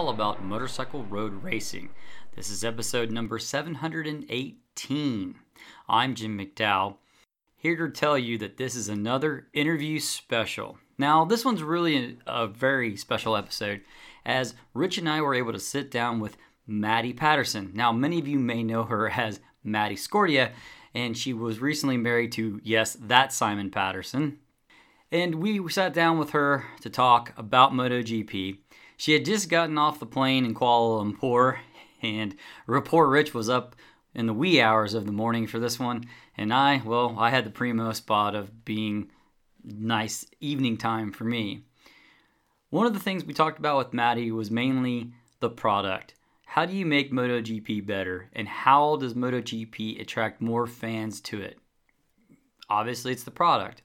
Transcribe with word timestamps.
all 0.00 0.08
about 0.08 0.42
motorcycle 0.42 1.04
road 1.04 1.42
racing. 1.42 1.90
This 2.34 2.48
is 2.48 2.64
episode 2.64 3.10
number 3.10 3.38
718. 3.38 5.34
I'm 5.90 6.14
Jim 6.14 6.38
McDowell, 6.38 6.96
here 7.54 7.76
to 7.76 7.90
tell 7.90 8.16
you 8.16 8.38
that 8.38 8.56
this 8.56 8.74
is 8.74 8.88
another 8.88 9.48
interview 9.52 10.00
special. 10.00 10.78
Now, 10.96 11.26
this 11.26 11.44
one's 11.44 11.62
really 11.62 12.16
a, 12.26 12.44
a 12.44 12.46
very 12.46 12.96
special 12.96 13.36
episode 13.36 13.82
as 14.24 14.54
Rich 14.72 14.96
and 14.96 15.06
I 15.06 15.20
were 15.20 15.34
able 15.34 15.52
to 15.52 15.60
sit 15.60 15.90
down 15.90 16.18
with 16.18 16.38
Maddie 16.66 17.12
Patterson. 17.12 17.70
Now, 17.74 17.92
many 17.92 18.18
of 18.18 18.26
you 18.26 18.38
may 18.38 18.62
know 18.62 18.84
her 18.84 19.10
as 19.20 19.40
Maddie 19.62 19.96
Scordia, 19.96 20.52
and 20.94 21.14
she 21.14 21.34
was 21.34 21.60
recently 21.60 21.98
married 21.98 22.32
to, 22.32 22.58
yes, 22.64 22.96
that 23.02 23.34
Simon 23.34 23.70
Patterson. 23.70 24.38
And 25.12 25.34
we 25.34 25.68
sat 25.68 25.92
down 25.92 26.18
with 26.18 26.30
her 26.30 26.64
to 26.80 26.88
talk 26.88 27.34
about 27.36 27.72
MotoGP. 27.72 28.60
She 29.00 29.14
had 29.14 29.24
just 29.24 29.48
gotten 29.48 29.78
off 29.78 29.98
the 29.98 30.04
plane 30.04 30.44
in 30.44 30.54
Kuala 30.54 31.02
Lumpur, 31.02 31.56
and 32.02 32.36
Report 32.66 33.08
Rich 33.08 33.32
was 33.32 33.48
up 33.48 33.74
in 34.14 34.26
the 34.26 34.34
wee 34.34 34.60
hours 34.60 34.92
of 34.92 35.06
the 35.06 35.10
morning 35.12 35.46
for 35.46 35.58
this 35.58 35.80
one. 35.80 36.04
And 36.36 36.52
I, 36.52 36.82
well, 36.84 37.16
I 37.18 37.30
had 37.30 37.46
the 37.46 37.50
primo 37.50 37.94
spot 37.94 38.34
of 38.34 38.62
being 38.66 39.10
nice 39.64 40.26
evening 40.38 40.76
time 40.76 41.12
for 41.12 41.24
me. 41.24 41.62
One 42.68 42.84
of 42.84 42.92
the 42.92 43.00
things 43.00 43.24
we 43.24 43.32
talked 43.32 43.58
about 43.58 43.78
with 43.78 43.94
Maddie 43.94 44.32
was 44.32 44.50
mainly 44.50 45.14
the 45.40 45.48
product. 45.48 46.12
How 46.44 46.66
do 46.66 46.74
you 46.74 46.84
make 46.84 47.10
MotoGP 47.10 47.86
better, 47.86 48.28
and 48.34 48.46
how 48.46 48.96
does 48.96 49.14
MotoGP 49.14 49.98
attract 49.98 50.42
more 50.42 50.66
fans 50.66 51.22
to 51.22 51.40
it? 51.40 51.58
Obviously, 52.68 53.12
it's 53.12 53.24
the 53.24 53.30
product. 53.30 53.80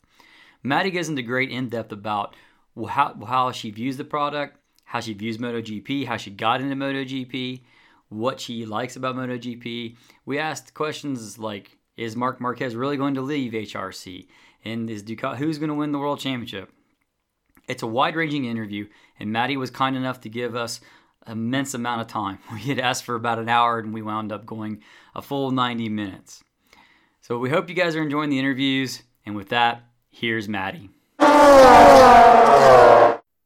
Maddie 0.62 0.92
goes 0.92 1.08
into 1.08 1.22
great 1.22 1.52
in 1.52 1.70
depth 1.70 1.94
about 1.94 2.36
how, 2.90 3.16
how 3.26 3.54
she 3.54 3.72
views 3.72 3.96
the 3.96 4.04
product, 4.04 4.60
how 4.96 5.02
she 5.02 5.14
views 5.14 5.38
MotoGP, 5.40 6.08
how 6.08 6.16
she 6.16 6.32
got 6.32 6.62
into 6.62 6.74
MotoGP, 6.74 7.60
what 8.08 8.40
she 8.40 8.66
likes 8.66 8.96
about 8.96 9.18
MotoGP. 9.18 9.98
We 10.26 10.40
asked 10.40 10.74
questions 10.74 11.38
like 11.38 11.78
Is 11.98 12.16
Marc 12.16 12.40
Marquez 12.40 12.78
really 12.78 12.96
going 12.96 13.16
to 13.16 13.22
leave 13.22 13.52
HRC? 13.52 14.26
And 14.64 14.90
is 14.90 15.04
Ducati, 15.04 15.36
who's 15.36 15.58
going 15.58 15.68
to 15.68 15.76
win 15.76 15.92
the 15.92 16.00
World 16.00 16.22
Championship? 16.22 16.72
It's 17.68 17.84
a 17.84 17.88
wide 17.88 18.16
ranging 18.16 18.46
interview, 18.46 18.88
and 19.20 19.34
Maddie 19.34 19.58
was 19.58 19.70
kind 19.70 19.98
enough 19.98 20.22
to 20.22 20.30
give 20.30 20.56
us 20.56 20.80
immense 21.28 21.74
amount 21.74 22.00
of 22.00 22.08
time. 22.08 22.40
We 22.54 22.62
had 22.62 22.80
asked 22.80 23.04
for 23.04 23.16
about 23.16 23.38
an 23.38 23.50
hour 23.50 23.80
and 23.80 23.94
we 23.94 24.02
wound 24.02 24.32
up 24.32 24.46
going 24.46 24.82
a 25.14 25.22
full 25.22 25.52
90 25.52 25.90
minutes. 25.90 26.42
So 27.20 27.38
we 27.38 27.50
hope 27.50 27.68
you 27.68 27.76
guys 27.76 27.98
are 27.98 28.02
enjoying 28.02 28.30
the 28.30 28.40
interviews. 28.40 29.04
And 29.26 29.36
with 29.36 29.50
that, 29.50 29.84
here's 30.10 30.48
Maddie. 30.48 30.90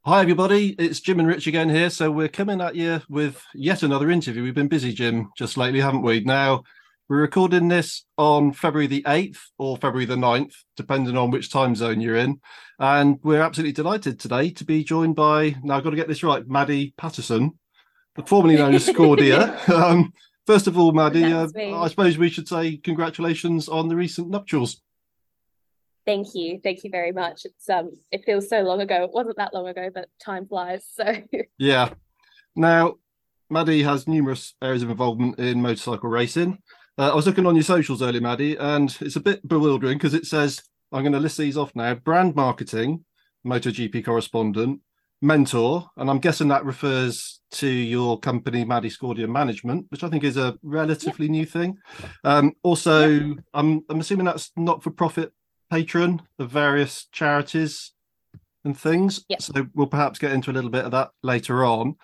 Hi, 0.06 0.22
everybody. 0.22 0.70
It's 0.80 1.02
Jim 1.02 1.20
and 1.20 1.28
Rich 1.28 1.46
again 1.46 1.68
here. 1.70 1.90
So 1.90 2.10
we're 2.10 2.30
coming 2.30 2.62
at 2.62 2.74
you 2.74 3.02
with 3.10 3.44
yet 3.54 3.84
another 3.84 4.10
interview. 4.10 4.42
We've 4.42 4.56
been 4.56 4.70
busy, 4.70 4.94
Jim, 4.94 5.30
just 5.38 5.58
lately, 5.58 5.82
haven't 5.82 6.04
we? 6.04 6.22
Now, 6.22 6.64
we're 7.10 7.20
recording 7.20 7.68
this 7.68 8.06
on 8.18 8.54
February 8.54 8.88
the 8.88 9.04
8th 9.04 9.40
or 9.58 9.76
February 9.76 10.06
the 10.06 10.16
9th, 10.16 10.54
depending 10.78 11.18
on 11.18 11.32
which 11.32 11.52
time 11.52 11.76
zone 11.76 12.00
you're 12.00 12.16
in. 12.16 12.40
And 12.80 13.20
we're 13.24 13.42
absolutely 13.42 13.74
delighted 13.74 14.22
today 14.22 14.52
to 14.52 14.64
be 14.64 14.86
joined 14.86 15.18
by, 15.18 15.58
now 15.64 15.76
I've 15.76 15.84
got 15.84 15.90
to 15.90 15.98
get 15.98 16.08
this 16.08 16.24
right, 16.24 16.48
Maddie 16.48 16.94
Patterson, 16.98 17.60
formerly 18.26 18.56
known 18.56 18.76
as 18.76 18.86
Scordia. 18.86 19.60
um, 19.68 20.14
first 20.48 20.68
of 20.68 20.78
all, 20.78 20.94
Maddie, 20.94 21.26
uh, 21.26 21.50
I 21.58 21.90
suppose 21.90 22.18
we 22.18 22.30
should 22.30 22.48
say 22.48 22.78
congratulations 22.78 23.68
on 23.68 23.90
the 23.90 23.98
recent 23.98 24.30
nuptials. 24.30 24.82
Thank 26.10 26.34
you. 26.34 26.60
Thank 26.64 26.84
you 26.84 26.90
very 26.90 27.12
much. 27.12 27.46
It's 27.46 27.70
um 27.70 27.92
it 28.10 28.26
feels 28.26 28.50
so 28.50 28.62
long 28.62 28.82
ago. 28.82 29.04
It 29.04 29.12
wasn't 29.14 29.38
that 29.38 29.54
long 29.54 29.68
ago, 29.68 29.92
but 29.94 30.08
time 30.20 30.48
flies. 30.48 30.84
So 30.92 31.06
Yeah. 31.60 31.94
Now, 32.56 32.96
Maddie 33.52 33.84
has 33.84 34.08
numerous 34.08 34.56
areas 34.60 34.82
of 34.82 34.90
involvement 34.90 35.38
in 35.38 35.62
motorcycle 35.62 36.10
racing. 36.10 36.58
Uh, 36.98 37.12
I 37.12 37.16
was 37.16 37.28
looking 37.28 37.46
on 37.46 37.56
your 37.56 37.64
socials 37.64 38.02
earlier, 38.02 38.22
Maddie, 38.22 38.58
and 38.58 38.98
it's 39.02 39.18
a 39.18 39.20
bit 39.20 39.48
bewildering 39.48 40.00
because 40.00 40.16
it 40.16 40.26
says 40.26 40.64
I'm 40.92 41.04
going 41.04 41.14
to 41.14 41.20
list 41.20 41.38
these 41.38 41.58
off 41.58 41.76
now: 41.76 41.94
brand 41.94 42.36
marketing, 42.36 43.06
MotoGP 43.46 44.04
correspondent, 44.04 44.82
mentor, 45.22 45.92
and 45.96 46.10
I'm 46.10 46.18
guessing 46.18 46.48
that 46.48 46.66
refers 46.66 47.40
to 47.52 47.68
your 47.68 48.20
company, 48.20 48.66
Maddie 48.66 48.90
Scordia 48.90 49.28
Management, 49.28 49.86
which 49.90 50.04
I 50.04 50.10
think 50.10 50.24
is 50.24 50.38
a 50.38 50.58
relatively 50.64 51.30
new 51.30 51.46
thing. 51.46 51.78
Um, 52.24 52.54
also. 52.64 53.36
I'm 53.54 53.86
I'm 53.90 54.00
assuming 54.00 54.26
that's 54.26 54.52
not 54.58 54.82
for 54.82 54.90
profit 54.90 55.34
patron 55.70 56.22
of 56.38 56.50
various 56.50 57.06
charities 57.12 57.92
and 58.66 58.78
things. 58.78 59.26
Yep. 59.30 59.42
So 59.42 59.68
we'll 59.74 59.88
perhaps 59.88 60.20
get 60.20 60.32
into 60.32 60.52
a 60.52 60.54
little 60.54 60.70
bit 60.70 60.86
of 60.86 60.92
that 60.92 61.12
later 61.24 61.64
on. 61.66 61.96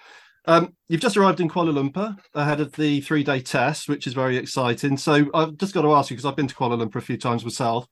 Um, 0.47 0.75
you've 0.87 1.01
just 1.01 1.17
arrived 1.17 1.39
in 1.39 1.49
Kuala 1.49 1.73
Lumpur 1.73 2.17
ahead 2.35 2.59
of 2.59 2.71
the 2.73 3.01
three 3.01 3.23
day 3.23 3.41
test, 3.41 3.89
which 3.89 4.05
is 4.05 4.13
very 4.13 4.37
exciting. 4.37 4.97
So 4.97 5.27
I've 5.33 5.57
just 5.57 5.73
got 5.73 5.81
to 5.81 5.93
ask 5.93 6.09
you, 6.09 6.15
because 6.15 6.25
I've 6.25 6.35
been 6.35 6.47
to 6.47 6.55
Kuala 6.55 6.81
Lumpur 6.81 6.97
a 6.97 7.01
few 7.01 7.17
times 7.17 7.43
myself, 7.43 7.87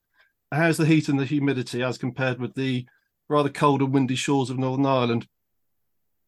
how's 0.51 0.77
the 0.77 0.85
heat 0.85 1.09
and 1.09 1.19
the 1.19 1.25
humidity 1.25 1.81
as 1.81 1.97
compared 1.97 2.39
with 2.39 2.53
the 2.53 2.85
rather 3.27 3.49
cold 3.49 3.81
and 3.81 3.91
windy 3.91 4.15
shores 4.15 4.49
of 4.49 4.59
Northern 4.59 4.85
Ireland? 4.85 5.27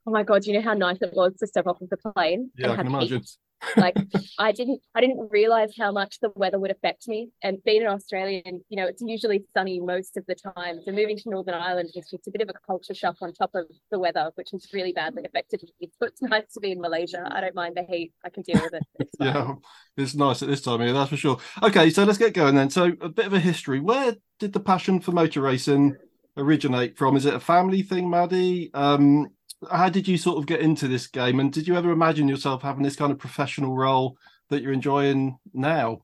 Oh 0.07 0.11
my 0.11 0.23
God, 0.23 0.45
you 0.45 0.53
know 0.53 0.61
how 0.61 0.73
nice 0.73 0.97
it 1.01 1.13
was 1.13 1.33
to 1.39 1.47
step 1.47 1.67
off 1.67 1.81
of 1.81 1.89
the 1.89 1.97
plane? 1.97 2.51
Yeah, 2.57 2.71
I 2.71 2.75
can 2.77 2.87
imagine. 2.87 3.19
Heat 3.19 3.37
like 3.77 3.95
I 4.39 4.51
didn't 4.51 4.81
I 4.93 5.01
didn't 5.01 5.29
realize 5.31 5.73
how 5.77 5.91
much 5.91 6.19
the 6.19 6.29
weather 6.35 6.59
would 6.59 6.71
affect 6.71 7.07
me. 7.07 7.29
And 7.43 7.57
being 7.63 7.81
an 7.81 7.87
Australian, 7.87 8.61
you 8.69 8.77
know, 8.77 8.87
it's 8.87 9.01
usually 9.05 9.45
sunny 9.55 9.79
most 9.79 10.17
of 10.17 10.25
the 10.27 10.35
time. 10.35 10.79
So 10.85 10.91
moving 10.91 11.17
to 11.17 11.29
Northern 11.29 11.55
Ireland 11.55 11.89
was 11.95 12.09
just 12.09 12.27
a 12.27 12.31
bit 12.31 12.41
of 12.41 12.49
a 12.49 12.53
culture 12.65 12.93
shock 12.93 13.17
on 13.21 13.33
top 13.33 13.51
of 13.55 13.65
the 13.91 13.99
weather, 13.99 14.31
which 14.35 14.49
has 14.51 14.67
really 14.73 14.93
badly 14.93 15.23
affected 15.25 15.61
me. 15.79 15.89
So 15.99 16.07
it's 16.07 16.21
nice 16.21 16.53
to 16.53 16.59
be 16.59 16.71
in 16.71 16.81
Malaysia. 16.81 17.27
I 17.29 17.41
don't 17.41 17.55
mind 17.55 17.75
the 17.75 17.83
heat. 17.83 18.13
I 18.23 18.29
can 18.29 18.43
deal 18.43 18.61
with 18.61 18.73
it. 18.73 18.83
It's 18.99 19.13
yeah, 19.19 19.53
it's 19.97 20.15
nice 20.15 20.41
at 20.41 20.49
this 20.49 20.61
time 20.61 20.81
of 20.81 20.81
year, 20.81 20.93
that's 20.93 21.09
for 21.09 21.17
sure. 21.17 21.37
Okay, 21.63 21.89
so 21.89 22.03
let's 22.03 22.17
get 22.17 22.33
going 22.33 22.55
then. 22.55 22.69
So 22.69 22.93
a 23.01 23.09
bit 23.09 23.25
of 23.25 23.33
a 23.33 23.39
history. 23.39 23.79
Where 23.79 24.15
did 24.39 24.53
the 24.53 24.59
passion 24.59 24.99
for 24.99 25.11
motor 25.11 25.41
racing 25.41 25.95
originate 26.37 26.97
from? 26.97 27.15
Is 27.15 27.25
it 27.25 27.33
a 27.33 27.39
family 27.39 27.81
thing, 27.81 28.09
Maddie? 28.09 28.71
Um, 28.73 29.27
how 29.71 29.89
did 29.89 30.07
you 30.07 30.17
sort 30.17 30.37
of 30.37 30.45
get 30.45 30.61
into 30.61 30.87
this 30.87 31.07
game? 31.07 31.39
And 31.39 31.51
did 31.51 31.67
you 31.67 31.75
ever 31.75 31.91
imagine 31.91 32.27
yourself 32.27 32.61
having 32.61 32.83
this 32.83 32.95
kind 32.95 33.11
of 33.11 33.17
professional 33.17 33.75
role 33.75 34.17
that 34.49 34.61
you're 34.61 34.73
enjoying 34.73 35.37
now? 35.53 36.01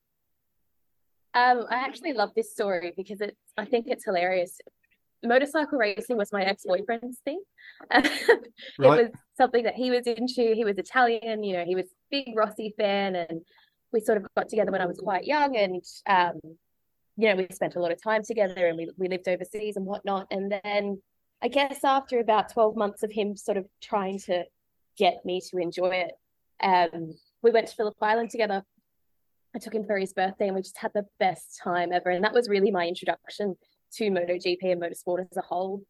Um, 1.34 1.66
i 1.70 1.76
actually 1.76 2.12
love 2.12 2.32
this 2.36 2.52
story 2.52 2.92
because 2.98 3.22
it's 3.22 3.38
i 3.58 3.64
think 3.64 3.86
it's 3.88 4.04
hilarious. 4.04 4.60
Motorcycle 5.24 5.78
racing 5.78 6.18
was 6.18 6.34
my 6.34 6.44
ex-boyfriend's 6.44 7.20
thing. 7.24 7.42
Right. 7.92 9.00
it 9.00 9.04
was 9.04 9.10
something 9.38 9.64
that 9.64 9.76
he 9.76 9.92
was 9.92 10.08
into. 10.08 10.54
He 10.54 10.66
was 10.66 10.78
italian 10.78 11.44
you 11.44 11.54
know 11.54 11.64
he 11.64 11.76
was 11.76 11.86
big 12.10 12.34
rossi 12.36 12.74
fan 12.78 13.16
and 13.16 13.42
we 13.94 14.02
sort 14.02 14.18
of 14.18 14.28
got 14.36 14.50
together 14.50 14.72
when 14.72 14.82
i 14.82 14.86
was 14.86 15.00
quite 15.00 15.26
young 15.26 15.56
and 15.56 15.84
um, 16.08 16.40
you 17.18 17.30
know 17.30 17.36
we 17.36 17.48
spent 17.52 17.76
a 17.76 17.80
lot 17.80 17.92
of 17.92 18.02
time 18.02 18.24
together 18.24 18.68
and 18.68 18.78
we, 18.78 18.90
we 18.98 19.08
lived 19.08 19.28
overseas 19.28 19.78
and 19.78 19.86
whatnot. 19.86 20.28
And 20.32 20.52
then 20.52 21.02
I 21.44 21.48
guess 21.48 21.84
after 21.84 22.20
about 22.20 22.54
12 22.54 22.76
months 22.76 23.04
of 23.04 23.12
him 23.12 23.36
sort 23.36 23.58
of 23.58 23.66
trying 23.82 24.20
to 24.20 24.44
get 24.98 25.26
me 25.26 25.42
to 25.50 25.58
enjoy 25.58 25.90
it, 25.90 26.12
um, 26.62 27.16
we 27.42 27.52
went 27.52 27.68
to 27.68 27.76
Phillip 27.76 27.96
Island 28.02 28.30
together. 28.30 28.64
I 29.56 29.60
took 29.60 29.74
him 29.74 29.86
for 29.86 29.98
his 29.98 30.14
birthday 30.14 30.48
and 30.48 30.56
we 30.56 30.62
just 30.62 30.78
had 30.78 30.92
the 30.94 31.08
best 31.20 31.60
time 31.62 31.92
ever. 31.92 32.10
And 32.10 32.24
that 32.24 32.34
was 32.34 32.48
really 32.48 32.72
my 32.72 32.88
introduction 32.88 33.56
to 33.94 34.10
MotoGP 34.10 34.64
and 34.64 34.82
motorsport 34.82 35.28
as 35.30 35.38
a 35.38 35.42
whole. 35.42 35.82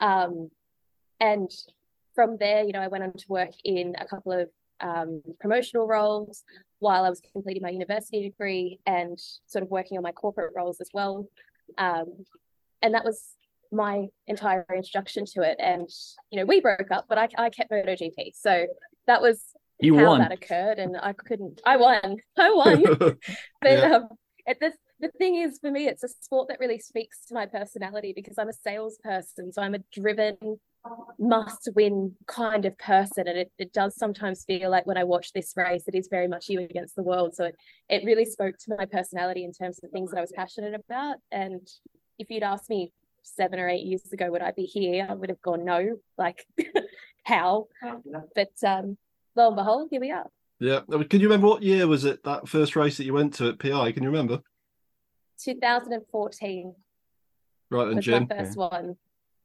Um, 0.00 0.50
and 1.20 1.50
from 2.14 2.36
there, 2.38 2.64
you 2.64 2.72
know, 2.72 2.80
I 2.80 2.88
went 2.88 3.04
on 3.04 3.12
to 3.12 3.24
work 3.28 3.52
in 3.64 3.94
a 3.98 4.06
couple 4.06 4.32
of 4.32 4.48
um, 4.80 5.22
promotional 5.40 5.86
roles 5.86 6.42
while 6.78 7.04
I 7.04 7.10
was 7.10 7.20
completing 7.32 7.62
my 7.62 7.70
university 7.70 8.22
degree 8.22 8.80
and 8.86 9.18
sort 9.46 9.62
of 9.62 9.70
working 9.70 9.96
on 9.96 10.02
my 10.02 10.12
corporate 10.12 10.52
roles 10.56 10.80
as 10.80 10.88
well. 10.92 11.28
Um, 11.78 12.24
and 12.82 12.94
that 12.94 13.04
was 13.04 13.36
my 13.74 14.06
entire 14.26 14.64
introduction 14.74 15.24
to 15.34 15.42
it. 15.42 15.56
And 15.58 15.88
you 16.30 16.38
know, 16.38 16.46
we 16.46 16.60
broke 16.60 16.90
up, 16.90 17.06
but 17.08 17.18
I, 17.18 17.28
I 17.36 17.50
kept 17.50 17.70
MotoGP, 17.70 18.32
so 18.34 18.66
that 19.06 19.20
was 19.20 19.42
you 19.80 19.98
how 19.98 20.06
won. 20.06 20.20
that 20.20 20.32
occurred. 20.32 20.78
And 20.78 20.96
I 21.00 21.12
couldn't. 21.12 21.60
I 21.64 21.76
won. 21.76 22.16
I 22.38 22.50
won. 22.52 22.82
but 22.98 23.18
yeah. 23.62 23.96
um, 23.96 24.08
it, 24.46 24.58
this, 24.60 24.74
the 25.00 25.10
thing 25.18 25.36
is, 25.36 25.58
for 25.60 25.70
me, 25.70 25.86
it's 25.86 26.04
a 26.04 26.08
sport 26.08 26.48
that 26.48 26.60
really 26.60 26.78
speaks 26.78 27.26
to 27.26 27.34
my 27.34 27.46
personality 27.46 28.12
because 28.14 28.38
I'm 28.38 28.48
a 28.48 28.52
salesperson, 28.52 29.52
so 29.52 29.62
I'm 29.62 29.74
a 29.74 29.80
driven, 29.92 30.36
must 31.18 31.68
win 31.74 32.14
kind 32.26 32.64
of 32.64 32.76
person. 32.78 33.26
And 33.26 33.38
it, 33.38 33.52
it 33.58 33.72
does 33.72 33.96
sometimes 33.96 34.44
feel 34.44 34.70
like 34.70 34.86
when 34.86 34.98
I 34.98 35.04
watch 35.04 35.32
this 35.32 35.52
race, 35.56 35.84
it 35.88 35.94
is 35.94 36.08
very 36.10 36.28
much 36.28 36.48
you 36.48 36.60
against 36.60 36.94
the 36.94 37.02
world. 37.02 37.34
So 37.34 37.44
it, 37.44 37.56
it 37.88 38.04
really 38.04 38.24
spoke 38.24 38.56
to 38.64 38.76
my 38.76 38.84
personality 38.84 39.44
in 39.44 39.52
terms 39.52 39.80
of 39.82 39.90
things 39.90 40.10
that 40.10 40.18
I 40.18 40.22
was 40.22 40.32
passionate 40.34 40.74
about. 40.74 41.16
And 41.32 41.66
if 42.18 42.30
you'd 42.30 42.42
asked 42.42 42.70
me 42.70 42.92
seven 43.24 43.58
or 43.58 43.68
eight 43.68 43.84
years 43.84 44.12
ago, 44.12 44.30
would 44.30 44.42
I 44.42 44.52
be 44.52 44.64
here? 44.64 45.06
I 45.08 45.14
would 45.14 45.28
have 45.30 45.42
gone, 45.42 45.64
no, 45.64 45.98
like 46.16 46.46
how? 47.24 47.66
But 48.34 48.52
um, 48.64 48.96
lo 49.34 49.48
and 49.48 49.56
behold, 49.56 49.88
here 49.90 50.00
we 50.00 50.12
are. 50.12 50.26
Yeah. 50.60 50.80
Can 51.10 51.20
you 51.20 51.26
remember 51.28 51.48
what 51.48 51.62
year 51.62 51.86
was 51.86 52.04
it 52.04 52.22
that 52.24 52.48
first 52.48 52.76
race 52.76 52.96
that 52.98 53.04
you 53.04 53.12
went 53.12 53.34
to 53.34 53.48
at 53.48 53.58
PI? 53.58 53.92
Can 53.92 54.02
you 54.02 54.10
remember? 54.10 54.40
2014. 55.42 56.74
Right 57.70 57.84
then, 57.86 58.00
Jim. 58.00 58.26
My 58.30 58.36
first 58.36 58.56
one. 58.56 58.96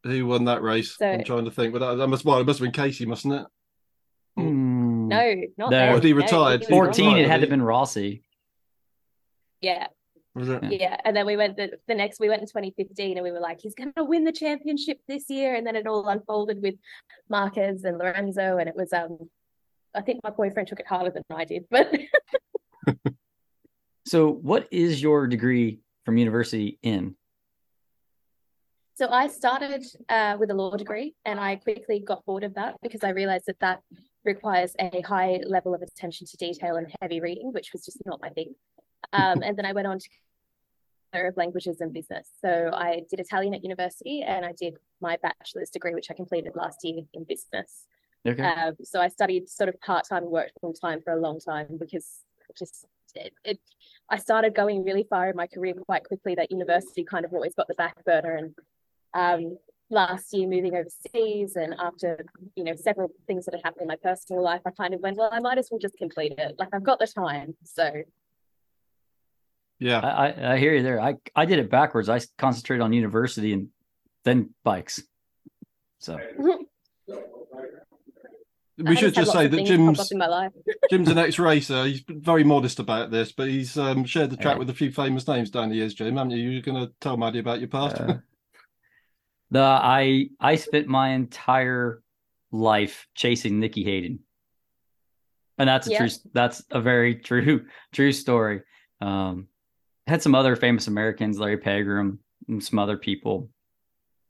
Who 0.03 0.27
won 0.27 0.45
that 0.45 0.61
race? 0.61 0.95
So, 0.97 1.07
I'm 1.09 1.23
trying 1.23 1.45
to 1.45 1.51
think. 1.51 1.73
But 1.73 1.79
that, 1.79 1.95
that 1.95 2.07
must 2.07 2.23
well, 2.23 2.39
it 2.39 2.45
must 2.45 2.59
have 2.59 2.65
been 2.65 2.71
Casey, 2.71 3.05
mustn't 3.05 3.33
it? 3.33 3.45
No, 4.37 5.33
not 5.57 5.69
No. 5.71 5.77
then. 5.77 5.95
Or 5.97 5.99
he 5.99 6.13
retired. 6.13 6.61
was 6.61 6.67
He 6.67 6.73
14, 6.73 7.05
gone. 7.05 7.17
it 7.17 7.17
had 7.17 7.23
to 7.23 7.23
Retired, 7.23 7.39
have 7.41 7.49
been 7.49 7.61
Rossi. 7.63 8.23
Yeah, 9.61 9.87
Was 10.35 10.49
it? 10.49 10.63
Yeah. 10.71 10.97
And 11.03 11.15
then 11.15 11.25
we 11.25 11.37
went 11.37 11.57
the, 11.57 11.71
the 11.87 11.95
next. 11.95 12.19
We 12.19 12.29
went 12.29 12.41
in 12.41 12.47
2015, 12.47 13.17
and 13.17 13.23
we 13.23 13.31
were 13.31 13.39
like, 13.39 13.59
he's 13.61 13.75
going 13.75 13.93
to 13.97 14.03
win 14.03 14.23
the 14.23 14.31
championship 14.31 14.99
this 15.07 15.29
year. 15.29 15.55
And 15.55 15.65
then 15.65 15.75
it 15.75 15.87
all 15.87 16.07
unfolded 16.07 16.61
with 16.61 16.75
Marquez 17.29 17.83
and 17.83 17.97
Lorenzo, 17.97 18.57
and 18.57 18.69
it 18.69 18.75
was 18.75 18.93
um. 18.93 19.17
I 19.95 20.01
think 20.01 20.19
my 20.23 20.29
boyfriend 20.29 20.67
took 20.67 20.79
it 20.79 20.85
harder 20.87 21.09
than 21.09 21.23
I 21.31 21.45
did, 21.45 21.65
but 21.71 21.91
So, 24.09 24.31
what 24.31 24.67
is 24.71 25.03
your 25.03 25.27
degree 25.27 25.81
from 26.03 26.17
university 26.17 26.79
in? 26.81 27.15
So 28.95 29.07
I 29.07 29.27
started 29.27 29.85
uh, 30.09 30.35
with 30.39 30.49
a 30.49 30.55
law 30.55 30.75
degree, 30.75 31.13
and 31.25 31.39
I 31.39 31.57
quickly 31.57 31.99
got 31.99 32.25
bored 32.25 32.43
of 32.43 32.55
that 32.55 32.77
because 32.81 33.03
I 33.03 33.09
realized 33.09 33.43
that 33.45 33.59
that 33.59 33.81
requires 34.25 34.73
a 34.79 35.01
high 35.01 35.41
level 35.45 35.75
of 35.75 35.83
attention 35.83 36.25
to 36.25 36.37
detail 36.37 36.77
and 36.77 36.87
heavy 36.99 37.21
reading, 37.21 37.53
which 37.53 37.69
was 37.71 37.85
just 37.85 38.01
not 38.03 38.19
my 38.19 38.29
thing. 38.29 38.55
Um, 39.13 39.41
and 39.43 39.57
then 39.57 39.65
I 39.65 39.71
went 39.73 39.87
on 39.87 39.99
to 39.99 40.09
of 41.13 41.37
languages 41.37 41.81
and 41.81 41.91
business. 41.93 42.27
So 42.41 42.69
I 42.73 43.01
did 43.09 43.19
Italian 43.19 43.53
at 43.53 43.63
university, 43.63 44.21
and 44.21 44.45
I 44.45 44.51
did 44.51 44.77
my 45.01 45.17
bachelor's 45.21 45.69
degree, 45.69 45.93
which 45.93 46.11
I 46.11 46.13
completed 46.13 46.53
last 46.55 46.83
year 46.83 47.03
in 47.13 47.23
business. 47.23 47.85
Okay. 48.27 48.43
Um, 48.43 48.75
so 48.83 49.01
I 49.01 49.07
studied 49.07 49.49
sort 49.49 49.69
of 49.69 49.79
part 49.81 50.07
time 50.07 50.23
and 50.23 50.31
worked 50.31 50.59
full 50.59 50.73
time 50.73 51.01
for 51.01 51.13
a 51.13 51.19
long 51.19 51.39
time 51.39 51.77
because 51.79 52.19
just 52.57 52.85
it, 53.15 53.33
it 53.43 53.59
I 54.09 54.17
started 54.17 54.53
going 54.53 54.83
really 54.83 55.05
far 55.09 55.29
in 55.29 55.35
my 55.35 55.47
career 55.47 55.73
quite 55.73 56.03
quickly. 56.03 56.35
That 56.35 56.51
university 56.51 57.03
kind 57.03 57.25
of 57.25 57.33
always 57.33 57.55
got 57.55 57.67
the 57.67 57.75
back 57.75 58.03
burner, 58.05 58.35
and 58.35 58.55
um, 59.13 59.57
last 59.89 60.33
year 60.33 60.47
moving 60.47 60.75
overseas, 60.75 61.55
and 61.55 61.75
after 61.79 62.23
you 62.55 62.63
know 62.63 62.75
several 62.75 63.09
things 63.25 63.45
that 63.45 63.55
had 63.55 63.63
happened 63.63 63.83
in 63.83 63.87
my 63.87 63.95
personal 63.95 64.43
life, 64.43 64.61
I 64.65 64.71
kind 64.71 64.93
of 64.93 64.99
went, 64.99 65.17
well, 65.17 65.29
I 65.31 65.39
might 65.39 65.57
as 65.57 65.69
well 65.71 65.79
just 65.79 65.97
complete 65.97 66.33
it. 66.37 66.55
Like 66.59 66.69
I've 66.73 66.83
got 66.83 66.99
the 66.99 67.07
time, 67.07 67.55
so 67.63 68.03
Yeah. 69.79 69.99
I, 69.99 70.27
I, 70.27 70.53
I 70.53 70.57
hear 70.57 70.73
you 70.75 70.83
there. 70.83 70.99
I, 70.99 71.15
I 71.35 71.45
did 71.45 71.59
it 71.59 71.69
backwards. 71.71 72.09
I 72.09 72.19
concentrated 72.37 72.81
on 72.81 72.91
university 72.93 73.53
and 73.53 73.69
then 74.25 74.53
bikes. 74.63 75.01
So, 75.99 76.19
We 78.77 78.95
should 78.95 79.13
just 79.13 79.33
say 79.33 79.47
that 79.47 79.65
Jim's 79.65 80.09
in 80.09 80.17
my 80.19 80.27
life. 80.27 80.53
Jim's 80.89 81.09
an 81.09 81.17
ex-racer. 81.17 81.83
He's 81.83 82.01
very 82.07 82.45
modest 82.45 82.79
about 82.79 83.11
this, 83.11 83.33
but 83.33 83.49
he's 83.49 83.77
um, 83.77 84.05
shared 84.05 84.29
the 84.29 84.37
track 84.37 84.53
Right. 84.53 84.59
with 84.59 84.69
a 84.69 84.73
few 84.73 84.89
famous 84.89 85.27
names 85.27 85.49
down 85.49 85.67
the 85.67 85.75
years. 85.75 85.93
Jim, 85.93 86.15
haven't 86.15 86.31
you? 86.31 86.49
You're 86.49 86.61
going 86.61 86.87
to 86.87 86.93
tell 87.01 87.17
Maddie 87.17 87.39
about 87.39 87.59
your 87.59 87.67
past. 87.67 87.99
uh, 87.99 88.19
the 89.51 89.59
I 89.61 90.29
I 90.39 90.55
spent 90.55 90.87
my 90.87 91.09
entire 91.09 92.01
life 92.53 93.05
chasing 93.15 93.59
Nicky 93.59 93.83
Hayden, 93.83 94.19
and 95.57 95.67
that's 95.67 95.87
a 95.87 95.91
Yeah. 95.91 95.97
true. 95.97 96.09
That's 96.33 96.63
a 96.71 96.79
very 96.79 97.15
true 97.15 97.65
true 97.91 98.13
story. 98.13 98.61
Um, 99.01 99.47
had 100.09 100.23
some 100.23 100.35
other 100.35 100.55
famous 100.55 100.87
Americans, 100.87 101.39
Larry 101.39 101.57
Pegram, 101.57 102.19
and 102.47 102.63
some 102.63 102.79
other 102.79 102.97
people 102.97 103.49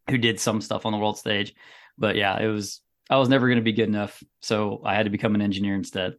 who 0.09 0.17
did 0.17 0.39
some 0.39 0.61
stuff 0.61 0.85
on 0.85 0.91
the 0.91 0.97
world 0.97 1.17
stage, 1.17 1.55
but 1.97 2.15
yeah, 2.15 2.37
it 2.39 2.47
was. 2.47 2.81
I 3.11 3.17
was 3.17 3.29
never 3.29 3.47
going 3.47 3.57
to 3.57 3.63
be 3.63 3.73
good 3.73 3.87
enough, 3.87 4.21
so 4.41 4.81
I 4.85 4.93
had 4.93 5.05
to 5.05 5.09
become 5.09 5.33
an 5.33 5.41
engineer 5.41 5.73
instead. 5.73 6.13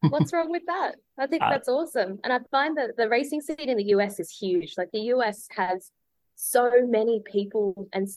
What's 0.00 0.32
wrong 0.32 0.50
with 0.50 0.64
that? 0.66 0.96
I 1.18 1.28
think 1.28 1.42
I- 1.44 1.50
that's 1.50 1.68
awesome. 1.68 2.18
And 2.24 2.32
I 2.32 2.40
find 2.50 2.76
that 2.78 2.96
the 2.96 3.08
racing 3.08 3.40
scene 3.42 3.68
in 3.68 3.76
the 3.76 3.90
US 3.96 4.18
is 4.18 4.30
huge. 4.30 4.74
Like 4.76 4.90
the 4.92 5.12
US 5.14 5.46
has 5.56 5.92
so 6.34 6.72
many 6.84 7.22
people 7.24 7.86
and 7.92 8.08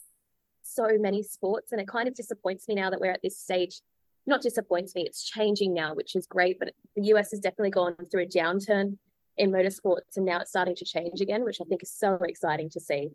so 0.62 0.88
many 0.98 1.22
sports, 1.22 1.70
and 1.70 1.80
it 1.80 1.86
kind 1.86 2.08
of 2.08 2.14
disappoints 2.14 2.66
me 2.66 2.74
now 2.74 2.90
that 2.90 3.00
we're 3.00 3.12
at 3.12 3.22
this 3.22 3.38
stage. 3.38 3.80
Not 4.26 4.40
disappoints 4.40 4.94
me, 4.94 5.02
it's 5.02 5.22
changing 5.22 5.74
now, 5.74 5.94
which 5.94 6.16
is 6.16 6.26
great. 6.26 6.58
But 6.58 6.72
the 6.96 7.02
US 7.14 7.30
has 7.30 7.38
definitely 7.38 7.70
gone 7.70 7.94
through 8.10 8.22
a 8.22 8.26
downturn 8.26 8.96
in 9.36 9.50
motorsports, 9.50 10.16
and 10.16 10.24
now 10.24 10.40
it's 10.40 10.50
starting 10.50 10.76
to 10.76 10.84
change 10.84 11.20
again, 11.20 11.44
which 11.44 11.60
I 11.60 11.64
think 11.64 11.82
is 11.82 11.92
so 11.92 12.18
exciting 12.22 12.70
to 12.70 12.80
see. 12.80 13.10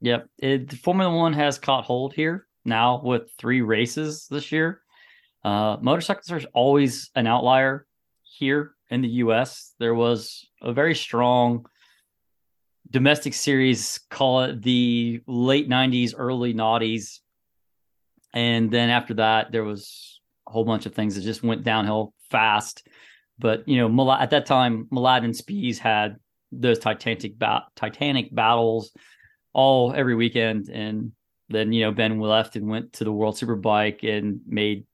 Yep. 0.00 0.28
It, 0.38 0.72
Formula 0.72 1.14
One 1.14 1.32
has 1.32 1.58
caught 1.58 1.84
hold 1.84 2.14
here 2.14 2.46
now 2.64 3.00
with 3.02 3.30
three 3.38 3.60
races 3.60 4.26
this 4.30 4.50
year. 4.50 4.80
Uh, 5.44 5.76
motorcycles 5.80 6.30
are 6.30 6.48
always 6.54 7.10
an 7.14 7.26
outlier 7.26 7.86
here 8.22 8.74
in 8.90 9.00
the 9.02 9.08
US. 9.08 9.74
There 9.78 9.94
was 9.94 10.46
a 10.60 10.72
very 10.72 10.94
strong 10.94 11.66
domestic 12.90 13.34
series, 13.34 14.00
call 14.10 14.42
it 14.42 14.62
the 14.62 15.22
late 15.26 15.68
90s, 15.68 16.14
early 16.16 16.54
noughties. 16.54 17.20
And 18.34 18.70
then 18.70 18.90
after 18.90 19.14
that, 19.14 19.52
there 19.52 19.64
was 19.64 20.20
a 20.46 20.52
whole 20.52 20.64
bunch 20.64 20.86
of 20.86 20.94
things 20.94 21.14
that 21.14 21.22
just 21.22 21.42
went 21.42 21.64
downhill 21.64 22.14
fast. 22.30 22.86
But, 23.38 23.68
you 23.68 23.78
know, 23.78 23.88
Mala- 23.88 24.20
at 24.20 24.30
that 24.30 24.46
time, 24.46 24.86
Mladin 24.92 25.24
and 25.24 25.36
Spies 25.36 25.78
had 25.78 26.16
those 26.52 26.78
Titanic, 26.78 27.38
ba- 27.38 27.64
Titanic 27.76 28.34
battles 28.34 28.92
all 29.52 29.92
every 29.92 30.14
weekend. 30.14 30.68
And 30.68 31.12
then, 31.48 31.72
you 31.72 31.84
know, 31.84 31.92
Ben 31.92 32.20
left 32.20 32.56
and 32.56 32.68
went 32.68 32.94
to 32.94 33.04
the 33.04 33.12
World 33.12 33.36
Superbike 33.36 34.08
and 34.08 34.40
made, 34.46 34.86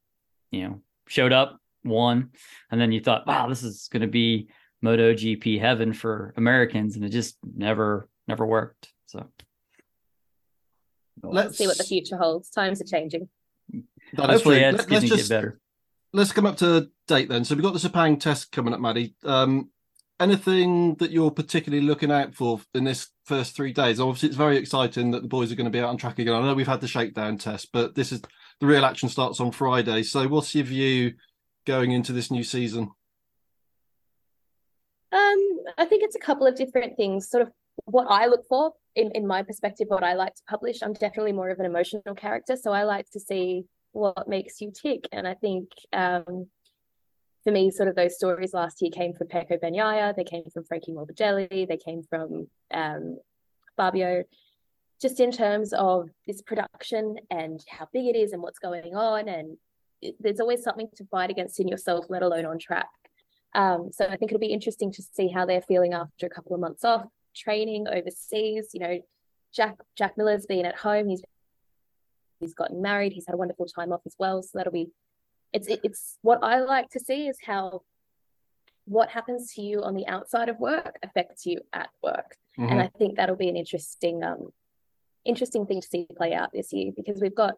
you 0.50 0.62
know, 0.62 0.80
showed 1.08 1.32
up, 1.32 1.58
won. 1.84 2.30
And 2.70 2.80
then 2.80 2.92
you 2.92 3.00
thought, 3.00 3.26
wow, 3.26 3.48
this 3.48 3.62
is 3.62 3.88
going 3.92 4.02
to 4.02 4.08
be 4.08 4.48
Moto 4.80 5.12
GP 5.12 5.60
heaven 5.60 5.92
for 5.92 6.32
Americans. 6.36 6.96
And 6.96 7.04
it 7.04 7.10
just 7.10 7.36
never, 7.56 8.08
never 8.26 8.46
worked. 8.46 8.92
So 9.06 9.26
Let's 11.22 11.58
See 11.58 11.66
what 11.66 11.78
the 11.78 11.84
future 11.84 12.16
holds. 12.16 12.50
Times 12.50 12.80
are 12.80 12.84
changing. 12.84 13.28
That 14.14 14.30
is 14.30 14.36
hopefully 14.36 14.60
true. 14.60 14.68
it's 14.68 14.78
Let, 14.78 14.88
going 14.88 14.96
us 14.96 15.02
to 15.02 15.16
just 15.16 15.28
get 15.28 15.36
better. 15.36 15.60
Let's 16.12 16.32
come 16.32 16.46
up 16.46 16.56
to 16.58 16.90
date 17.06 17.28
then. 17.28 17.44
So 17.44 17.54
we've 17.54 17.64
got 17.64 17.74
the 17.74 17.88
Sepang 17.88 18.20
test 18.20 18.52
coming 18.52 18.74
up, 18.74 18.80
Maddie. 18.80 19.14
Um, 19.24 19.70
anything 20.20 20.94
that 20.96 21.10
you're 21.10 21.30
particularly 21.30 21.84
looking 21.84 22.10
out 22.10 22.34
for 22.34 22.60
in 22.74 22.84
this 22.84 23.08
first 23.24 23.54
three 23.54 23.72
days? 23.72 24.00
Obviously, 24.00 24.28
it's 24.28 24.36
very 24.36 24.56
exciting 24.56 25.10
that 25.12 25.22
the 25.22 25.28
boys 25.28 25.52
are 25.52 25.54
going 25.54 25.66
to 25.66 25.70
be 25.70 25.80
out 25.80 25.88
on 25.88 25.96
track 25.96 26.18
again. 26.18 26.34
I 26.34 26.40
know 26.40 26.54
we've 26.54 26.66
had 26.66 26.80
the 26.80 26.88
shakedown 26.88 27.38
test, 27.38 27.70
but 27.72 27.94
this 27.94 28.12
is 28.12 28.22
the 28.60 28.66
real 28.66 28.84
action 28.84 29.08
starts 29.08 29.40
on 29.40 29.52
Friday. 29.52 30.02
So, 30.02 30.26
what's 30.28 30.54
your 30.54 30.64
view 30.64 31.14
going 31.66 31.92
into 31.92 32.12
this 32.12 32.30
new 32.30 32.42
season? 32.42 32.90
Um, 35.10 35.60
I 35.78 35.84
think 35.86 36.02
it's 36.02 36.16
a 36.16 36.20
couple 36.20 36.46
of 36.46 36.54
different 36.54 36.96
things. 36.96 37.28
Sort 37.28 37.42
of 37.42 37.52
what 37.84 38.06
I 38.10 38.26
look 38.26 38.44
for 38.48 38.72
in, 38.94 39.10
in 39.14 39.26
my 39.26 39.42
perspective, 39.42 39.86
what 39.88 40.02
I 40.02 40.14
like 40.14 40.34
to 40.34 40.42
publish. 40.48 40.82
I'm 40.82 40.92
definitely 40.92 41.32
more 41.32 41.50
of 41.50 41.60
an 41.60 41.66
emotional 41.66 42.14
character, 42.14 42.56
so 42.56 42.72
I 42.72 42.82
like 42.82 43.08
to 43.10 43.20
see 43.20 43.64
what 43.98 44.28
makes 44.28 44.60
you 44.60 44.72
tick. 44.72 45.08
And 45.12 45.26
I 45.26 45.34
think 45.34 45.70
um, 45.92 46.46
for 47.44 47.52
me, 47.52 47.70
sort 47.70 47.88
of 47.88 47.96
those 47.96 48.16
stories 48.16 48.54
last 48.54 48.80
year 48.80 48.90
came 48.90 49.12
from 49.12 49.28
Pecco 49.28 49.58
Bagnaia, 49.58 50.14
they 50.14 50.24
came 50.24 50.44
from 50.52 50.64
Frankie 50.64 50.92
Morbidelli, 50.92 51.66
they 51.66 51.76
came 51.76 52.02
from 52.02 52.48
um, 52.72 53.18
Fabio. 53.76 54.24
Just 55.00 55.20
in 55.20 55.30
terms 55.30 55.72
of 55.72 56.08
this 56.26 56.42
production 56.42 57.16
and 57.30 57.64
how 57.68 57.86
big 57.92 58.06
it 58.06 58.18
is 58.18 58.32
and 58.32 58.42
what's 58.42 58.58
going 58.58 58.96
on, 58.96 59.28
and 59.28 59.56
it, 60.02 60.16
there's 60.18 60.40
always 60.40 60.62
something 60.62 60.88
to 60.96 61.04
fight 61.06 61.30
against 61.30 61.60
in 61.60 61.68
yourself, 61.68 62.06
let 62.08 62.22
alone 62.22 62.46
on 62.46 62.58
track. 62.58 62.88
Um, 63.54 63.90
so 63.92 64.04
I 64.06 64.16
think 64.16 64.30
it'll 64.30 64.40
be 64.40 64.46
interesting 64.48 64.92
to 64.92 65.02
see 65.02 65.28
how 65.28 65.46
they're 65.46 65.62
feeling 65.62 65.94
after 65.94 66.26
a 66.26 66.30
couple 66.30 66.54
of 66.54 66.60
months 66.60 66.84
off 66.84 67.06
training 67.34 67.86
overseas. 67.88 68.70
You 68.74 68.80
know, 68.80 68.98
Jack 69.54 69.76
Jack 69.96 70.16
Miller's 70.16 70.46
been 70.46 70.66
at 70.66 70.76
home. 70.76 71.08
He's 71.08 71.22
he's 72.40 72.54
gotten 72.54 72.80
married. 72.82 73.12
He's 73.12 73.26
had 73.26 73.34
a 73.34 73.38
wonderful 73.38 73.66
time 73.66 73.92
off 73.92 74.00
as 74.06 74.14
well. 74.18 74.42
So 74.42 74.50
that'll 74.54 74.72
be 74.72 74.90
it's 75.52 75.66
it's 75.68 76.18
what 76.22 76.42
I 76.42 76.60
like 76.60 76.90
to 76.90 77.00
see 77.00 77.28
is 77.28 77.38
how 77.44 77.82
what 78.84 79.10
happens 79.10 79.52
to 79.54 79.62
you 79.62 79.82
on 79.82 79.94
the 79.94 80.06
outside 80.06 80.48
of 80.48 80.58
work 80.58 80.98
affects 81.02 81.44
you 81.46 81.60
at 81.72 81.90
work, 82.02 82.36
Mhm. 82.58 82.70
and 82.70 82.80
I 82.80 82.88
think 82.98 83.16
that'll 83.16 83.36
be 83.36 83.48
an 83.48 83.56
interesting 83.56 84.22
um 84.22 84.52
interesting 85.24 85.66
thing 85.66 85.80
to 85.80 85.88
see 85.88 86.06
play 86.16 86.32
out 86.32 86.52
this 86.52 86.72
year 86.72 86.92
because 86.96 87.20
we've 87.20 87.34
got 87.34 87.54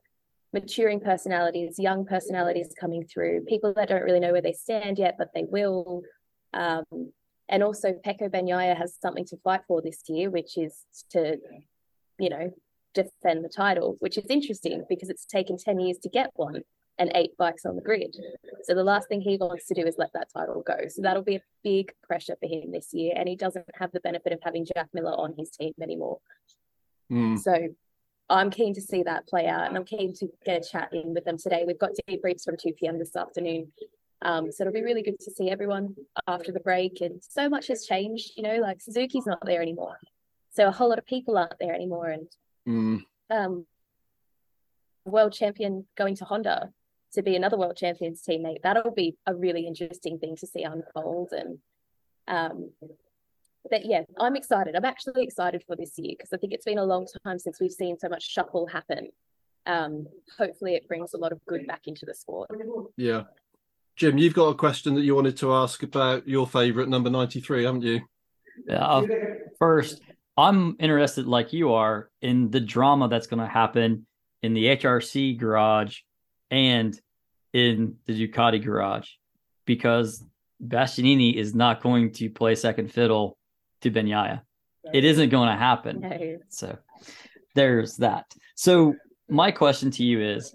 maturing 0.53 0.99
personalities, 0.99 1.79
young 1.79 2.05
personalities 2.05 2.75
coming 2.79 3.05
through, 3.05 3.45
people 3.45 3.73
that 3.75 3.89
don't 3.89 4.03
really 4.03 4.19
know 4.19 4.33
where 4.33 4.43
they 4.43 4.53
stand 4.53 4.99
yet, 4.99 5.15
but 5.17 5.29
they 5.33 5.45
will. 5.45 6.03
Um, 6.53 6.85
and 7.49 7.63
also, 7.63 7.93
Pecco 7.93 8.29
Bagnaia 8.29 8.77
has 8.77 8.97
something 9.01 9.25
to 9.27 9.37
fight 9.39 9.61
for 9.69 9.81
this 9.81 10.03
year, 10.09 10.29
which 10.31 10.59
is 10.59 10.85
to, 11.11 11.39
you 12.19 12.29
know, 12.31 12.53
defend 12.94 13.44
the 13.44 13.49
title, 13.49 13.97
which 14.00 14.18
is 14.18 14.26
interesting 14.28 14.85
because 14.88 15.09
it's 15.09 15.25
taken 15.25 15.56
10 15.56 15.80
years 15.80 15.99
to 15.99 16.09
get 16.09 16.30
one 16.35 16.62
and 16.99 17.11
eight 17.14 17.37
bikes 17.38 17.64
on 17.64 17.76
the 17.76 17.82
grid. 17.82 18.14
So 18.64 18.75
the 18.75 18.85
last 18.85 19.09
thing 19.09 19.20
he 19.20 19.38
wants 19.38 19.66
to 19.68 19.75
do 19.75 19.87
is 19.87 19.97
let 19.97 20.12
that 20.12 20.28
title 20.32 20.62
go. 20.66 20.76
So 20.88 21.00
that'll 21.02 21.23
be 21.23 21.37
a 21.37 21.42
big 21.64 21.92
pressure 22.02 22.37
for 22.38 22.47
him 22.47 22.70
this 22.73 22.92
year. 22.92 23.14
And 23.16 23.28
he 23.28 23.37
doesn't 23.37 23.64
have 23.75 23.90
the 23.92 24.00
benefit 24.00 24.32
of 24.32 24.40
having 24.42 24.66
Jack 24.66 24.88
Miller 24.92 25.12
on 25.12 25.35
his 25.38 25.50
team 25.50 25.73
anymore. 25.80 26.18
Mm. 27.11 27.38
So 27.38 27.68
I'm 28.28 28.50
keen 28.50 28.75
to 28.75 28.80
see 28.80 29.02
that 29.02 29.26
play 29.26 29.47
out, 29.47 29.66
and 29.66 29.76
I'm 29.76 29.85
keen 29.85 30.14
to 30.14 30.28
get 30.44 30.64
a 30.64 30.68
chat 30.68 30.90
in 30.92 31.14
with 31.14 31.25
them 31.25 31.37
today. 31.37 31.64
We've 31.66 31.78
got 31.78 31.90
debriefs 32.09 32.44
from 32.44 32.56
2 32.56 32.75
p.m. 32.78 32.99
this 32.99 33.16
afternoon. 33.16 33.73
Um, 34.23 34.52
so 34.52 34.62
it'll 34.62 34.75
be 34.75 34.82
really 34.82 35.02
good 35.02 35.18
to 35.20 35.30
see 35.30 35.50
everyone 35.50 35.97
after 36.28 36.52
the 36.52 36.61
break. 36.61 37.00
And 37.00 37.20
so 37.26 37.49
much 37.49 37.68
has 37.68 37.87
changed, 37.87 38.32
you 38.37 38.42
know, 38.42 38.56
like 38.56 38.80
Suzuki's 38.80 39.26
not 39.26 39.44
there 39.44 39.62
anymore. 39.62 39.97
So 40.50 40.68
a 40.68 40.70
whole 40.70 40.90
lot 40.90 40.99
of 40.99 41.06
people 41.06 41.38
aren't 41.38 41.59
there 41.59 41.75
anymore. 41.75 42.09
And 42.09 42.28
Mm. 42.69 43.02
um, 43.31 43.67
world 45.05 45.33
champion 45.33 45.87
going 45.97 46.17
to 46.17 46.25
Honda. 46.25 46.73
to 47.12 47.23
be 47.23 47.35
another 47.35 47.57
world 47.57 47.76
champions 47.76 48.23
teammate. 48.23 48.62
That'll 48.62 48.93
be 48.93 49.17
a 49.26 49.35
really 49.35 49.67
interesting 49.67 50.19
thing 50.19 50.37
to 50.37 50.47
see 50.47 50.62
unfold. 50.62 51.33
And 51.33 51.59
um, 52.29 52.71
but 53.69 53.85
yeah, 53.85 54.02
I'm 54.19 54.37
excited. 54.37 54.76
I'm 54.76 54.85
actually 54.85 55.25
excited 55.25 55.64
for 55.67 55.76
this 55.76 55.99
year 55.99 56.14
because 56.17 56.33
I 56.33 56.37
think 56.37 56.52
it's 56.52 56.64
been 56.64 56.79
a 56.79 56.85
long 56.85 57.07
time 57.25 57.38
since 57.38 57.61
we've 57.61 57.73
seen 57.73 57.99
so 57.99 58.09
much 58.09 58.29
shuffle 58.29 58.67
happen. 58.67 59.09
Um, 59.67 60.07
hopefully, 60.38 60.75
it 60.75 60.88
brings 60.88 61.14
a 61.14 61.19
lot 61.19 61.33
of 61.33 61.45
good 61.47 61.67
back 61.67 61.87
into 61.87 62.07
the 62.07 62.14
sport. 62.14 62.50
Yeah, 62.97 63.25
Jim, 63.97 64.17
you've 64.17 64.35
got 64.35 64.47
a 64.47 64.55
question 64.55 64.95
that 64.95 65.02
you 65.02 65.14
wanted 65.14 65.37
to 65.38 65.52
ask 65.52 65.83
about 65.83 66.26
your 66.26 66.47
favourite 66.47 66.88
number 66.88 67.11
93, 67.11 67.64
haven't 67.64 67.83
you? 67.83 68.00
Yeah. 68.67 68.83
Uh, 68.83 69.07
first, 69.59 70.00
I'm 70.37 70.77
interested, 70.79 71.27
like 71.27 71.53
you 71.53 71.75
are, 71.75 72.11
in 72.23 72.51
the 72.51 72.61
drama 72.61 73.09
that's 73.09 73.27
going 73.27 73.41
to 73.41 73.47
happen 73.47 74.07
in 74.43 74.55
the 74.55 74.67
HRC 74.67 75.39
garage 75.39 75.99
and 76.51 76.99
in 77.53 77.97
the 78.07 78.29
Ducati 78.29 78.63
garage 78.65 79.09
because 79.67 80.25
Bastianini 80.65 81.35
is 81.35 81.55
not 81.55 81.83
going 81.83 82.13
to 82.13 82.31
play 82.31 82.55
second 82.55 82.93
fiddle 82.93 83.37
to 83.83 83.91
Bagnaia. 83.91 84.43
It 84.93 85.05
isn't 85.05 85.29
going 85.31 85.49
to 85.49 85.57
happen. 85.57 86.01
No. 86.01 86.39
So 86.49 86.79
there's 87.55 87.97
that. 87.99 88.33
So 88.55 88.95
my 89.29 89.51
question 89.51 89.91
to 89.93 90.05
you 90.05 90.21
is 90.21 90.55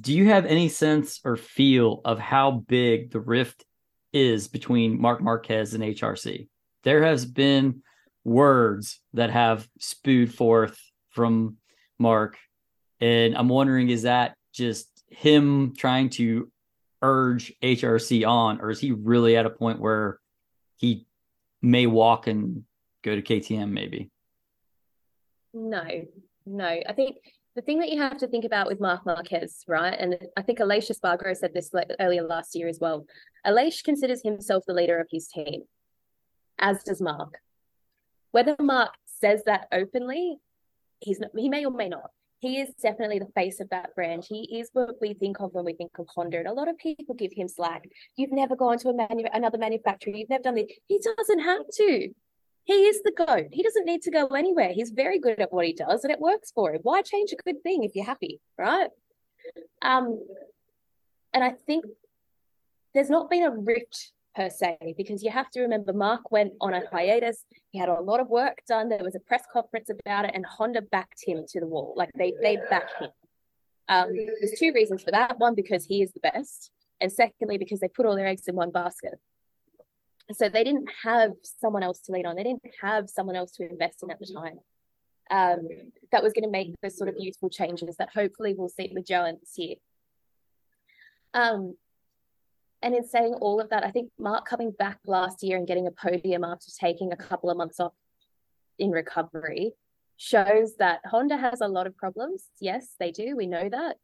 do 0.00 0.14
you 0.14 0.26
have 0.26 0.46
any 0.46 0.68
sense 0.68 1.20
or 1.24 1.36
feel 1.36 2.00
of 2.04 2.18
how 2.18 2.50
big 2.50 3.10
the 3.10 3.20
rift 3.20 3.64
is 4.12 4.48
between 4.48 5.00
Marc 5.00 5.20
Marquez 5.20 5.74
and 5.74 5.82
HRC? 5.82 6.48
There 6.82 7.04
has 7.04 7.24
been 7.24 7.82
words 8.24 9.00
that 9.12 9.30
have 9.30 9.68
spewed 9.78 10.34
forth 10.34 10.78
from 11.10 11.56
Marc, 11.98 12.36
and 13.00 13.36
I'm 13.36 13.48
wondering 13.48 13.90
is 13.90 14.02
that 14.02 14.36
just 14.52 14.88
him 15.08 15.74
trying 15.76 16.10
to 16.10 16.50
urge 17.02 17.52
HRC 17.62 18.26
on, 18.26 18.60
or 18.60 18.70
is 18.70 18.80
he 18.80 18.92
really 18.92 19.36
at 19.36 19.46
a 19.46 19.50
point 19.50 19.80
where 19.80 20.18
he 20.76 21.06
may 21.60 21.86
walk 21.86 22.26
and 22.26 22.64
go 23.02 23.14
to 23.14 23.22
KTM 23.22 23.70
maybe? 23.70 24.10
No, 25.52 25.84
no. 26.46 26.66
I 26.66 26.92
think 26.94 27.16
the 27.54 27.62
thing 27.62 27.78
that 27.78 27.90
you 27.90 28.00
have 28.00 28.18
to 28.18 28.26
think 28.26 28.44
about 28.44 28.66
with 28.66 28.80
Marc 28.80 29.06
Marquez, 29.06 29.64
right? 29.68 29.94
And 29.98 30.18
I 30.36 30.42
think 30.42 30.58
Aleix 30.58 30.90
Espargaro 30.90 31.36
said 31.36 31.54
this 31.54 31.70
earlier 32.00 32.22
last 32.22 32.56
year 32.56 32.68
as 32.68 32.80
well. 32.80 33.06
Aleix 33.46 33.84
considers 33.84 34.22
himself 34.22 34.64
the 34.66 34.74
leader 34.74 34.98
of 34.98 35.06
his 35.10 35.28
team, 35.28 35.62
as 36.58 36.82
does 36.82 37.00
Marc. 37.00 37.38
Whether 38.34 38.56
Marc 38.58 38.94
says 39.06 39.44
that 39.46 39.68
openly, 39.70 40.38
he's 40.98 41.20
not, 41.20 41.30
he 41.36 41.48
may 41.48 41.64
or 41.64 41.70
may 41.70 41.88
not. 41.88 42.10
He 42.40 42.58
is 42.58 42.74
definitely 42.82 43.20
the 43.20 43.30
face 43.32 43.60
of 43.60 43.70
that 43.70 43.94
brand. 43.94 44.24
He 44.28 44.58
is 44.58 44.70
what 44.72 44.96
we 45.00 45.14
think 45.14 45.38
of 45.38 45.54
when 45.54 45.64
we 45.64 45.72
think 45.72 45.92
of 46.00 46.08
Honda. 46.12 46.38
And 46.38 46.48
a 46.48 46.52
lot 46.52 46.66
of 46.66 46.76
people 46.76 47.14
give 47.14 47.30
him 47.32 47.46
slack. 47.46 47.88
You've 48.16 48.32
never 48.32 48.56
gone 48.56 48.78
to 48.78 48.88
a 48.88 48.92
manu- 48.92 49.28
another 49.32 49.56
manufacturer. 49.56 50.14
You've 50.14 50.30
never 50.30 50.42
done 50.42 50.56
this. 50.56 50.66
He 50.88 50.98
doesn't 50.98 51.38
have 51.38 51.62
to. 51.76 52.08
He 52.64 52.72
is 52.72 53.02
the 53.04 53.12
GOAT. 53.12 53.50
He 53.52 53.62
doesn't 53.62 53.86
need 53.86 54.02
to 54.02 54.10
go 54.10 54.26
anywhere. 54.26 54.72
He's 54.72 54.90
very 54.90 55.20
good 55.20 55.38
at 55.38 55.52
what 55.52 55.66
he 55.66 55.72
does 55.72 56.02
and 56.02 56.12
it 56.12 56.18
works 56.18 56.50
for 56.50 56.74
him. 56.74 56.80
Why 56.82 57.02
change 57.02 57.32
a 57.32 57.36
good 57.36 57.62
thing 57.62 57.84
if 57.84 57.94
you're 57.94 58.04
happy, 58.04 58.40
right? 58.58 58.90
Um, 59.80 60.20
and 61.32 61.44
I 61.44 61.52
think 61.68 61.84
there's 62.94 63.10
not 63.10 63.30
been 63.30 63.44
a 63.44 63.52
rift 63.52 64.10
per 64.34 64.50
se, 64.50 64.94
because 64.96 65.22
you 65.22 65.30
have 65.30 65.50
to 65.50 65.60
remember 65.60 65.92
Marc 65.92 66.30
went 66.30 66.52
on 66.60 66.74
a 66.74 66.82
hiatus. 66.90 67.44
He 67.70 67.78
had 67.78 67.88
a 67.88 68.00
lot 68.00 68.20
of 68.20 68.28
work 68.28 68.58
done. 68.68 68.88
There 68.88 68.98
was 69.02 69.14
a 69.14 69.20
press 69.20 69.44
conference 69.52 69.90
about 69.90 70.24
it, 70.24 70.32
and 70.34 70.44
Honda 70.44 70.82
backed 70.82 71.22
him 71.24 71.44
to 71.48 71.60
the 71.60 71.66
wall. 71.66 71.94
Like 71.96 72.10
they 72.16 72.32
they 72.42 72.58
backed 72.70 73.00
him. 73.00 73.10
Um, 73.88 74.08
there's 74.14 74.58
two 74.58 74.72
reasons 74.74 75.02
for 75.02 75.10
that. 75.10 75.38
One, 75.38 75.54
because 75.54 75.84
he 75.84 76.02
is 76.02 76.12
the 76.12 76.20
best, 76.20 76.70
and 77.00 77.12
secondly, 77.12 77.58
because 77.58 77.80
they 77.80 77.88
put 77.88 78.06
all 78.06 78.16
their 78.16 78.26
eggs 78.26 78.48
in 78.48 78.54
one 78.54 78.70
basket 78.70 79.14
so 80.32 80.48
they 80.48 80.64
didn't 80.64 80.88
have 81.02 81.32
someone 81.42 81.82
else 81.82 82.00
to 82.00 82.12
lean 82.12 82.26
on. 82.26 82.36
They 82.36 82.44
didn't 82.44 82.62
have 82.80 83.10
someone 83.10 83.36
else 83.36 83.52
to 83.52 83.68
invest 83.68 84.02
in 84.02 84.10
at 84.10 84.18
the 84.18 84.32
time. 84.32 84.58
Um, 85.30 85.68
that 86.12 86.22
was 86.22 86.32
going 86.32 86.44
to 86.44 86.50
make 86.50 86.74
the 86.82 86.90
sort 86.90 87.08
of 87.08 87.16
useful 87.18 87.50
changes 87.50 87.96
that 87.96 88.10
hopefully 88.14 88.54
we'll 88.56 88.68
see 88.68 88.90
with 88.94 89.06
Joan 89.06 89.38
this 89.40 89.54
year. 89.56 89.76
Um, 91.34 91.76
and 92.84 92.94
in 92.94 93.04
saying 93.06 93.34
all 93.40 93.60
of 93.60 93.70
that, 93.70 93.84
I 93.84 93.90
think 93.90 94.10
Marc 94.18 94.46
coming 94.46 94.70
back 94.70 94.98
last 95.06 95.42
year 95.42 95.56
and 95.56 95.66
getting 95.66 95.86
a 95.86 95.90
podium 95.90 96.44
after 96.44 96.70
taking 96.78 97.12
a 97.12 97.16
couple 97.16 97.48
of 97.48 97.56
months 97.56 97.80
off 97.80 97.94
in 98.78 98.90
recovery 98.90 99.72
shows 100.18 100.76
that 100.76 101.00
Honda 101.06 101.36
has 101.36 101.62
a 101.62 101.66
lot 101.66 101.86
of 101.86 101.96
problems. 101.96 102.44
Yes, 102.60 102.94
they 103.00 103.10
do. 103.10 103.36
We 103.36 103.46
know 103.46 103.68
that. 103.70 103.96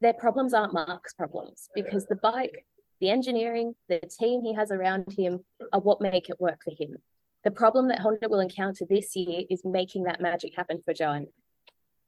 Their 0.00 0.14
problems 0.14 0.52
aren't 0.52 0.74
Marc's 0.74 1.14
problems 1.14 1.68
because 1.74 2.06
the 2.06 2.16
bike 2.16 2.66
the 3.00 3.10
engineering, 3.10 3.74
the 3.88 4.00
team 4.20 4.42
he 4.42 4.54
has 4.54 4.70
around 4.70 5.12
him 5.18 5.40
are 5.72 5.80
what 5.80 6.00
make 6.00 6.30
it 6.30 6.40
work 6.40 6.60
for 6.62 6.70
him. 6.70 6.98
The 7.42 7.50
problem 7.50 7.88
that 7.88 7.98
Honda 7.98 8.28
will 8.28 8.38
encounter 8.38 8.84
this 8.88 9.16
year 9.16 9.42
is 9.50 9.62
making 9.64 10.04
that 10.04 10.20
magic 10.20 10.54
happen 10.56 10.82
for 10.84 10.94
Joan. 10.94 11.26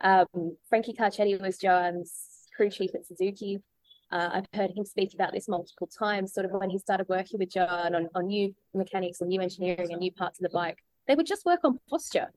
Um, 0.00 0.56
Frankie 0.68 0.94
Carchedi 0.94 1.40
was 1.40 1.58
Joan's 1.58 2.46
crew 2.56 2.70
chief 2.70 2.94
at 2.94 3.06
Suzuki. 3.06 3.60
Uh, 4.11 4.30
I've 4.32 4.46
heard 4.54 4.70
him 4.76 4.84
speak 4.84 5.14
about 5.14 5.32
this 5.32 5.49
multiple 5.49 5.87
times, 5.87 6.32
sort 6.32 6.46
of 6.46 6.52
when 6.52 6.70
he 6.70 6.78
started 6.78 7.08
working 7.08 7.38
with 7.38 7.50
Joan 7.50 7.94
on, 7.94 8.08
on 8.14 8.26
new 8.26 8.54
mechanics 8.73 9.20
and 9.20 9.28
new 9.28 9.40
engineering 9.40 9.90
and 9.90 10.00
new 10.00 10.12
parts 10.12 10.38
of 10.38 10.44
the 10.44 10.50
bike. 10.50 10.78
They 11.08 11.14
would 11.14 11.26
just 11.26 11.44
work 11.44 11.61
on 11.64 11.78
posture, 11.88 12.28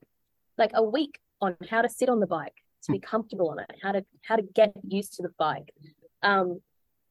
like 0.56 0.72
a 0.74 0.82
week 0.82 1.18
on 1.40 1.56
how 1.70 1.82
to 1.82 1.88
sit 1.88 2.08
on 2.08 2.20
the 2.20 2.26
bike, 2.26 2.54
to 2.84 2.92
be 2.92 2.98
comfortable 2.98 3.50
on 3.50 3.60
it, 3.60 3.70
how 3.82 3.92
to 3.92 4.04
how 4.22 4.36
to 4.36 4.42
get 4.42 4.72
used 4.82 5.14
to 5.14 5.22
the 5.22 5.32
bike. 5.38 5.72
Um, 6.22 6.60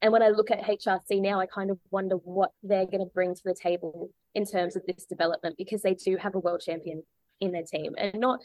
and 0.00 0.12
when 0.12 0.22
I 0.22 0.28
look 0.28 0.50
at 0.50 0.62
HRC 0.62 1.20
now, 1.20 1.40
I 1.40 1.46
kind 1.46 1.70
of 1.70 1.78
wonder 1.90 2.16
what 2.16 2.52
they're 2.62 2.86
going 2.86 3.00
to 3.00 3.10
bring 3.12 3.34
to 3.34 3.42
the 3.44 3.54
table 3.54 4.10
in 4.34 4.44
terms 4.44 4.76
of 4.76 4.82
this 4.86 5.06
development 5.06 5.56
because 5.58 5.82
they 5.82 5.94
do 5.94 6.16
have 6.16 6.34
a 6.34 6.38
world 6.38 6.62
champion 6.64 7.02
in 7.40 7.52
their 7.52 7.64
team 7.64 7.94
and 7.98 8.14
not 8.20 8.40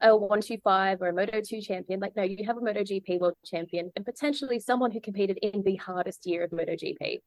a 0.00 0.16
125 0.16 1.02
or 1.02 1.08
a 1.08 1.12
Moto 1.12 1.40
2 1.40 1.60
champion. 1.60 2.00
Like, 2.00 2.14
no, 2.16 2.22
you 2.22 2.44
have 2.46 2.56
a 2.56 2.60
Moto 2.60 2.80
GP 2.80 3.20
world 3.20 3.34
champion 3.44 3.90
and 3.96 4.04
potentially 4.04 4.60
someone 4.60 4.90
who 4.92 5.00
competed 5.00 5.38
in 5.38 5.62
the 5.62 5.76
hardest 5.76 6.26
year 6.26 6.44
of 6.44 6.52
Moto 6.52 6.72
GP. 6.72 7.20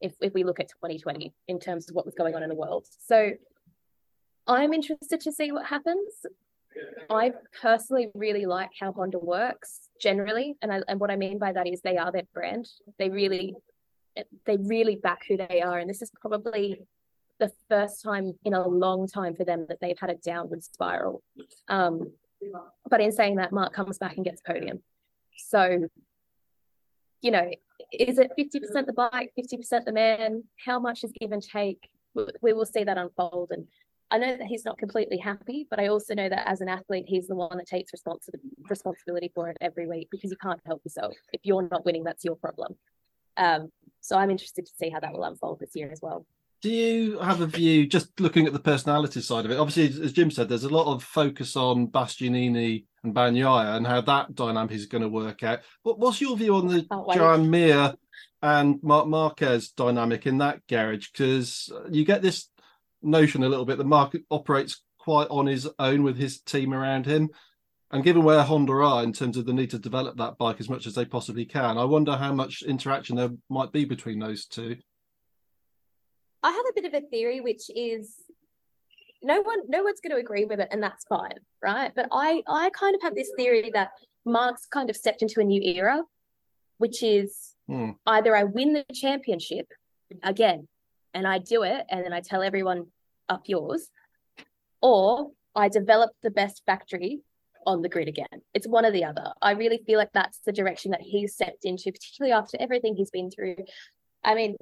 If, 0.00 0.14
if 0.20 0.34
we 0.34 0.42
look 0.42 0.58
at 0.58 0.68
2020 0.68 1.32
in 1.46 1.60
terms 1.60 1.88
of 1.88 1.94
what 1.94 2.04
was 2.04 2.16
going 2.16 2.34
on 2.34 2.42
in 2.42 2.48
the 2.48 2.56
world. 2.56 2.86
So 2.98 3.30
I'm 4.48 4.72
interested 4.72 5.20
to 5.20 5.30
see 5.30 5.52
what 5.52 5.66
happens. 5.66 6.26
I 7.08 7.32
personally 7.60 8.08
really 8.14 8.46
like 8.46 8.70
how 8.78 8.92
Honda 8.92 9.18
works 9.18 9.90
generally, 10.00 10.56
and 10.62 10.72
I, 10.72 10.80
and 10.88 10.98
what 10.98 11.10
I 11.10 11.16
mean 11.16 11.38
by 11.38 11.52
that 11.52 11.68
is 11.68 11.80
they 11.82 11.98
are 11.98 12.10
their 12.10 12.26
brand. 12.34 12.68
They 12.98 13.10
really, 13.10 13.54
they 14.46 14.56
really 14.56 14.96
back 14.96 15.20
who 15.28 15.36
they 15.36 15.60
are, 15.60 15.78
and 15.78 15.88
this 15.88 16.02
is 16.02 16.10
probably 16.20 16.80
the 17.38 17.52
first 17.68 18.02
time 18.02 18.34
in 18.44 18.54
a 18.54 18.66
long 18.66 19.08
time 19.08 19.34
for 19.34 19.44
them 19.44 19.66
that 19.68 19.78
they've 19.80 19.98
had 19.98 20.10
a 20.10 20.14
downward 20.14 20.62
spiral. 20.62 21.22
Um, 21.68 22.12
but 22.88 23.00
in 23.00 23.12
saying 23.12 23.36
that, 23.36 23.52
Marc 23.52 23.72
comes 23.72 23.98
back 23.98 24.16
and 24.16 24.24
gets 24.24 24.40
podium. 24.40 24.82
So, 25.36 25.88
you 27.20 27.30
know, 27.30 27.50
is 27.92 28.18
it 28.18 28.32
50% 28.38 28.86
the 28.86 28.92
bike, 28.92 29.32
50% 29.38 29.84
the 29.84 29.92
man? 29.92 30.44
How 30.64 30.78
much 30.78 31.04
is 31.04 31.12
give 31.18 31.32
and 31.32 31.42
take? 31.42 31.88
We 32.14 32.52
will 32.52 32.66
see 32.66 32.84
that 32.84 32.98
unfold. 32.98 33.50
And 33.52 33.66
I 34.10 34.18
know 34.18 34.36
that 34.36 34.46
he's 34.46 34.64
not 34.64 34.76
completely 34.76 35.16
happy, 35.16 35.66
but 35.70 35.80
I 35.80 35.86
also 35.86 36.14
know 36.14 36.28
that 36.28 36.46
as 36.46 36.60
an 36.60 36.68
athlete, 36.68 37.06
he's 37.08 37.28
the 37.28 37.34
one 37.34 37.56
that 37.56 37.66
takes 37.66 37.92
responsibility 38.68 39.32
for 39.34 39.48
it 39.48 39.56
every 39.60 39.86
week 39.86 40.08
because 40.10 40.30
you 40.30 40.36
can't 40.36 40.60
help 40.66 40.82
yourself. 40.84 41.14
If 41.32 41.40
you're 41.44 41.66
not 41.70 41.86
winning, 41.86 42.04
that's 42.04 42.24
your 42.24 42.36
problem. 42.36 42.76
Um, 43.38 43.70
so 44.00 44.18
I'm 44.18 44.30
interested 44.30 44.66
to 44.66 44.72
see 44.78 44.90
how 44.90 45.00
that 45.00 45.12
will 45.12 45.24
unfold 45.24 45.60
this 45.60 45.74
year 45.74 45.90
as 45.90 46.00
well. 46.02 46.26
Do 46.62 46.70
you 46.70 47.18
have 47.18 47.40
a 47.40 47.46
view, 47.46 47.88
just 47.88 48.20
looking 48.20 48.46
at 48.46 48.52
the 48.52 48.60
personality 48.60 49.20
side 49.20 49.44
of 49.44 49.50
it? 49.50 49.58
Obviously, 49.58 50.04
as 50.04 50.12
Jim 50.12 50.30
said, 50.30 50.48
there's 50.48 50.62
a 50.62 50.68
lot 50.68 50.86
of 50.86 51.02
focus 51.02 51.56
on 51.56 51.88
Bastianini 51.88 52.84
and 53.02 53.12
Bagnaia 53.12 53.76
and 53.76 53.84
how 53.84 54.00
that 54.02 54.36
dynamic 54.36 54.70
is 54.70 54.86
going 54.86 55.02
to 55.02 55.08
work 55.08 55.42
out. 55.42 55.58
What, 55.82 55.98
what's 55.98 56.20
your 56.20 56.36
view 56.36 56.54
on 56.54 56.68
the 56.68 56.86
oh, 56.92 57.12
Joan 57.12 57.50
Mir 57.50 57.94
and 58.42 58.78
Marc 58.80 59.08
Marquez 59.08 59.70
dynamic 59.70 60.24
in 60.28 60.38
that 60.38 60.64
garage? 60.68 61.08
Because 61.10 61.68
you 61.90 62.04
get 62.04 62.22
this 62.22 62.48
notion 63.02 63.42
a 63.42 63.48
little 63.48 63.66
bit. 63.66 63.76
The 63.76 63.84
market 63.84 64.22
operates 64.30 64.84
quite 65.00 65.28
on 65.30 65.46
his 65.46 65.68
own 65.80 66.04
with 66.04 66.16
his 66.16 66.40
team 66.42 66.72
around 66.72 67.06
him. 67.06 67.30
And 67.90 68.04
given 68.04 68.22
where 68.22 68.44
Honda 68.44 68.72
are 68.72 69.02
in 69.02 69.12
terms 69.12 69.36
of 69.36 69.46
the 69.46 69.52
need 69.52 69.70
to 69.70 69.80
develop 69.80 70.16
that 70.18 70.38
bike 70.38 70.60
as 70.60 70.70
much 70.70 70.86
as 70.86 70.94
they 70.94 71.06
possibly 71.06 71.44
can, 71.44 71.76
I 71.76 71.84
wonder 71.84 72.16
how 72.16 72.32
much 72.32 72.62
interaction 72.62 73.16
there 73.16 73.30
might 73.50 73.72
be 73.72 73.84
between 73.84 74.20
those 74.20 74.46
two. 74.46 74.76
I 76.42 76.50
have 76.50 76.64
a 76.70 76.80
bit 76.80 76.84
of 76.84 76.94
a 76.94 77.06
theory, 77.06 77.40
which 77.40 77.70
is 77.74 78.14
no 79.22 79.40
one 79.40 79.60
no 79.68 79.82
one's 79.82 80.00
going 80.00 80.14
to 80.14 80.20
agree 80.20 80.44
with 80.44 80.60
it, 80.60 80.68
and 80.70 80.82
that's 80.82 81.04
fine, 81.04 81.38
right? 81.62 81.92
But 81.94 82.08
I 82.10 82.42
I 82.48 82.70
kind 82.70 82.94
of 82.94 83.02
have 83.02 83.14
this 83.14 83.30
theory 83.36 83.70
that 83.74 83.90
Marc's 84.24 84.66
kind 84.66 84.90
of 84.90 84.96
stepped 84.96 85.22
into 85.22 85.40
a 85.40 85.44
new 85.44 85.60
era, 85.62 86.02
which 86.78 87.02
is 87.02 87.54
hmm. 87.68 87.90
either 88.06 88.36
I 88.36 88.44
win 88.44 88.72
the 88.72 88.84
championship 88.92 89.66
again 90.22 90.68
and 91.14 91.26
I 91.26 91.38
do 91.38 91.62
it 91.62 91.84
and 91.88 92.04
then 92.04 92.12
I 92.12 92.20
tell 92.20 92.42
everyone 92.42 92.86
up 93.28 93.42
yours, 93.46 93.88
or 94.80 95.30
I 95.54 95.68
develop 95.68 96.10
the 96.22 96.30
best 96.30 96.62
factory 96.66 97.20
on 97.66 97.82
the 97.82 97.88
grid 97.88 98.08
again. 98.08 98.42
It's 98.54 98.66
one 98.66 98.84
or 98.84 98.90
the 98.90 99.04
other. 99.04 99.32
I 99.40 99.52
really 99.52 99.82
feel 99.86 99.98
like 99.98 100.12
that's 100.12 100.40
the 100.44 100.52
direction 100.52 100.90
that 100.90 101.00
he's 101.00 101.34
stepped 101.34 101.64
into, 101.64 101.92
particularly 101.92 102.32
after 102.32 102.56
everything 102.60 102.96
he's 102.96 103.10
been 103.10 103.30
through. 103.30 103.56
I 104.24 104.34
mean, 104.34 104.56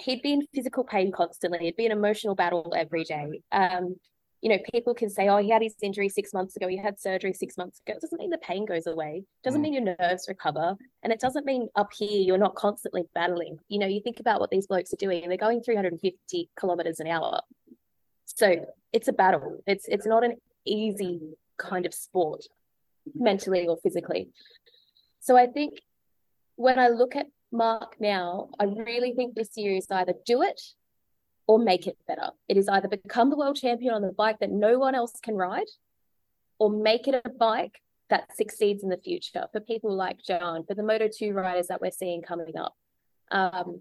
he'd 0.00 0.22
be 0.22 0.32
in 0.32 0.46
physical 0.54 0.84
pain 0.84 1.12
constantly. 1.12 1.60
It'd 1.62 1.76
be 1.76 1.86
an 1.86 1.92
emotional 1.92 2.34
battle 2.34 2.74
every 2.76 3.04
day. 3.04 3.42
Um, 3.52 3.96
you 4.40 4.48
know, 4.48 4.58
people 4.72 4.94
can 4.94 5.10
say, 5.10 5.28
oh, 5.28 5.36
he 5.36 5.50
had 5.50 5.60
his 5.60 5.74
injury 5.82 6.08
six 6.08 6.32
months 6.32 6.56
ago, 6.56 6.66
he 6.66 6.78
had 6.78 6.98
surgery 6.98 7.34
six 7.34 7.58
months 7.58 7.80
ago. 7.80 7.94
It 7.96 8.00
doesn't 8.00 8.18
mean 8.18 8.30
the 8.30 8.38
pain 8.38 8.64
goes 8.64 8.86
away, 8.86 9.22
it 9.24 9.44
doesn't 9.44 9.60
mm. 9.60 9.64
mean 9.64 9.74
your 9.74 9.96
nerves 10.00 10.26
recover. 10.28 10.76
And 11.02 11.12
it 11.12 11.20
doesn't 11.20 11.44
mean 11.44 11.68
up 11.76 11.90
here 11.96 12.22
you're 12.22 12.38
not 12.38 12.54
constantly 12.54 13.04
battling. 13.14 13.58
You 13.68 13.78
know, 13.78 13.86
you 13.86 14.00
think 14.00 14.18
about 14.18 14.40
what 14.40 14.50
these 14.50 14.66
blokes 14.66 14.92
are 14.94 14.96
doing, 14.96 15.22
and 15.22 15.30
they're 15.30 15.36
going 15.38 15.62
350 15.62 16.48
kilometers 16.58 17.00
an 17.00 17.06
hour. 17.06 17.40
So 18.24 18.66
it's 18.92 19.08
a 19.08 19.12
battle. 19.12 19.62
It's 19.66 19.86
it's 19.88 20.06
not 20.06 20.24
an 20.24 20.36
easy 20.64 21.20
kind 21.58 21.84
of 21.84 21.92
sport, 21.92 22.46
mentally 23.14 23.66
or 23.66 23.76
physically. 23.82 24.30
So 25.20 25.36
I 25.36 25.46
think 25.46 25.82
when 26.56 26.78
I 26.78 26.88
look 26.88 27.14
at 27.14 27.26
Marc 27.52 28.00
now, 28.00 28.50
I 28.58 28.64
really 28.64 29.12
think 29.12 29.34
this 29.34 29.56
year 29.56 29.74
is 29.74 29.86
either 29.90 30.14
do 30.24 30.42
it 30.42 30.60
or 31.46 31.58
make 31.58 31.86
it 31.86 31.98
better. 32.06 32.30
It 32.48 32.56
is 32.56 32.68
either 32.68 32.88
become 32.88 33.30
the 33.30 33.36
world 33.36 33.56
champion 33.56 33.92
on 33.92 34.02
the 34.02 34.12
bike 34.12 34.38
that 34.40 34.50
no 34.50 34.78
one 34.78 34.94
else 34.94 35.14
can 35.22 35.34
ride, 35.34 35.66
or 36.58 36.70
make 36.70 37.08
it 37.08 37.20
a 37.24 37.28
bike 37.28 37.80
that 38.08 38.36
succeeds 38.36 38.82
in 38.82 38.88
the 38.88 38.96
future 38.96 39.46
for 39.50 39.60
people 39.60 39.94
like 39.94 40.22
Joan, 40.22 40.64
for 40.64 40.74
the 40.74 40.82
Moto 40.82 41.08
2 41.08 41.32
riders 41.32 41.68
that 41.68 41.80
we're 41.80 41.90
seeing 41.90 42.22
coming 42.22 42.56
up. 42.56 42.76
Um, 43.30 43.80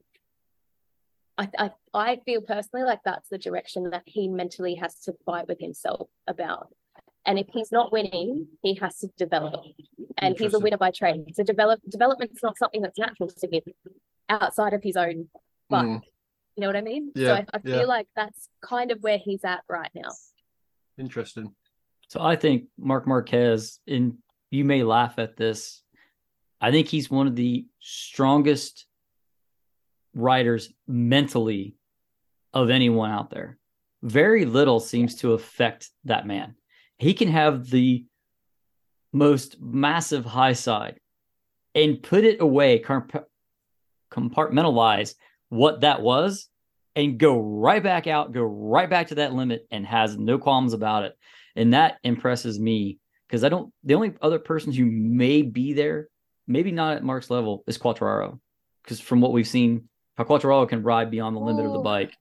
I, 1.37 1.49
I, 1.57 1.71
I 1.93 2.15
feel 2.25 2.41
personally 2.41 2.85
like 2.85 2.99
that's 3.03 3.29
the 3.29 3.37
direction 3.37 3.91
that 3.91 4.03
he 4.05 4.27
mentally 4.27 4.75
has 4.75 4.95
to 5.01 5.13
fight 5.25 5.47
with 5.47 5.59
himself 5.59 6.09
about. 6.27 6.73
And 7.29 7.37
if 7.37 7.45
he's 7.53 7.71
not 7.71 7.91
winning, 7.91 8.47
he 8.63 8.73
has 8.81 8.97
to 9.01 9.07
develop. 9.15 9.63
And 10.17 10.35
he's 10.35 10.55
a 10.55 10.59
winner 10.59 10.77
by 10.77 10.89
trade. 10.89 11.25
So 11.35 11.43
develop 11.43 11.79
development's 11.87 12.41
not 12.41 12.57
something 12.57 12.81
that's 12.81 12.97
natural 12.97 13.29
to 13.29 13.47
him 13.47 13.61
outside 14.27 14.73
of 14.73 14.81
his 14.81 14.97
own 14.97 15.27
bike. 15.69 15.85
Mm. 15.85 16.01
You 16.55 16.61
know 16.61 16.67
what 16.67 16.75
I 16.75 16.81
mean? 16.81 17.11
Yeah, 17.13 17.27
so 17.27 17.33
I, 17.35 17.45
I 17.53 17.59
feel 17.59 17.79
yeah. 17.81 17.85
like 17.85 18.07
that's 18.15 18.49
kind 18.61 18.89
of 18.89 19.03
where 19.03 19.19
he's 19.19 19.43
at 19.43 19.59
right 19.69 19.91
now. 19.93 20.09
Interesting. 20.97 21.53
So 22.07 22.19
I 22.19 22.35
think 22.35 22.63
Mark 22.79 23.05
Marquez, 23.05 23.77
and 23.87 24.17
you 24.49 24.65
may 24.65 24.81
laugh 24.81 25.19
at 25.19 25.37
this, 25.37 25.83
I 26.59 26.71
think 26.71 26.87
he's 26.87 27.11
one 27.11 27.27
of 27.27 27.35
the 27.35 27.67
strongest 27.79 28.87
riders 30.15 30.73
mentally 30.87 31.75
of 32.55 32.71
anyone 32.71 33.11
out 33.11 33.29
there. 33.29 33.59
Very 34.01 34.45
little 34.45 34.79
seems 34.79 35.17
to 35.17 35.33
affect 35.33 35.91
that 36.05 36.25
man. 36.25 36.55
He 36.99 37.13
can 37.13 37.29
have 37.29 37.69
the 37.69 38.05
most 39.11 39.59
massive 39.59 40.25
high 40.25 40.53
side 40.53 40.99
and 41.73 42.03
put 42.03 42.25
it 42.25 42.41
away, 42.41 42.83
compartmentalize 44.11 45.15
what 45.49 45.81
that 45.81 46.01
was 46.01 46.47
and 46.95 47.17
go 47.17 47.39
right 47.39 47.81
back 47.81 48.07
out, 48.07 48.33
go 48.33 48.43
right 48.43 48.89
back 48.89 49.07
to 49.07 49.15
that 49.15 49.33
limit 49.33 49.65
and 49.71 49.85
has 49.85 50.17
no 50.17 50.37
qualms 50.37 50.73
about 50.73 51.05
it. 51.05 51.17
And 51.55 51.73
that 51.73 51.97
impresses 52.03 52.59
me 52.59 52.99
because 53.27 53.43
I 53.43 53.49
don't, 53.49 53.73
the 53.83 53.95
only 53.95 54.13
other 54.21 54.39
person 54.39 54.73
who 54.73 54.85
may 54.85 55.41
be 55.41 55.73
there, 55.73 56.09
maybe 56.47 56.71
not 56.71 56.97
at 56.97 57.03
Marc's 57.03 57.29
level, 57.29 57.63
is 57.65 57.77
Quartararo. 57.77 58.39
Because 58.83 58.99
from 58.99 59.21
what 59.21 59.31
we've 59.31 59.47
seen, 59.47 59.87
how 60.17 60.25
Quartararo 60.25 60.67
can 60.67 60.83
ride 60.83 61.11
beyond 61.11 61.35
the 61.35 61.39
limit 61.39 61.65
of 61.65 61.71
the 61.71 61.79
oh. 61.79 61.83
bike. 61.83 62.13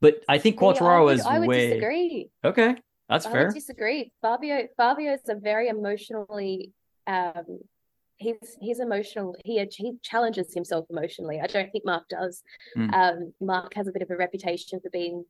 But 0.00 0.22
I 0.28 0.38
think 0.38 0.58
Quartararo 0.58 1.12
is 1.12 1.24
I 1.24 1.38
would 1.38 1.48
way. 1.48 1.68
Disagree. 1.68 2.30
Okay, 2.44 2.76
that's 3.08 3.26
I 3.26 3.32
fair. 3.32 3.50
I 3.50 3.52
disagree. 3.52 4.12
Fabio 4.22 4.68
Fabio 4.76 5.14
is 5.14 5.28
a 5.28 5.34
very 5.34 5.68
emotionally 5.68 6.72
um, 7.06 7.60
he's 8.18 8.56
he's 8.60 8.80
emotional. 8.80 9.36
He 9.44 9.64
he 9.72 9.94
challenges 10.02 10.52
himself 10.54 10.86
emotionally. 10.90 11.40
I 11.40 11.46
don't 11.46 11.70
think 11.70 11.84
Marc 11.84 12.08
does. 12.08 12.42
Mm. 12.76 12.94
Um, 12.94 13.32
Marc 13.40 13.74
has 13.74 13.88
a 13.88 13.92
bit 13.92 14.02
of 14.02 14.10
a 14.10 14.16
reputation 14.16 14.80
for 14.80 14.90
being 14.90 15.24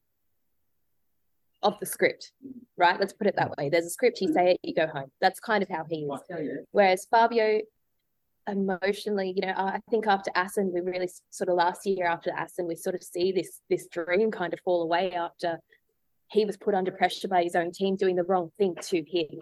off 1.62 1.81
the 1.81 1.87
script, 1.87 2.33
right? 2.77 2.99
Let's 2.99 3.12
put 3.12 3.27
it 3.27 3.37
that 3.37 3.57
way. 3.57 3.69
There's 3.69 3.87
a 3.87 3.91
script. 3.91 4.21
You 4.21 4.33
say 4.33 4.53
it, 4.53 4.61
you 4.62 4.75
go 4.75 4.87
home. 4.87 5.11
That's 5.21 5.41
kind 5.41 5.62
of 5.62 5.69
how 5.69 5.85
he 5.89 6.07
is. 6.07 6.65
Whereas 6.71 7.07
Fabio, 7.11 7.61
emotionally, 8.47 9.33
you 9.35 9.47
know, 9.47 9.55
I 9.57 9.81
think 9.91 10.07
after 10.07 10.31
Assen, 10.35 10.71
we 10.73 10.81
really 10.81 11.11
sort 11.31 11.49
of 11.49 11.57
last 11.57 11.87
year 11.87 12.07
after 12.07 12.31
Assen, 12.31 12.67
we 12.67 12.77
sort 12.77 12.95
of 12.95 13.03
see 13.03 13.33
this 13.33 13.61
this 13.69 13.87
dream 13.89 14.31
kind 14.31 14.53
of 14.53 14.61
fall 14.61 14.83
away 14.83 15.12
after 15.12 15.59
he 16.29 16.45
was 16.45 16.57
put 16.57 16.75
under 16.75 16.91
pressure 16.91 17.29
by 17.29 17.43
his 17.43 17.55
own 17.55 17.73
team 17.73 17.97
doing 17.97 18.17
the 18.17 18.25
wrong 18.25 18.51
thing 18.59 18.75
to 18.83 19.03
him. 19.03 19.41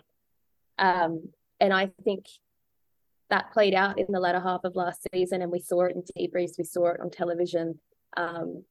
Um, 0.79 1.31
and 1.61 1.73
I 1.73 1.91
think 2.05 2.27
that 3.31 3.53
played 3.53 3.75
out 3.75 3.99
in 3.99 4.07
the 4.09 4.21
latter 4.21 4.41
half 4.41 4.65
of 4.65 4.77
last 4.77 5.07
season, 5.13 5.43
and 5.43 5.51
we 5.51 5.61
saw 5.61 5.85
it 5.85 5.97
in 5.97 6.03
debriefs, 6.03 6.59
we 6.59 6.65
saw 6.65 6.89
it 6.89 7.01
on 7.01 7.11
television. 7.11 7.79
Um, 8.17 8.65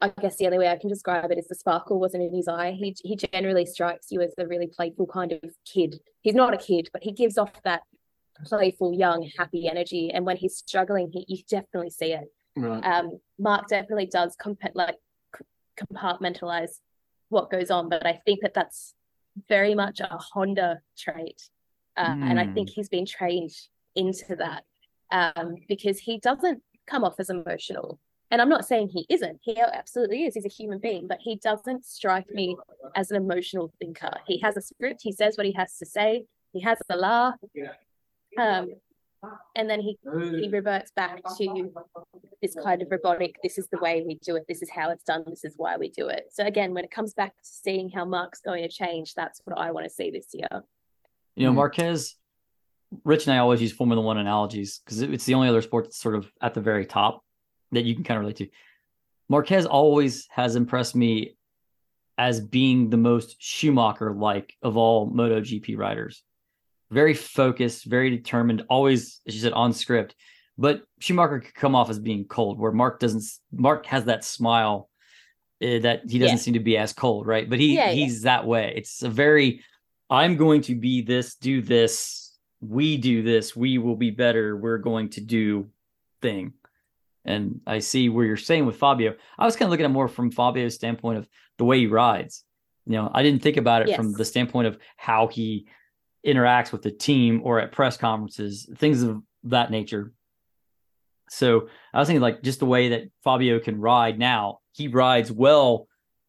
I 0.00 0.10
guess 0.20 0.36
the 0.36 0.46
only 0.46 0.58
way 0.58 0.68
I 0.68 0.78
can 0.78 0.88
describe 0.88 1.30
it 1.30 1.38
is 1.38 1.46
the 1.46 1.54
sparkle 1.54 2.00
wasn't 2.00 2.22
in 2.22 2.34
his 2.34 2.48
eye. 2.48 2.72
He 2.72 2.96
he 3.04 3.16
generally 3.16 3.66
strikes 3.66 4.06
you 4.10 4.20
as 4.22 4.32
a 4.38 4.46
really 4.46 4.66
playful 4.66 5.06
kind 5.06 5.32
of 5.32 5.40
kid. 5.70 6.00
He's 6.22 6.34
not 6.34 6.54
a 6.54 6.56
kid, 6.56 6.88
but 6.92 7.02
he 7.02 7.12
gives 7.12 7.36
off 7.36 7.52
that 7.64 7.82
playful, 8.46 8.94
young, 8.94 9.30
happy 9.36 9.68
energy. 9.68 10.10
And 10.12 10.24
when 10.24 10.38
he's 10.38 10.56
struggling, 10.56 11.10
he 11.12 11.24
you 11.28 11.42
definitely 11.48 11.90
see 11.90 12.12
it. 12.12 12.32
Right. 12.56 12.82
Um, 12.82 13.20
Marc 13.38 13.68
definitely 13.68 14.06
does 14.06 14.36
comp- 14.36 14.74
like 14.74 14.96
compartmentalize 15.78 16.78
what 17.30 17.50
goes 17.50 17.70
on, 17.70 17.88
but 17.88 18.06
I 18.06 18.20
think 18.24 18.42
that 18.42 18.54
that's 18.54 18.94
very 19.48 19.74
much 19.74 20.00
a 20.00 20.18
Honda 20.32 20.80
trait, 20.98 21.42
uh, 21.96 22.14
mm. 22.14 22.30
and 22.30 22.38
I 22.38 22.46
think 22.46 22.68
hmm. 22.68 22.74
he's 22.74 22.88
been 22.88 23.06
trained 23.06 23.52
into 23.96 24.36
that 24.36 24.64
um, 25.10 25.54
because 25.68 25.98
he 25.98 26.18
doesn't 26.18 26.62
come 26.86 27.04
off 27.04 27.14
as 27.18 27.30
emotional. 27.30 27.98
And 28.30 28.40
I'm 28.40 28.48
not 28.48 28.64
saying 28.64 28.90
he 28.90 29.06
isn't. 29.08 29.40
He 29.42 29.58
absolutely 29.58 30.24
is. 30.24 30.34
He's 30.34 30.44
a 30.44 30.48
human 30.48 30.78
being, 30.78 31.08
but 31.08 31.18
he 31.20 31.36
doesn't 31.36 31.84
strike 31.84 32.30
me 32.30 32.56
as 32.94 33.10
an 33.10 33.16
emotional 33.16 33.72
thinker. 33.80 34.12
He 34.26 34.38
has 34.40 34.56
a 34.56 34.60
script. 34.60 35.00
He 35.02 35.10
says 35.10 35.36
what 35.36 35.46
he 35.46 35.52
has 35.52 35.76
to 35.78 35.86
say. 35.86 36.24
He 36.52 36.60
has 36.60 36.78
a 36.88 36.96
laugh. 36.96 37.34
Um, 38.38 38.68
and 39.54 39.68
then 39.68 39.80
he 39.80 39.98
he 40.40 40.48
reverts 40.48 40.90
back 40.92 41.22
to 41.38 41.72
this 42.40 42.56
kind 42.62 42.82
of 42.82 42.88
robotic. 42.90 43.36
This 43.42 43.58
is 43.58 43.68
the 43.68 43.78
way 43.78 44.02
we 44.06 44.18
do 44.22 44.36
it. 44.36 44.44
This 44.48 44.62
is 44.62 44.70
how 44.70 44.90
it's 44.90 45.04
done. 45.04 45.24
This 45.26 45.44
is 45.44 45.54
why 45.56 45.76
we 45.76 45.90
do 45.90 46.08
it. 46.08 46.24
So 46.30 46.44
again, 46.44 46.72
when 46.72 46.84
it 46.84 46.90
comes 46.90 47.14
back 47.14 47.30
to 47.30 47.42
seeing 47.42 47.90
how 47.90 48.04
Marc's 48.04 48.40
going 48.40 48.62
to 48.62 48.68
change, 48.68 49.14
that's 49.14 49.40
what 49.44 49.58
I 49.58 49.70
want 49.72 49.84
to 49.84 49.90
see 49.90 50.10
this 50.10 50.28
year. 50.32 50.62
You 51.36 51.44
know, 51.44 51.50
hmm. 51.50 51.56
Marquez 51.56 52.16
Rich 53.04 53.26
and 53.26 53.34
I 53.34 53.38
always 53.38 53.62
use 53.62 53.72
Formula 53.72 54.02
One 54.02 54.18
analogies 54.18 54.80
because 54.84 55.02
it's 55.02 55.24
the 55.24 55.34
only 55.34 55.48
other 55.48 55.62
sport 55.62 55.84
that's 55.84 55.98
sort 55.98 56.16
of 56.16 56.30
at 56.40 56.54
the 56.54 56.60
very 56.60 56.86
top 56.86 57.22
that 57.72 57.84
you 57.84 57.94
can 57.94 58.04
kind 58.04 58.16
of 58.16 58.22
relate 58.22 58.36
to. 58.36 58.48
Marquez 59.28 59.64
always 59.64 60.26
has 60.30 60.56
impressed 60.56 60.96
me 60.96 61.36
as 62.18 62.40
being 62.40 62.90
the 62.90 62.96
most 62.96 63.36
Schumacher 63.38 64.12
like 64.12 64.54
of 64.62 64.76
all 64.76 65.10
MotoGP 65.10 65.76
riders. 65.78 66.22
Very 66.90 67.14
focused, 67.14 67.84
very 67.84 68.10
determined, 68.10 68.64
always, 68.68 69.20
as 69.26 69.34
you 69.34 69.40
said, 69.40 69.52
on 69.52 69.72
script. 69.72 70.14
But 70.58 70.82
Schumacher 70.98 71.40
could 71.40 71.54
come 71.54 71.74
off 71.74 71.88
as 71.88 71.98
being 71.98 72.24
cold, 72.24 72.58
where 72.58 72.72
Marc 72.72 73.00
doesn't. 73.00 73.24
Marc 73.52 73.86
has 73.86 74.04
that 74.06 74.24
smile 74.24 74.90
uh, 75.62 75.78
that 75.80 76.02
he 76.08 76.18
doesn't 76.18 76.36
yeah. 76.36 76.42
seem 76.42 76.54
to 76.54 76.60
be 76.60 76.76
as 76.76 76.92
cold, 76.92 77.26
right? 77.26 77.48
But 77.48 77.60
he 77.60 77.76
yeah, 77.76 77.90
he's 77.90 78.24
yeah. 78.24 78.36
that 78.36 78.46
way. 78.46 78.74
It's 78.76 79.02
a 79.02 79.08
very, 79.08 79.62
I'm 80.10 80.36
going 80.36 80.62
to 80.62 80.74
be 80.74 81.02
this, 81.02 81.36
do 81.36 81.62
this, 81.62 82.36
we 82.60 82.96
do 82.96 83.22
this, 83.22 83.56
we 83.56 83.78
will 83.78 83.96
be 83.96 84.10
better. 84.10 84.56
We're 84.56 84.78
going 84.78 85.10
to 85.10 85.20
do 85.20 85.70
thing. 86.20 86.54
And 87.24 87.60
I 87.66 87.80
see 87.80 88.08
where 88.08 88.24
you're 88.24 88.36
saying 88.36 88.66
with 88.66 88.76
Fabio. 88.76 89.14
I 89.38 89.44
was 89.44 89.56
kind 89.56 89.66
of 89.66 89.70
looking 89.70 89.84
at 89.84 89.90
more 89.90 90.08
from 90.08 90.30
Fabio's 90.30 90.74
standpoint 90.74 91.18
of 91.18 91.28
the 91.58 91.64
way 91.64 91.78
he 91.78 91.86
rides. 91.86 92.44
You 92.86 92.94
know, 92.94 93.10
I 93.12 93.22
didn't 93.22 93.42
think 93.42 93.56
about 93.56 93.82
it 93.82 93.88
yes. 93.88 93.96
from 93.96 94.12
the 94.12 94.24
standpoint 94.24 94.68
of 94.68 94.78
how 94.96 95.28
he 95.28 95.68
interacts 96.26 96.72
with 96.72 96.82
the 96.82 96.90
team 96.90 97.40
or 97.44 97.60
at 97.60 97.72
press 97.72 97.96
conferences, 97.96 98.68
things 98.76 99.02
of 99.02 99.22
that 99.44 99.70
nature. 99.70 100.12
So 101.30 101.68
I 101.94 101.98
was 101.98 102.08
thinking 102.08 102.22
like 102.22 102.42
just 102.42 102.58
the 102.58 102.66
way 102.66 102.90
that 102.90 103.04
Fabio 103.22 103.60
can 103.60 103.80
ride 103.80 104.18
now, 104.18 104.58
he 104.72 104.88
rides 104.88 105.30
well 105.30 105.86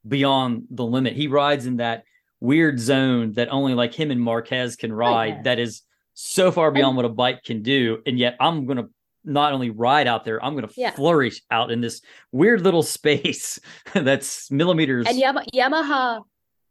beyond 0.08 0.67
the 0.69 0.86
limit. 0.86 1.13
He 1.13 1.27
rides 1.27 1.65
in 1.65 1.77
that 1.77 2.04
weird 2.39 2.80
zone 2.80 3.34
that 3.34 3.49
only 3.49 3.73
like 3.73 3.93
him 3.93 4.12
and 4.12 4.21
Marquez 4.21 4.75
can 4.75 4.91
oh, 4.91 4.95
ride 4.95 5.38
oh, 5.39 5.43
that 5.43 5.60
is 5.60 5.82
so 6.13 6.51
far 6.51 6.71
beyond 6.71 6.89
and, 6.89 6.97
what 6.97 7.06
a 7.06 7.10
bike 7.10 7.43
can 7.43 7.62
do. 7.62 8.01
And 8.06 8.17
yet 8.17 8.36
I'm 8.39 8.65
going 8.65 8.77
to 8.77 8.89
not 9.23 9.54
only 9.54 9.69
ride 9.69 10.08
out 10.08 10.25
there, 10.25 10.43
I'm 10.43 10.56
going 10.56 10.67
to 10.67 10.73
yeah. 10.75 10.91
flourish 10.91 11.41
out 11.51 11.71
in 11.71 11.82
this 11.82 12.01
weird 12.32 12.62
little 12.62 12.84
space 12.97 13.60
that's 13.93 14.51
millimeters. 14.51 15.08
And 15.08 15.17
Yama- 15.17 15.45
Yamaha, 15.54 16.21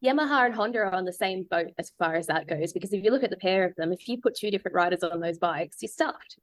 Yamaha 0.05 0.47
and 0.47 0.55
Honda 0.55 0.79
are 0.79 0.95
on 0.95 1.05
the 1.05 1.13
same 1.13 1.43
boat 1.45 1.73
as 1.79 1.93
far 1.99 2.15
as 2.15 2.27
that 2.29 2.47
goes. 2.47 2.73
Because 2.73 2.93
if 2.93 3.05
you 3.05 3.11
look 3.11 3.23
at 3.23 3.31
the 3.31 3.37
pair 3.37 3.65
of 3.65 3.75
them, 3.77 3.93
if 3.93 4.09
you 4.09 4.19
put 4.19 4.35
two 4.35 4.51
different 4.51 4.75
riders 4.75 5.03
on 5.03 5.21
those 5.21 5.39
bikes, 5.39 5.79
you're 5.81 5.91
stuffed. 5.91 6.39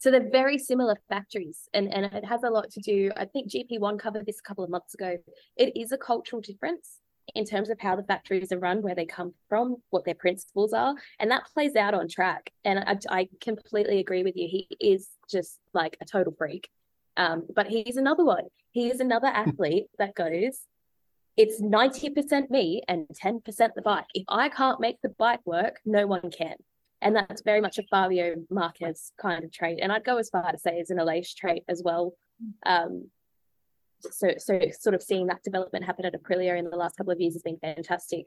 So 0.00 0.10
they're 0.10 0.30
very 0.30 0.58
similar 0.58 0.96
factories, 1.08 1.68
and, 1.74 1.94
and 1.94 2.06
it 2.06 2.24
has 2.24 2.42
a 2.42 2.50
lot 2.50 2.70
to 2.72 2.80
do. 2.80 3.12
I 3.16 3.24
think 3.24 3.52
GP1 3.52 4.00
covered 4.00 4.26
this 4.26 4.40
a 4.40 4.42
couple 4.42 4.64
of 4.64 4.70
months 4.70 4.94
ago. 4.94 5.16
It 5.56 5.76
is 5.76 5.92
a 5.92 5.96
cultural 5.98 6.42
difference. 6.42 6.98
in 7.36 7.44
terms 7.44 7.70
of 7.70 7.78
how 7.78 7.94
the 7.94 8.02
factories 8.02 8.50
are 8.50 8.58
run, 8.58 8.82
where 8.82 8.96
they 8.96 9.06
come 9.06 9.32
from, 9.48 9.76
what 9.90 10.04
their 10.04 10.14
principles 10.14 10.72
are, 10.72 10.94
and 11.20 11.30
that 11.30 11.44
plays 11.54 11.76
out 11.76 11.94
on 11.94 12.08
track. 12.08 12.50
And 12.64 12.80
I, 12.80 12.98
I 13.08 13.28
completely 13.40 14.00
agree 14.00 14.24
with 14.24 14.36
you. 14.36 14.48
He 14.48 14.66
is 14.80 15.08
just 15.30 15.60
like 15.72 15.96
a 16.00 16.04
total 16.04 16.34
freak. 16.36 16.68
Um, 17.16 17.46
but 17.54 17.68
he's 17.68 17.96
another 17.96 18.24
one. 18.24 18.46
He 18.72 18.90
is 18.90 19.00
another 19.00 19.28
athlete 19.28 19.86
that 19.98 20.14
goes, 20.14 20.60
it's 21.36 21.60
90% 21.60 22.50
me 22.50 22.82
and 22.88 23.06
10% 23.08 23.42
the 23.74 23.82
bike. 23.82 24.04
If 24.14 24.24
I 24.28 24.48
can't 24.48 24.80
make 24.80 25.00
the 25.02 25.08
bike 25.10 25.40
work, 25.44 25.80
no 25.84 26.06
one 26.06 26.30
can. 26.30 26.56
And 27.00 27.16
that's 27.16 27.42
very 27.42 27.60
much 27.60 27.78
a 27.78 27.82
Fabio 27.90 28.36
Marquez 28.50 29.12
kind 29.20 29.42
of 29.42 29.52
trait. 29.52 29.80
And 29.82 29.90
I'd 29.90 30.04
go 30.04 30.18
as 30.18 30.30
far 30.30 30.50
to 30.50 30.58
say 30.58 30.78
it's 30.78 30.90
an 30.90 30.98
Aleix 30.98 31.34
trait 31.34 31.64
as 31.68 31.82
well. 31.84 32.14
Um, 32.64 33.10
so, 34.00 34.34
so 34.38 34.60
sort 34.78 34.94
of 34.94 35.02
seeing 35.02 35.26
that 35.26 35.42
development 35.42 35.84
happen 35.84 36.04
at 36.04 36.14
Aprilia 36.14 36.58
in 36.58 36.68
the 36.68 36.76
last 36.76 36.96
couple 36.96 37.12
of 37.12 37.20
years 37.20 37.34
has 37.34 37.42
been 37.42 37.58
fantastic. 37.58 38.26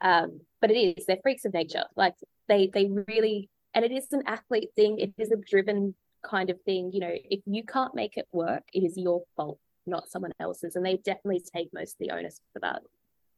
Um, 0.00 0.40
but 0.60 0.70
it 0.70 0.98
is, 0.98 1.06
they're 1.06 1.18
freaks 1.22 1.44
of 1.44 1.54
nature. 1.54 1.84
Like 1.96 2.14
they, 2.48 2.70
they 2.72 2.90
really, 3.08 3.48
and 3.72 3.84
it 3.84 3.92
is 3.92 4.12
an 4.12 4.24
athlete 4.26 4.70
thing. 4.74 4.98
It 4.98 5.14
is 5.16 5.30
a 5.30 5.36
driven 5.36 5.94
kind 6.22 6.50
of 6.50 6.60
thing. 6.62 6.90
You 6.92 7.00
know, 7.00 7.12
if 7.12 7.40
you 7.46 7.64
can't 7.64 7.94
make 7.94 8.16
it 8.16 8.26
work, 8.32 8.64
it 8.72 8.80
is 8.80 8.96
your 8.96 9.22
fault, 9.36 9.58
not 9.86 10.10
someone 10.10 10.32
else's. 10.40 10.76
And 10.76 10.84
they 10.84 10.96
definitely 10.96 11.42
take 11.54 11.70
most 11.72 11.94
of 11.94 11.98
the 12.00 12.10
onus 12.10 12.40
for 12.52 12.60
that. 12.60 12.82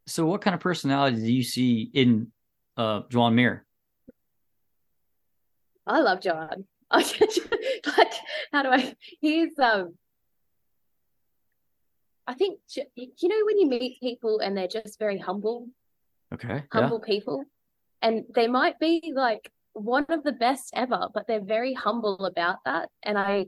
So, 0.07 0.27
what 0.27 0.43
kind 0.43 0.55
of 0.55 0.61
personality 0.61 1.17
do 1.17 1.33
you 1.33 1.43
see 1.43 1.91
in 1.95 2.31
uh, 2.77 3.03
Joan 3.09 3.35
Mir? 3.35 3.65
I 5.87 6.01
love 6.01 6.21
Joan. 6.21 6.67
like, 6.93 8.13
how 8.53 8.63
do 8.63 8.69
I? 8.69 8.95
He's 9.21 9.59
um. 9.59 9.95
I 12.27 12.35
think 12.35 12.61
you 12.97 13.29
know 13.29 13.45
when 13.45 13.59
you 13.59 13.67
meet 13.67 14.01
people 14.01 14.39
and 14.41 14.57
they're 14.57 14.69
just 14.69 14.99
very 14.99 15.19
humble. 15.19 15.69
Okay. 16.33 16.63
Humble 16.73 17.03
yeah. 17.03 17.15
people, 17.15 17.45
and 18.03 18.25
they 18.35 18.47
might 18.47 18.79
be 18.79 19.13
like 19.15 19.51
one 19.73 20.07
of 20.09 20.23
the 20.23 20.33
best 20.33 20.71
ever, 20.75 21.09
but 21.13 21.27
they're 21.27 21.45
very 21.45 21.75
humble 21.75 22.25
about 22.25 22.59
that. 22.65 22.89
And 23.03 23.19
I 23.19 23.47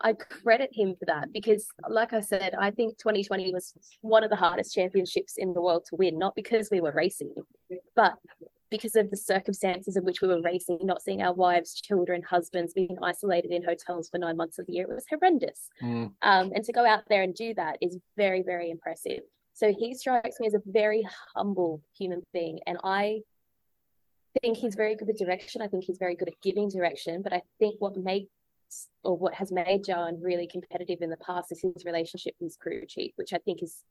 I 0.00 0.12
credit 0.12 0.70
him 0.72 0.94
for 0.98 1.06
that 1.06 1.32
because, 1.32 1.68
like 1.88 2.12
I 2.12 2.20
said, 2.20 2.54
I 2.58 2.70
think 2.70 2.98
2020 2.98 3.52
was 3.52 3.72
one 4.02 4.24
of 4.24 4.30
the 4.30 4.36
hardest 4.36 4.74
championships 4.74 5.34
in 5.38 5.54
the 5.54 5.62
world 5.62 5.86
to 5.88 5.96
win, 5.96 6.18
not 6.18 6.34
because 6.34 6.68
we 6.70 6.80
were 6.80 6.92
racing, 6.92 7.34
but 7.94 8.14
because 8.70 8.96
of 8.96 9.10
the 9.10 9.16
circumstances 9.16 9.96
in 9.96 10.04
which 10.04 10.20
we 10.20 10.28
were 10.28 10.42
racing, 10.42 10.78
not 10.82 11.02
seeing 11.02 11.22
our 11.22 11.32
wives, 11.32 11.80
children, 11.80 12.22
husbands 12.22 12.74
being 12.74 12.96
isolated 13.02 13.52
in 13.52 13.62
hotels 13.62 14.08
for 14.08 14.18
nine 14.18 14.36
months 14.36 14.58
of 14.58 14.66
the 14.66 14.72
year. 14.72 14.86
It 14.90 14.94
was 14.94 15.06
horrendous. 15.08 15.68
Mm. 15.82 16.12
Um, 16.22 16.52
and 16.54 16.64
to 16.64 16.72
go 16.72 16.84
out 16.84 17.04
there 17.08 17.22
and 17.22 17.34
do 17.34 17.54
that 17.54 17.78
is 17.80 17.98
very, 18.16 18.42
very 18.42 18.70
impressive. 18.70 19.20
So 19.54 19.72
he 19.72 19.94
strikes 19.94 20.40
me 20.40 20.46
as 20.46 20.54
a 20.54 20.60
very 20.66 21.06
humble 21.34 21.80
human 21.96 22.22
being. 22.32 22.60
And 22.66 22.76
I 22.84 23.20
think 24.42 24.58
he's 24.58 24.74
very 24.74 24.96
good 24.96 25.08
at 25.08 25.16
direction. 25.16 25.62
I 25.62 25.68
think 25.68 25.84
he's 25.84 25.98
very 25.98 26.14
good 26.14 26.28
at 26.28 26.34
giving 26.42 26.68
direction. 26.68 27.22
But 27.22 27.32
I 27.32 27.42
think 27.58 27.76
what 27.78 27.96
makes 27.96 28.28
or 29.02 29.16
what 29.16 29.34
has 29.34 29.52
made 29.52 29.84
Joan 29.84 30.20
really 30.20 30.46
competitive 30.46 30.98
in 31.00 31.10
the 31.10 31.16
past 31.18 31.52
is 31.52 31.62
his 31.62 31.84
relationship 31.84 32.34
with 32.38 32.48
his 32.48 32.56
crew 32.56 32.84
chief, 32.86 33.12
which 33.16 33.32
I 33.32 33.38
think 33.38 33.62
is 33.62 33.82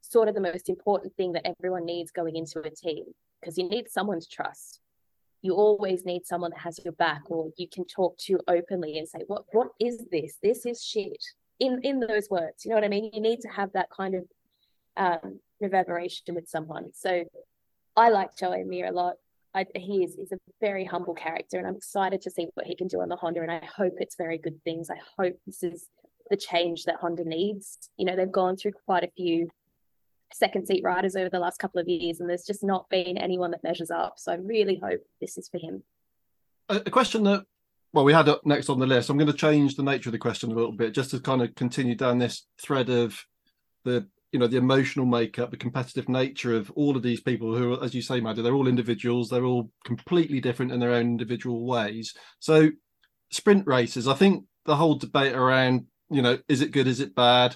sort 0.00 0.28
of 0.28 0.34
the 0.34 0.40
most 0.40 0.68
important 0.68 1.14
thing 1.16 1.32
that 1.32 1.46
everyone 1.46 1.84
needs 1.84 2.10
going 2.10 2.36
into 2.36 2.60
a 2.60 2.70
team 2.70 3.04
because 3.40 3.58
you 3.58 3.68
need 3.68 3.90
someone's 3.90 4.26
trust. 4.26 4.80
You 5.42 5.54
always 5.54 6.04
need 6.04 6.26
someone 6.26 6.50
that 6.50 6.60
has 6.60 6.80
your 6.84 6.92
back 6.92 7.22
or 7.26 7.50
you 7.56 7.66
can 7.68 7.84
talk 7.86 8.18
to 8.18 8.40
openly 8.46 8.98
and 8.98 9.08
say, 9.08 9.20
What 9.26 9.44
what 9.52 9.68
is 9.80 10.04
this? 10.10 10.36
This 10.42 10.66
is 10.66 10.82
shit. 10.82 11.22
In 11.58 11.80
in 11.82 12.00
those 12.00 12.28
words. 12.30 12.64
You 12.64 12.70
know 12.70 12.76
what 12.76 12.84
I 12.84 12.88
mean? 12.88 13.10
You 13.12 13.20
need 13.20 13.40
to 13.40 13.48
have 13.48 13.72
that 13.72 13.88
kind 13.90 14.14
of 14.14 14.24
um, 14.96 15.40
reverberation 15.60 16.34
with 16.34 16.48
someone. 16.48 16.90
So 16.94 17.24
I 17.96 18.10
like 18.10 18.36
Joey 18.36 18.64
Mir 18.64 18.86
a 18.86 18.92
lot. 18.92 19.16
I, 19.54 19.66
he 19.74 20.04
is, 20.04 20.14
is 20.16 20.32
a 20.32 20.38
very 20.60 20.84
humble 20.84 21.14
character, 21.14 21.58
and 21.58 21.66
I'm 21.66 21.76
excited 21.76 22.22
to 22.22 22.30
see 22.30 22.46
what 22.54 22.66
he 22.66 22.76
can 22.76 22.86
do 22.86 23.00
on 23.00 23.08
the 23.08 23.16
Honda. 23.16 23.42
And 23.42 23.50
I 23.50 23.64
hope 23.64 23.94
it's 23.98 24.16
very 24.16 24.38
good 24.38 24.62
things. 24.62 24.90
I 24.90 24.98
hope 25.18 25.36
this 25.46 25.62
is 25.62 25.86
the 26.30 26.36
change 26.36 26.84
that 26.84 26.96
Honda 26.96 27.24
needs. 27.24 27.90
You 27.96 28.06
know, 28.06 28.14
they've 28.14 28.30
gone 28.30 28.56
through 28.56 28.72
quite 28.86 29.02
a 29.02 29.10
few 29.16 29.48
second 30.32 30.66
seat 30.66 30.82
riders 30.84 31.16
over 31.16 31.28
the 31.28 31.40
last 31.40 31.58
couple 31.58 31.80
of 31.80 31.88
years, 31.88 32.20
and 32.20 32.30
there's 32.30 32.46
just 32.46 32.62
not 32.62 32.88
been 32.88 33.18
anyone 33.18 33.50
that 33.50 33.64
measures 33.64 33.90
up. 33.90 34.14
So 34.18 34.32
I 34.32 34.36
really 34.36 34.80
hope 34.82 35.00
this 35.20 35.36
is 35.36 35.48
for 35.48 35.58
him. 35.58 35.82
A 36.68 36.90
question 36.90 37.24
that, 37.24 37.44
well, 37.92 38.04
we 38.04 38.12
had 38.12 38.28
up 38.28 38.46
next 38.46 38.68
on 38.68 38.78
the 38.78 38.86
list. 38.86 39.10
I'm 39.10 39.18
going 39.18 39.26
to 39.26 39.36
change 39.36 39.74
the 39.74 39.82
nature 39.82 40.10
of 40.10 40.12
the 40.12 40.18
question 40.18 40.52
a 40.52 40.54
little 40.54 40.70
bit 40.70 40.94
just 40.94 41.10
to 41.10 41.18
kind 41.18 41.42
of 41.42 41.56
continue 41.56 41.96
down 41.96 42.18
this 42.18 42.46
thread 42.62 42.88
of 42.88 43.24
the 43.84 44.06
you 44.32 44.38
know 44.38 44.46
the 44.46 44.56
emotional 44.56 45.06
makeup 45.06 45.50
the 45.50 45.56
competitive 45.56 46.08
nature 46.08 46.56
of 46.56 46.70
all 46.72 46.96
of 46.96 47.02
these 47.02 47.20
people 47.20 47.54
who 47.56 47.80
as 47.82 47.94
you 47.94 48.02
say 48.02 48.20
maddie 48.20 48.42
they're 48.42 48.54
all 48.54 48.68
individuals 48.68 49.28
they're 49.28 49.44
all 49.44 49.70
completely 49.84 50.40
different 50.40 50.72
in 50.72 50.80
their 50.80 50.92
own 50.92 51.06
individual 51.06 51.66
ways. 51.66 52.14
So 52.38 52.70
sprint 53.30 53.66
races 53.66 54.08
i 54.08 54.14
think 54.14 54.44
the 54.64 54.74
whole 54.74 54.96
debate 54.96 55.34
around 55.34 55.86
you 56.10 56.20
know 56.20 56.36
is 56.48 56.60
it 56.60 56.72
good 56.72 56.88
is 56.88 56.98
it 56.98 57.14
bad 57.14 57.54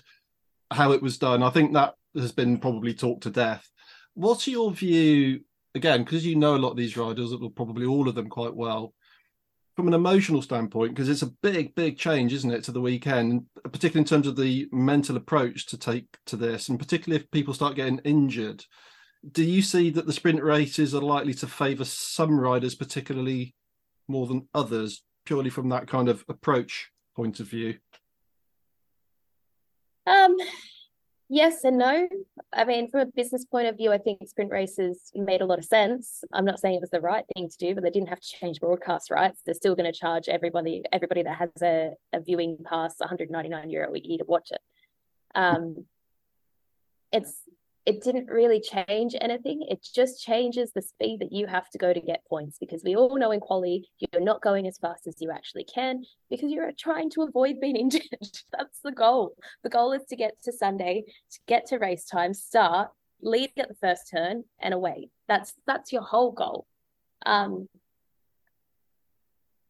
how 0.71 0.93
it 0.93 1.03
was 1.03 1.19
done 1.19 1.43
i 1.43 1.51
think 1.51 1.73
that 1.73 1.95
has 2.17 2.33
been 2.33 2.59
probably 2.59 2.95
talked 2.95 3.25
to 3.25 3.31
death. 3.31 3.69
What's 4.15 4.47
your 4.47 4.71
view 4.71 5.41
again 5.75 6.05
because 6.05 6.25
you 6.25 6.37
know 6.37 6.55
a 6.55 6.59
lot 6.59 6.71
of 6.71 6.77
these 6.77 6.97
riders 6.97 7.35
probably 7.57 7.87
all 7.87 8.09
of 8.09 8.15
them 8.15 8.29
quite 8.29 8.55
well 8.55 8.95
from 9.77 9.89
an 9.89 9.95
emotional 9.95 10.41
standpoint 10.41 10.95
because 10.95 11.09
it's 11.09 11.23
a 11.23 11.33
big 11.43 11.75
big 11.75 11.99
change 11.99 12.33
isn't 12.33 12.53
it 12.53 12.63
to 12.65 12.73
the 12.73 12.81
weekend 12.81 13.45
particularly 13.65 14.01
in 14.01 14.05
terms 14.05 14.27
of 14.27 14.37
the 14.37 14.69
mental 14.71 15.17
approach 15.17 15.67
to 15.67 15.77
take 15.77 16.17
to 16.27 16.37
this 16.37 16.69
and 16.69 16.79
particularly 16.79 17.23
if 17.23 17.31
people 17.31 17.55
start 17.55 17.75
getting 17.75 17.99
injured. 18.05 18.65
Do 19.33 19.43
you 19.43 19.63
see 19.63 19.91
that 19.91 20.07
the 20.07 20.13
sprint 20.13 20.43
races 20.43 20.95
are 20.95 21.01
likely 21.01 21.35
to 21.35 21.47
favor 21.47 21.85
some 21.85 22.39
riders 22.39 22.75
particularly 22.75 23.55
more 24.07 24.27
than 24.27 24.49
others 24.55 25.03
purely 25.25 25.51
from 25.51 25.71
that 25.71 25.89
kind 25.89 26.09
of 26.09 26.25
approach 26.29 26.91
point 27.17 27.41
of 27.41 27.47
view? 27.47 27.79
Um 30.07 30.37
yes 31.35 31.65
and 31.65 31.79
no. 31.79 32.09
I 32.53 32.65
mean, 32.65 32.89
from 32.89 33.01
a 33.01 33.07
business 33.07 33.45
point 33.45 33.67
of 33.67 33.77
view, 33.77 33.93
I 33.93 33.99
think 33.99 34.27
sprint 34.29 34.53
races 34.53 35.11
made 35.15 35.41
a 35.41 35.47
lot 35.47 35.59
of 35.59 35.65
sense. 35.65 36.23
I'm 36.33 36.45
not 36.45 36.61
saying 36.61 36.77
it 36.77 36.81
was 36.81 36.91
the 36.91 37.01
right 37.01 37.25
thing 37.35 37.49
to 37.49 37.57
do, 37.59 37.75
but 37.75 37.83
they 37.83 37.91
didn't 37.91 38.09
have 38.09 38.21
to 38.21 38.37
change 38.41 38.61
broadcast 38.61 39.11
rights. 39.11 39.41
They're 39.45 39.55
still 39.55 39.75
going 39.75 39.93
to 39.93 39.99
charge 39.99 40.29
everybody 40.29 40.85
everybody 40.93 41.25
that 41.25 41.37
has 41.37 41.51
a, 41.61 41.91
a 42.13 42.21
viewing 42.21 42.59
pass 42.65 42.95
199 42.99 43.69
euro 43.69 43.95
a 43.95 43.99
year 43.99 44.19
to 44.19 44.25
watch 44.25 44.51
it. 44.53 44.61
Um, 45.35 45.85
it's 47.13 47.35
it 47.87 48.03
didn't 48.03 48.31
really 48.31 48.61
change 48.61 49.15
anything. 49.21 49.67
It 49.69 49.87
just 49.95 50.23
changes 50.23 50.73
the 50.73 50.81
speed 50.81 51.21
that 51.21 51.33
you 51.33 51.47
have 51.47 51.69
to 51.71 51.79
go 51.79 51.93
to 51.93 52.01
get 52.01 52.25
points 52.27 52.57
because 52.59 52.83
we 52.83 52.97
all 52.97 53.19
know 53.19 53.31
in 53.31 53.41
quali 53.41 53.89
you're 53.99 54.23
not 54.23 54.41
going 54.41 54.67
as 54.67 54.79
fast 54.79 55.07
as 55.07 55.21
you 55.21 55.31
actually 55.31 55.65
can 55.65 56.05
because 56.31 56.51
you're 56.51 56.73
trying 56.79 57.11
to 57.11 57.23
avoid 57.23 57.61
being 57.61 57.77
injured. 57.85 58.03
That's 58.53 58.79
the 58.83 58.93
goal. 58.93 59.37
The 59.63 59.71
goal 59.71 59.93
is 59.93 60.05
to 60.09 60.17
get 60.17 60.41
to 60.45 60.53
Sunday, 60.53 61.05
to 61.33 61.39
get 61.47 61.67
to 61.67 61.79
race 61.79 62.07
time, 62.07 62.33
start, 62.33 62.89
lead 63.21 63.51
at 63.59 63.69
the 63.69 63.75
first 63.75 64.11
turn, 64.11 64.45
and 64.61 64.73
away. 64.73 65.11
That's 65.29 65.53
that's 65.67 65.93
your 65.93 66.03
whole 66.03 66.33
goal. 66.33 66.67
Um, 67.27 67.69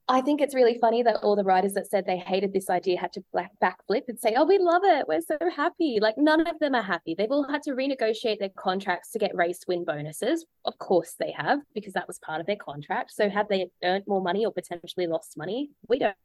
I 0.06 0.20
think 0.20 0.42
it's 0.42 0.54
really 0.54 0.76
funny 0.78 1.02
that 1.02 1.16
all 1.22 1.34
the 1.34 1.44
writers 1.44 1.72
that 1.74 1.86
said 1.86 2.04
they 2.04 2.18
hated 2.18 2.52
this 2.52 2.68
idea 2.68 3.00
had 3.00 3.12
to 3.14 3.24
black 3.32 3.52
backflip 3.62 4.02
and 4.08 4.18
say, 4.18 4.34
"Oh, 4.36 4.44
we 4.44 4.58
love 4.58 4.82
it. 4.84 5.08
We're 5.08 5.22
so 5.22 5.38
happy." 5.54 5.98
Like 5.98 6.18
none 6.18 6.46
of 6.46 6.58
them 6.58 6.74
are 6.74 6.82
happy. 6.82 7.14
They've 7.14 7.30
all 7.30 7.48
had 7.50 7.62
to 7.62 7.70
renegotiate 7.70 8.38
their 8.38 8.50
contracts 8.50 9.12
to 9.12 9.18
get 9.18 9.34
race 9.34 9.60
win 9.66 9.84
bonuses. 9.84 10.44
Of 10.66 10.78
course 10.78 11.14
they 11.18 11.32
have, 11.32 11.60
because 11.74 11.94
that 11.94 12.06
was 12.06 12.18
part 12.18 12.40
of 12.40 12.46
their 12.46 12.56
contract. 12.56 13.12
So 13.12 13.30
have 13.30 13.48
they 13.48 13.70
earned 13.82 14.04
more 14.06 14.20
money 14.20 14.44
or 14.44 14.52
potentially 14.52 15.06
lost 15.06 15.38
money? 15.38 15.70
We 15.88 15.98
don't. 15.98 16.16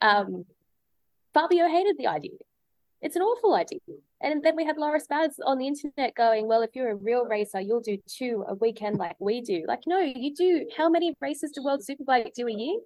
Um, 0.00 0.44
Fabio 1.34 1.68
hated 1.68 1.96
the 1.98 2.06
idea. 2.06 2.38
It's 3.00 3.16
an 3.16 3.22
awful 3.22 3.54
idea. 3.54 3.78
And 4.20 4.42
then 4.42 4.56
we 4.56 4.64
had 4.64 4.76
Loris 4.76 5.06
Baz 5.08 5.38
on 5.44 5.58
the 5.58 5.68
internet 5.68 6.14
going, 6.16 6.48
well, 6.48 6.62
if 6.62 6.70
you're 6.74 6.90
a 6.90 6.96
real 6.96 7.24
racer, 7.24 7.60
you'll 7.60 7.80
do 7.80 7.98
two 8.08 8.44
a 8.48 8.54
weekend 8.54 8.98
like 8.98 9.16
we 9.20 9.40
do. 9.40 9.64
Like, 9.68 9.82
no, 9.86 10.00
you 10.00 10.34
do. 10.34 10.66
How 10.76 10.88
many 10.88 11.14
races 11.20 11.52
do 11.52 11.62
World 11.62 11.82
Superbike 11.88 12.34
do 12.34 12.48
a 12.48 12.52
year? 12.52 12.78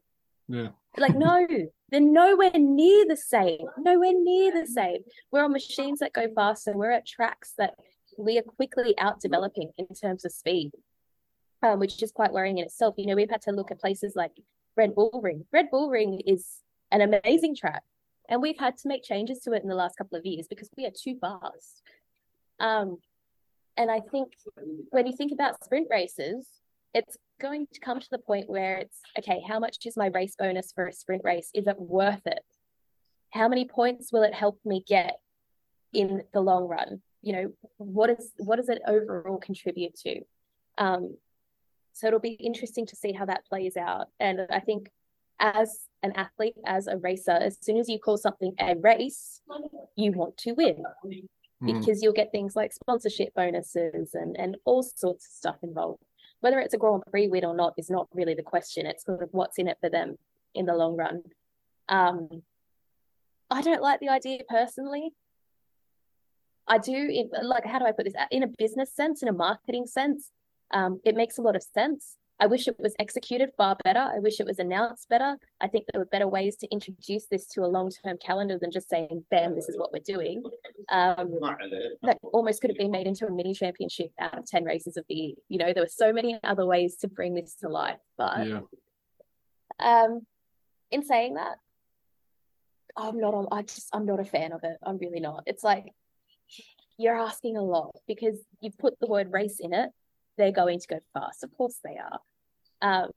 Yeah. 0.49 0.69
Like, 0.99 1.17
no, 1.17 1.47
they're 1.91 2.01
nowhere 2.01 2.53
near 2.55 3.07
the 3.09 3.17
same. 3.17 3.67
Nowhere 3.79 4.13
near 4.13 4.53
the 4.53 4.67
same. 4.67 4.99
We're 5.31 5.45
on 5.45 5.53
machines 5.53 6.01
that 6.01 6.13
go 6.13 6.27
faster. 6.35 6.73
We're 6.77 6.91
at 6.91 7.07
tracks 7.07 7.55
that 7.57 7.75
we 8.19 8.39
are 8.39 8.43
quickly 8.43 8.95
out 8.99 9.21
developing 9.21 9.71
in 9.79 9.87
terms 9.95 10.27
of 10.27 10.33
speed, 10.33 10.73
um, 11.63 11.79
which 11.79 12.03
is 12.03 12.13
quite 12.13 12.33
worrying 12.33 12.59
in 12.59 12.65
itself. 12.65 12.97
You 12.99 13.07
know, 13.07 13.17
we've 13.17 13.31
had 13.31 13.43
to 13.43 13.53
look 13.53 13.71
at 13.71 13.81
places 13.81 14.13
like 14.15 14.33
Red 14.77 14.95
Bull 14.95 15.21
Ring. 15.23 15.47
Red 15.53 15.71
Bull 15.71 15.89
Ring 15.89 16.21
is 16.27 16.47
an 16.91 17.01
amazing 17.01 17.57
track 17.57 17.83
and 18.29 18.41
we've 18.41 18.59
had 18.59 18.77
to 18.79 18.89
make 18.89 19.03
changes 19.03 19.41
to 19.41 19.53
it 19.53 19.63
in 19.63 19.69
the 19.69 19.75
last 19.75 19.97
couple 19.97 20.19
of 20.19 20.27
years 20.27 20.47
because 20.49 20.71
we 20.77 20.87
are 20.87 20.91
too 20.91 21.17
fast. 21.21 21.83
Um, 22.61 22.99
and 23.77 23.91
I 23.91 24.01
think 24.01 24.33
when 24.91 25.07
you 25.07 25.17
think 25.17 25.33
about 25.33 25.63
sprint 25.65 25.89
races, 25.91 26.47
it's 26.95 27.17
going 27.41 27.67
to 27.73 27.81
come 27.81 28.01
to 28.01 28.11
the 28.11 28.19
point 28.19 28.49
where 28.49 28.77
it's 28.79 28.99
okay, 29.19 29.43
how 29.47 29.59
much 29.59 29.79
is 29.87 29.97
my 29.97 30.07
race 30.09 30.37
bonus 30.39 30.73
for 30.73 30.87
a 30.87 30.93
sprint 30.93 31.23
race? 31.25 31.51
Is 31.55 31.67
it 31.67 31.79
worth 31.79 32.27
it? 32.27 32.45
How 33.31 33.49
many 33.49 33.65
points 33.65 34.13
will 34.13 34.23
it 34.23 34.35
help 34.35 34.61
me 34.65 34.85
get 34.87 35.19
in 35.93 36.23
the 36.33 36.41
long 36.41 36.69
run? 36.69 37.01
you 37.23 37.33
know, 37.33 37.53
what 37.79 38.11
is 38.11 38.33
what 38.39 38.57
does 38.57 38.69
it 38.69 38.83
overall 38.87 39.39
contribute 39.39 39.95
to? 40.01 40.21
Um, 40.77 41.17
so 41.93 42.09
it'll 42.09 42.19
be 42.19 42.33
interesting 42.33 42.87
to 42.87 42.97
see 42.97 43.13
how 43.13 43.25
that 43.27 43.47
plays 43.47 43.77
out. 43.77 44.09
And 44.19 44.41
I 44.51 44.61
think 44.61 44.91
as 45.39 45.87
an 46.03 46.13
athlete, 46.17 46.57
as 46.67 46.87
a 46.87 46.97
racer, 46.97 47.33
as 47.33 47.57
soon 47.61 47.77
as 47.79 47.89
you 47.89 47.99
call 47.99 48.17
something 48.17 48.55
a 48.59 48.75
race, 48.77 49.41
you 49.97 50.13
want 50.13 50.37
to 50.39 50.53
win 50.53 50.85
Mm. 51.63 51.79
because 51.79 52.03
you'll 52.03 52.13
get 52.13 52.33
things 52.33 52.57
like 52.57 52.73
sponsorship 52.73 53.33
bonuses 53.35 54.15
and, 54.15 54.37
and 54.37 54.57
all 54.65 54.83
sorts 54.83 55.27
of 55.27 55.33
stuff 55.33 55.57
involved. 55.63 56.03
Whether 56.41 56.59
it's 56.59 56.75
a 56.75 56.79
Grand 56.79 57.05
Prix 57.09 57.29
win 57.29 57.45
or 57.45 57.55
not 57.55 57.75
is 57.79 57.89
not 57.89 58.09
really 58.13 58.35
the 58.35 58.43
question. 58.43 58.85
It's 58.85 59.05
sort 59.05 59.23
of 59.23 59.29
what's 59.31 59.59
in 59.59 59.69
it 59.69 59.79
for 59.81 59.89
them 59.89 60.19
in 60.55 60.67
the 60.67 60.75
long 60.75 60.97
run. 60.97 61.23
Um, 61.89 62.43
I 63.49 63.63
don't 63.63 63.81
like 63.81 64.01
the 64.01 64.09
idea 64.09 64.41
personally. 64.49 65.13
I 66.67 66.79
do, 66.79 66.95
in, 66.95 67.31
like, 67.43 67.65
how 67.65 67.79
do 67.79 67.85
I 67.85 67.93
put 67.93 68.07
this? 68.07 68.15
In 68.33 68.43
a 68.43 68.49
business 68.49 68.93
sense, 68.93 69.23
in 69.23 69.29
a 69.29 69.33
marketing 69.33 69.87
sense, 69.87 70.31
um, 70.73 71.01
it 71.05 71.15
makes 71.15 71.39
a 71.39 71.43
lot 71.43 71.55
of 71.55 71.63
sense. 71.63 72.17
I 72.43 72.47
wish 72.47 72.67
it 72.67 72.75
was 72.81 72.93
executed 72.99 73.51
far 73.57 73.77
better. 73.85 74.01
I 74.01 74.19
wish 74.19 74.41
it 74.41 74.47
was 74.47 74.59
announced 74.59 75.09
better. 75.09 75.37
I 75.61 75.69
think 75.69 75.85
there 75.87 76.01
were 76.01 76.07
better 76.07 76.27
ways 76.27 76.57
to 76.57 76.69
introduce 76.73 77.27
this 77.27 77.47
to 77.51 77.65
a 77.65 77.69
long 77.69 77.89
term 78.05 78.17
calendar 78.19 78.59
than 78.59 78.73
just 78.73 78.89
saying, 78.91 79.25
bam, 79.31 79.55
this 79.55 79.69
is 79.69 79.79
what 79.79 79.93
we're 79.93 80.01
doing. 80.05 80.43
Um, 80.91 81.39
that 82.03 82.19
almost 82.25 82.61
could 82.61 82.71
have 82.71 82.77
been 82.77 82.91
made 82.91 83.07
into 83.07 83.29
a 83.29 83.31
mini 83.31 83.55
championship 83.55 84.11
out 84.19 84.37
of 84.37 84.45
10 84.45 84.65
races 84.65 84.97
of 84.97 85.05
the 85.09 85.15
year. 85.15 85.35
You 85.49 85.59
know, 85.59 85.73
there 85.73 85.85
were 85.85 85.89
so 85.89 86.13
many 86.13 86.37
other 86.43 86.67
ways 86.67 86.97
to 86.97 87.07
bring 87.09 87.35
this 87.35 87.55
to 87.61 87.69
life. 87.69 88.01
But 88.19 88.45
Yeah. 88.45 88.61
um, 89.79 90.27
in 90.91 91.05
saying 91.05 91.35
that, 91.35 91.59
I'm 92.97 93.21
not, 93.21 93.35
a, 93.35 93.55
I 93.55 93.63
just, 93.63 93.89
I'm 93.93 94.05
not 94.05 94.19
a 94.19 94.25
fan 94.25 94.51
of 94.51 94.65
it. 94.65 94.79
I'm 94.83 94.99
really 94.99 95.21
not. 95.21 95.45
It's 95.47 95.63
like, 95.63 95.95
you're 96.99 97.17
asking 97.17 97.57
a 97.57 97.63
lot 97.63 97.95
because 98.09 98.41
you've 98.61 98.79
put 98.79 98.99
the 98.99 99.07
word 99.07 99.31
race 99.31 99.61
in 99.61 99.73
it. 99.73 99.91
They're 100.39 100.51
going 100.51 100.81
to 100.81 100.87
go 100.89 100.99
fast. 101.15 101.45
Of 101.45 101.57
course 101.57 101.79
they 101.85 101.99
are. 101.99 102.19
Um, 102.83 103.11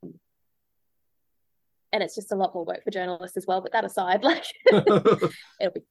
and 1.92 2.02
it's 2.02 2.14
just 2.14 2.32
a 2.32 2.36
lot 2.36 2.54
more 2.54 2.64
work 2.64 2.84
for 2.84 2.90
journalists 2.90 3.36
as 3.36 3.46
well. 3.46 3.60
But 3.60 3.72
that 3.72 3.84
aside, 3.84 4.22
like 4.24 4.44
it'll 4.70 5.30
be 5.74 5.82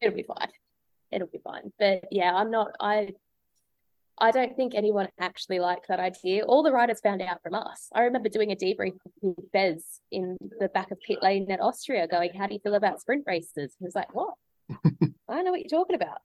it'll 0.00 0.16
be 0.16 0.22
fine. 0.22 0.50
It'll 1.10 1.28
be 1.28 1.40
fine. 1.42 1.72
But 1.78 2.04
yeah, 2.10 2.34
I'm 2.34 2.50
not 2.50 2.72
I 2.80 3.10
I 4.18 4.30
don't 4.30 4.56
think 4.56 4.74
anyone 4.74 5.08
actually 5.20 5.58
liked 5.58 5.88
that 5.88 6.00
idea. 6.00 6.44
All 6.44 6.62
the 6.62 6.72
writers 6.72 7.00
found 7.00 7.20
out 7.20 7.42
from 7.42 7.54
us. 7.54 7.88
I 7.94 8.02
remember 8.02 8.30
doing 8.30 8.50
a 8.50 8.56
debrief 8.56 8.94
with 9.20 9.52
Bez 9.52 10.00
in 10.10 10.38
the 10.58 10.68
back 10.68 10.90
of 10.90 10.98
pit 11.00 11.18
lane 11.22 11.50
at 11.50 11.60
Austria, 11.60 12.08
going, 12.08 12.32
How 12.32 12.46
do 12.46 12.54
you 12.54 12.60
feel 12.60 12.74
about 12.74 13.00
sprint 13.00 13.24
races? 13.26 13.74
He 13.78 13.84
was 13.84 13.94
like, 13.94 14.14
What? 14.14 14.34
I 14.70 15.34
don't 15.34 15.44
know 15.44 15.50
what 15.50 15.60
you're 15.60 15.80
talking 15.80 15.96
about. 15.96 16.18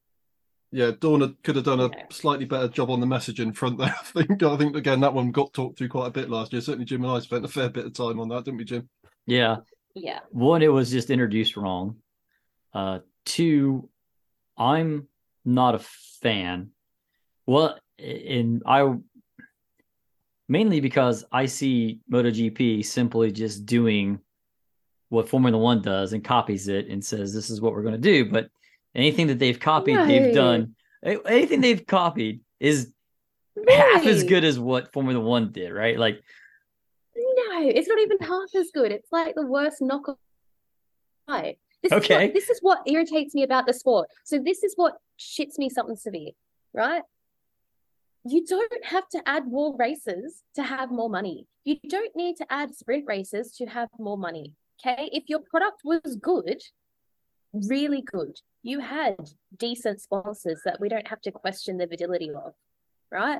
Yeah, 0.73 0.91
Dorna 0.91 1.35
could 1.43 1.57
have 1.57 1.65
done 1.65 1.81
a 1.81 1.89
Yeah. 1.89 2.05
slightly 2.11 2.45
better 2.45 2.67
job 2.69 2.89
on 2.89 3.01
the 3.01 3.05
messaging 3.05 3.53
front 3.55 3.77
there. 3.77 3.93
I 3.99 4.03
think. 4.03 4.41
I 4.43 4.57
think 4.57 4.75
again 4.75 5.01
that 5.01 5.13
one 5.13 5.31
got 5.31 5.51
talked 5.53 5.77
through 5.77 5.89
quite 5.89 6.07
a 6.07 6.11
bit 6.11 6.29
last 6.29 6.53
year. 6.53 6.61
Certainly, 6.61 6.85
Jim 6.85 7.03
and 7.03 7.11
I 7.11 7.19
spent 7.19 7.43
a 7.45 7.49
fair 7.49 7.69
bit 7.69 7.85
of 7.85 7.93
time 7.93 8.19
on 8.19 8.29
that, 8.29 8.45
didn't 8.45 8.57
we, 8.57 8.63
Jim? 8.65 8.87
Yeah. 9.25 9.57
Yeah. 9.93 10.19
One, 10.29 10.61
it 10.61 10.69
was 10.69 10.89
just 10.89 11.09
introduced 11.09 11.57
wrong. 11.57 11.97
Uh, 12.73 12.99
two, 13.25 13.89
I'm 14.57 15.07
not 15.43 15.75
a 15.75 15.79
fan. 16.21 16.69
Well, 17.45 17.77
and 17.99 18.63
I 18.65 18.93
mainly 20.47 20.79
because 20.79 21.25
I 21.31 21.45
see 21.45 21.99
MotoGP 22.11 22.85
simply 22.85 23.31
just 23.31 23.65
doing 23.65 24.19
what 25.09 25.27
Formula 25.27 25.57
One 25.57 25.81
does 25.81 26.13
and 26.13 26.23
copies 26.23 26.67
it 26.69 26.87
and 26.87 27.03
says 27.03 27.33
this 27.33 27.49
is 27.49 27.59
what 27.59 27.73
we're 27.73 27.81
going 27.83 27.93
to 27.93 27.97
do. 27.99 28.31
But 28.31 28.49
anything 28.95 29.27
that 29.27 29.39
they've 29.39 29.59
copied, 29.59 29.97
they've 30.07 30.33
done. 30.33 30.75
Anything 31.03 31.61
they've 31.65 31.85
copied 31.85 32.41
is 32.59 32.91
half 33.69 34.05
as 34.05 34.23
good 34.23 34.43
as 34.43 34.59
what 34.59 34.91
Formula 34.93 35.19
One 35.19 35.51
did, 35.51 35.71
right? 35.71 35.97
Like, 35.97 36.21
No, 37.15 37.67
it's 37.67 37.87
not 37.87 37.99
even 37.99 38.17
half 38.19 38.55
as 38.55 38.71
good. 38.73 38.91
It's 38.91 39.11
like 39.11 39.35
the 39.35 39.45
worst 39.45 39.81
knockoff. 39.81 40.17
This 41.27 41.91
Is 41.91 41.91
Okay. 41.93 42.25
what, 42.25 42.33
this 42.33 42.49
is 42.49 42.59
what 42.61 42.81
irritates 42.85 43.33
me 43.33 43.43
about 43.43 43.65
the 43.65 43.73
sport. 43.73 44.09
So 44.23 44.37
this 44.37 44.63
is 44.63 44.73
what 44.75 44.97
shits 45.19 45.57
me 45.57 45.69
something 45.69 45.95
severe, 45.95 46.31
right? 46.73 47.01
You 48.23 48.45
don't 48.45 48.85
have 48.85 49.07
to 49.09 49.21
add 49.25 49.47
more 49.47 49.75
races 49.77 50.43
to 50.55 50.61
have 50.63 50.91
more 50.91 51.09
money. 51.09 51.47
You 51.63 51.77
don't 51.89 52.15
need 52.15 52.37
to 52.37 52.45
add 52.51 52.75
sprint 52.75 53.05
races 53.07 53.55
to 53.57 53.65
have 53.65 53.89
more 53.97 54.17
money. 54.17 54.53
Okay. 54.85 55.09
If 55.11 55.23
your 55.27 55.39
product 55.39 55.81
was 55.83 56.17
good, 56.21 56.61
really 57.53 58.01
good, 58.01 58.39
you 58.63 58.79
had 58.79 59.15
decent 59.57 60.01
sponsors 60.01 60.61
that 60.65 60.79
we 60.79 60.89
don't 60.89 61.07
have 61.07 61.21
to 61.21 61.31
question 61.31 61.77
the 61.77 61.87
validity 61.87 62.29
of, 62.29 62.53
right? 63.11 63.39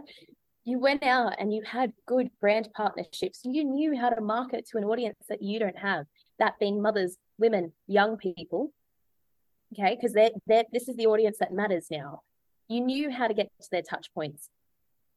You 0.63 0.79
went 0.79 1.03
out 1.03 1.35
and 1.39 1.53
you 1.53 1.63
had 1.63 1.93
good 2.05 2.29
brand 2.39 2.69
partnerships. 2.75 3.41
You 3.43 3.63
knew 3.63 3.97
how 3.97 4.09
to 4.09 4.21
market 4.21 4.67
to 4.69 4.77
an 4.77 4.83
audience 4.83 5.17
that 5.29 5.41
you 5.41 5.59
don't 5.59 5.77
have, 5.77 6.05
that 6.39 6.59
being 6.59 6.81
mothers, 6.81 7.17
women, 7.37 7.73
young 7.87 8.17
people. 8.17 8.71
Okay, 9.73 9.95
because 9.95 10.13
they're, 10.13 10.31
they're 10.47 10.65
this 10.71 10.89
is 10.89 10.97
the 10.97 11.07
audience 11.07 11.37
that 11.39 11.53
matters 11.53 11.87
now. 11.89 12.21
You 12.67 12.81
knew 12.81 13.09
how 13.09 13.27
to 13.27 13.33
get 13.33 13.49
to 13.61 13.67
their 13.71 13.81
touch 13.81 14.13
points. 14.13 14.49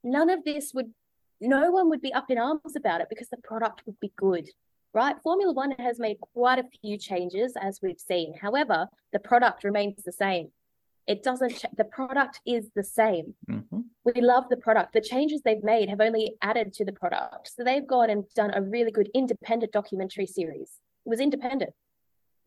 None 0.03 0.29
of 0.29 0.43
this 0.43 0.71
would, 0.73 0.91
no 1.41 1.71
one 1.71 1.89
would 1.89 2.01
be 2.01 2.13
up 2.13 2.29
in 2.29 2.37
arms 2.37 2.75
about 2.75 3.01
it 3.01 3.07
because 3.09 3.29
the 3.29 3.37
product 3.37 3.83
would 3.85 3.99
be 3.99 4.11
good, 4.15 4.49
right? 4.95 5.17
Formula 5.21 5.51
One 5.51 5.71
has 5.71 5.99
made 5.99 6.17
quite 6.19 6.57
a 6.57 6.63
few 6.81 6.97
changes 6.97 7.53
as 7.61 7.79
we've 7.83 7.99
seen. 7.99 8.33
However, 8.41 8.87
the 9.11 9.19
product 9.19 9.63
remains 9.65 10.01
the 10.03 10.11
same. 10.13 10.47
It 11.05 11.21
doesn't, 11.21 11.57
ch- 11.59 11.65
the 11.77 11.83
product 11.83 12.39
is 12.47 12.69
the 12.75 12.83
same 12.83 13.35
mhm. 13.47 13.83
we 14.05 14.21
love 14.21 14.45
the 14.49 14.57
product. 14.57 14.93
The 14.93 15.01
changes 15.01 15.41
they've 15.41 15.63
made 15.63 15.89
have 15.89 16.01
only 16.01 16.35
added 16.41 16.73
to 16.75 16.85
the 16.85 16.93
product. 16.93 17.51
So 17.55 17.63
they've 17.63 17.85
gone 17.85 18.09
and 18.09 18.23
done 18.33 18.51
a 18.55 18.61
really 18.61 18.89
good 18.89 19.11
independent 19.13 19.71
documentary 19.71 20.25
series. 20.25 20.79
It 21.05 21.09
was 21.09 21.19
independent, 21.19 21.73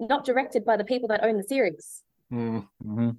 not 0.00 0.24
directed 0.24 0.64
by 0.64 0.76
the 0.76 0.84
people 0.84 1.08
that 1.08 1.22
own 1.22 1.37
the 1.37 1.44
series. 1.44 2.02
Mm. 2.32 2.66
Mhm. 2.84 3.16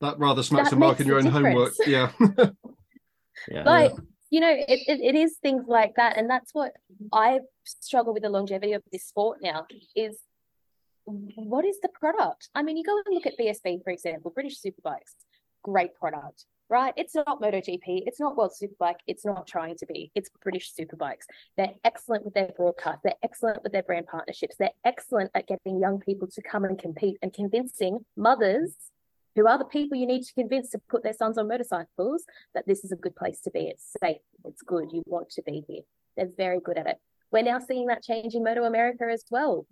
That 0.00 0.16
rather 0.18 0.44
smacks 0.44 0.70
That 0.70 0.74
of 0.74 0.78
marking 0.78 1.08
makes 1.08 1.08
your 1.08 1.18
a 1.18 1.24
own 1.24 1.32
homework. 1.32 1.72
Yeah. 1.84 2.12
yeah. 3.50 3.64
Like, 3.64 3.92
you 4.30 4.40
know, 4.40 4.50
it, 4.50 4.80
it, 4.86 5.00
it 5.00 5.14
is 5.14 5.36
things 5.36 5.64
like 5.66 5.94
that. 5.96 6.16
And 6.16 6.28
that's 6.28 6.52
what 6.54 6.72
I 7.12 7.40
struggle 7.64 8.12
with 8.12 8.22
the 8.22 8.28
longevity 8.28 8.72
of 8.74 8.82
this 8.92 9.06
sport 9.06 9.38
now 9.42 9.66
is 9.96 10.18
what 11.04 11.64
is 11.64 11.80
the 11.80 11.88
product? 11.88 12.48
I 12.54 12.62
mean, 12.62 12.76
you 12.76 12.84
go 12.84 13.00
and 13.04 13.14
look 13.14 13.26
at 13.26 13.38
BSB, 13.38 13.82
for 13.82 13.90
example, 13.90 14.30
British 14.30 14.60
Superbikes, 14.60 15.14
great 15.62 15.94
product, 15.94 16.44
right? 16.68 16.92
It's 16.96 17.14
not 17.14 17.40
MotoGP, 17.40 18.02
it's 18.06 18.20
not 18.20 18.36
World 18.36 18.52
Superbike, 18.60 18.98
it's 19.06 19.24
not 19.24 19.46
trying 19.46 19.76
to 19.76 19.86
be. 19.86 20.10
It's 20.14 20.28
British 20.42 20.72
Superbikes. 20.74 21.24
They're 21.56 21.72
excellent 21.82 22.26
with 22.26 22.34
their 22.34 22.50
broadcast, 22.54 22.98
they're 23.02 23.14
excellent 23.22 23.62
with 23.62 23.72
their 23.72 23.82
brand 23.82 24.06
partnerships, 24.06 24.56
they're 24.58 24.70
excellent 24.84 25.30
at 25.34 25.46
getting 25.46 25.80
young 25.80 25.98
people 25.98 26.28
to 26.28 26.42
come 26.42 26.64
and 26.64 26.78
compete 26.78 27.16
and 27.22 27.32
convincing 27.32 28.04
mothers 28.16 28.74
who 29.38 29.46
are 29.46 29.56
the 29.56 29.64
people 29.64 29.96
you 29.96 30.06
need 30.06 30.24
to 30.24 30.34
convince 30.34 30.70
to 30.70 30.80
put 30.90 31.04
their 31.04 31.12
sons 31.12 31.38
on 31.38 31.46
motorcycles 31.46 32.24
that 32.54 32.66
this 32.66 32.84
is 32.84 32.90
a 32.90 32.96
good 32.96 33.14
place 33.14 33.40
to 33.42 33.50
be. 33.52 33.68
It's 33.68 33.94
safe, 34.02 34.20
it's 34.44 34.62
good, 34.62 34.90
you 34.92 35.04
want 35.06 35.30
to 35.30 35.42
be 35.42 35.62
here. 35.68 35.82
They're 36.16 36.30
very 36.36 36.58
good 36.58 36.76
at 36.76 36.88
it. 36.88 36.96
We're 37.30 37.44
now 37.44 37.60
seeing 37.60 37.86
that 37.86 38.02
change 38.02 38.34
in 38.34 38.42
Moto 38.42 38.64
America 38.64 39.04
as 39.08 39.24
well. 39.30 39.64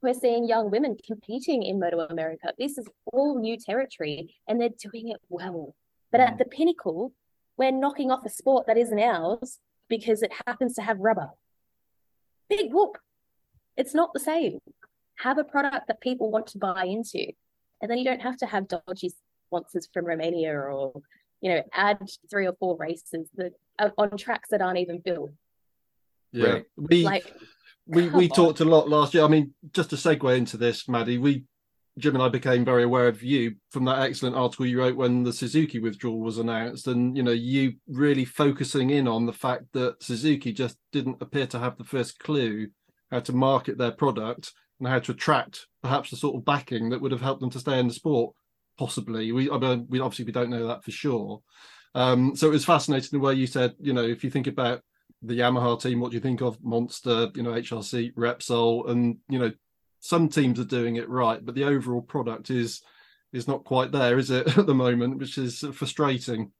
We're 0.00 0.14
seeing 0.14 0.48
young 0.48 0.70
women 0.70 0.96
competing 1.06 1.62
in 1.62 1.78
Moto 1.78 2.00
America. 2.00 2.54
This 2.58 2.78
is 2.78 2.88
all 3.12 3.38
new 3.38 3.58
territory 3.58 4.34
and 4.48 4.58
they're 4.58 4.70
doing 4.70 5.10
it 5.10 5.20
well. 5.28 5.74
But 6.10 6.22
at 6.22 6.34
mm. 6.34 6.38
the 6.38 6.44
pinnacle, 6.46 7.12
we're 7.58 7.72
knocking 7.72 8.10
off 8.10 8.24
a 8.24 8.30
sport 8.30 8.66
that 8.68 8.78
isn't 8.78 8.98
ours 8.98 9.58
because 9.90 10.22
it 10.22 10.32
happens 10.46 10.76
to 10.76 10.82
have 10.82 10.98
rubber. 10.98 11.28
Big 12.48 12.72
whoop. 12.72 12.96
It's 13.76 13.94
not 13.94 14.14
the 14.14 14.20
same. 14.20 14.60
Have 15.16 15.36
a 15.36 15.44
product 15.44 15.88
that 15.88 16.00
people 16.00 16.30
want 16.30 16.46
to 16.48 16.58
buy 16.58 16.84
into. 16.84 17.32
And 17.80 17.90
then 17.90 17.98
you 17.98 18.04
don't 18.04 18.22
have 18.22 18.36
to 18.38 18.46
have 18.46 18.68
dodgy 18.68 19.12
sponsors 19.48 19.88
from 19.92 20.06
Romania 20.06 20.54
or, 20.58 20.92
you 21.40 21.50
know, 21.50 21.62
add 21.72 21.98
three 22.30 22.46
or 22.46 22.54
four 22.54 22.76
races 22.76 23.28
that 23.36 23.52
are 23.78 23.92
on 23.98 24.16
tracks 24.16 24.48
that 24.50 24.62
aren't 24.62 24.78
even 24.78 24.98
built. 24.98 25.32
Yeah. 26.32 26.46
Right. 26.46 26.64
We 26.76 27.04
Like, 27.04 27.32
we 27.86 28.08
we 28.08 28.28
on. 28.30 28.36
talked 28.36 28.60
a 28.60 28.64
lot 28.64 28.88
last 28.88 29.14
year. 29.14 29.24
I 29.24 29.28
mean, 29.28 29.54
just 29.72 29.90
to 29.90 29.96
segue 29.96 30.36
into 30.36 30.56
this, 30.56 30.88
Maddie, 30.88 31.18
we 31.18 31.44
Jim 31.98 32.14
and 32.14 32.22
I 32.22 32.28
became 32.28 32.64
very 32.64 32.82
aware 32.82 33.06
of 33.06 33.22
you 33.22 33.54
from 33.70 33.84
that 33.84 34.00
excellent 34.00 34.34
article 34.34 34.66
you 34.66 34.80
wrote 34.80 34.96
when 34.96 35.22
the 35.22 35.32
Suzuki 35.32 35.78
withdrawal 35.78 36.20
was 36.20 36.38
announced, 36.38 36.88
and 36.88 37.16
you 37.16 37.22
know 37.22 37.30
you 37.30 37.74
really 37.86 38.24
focusing 38.24 38.90
in 38.90 39.06
on 39.06 39.26
the 39.26 39.32
fact 39.32 39.64
that 39.74 40.02
Suzuki 40.02 40.52
just 40.52 40.76
didn't 40.92 41.22
appear 41.22 41.46
to 41.48 41.58
have 41.58 41.76
the 41.76 41.84
first 41.84 42.18
clue 42.18 42.68
how 43.10 43.20
to 43.20 43.32
market 43.32 43.78
their 43.78 43.92
product 43.92 44.52
and 44.78 44.88
how 44.88 44.98
to 44.98 45.12
attract 45.12 45.66
perhaps 45.82 46.10
the 46.10 46.16
sort 46.16 46.36
of 46.36 46.44
backing 46.44 46.90
that 46.90 47.00
would 47.00 47.12
have 47.12 47.20
helped 47.20 47.40
them 47.40 47.50
to 47.50 47.60
stay 47.60 47.78
in 47.78 47.88
the 47.88 47.94
sport. 47.94 48.34
Possibly, 48.78 49.30
we 49.32 49.50
I 49.50 49.58
mean, 49.58 49.86
we 49.88 50.00
obviously 50.00 50.24
we 50.24 50.32
don't 50.32 50.50
know 50.50 50.66
that 50.66 50.82
for 50.82 50.90
sure. 50.90 51.40
Um, 51.94 52.34
so 52.34 52.48
it 52.48 52.52
was 52.52 52.64
fascinating 52.64 53.10
the 53.12 53.24
way 53.24 53.34
you 53.34 53.46
said, 53.46 53.74
you 53.80 53.92
know, 53.92 54.02
if 54.02 54.24
you 54.24 54.30
think 54.30 54.48
about 54.48 54.80
the 55.22 55.38
Yamaha 55.38 55.80
team, 55.80 56.00
what 56.00 56.10
do 56.10 56.16
you 56.16 56.20
think 56.20 56.42
of 56.42 56.62
Monster, 56.62 57.30
you 57.34 57.42
know, 57.42 57.52
HRC, 57.52 58.14
Repsol, 58.14 58.90
and 58.90 59.18
you 59.28 59.38
know, 59.38 59.52
some 60.00 60.28
teams 60.28 60.58
are 60.58 60.64
doing 60.64 60.96
it 60.96 61.08
right, 61.08 61.44
but 61.44 61.54
the 61.54 61.64
overall 61.64 62.02
product 62.02 62.50
is 62.50 62.82
is 63.32 63.48
not 63.48 63.64
quite 63.64 63.90
there, 63.92 64.18
is 64.18 64.30
it, 64.30 64.58
at 64.58 64.66
the 64.66 64.74
moment, 64.74 65.18
which 65.18 65.38
is 65.38 65.64
frustrating. 65.72 66.52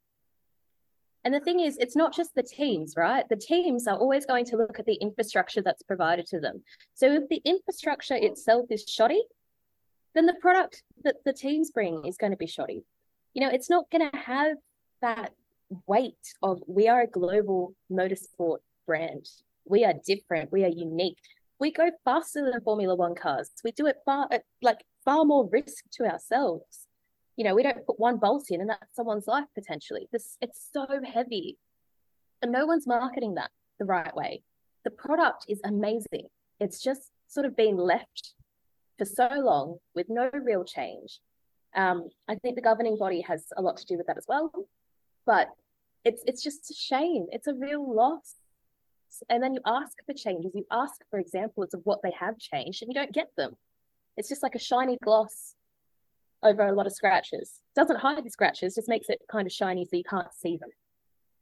And 1.24 1.32
the 1.32 1.40
thing 1.40 1.60
is, 1.60 1.78
it's 1.78 1.96
not 1.96 2.14
just 2.14 2.34
the 2.34 2.42
teams, 2.42 2.94
right? 2.96 3.26
The 3.28 3.36
teams 3.36 3.86
are 3.86 3.96
always 3.96 4.26
going 4.26 4.44
to 4.46 4.56
look 4.56 4.78
at 4.78 4.84
the 4.84 4.94
infrastructure 4.94 5.62
that's 5.62 5.82
provided 5.82 6.26
to 6.26 6.40
them. 6.40 6.62
So 6.94 7.12
if 7.12 7.28
the 7.30 7.40
infrastructure 7.44 8.14
itself 8.14 8.66
is 8.70 8.84
shoddy, 8.86 9.22
then 10.14 10.26
the 10.26 10.34
product 10.34 10.82
that 11.02 11.16
the 11.24 11.32
teams 11.32 11.70
bring 11.70 12.04
is 12.04 12.18
going 12.18 12.32
to 12.32 12.36
be 12.36 12.46
shoddy. 12.46 12.84
You 13.32 13.42
know, 13.42 13.50
it's 13.50 13.70
not 13.70 13.90
going 13.90 14.10
to 14.10 14.16
have 14.16 14.58
that 15.00 15.32
weight 15.86 16.34
of 16.42 16.62
we 16.66 16.88
are 16.88 17.00
a 17.00 17.06
global 17.06 17.74
motorsport 17.90 18.58
brand. 18.86 19.26
We 19.64 19.84
are 19.84 19.94
different. 20.06 20.52
We 20.52 20.64
are 20.64 20.68
unique. 20.68 21.18
We 21.58 21.72
go 21.72 21.90
faster 22.04 22.48
than 22.50 22.60
Formula 22.60 22.94
One 22.94 23.14
cars. 23.14 23.50
We 23.64 23.72
do 23.72 23.86
it 23.86 23.96
far, 24.04 24.28
like 24.60 24.84
far 25.04 25.24
more 25.24 25.48
risk 25.50 25.84
to 25.92 26.04
ourselves 26.04 26.83
you 27.36 27.44
know 27.44 27.54
we 27.54 27.62
don't 27.62 27.86
put 27.86 27.98
one 27.98 28.18
bolt 28.18 28.50
in 28.50 28.60
and 28.60 28.70
that's 28.70 28.94
someone's 28.94 29.26
life 29.26 29.46
potentially. 29.54 30.08
This 30.12 30.36
it's 30.40 30.68
so 30.72 30.86
heavy. 31.04 31.58
And 32.42 32.52
no 32.52 32.66
one's 32.66 32.86
marketing 32.86 33.34
that 33.34 33.50
the 33.78 33.86
right 33.86 34.14
way. 34.14 34.42
The 34.84 34.90
product 34.90 35.46
is 35.48 35.60
amazing. 35.64 36.28
It's 36.60 36.82
just 36.82 37.10
sort 37.26 37.46
of 37.46 37.56
been 37.56 37.76
left 37.76 38.34
for 38.98 39.04
so 39.06 39.28
long 39.32 39.78
with 39.94 40.06
no 40.08 40.30
real 40.32 40.64
change. 40.64 41.20
Um, 41.76 42.08
i 42.28 42.36
think 42.36 42.54
the 42.54 42.62
governing 42.62 42.96
body 42.96 43.20
has 43.22 43.46
a 43.56 43.60
lot 43.60 43.76
to 43.78 43.86
do 43.86 43.96
with 43.96 44.06
that 44.06 44.16
as 44.16 44.26
well 44.28 44.52
but 45.26 45.48
it's 46.04 46.22
it's 46.26 46.42
just 46.42 46.70
a 46.70 46.74
shame. 46.74 47.26
It's 47.32 47.46
a 47.46 47.54
real 47.54 47.94
loss. 47.94 48.34
And 49.30 49.42
then 49.42 49.54
you 49.54 49.60
ask 49.64 49.96
for 50.04 50.12
changes. 50.12 50.52
You 50.54 50.66
ask 50.70 51.00
for 51.10 51.18
examples 51.18 51.72
of 51.72 51.80
what 51.84 52.00
they 52.02 52.12
have 52.18 52.38
changed 52.38 52.82
and 52.82 52.90
you 52.90 52.94
don't 52.94 53.12
get 53.12 53.30
them. 53.36 53.56
It's 54.16 54.28
just 54.28 54.42
like 54.42 54.54
a 54.54 54.58
shiny 54.58 54.98
gloss 55.02 55.54
over 56.44 56.66
a 56.66 56.74
lot 56.74 56.86
of 56.86 56.92
scratches. 56.92 57.60
Doesn't 57.74 57.98
hide 57.98 58.24
the 58.24 58.30
scratches, 58.30 58.74
just 58.74 58.88
makes 58.88 59.08
it 59.08 59.20
kind 59.30 59.46
of 59.46 59.52
shiny 59.52 59.84
so 59.84 59.96
you 59.96 60.04
can't 60.04 60.32
see 60.32 60.56
them. 60.56 60.70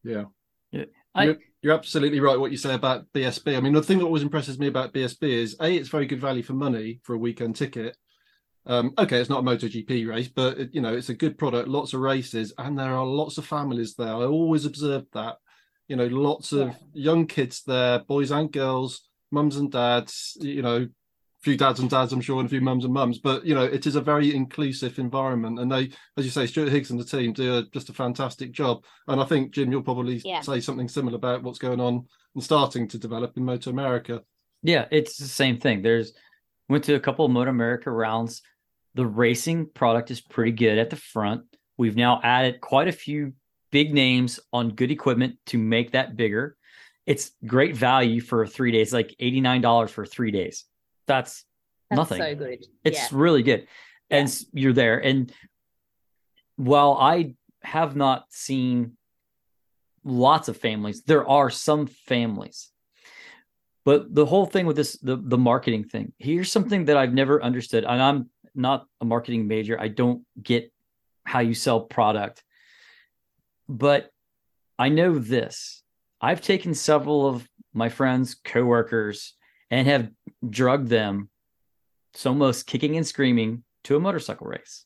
Yeah. 0.05 0.25
Yeah. 0.71 0.85
I, 1.15 1.25
you're, 1.25 1.37
you're, 1.61 1.75
absolutely 1.75 2.21
right 2.21 2.39
what 2.41 2.51
you 2.51 2.57
say 2.57 2.75
about 2.75 3.05
BSB. 3.13 3.57
I 3.57 3.61
mean, 3.61 3.75
the 3.75 3.83
thing 3.83 3.99
that 3.99 4.07
always 4.07 4.23
impresses 4.23 4.59
me 4.59 4.69
about 4.69 4.95
BSB 4.95 5.23
is 5.23 5.57
A, 5.61 5.75
it's 5.75 5.91
very 5.91 6.07
good 6.07 6.21
value 6.21 6.43
for 6.43 6.55
money 6.55 7.01
for 7.03 7.15
a 7.15 7.19
weekend 7.19 7.57
ticket. 7.57 7.97
Um, 8.65 8.95
okay, 8.97 9.21
it's 9.21 9.29
not 9.29 9.41
a 9.41 9.43
MotoGP 9.43 10.09
race, 10.09 10.29
but 10.29 10.59
it, 10.59 10.71
you 10.73 10.81
know, 10.81 10.95
it's 10.95 11.09
a 11.09 11.15
good 11.15 11.37
product, 11.37 11.69
lots 11.69 11.93
of 11.93 12.01
races, 12.01 12.55
and 12.59 12.79
there 12.79 12.95
are 12.95 13.05
lots 13.05 13.37
of 13.37 13.45
families 13.45 13.95
there. 13.97 14.15
I 14.15 14.25
always 14.25 14.65
observed 14.65 15.09
that. 15.13 15.37
You 15.89 15.97
know, 15.97 16.07
lots 16.07 16.53
of 16.53 16.69
yeah. 16.69 16.75
young 16.95 17.27
kids 17.27 17.63
there, 17.67 17.99
boys 17.99 18.31
and 18.31 18.51
girls, 18.51 19.09
mums 19.31 19.57
and 19.57 19.71
dads, 19.71 20.39
you 20.41 20.63
know, 20.63 20.89
few 21.43 21.57
dads 21.57 21.81
and 21.81 21.91
dads, 21.91 22.13
I'm 22.13 22.21
sure, 22.21 22.39
and 22.39 22.47
a 22.47 22.49
few 22.49 22.61
mums 22.61 22.85
and 22.85 22.95
mums. 22.95 23.19
But 23.19 23.45
you 23.45 23.55
know, 23.55 23.65
it 23.65 23.87
is 23.87 23.97
a 23.97 24.01
very 24.01 24.35
inclusive 24.35 24.99
environment, 24.99 25.59
and 25.59 25.71
they, 25.71 25.91
as 26.17 26.25
you 26.25 26.31
say, 26.31 26.47
Stuart 26.47 26.71
Higgs 26.71 26.91
and 26.91 27.01
the 27.01 27.05
team 27.05 27.33
do 27.33 27.59
a, 27.59 27.63
just 27.65 27.89
a 27.89 27.93
fantastic 27.93 28.53
job. 28.53 28.85
And 29.09 29.21
I 29.21 29.25
think 29.25 29.53
Jim, 29.53 29.71
you'll 29.71 29.83
probably 29.83 30.23
yeah. 30.25 30.41
say 30.41 30.61
something 30.61 30.89
similar 30.89 31.17
about 31.17 31.43
what's 31.43 31.59
going 31.59 31.81
on 31.81 32.07
and 32.35 32.45
starting 32.45 32.87
to 32.89 32.99
develop 32.99 33.37
in 33.37 33.45
Moto 33.45 33.71
America. 33.71 34.23
Yeah, 34.63 34.87
it's 34.93 35.17
the 35.17 35.27
same 35.27 35.59
thing. 35.59 35.83
There's 35.83 36.13
went 36.69 36.85
to 36.85 36.95
a 36.95 37.01
couple 37.01 37.25
of 37.25 37.33
Moto 37.33 37.51
America 37.51 37.91
rounds. 37.91 38.43
The 38.95 39.07
racing 39.07 39.71
product 39.75 40.11
is 40.11 40.21
pretty 40.21 40.53
good 40.53 40.79
at 40.79 40.91
the 40.91 40.97
front. 40.97 41.43
We've 41.77 41.97
now 41.97 42.21
added 42.23 42.61
quite 42.61 42.87
a 42.87 42.93
few 42.93 43.33
big 43.73 43.93
names 43.93 44.39
on 44.53 44.71
good 44.71 44.91
equipment 44.91 45.39
to 45.47 45.59
make 45.59 45.93
that 45.93 46.15
bigger. 46.15 46.57
It's 47.05 47.33
great 47.45 47.77
value 47.77 48.21
for 48.21 48.47
three 48.47 48.71
days, 48.71 48.93
like 48.93 49.17
$89 49.21 49.91
for 49.91 50.07
three 50.07 50.31
days 50.31 50.67
that's, 51.07 51.45
that's 51.91 51.97
nothing. 51.97 52.23
So 52.23 52.35
good. 52.35 52.67
It's 52.85 52.99
yeah. 52.99 53.09
really 53.19 53.43
good. 53.43 53.67
And 54.11 54.29
yeah. 54.29 54.63
you're 54.63 54.73
there. 54.73 54.99
And 54.99 55.33
while 56.57 56.97
I 57.01 57.35
have 57.63 57.97
not 57.97 58.27
seen 58.31 58.97
lots 60.05 60.49
of 60.49 60.57
families, 60.57 61.03
there 61.03 61.29
are 61.29 61.51
some 61.51 61.87
families. 61.87 62.71
But 63.85 64.15
the 64.15 64.27
whole 64.27 64.47
thing 64.47 64.67
with 64.67 64.77
this, 64.77 64.97
the, 64.99 65.17
the 65.17 65.39
marketing 65.39 65.85
thing, 65.85 66.13
here's 66.19 66.53
something 66.53 66.85
that 66.85 66.97
I've 66.97 67.15
never 67.15 67.43
understood. 67.43 67.85
And 67.85 68.01
I'm 68.01 68.31
not 68.55 68.87
a 69.01 69.05
marketing 69.05 69.49
major. 69.49 69.81
I 69.81 69.89
don't 69.89 70.23
get 70.41 70.73
how 71.25 71.41
you 71.41 71.55
sell 71.55 71.81
product. 71.81 72.45
But 73.69 74.11
I 74.79 74.89
know 74.89 75.19
this. 75.19 75.83
I've 76.21 76.41
taken 76.41 76.75
several 76.75 77.27
of 77.27 77.49
my 77.73 77.89
friends, 77.89 78.37
coworkers, 78.45 79.35
and 79.73 79.89
have 79.89 80.11
drugged 80.49 80.89
them, 80.89 81.31
so 82.13 82.31
almost 82.31 82.67
kicking 82.67 82.97
and 82.99 83.07
screaming, 83.07 83.65
to 83.85 83.97
a 83.97 84.01
motorcycle 84.01 84.47
race. 84.47 84.85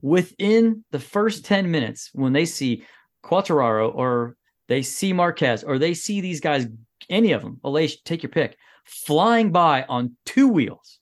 Within 0.00 0.82
the 0.90 0.98
first 0.98 1.44
10 1.44 1.70
minutes, 1.70 2.08
when 2.14 2.32
they 2.32 2.46
see 2.46 2.84
Quartararo 3.22 3.94
or 3.94 4.36
they 4.66 4.80
see 4.80 5.12
Marquez 5.12 5.62
or 5.62 5.78
they 5.78 5.92
see 5.92 6.22
these 6.22 6.40
guys, 6.40 6.66
any 7.10 7.32
of 7.32 7.42
them, 7.42 7.60
take 8.04 8.22
your 8.22 8.30
pick, 8.30 8.56
flying 8.84 9.52
by 9.52 9.84
on 9.86 10.16
two 10.24 10.48
wheels 10.48 11.00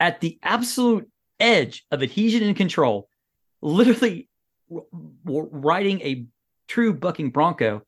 at 0.00 0.20
the 0.20 0.40
absolute 0.42 1.08
edge 1.38 1.86
of 1.92 2.02
adhesion 2.02 2.42
and 2.42 2.56
control, 2.56 3.08
literally 3.62 4.28
riding 5.24 6.00
a 6.00 6.26
true 6.66 6.92
bucking 6.92 7.30
bronco, 7.30 7.82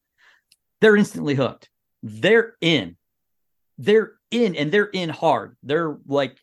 they're 0.81 0.97
instantly 0.97 1.35
hooked. 1.35 1.69
They're 2.05 2.55
in 2.61 2.97
they're 3.79 4.13
in 4.31 4.57
and 4.57 4.71
they're 4.71 4.85
in 4.87 5.09
hard. 5.09 5.57
They're 5.63 5.97
like, 6.07 6.37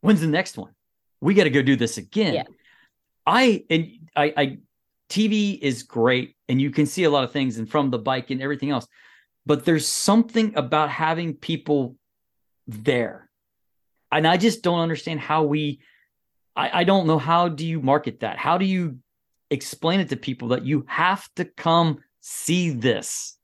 when's 0.00 0.20
the 0.20 0.26
next 0.26 0.58
one? 0.58 0.72
We 1.20 1.34
got 1.34 1.44
to 1.44 1.50
go 1.50 1.62
do 1.62 1.76
this 1.76 1.96
again. 1.96 2.34
Yeah. 2.34 2.44
I 3.26 3.64
and 3.70 3.90
I, 4.14 4.34
I 4.36 4.58
TV 5.08 5.58
is 5.58 5.84
great 5.84 6.36
and 6.48 6.60
you 6.60 6.70
can 6.70 6.86
see 6.86 7.04
a 7.04 7.10
lot 7.10 7.24
of 7.24 7.32
things 7.32 7.58
and 7.58 7.70
from 7.70 7.90
the 7.90 7.98
bike 7.98 8.30
and 8.30 8.42
everything 8.42 8.70
else. 8.70 8.86
But 9.46 9.64
there's 9.64 9.86
something 9.86 10.54
about 10.56 10.90
having 10.90 11.34
people 11.34 11.96
there. 12.66 13.30
And 14.10 14.26
I 14.26 14.36
just 14.36 14.62
don't 14.62 14.80
understand 14.80 15.20
how 15.20 15.44
we 15.44 15.80
I, 16.56 16.80
I 16.80 16.84
don't 16.84 17.06
know 17.06 17.18
how 17.18 17.48
do 17.48 17.66
you 17.66 17.80
market 17.80 18.20
that? 18.20 18.36
How 18.36 18.58
do 18.58 18.64
you 18.64 18.98
explain 19.50 20.00
it 20.00 20.08
to 20.10 20.16
people 20.16 20.48
that 20.48 20.64
you 20.64 20.84
have 20.88 21.28
to 21.36 21.44
come 21.44 21.98
see 22.20 22.70
this? 22.70 23.38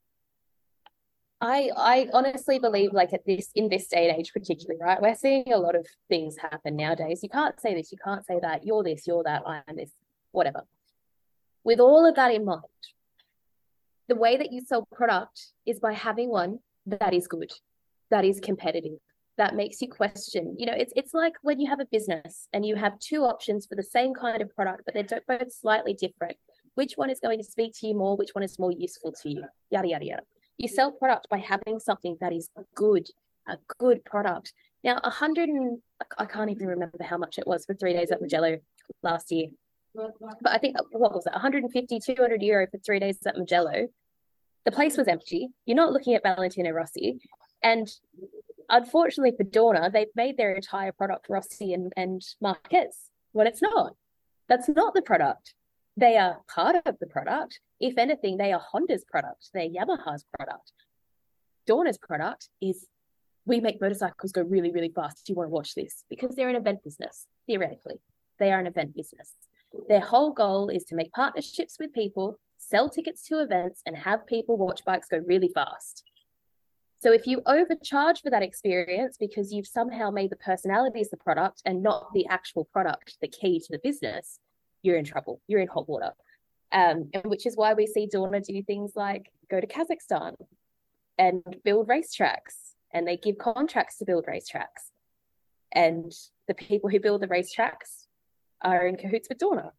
I 1.41 1.71
I 1.77 2.09
honestly 2.13 2.59
believe 2.59 2.93
like 2.93 3.13
at 3.13 3.25
this 3.25 3.51
in 3.55 3.69
this 3.69 3.87
day 3.89 4.09
and 4.09 4.19
age 4.19 4.33
particularly, 4.33 4.81
right? 4.81 5.01
We're 5.01 5.15
seeing 5.15 5.53
a 5.53 5.59
lot 5.59 5.75
of 5.75 5.87
things 6.09 6.37
happen 6.37 6.77
nowadays. 6.77 7.23
You 7.23 7.29
can't 7.29 7.59
say 7.61 7.75
this, 7.75 7.91
you 7.91 7.99
can't 8.03 8.27
say 8.27 8.39
that, 8.41 8.65
you're 8.65 8.83
this, 8.83 9.07
you're 9.07 9.23
that, 9.25 9.43
I'm 9.47 9.77
this, 9.77 9.93
whatever. 10.33 10.65
With 11.65 11.81
all 11.81 12.07
of 12.09 12.15
that 12.17 12.35
in 12.35 12.45
mind, 12.45 12.63
the 14.09 14.17
way 14.17 14.37
that 14.37 14.53
you 14.53 14.61
sell 14.61 14.87
product 14.93 15.53
is 15.67 15.79
by 15.79 15.93
having 15.93 16.29
one 16.31 16.59
that 16.87 17.15
is 17.15 17.27
good, 17.27 17.53
that 18.11 18.25
is 18.25 18.41
competitive, 18.41 18.99
that 19.39 19.55
makes 19.55 19.81
you 19.81 19.89
question. 19.89 20.57
You 20.59 20.67
know, 20.67 20.75
it's 20.75 20.93
it's 20.95 21.15
like 21.15 21.35
when 21.43 21.59
you 21.59 21.71
have 21.71 21.81
a 21.81 21.87
business 21.87 22.49
and 22.53 22.67
you 22.67 22.77
have 22.77 22.99
two 22.99 23.23
options 23.23 23.65
for 23.65 23.77
the 23.77 23.83
same 23.83 24.13
kind 24.13 24.43
of 24.43 24.55
product, 24.55 24.83
but 24.85 24.95
they're 24.95 25.23
both 25.27 25.53
slightly 25.53 25.95
different. 25.95 26.37
Which 26.75 26.95
one 26.95 27.09
is 27.09 27.21
going 27.21 27.39
to 27.39 27.45
speak 27.45 27.73
to 27.81 27.87
you 27.87 27.95
more? 27.95 28.17
Which 28.17 28.35
one 28.35 28.45
is 28.45 28.59
more 28.59 28.73
useful 28.73 29.13
to 29.23 29.31
you? 29.31 29.45
Yada 29.71 29.89
yada 29.89 30.05
yada. 30.05 30.23
You 30.61 30.69
sell 30.69 30.93
product 30.93 31.27
by 31.31 31.39
having 31.39 31.81
something 31.81 32.19
that 32.21 32.35
is 32.35 32.51
good, 32.75 33.09
a 33.49 33.57
good 33.79 34.05
product. 34.05 34.53
Now, 34.85 35.01
a 35.03 35.09
hundred 35.09 35.49
and 35.49 35.79
I 36.19 36.27
can't 36.27 36.51
even 36.51 36.67
remember 36.67 37.03
how 37.03 37.17
much 37.17 37.39
it 37.39 37.47
was 37.47 37.65
for 37.65 37.73
three 37.73 37.95
days 37.95 38.11
at 38.11 38.21
Mugello 38.21 38.59
last 39.03 39.33
year. 39.33 39.47
But 39.95 40.53
I 40.53 40.59
think 40.59 40.77
what 40.93 41.15
was 41.15 41.27
it, 41.27 41.33
150, 41.33 41.99
200 41.99 42.43
euro 42.43 42.67
for 42.71 42.77
three 42.77 42.99
days 42.99 43.17
at 43.25 43.37
Mugello. 43.37 43.89
The 44.67 44.71
place 44.71 44.99
was 44.99 45.09
empty. 45.09 45.49
You're 45.65 45.77
not 45.77 45.95
looking 45.95 46.15
at 46.15 46.23
Valentino 46.23 46.73
Rossi. 46.73 47.21
And 47.63 47.91
unfortunately 48.69 49.33
for 49.39 49.45
Dorna, 49.45 49.91
they've 49.91 50.15
made 50.15 50.37
their 50.37 50.53
entire 50.53 50.93
product 50.93 51.31
Rossi 51.31 51.73
and, 51.73 51.91
and 51.97 52.23
Marquez. 52.39 53.09
Well, 53.33 53.47
it's 53.47 53.63
not. 53.63 53.95
That's 54.47 54.69
not 54.69 54.93
the 54.93 55.01
product. 55.01 55.55
They 55.97 56.17
are 56.17 56.41
part 56.53 56.77
of 56.87 56.99
the 56.99 57.07
product. 57.07 57.61
If 57.81 57.99
anything, 57.99 58.37
they 58.37 58.53
are 58.53 58.61
Honda's 58.61 59.05
product, 59.05 59.51
they're 59.53 59.69
Yamaha's 59.69 60.25
product. 60.37 60.73
Dorna's 61.67 61.99
product 61.99 62.49
is 62.61 62.87
we 63.45 63.61
make 63.61 63.81
motorcycles 63.81 64.33
go 64.33 64.43
really, 64.43 64.71
really 64.71 64.93
fast. 64.95 65.29
You 65.29 65.35
want 65.35 65.49
to 65.49 65.53
watch 65.53 65.75
this? 65.75 66.05
Because 66.09 66.35
they're 66.35 66.49
an 66.49 66.57
event 66.57 66.85
business, 66.85 67.27
theoretically. 67.47 68.01
They 68.39 68.53
are 68.53 68.61
an 68.61 68.67
event 68.67 68.95
business. 68.95 69.35
Their 69.89 70.01
whole 70.01 70.33
goal 70.33 70.69
is 70.69 70.85
to 70.87 70.95
make 70.95 71.13
partnerships 71.13 71.77
with 71.79 71.93
people, 71.93 72.39
sell 72.59 72.89
tickets 72.89 73.23
to 73.29 73.41
events, 73.41 73.83
and 73.87 73.97
have 73.97 74.27
people 74.27 74.57
watch 74.57 74.85
bikes 74.85 75.09
go 75.09 75.19
really 75.19 75.49
fast. 75.49 76.05
So 77.03 77.13
if 77.13 77.27
you 77.27 77.41
overcharge 77.47 78.21
for 78.21 78.31
that 78.31 78.43
experience 78.43 79.17
because 79.19 79.53
you've 79.53 79.67
somehow 79.67 80.11
made 80.11 80.31
the 80.31 80.37
personalities 80.37 81.09
the 81.09 81.17
product 81.17 81.63
and 81.65 81.83
not 81.83 82.13
the 82.13 82.27
actual 82.27 82.67
product 82.67 83.17
the 83.23 83.29
key 83.29 83.59
to 83.59 83.67
the 83.71 83.81
business, 83.83 84.39
you're 84.83 84.97
in 84.97 85.05
trouble. 85.05 85.41
You're 85.47 85.61
in 85.61 85.69
hot 85.69 85.89
water. 85.89 86.13
Um, 86.73 87.11
and 87.15 87.25
which 87.25 87.47
is 87.47 87.57
why 87.57 87.75
we 87.75 87.87
see 87.87 88.07
Dorna 88.07 88.45
do 88.45 88.63
things 88.63 88.93
like 88.95 89.31
go 89.51 89.61
to 89.61 89.67
Kazakhstan 89.67 90.37
and 91.19 91.43
build 91.65 91.89
racetracks, 91.89 92.75
and 92.93 93.07
they 93.07 93.17
give 93.17 93.39
contracts 93.39 93.99
to 93.99 94.05
build 94.05 94.27
racetracks. 94.27 94.93
And 95.73 96.13
the 96.49 96.55
people 96.55 96.89
who 96.91 97.01
build 97.01 97.23
the 97.23 97.29
racetracks 97.29 98.07
are 98.63 98.87
in 98.87 98.97
cahoots 98.97 99.29
with 99.29 99.39
Dorna. 99.39 99.73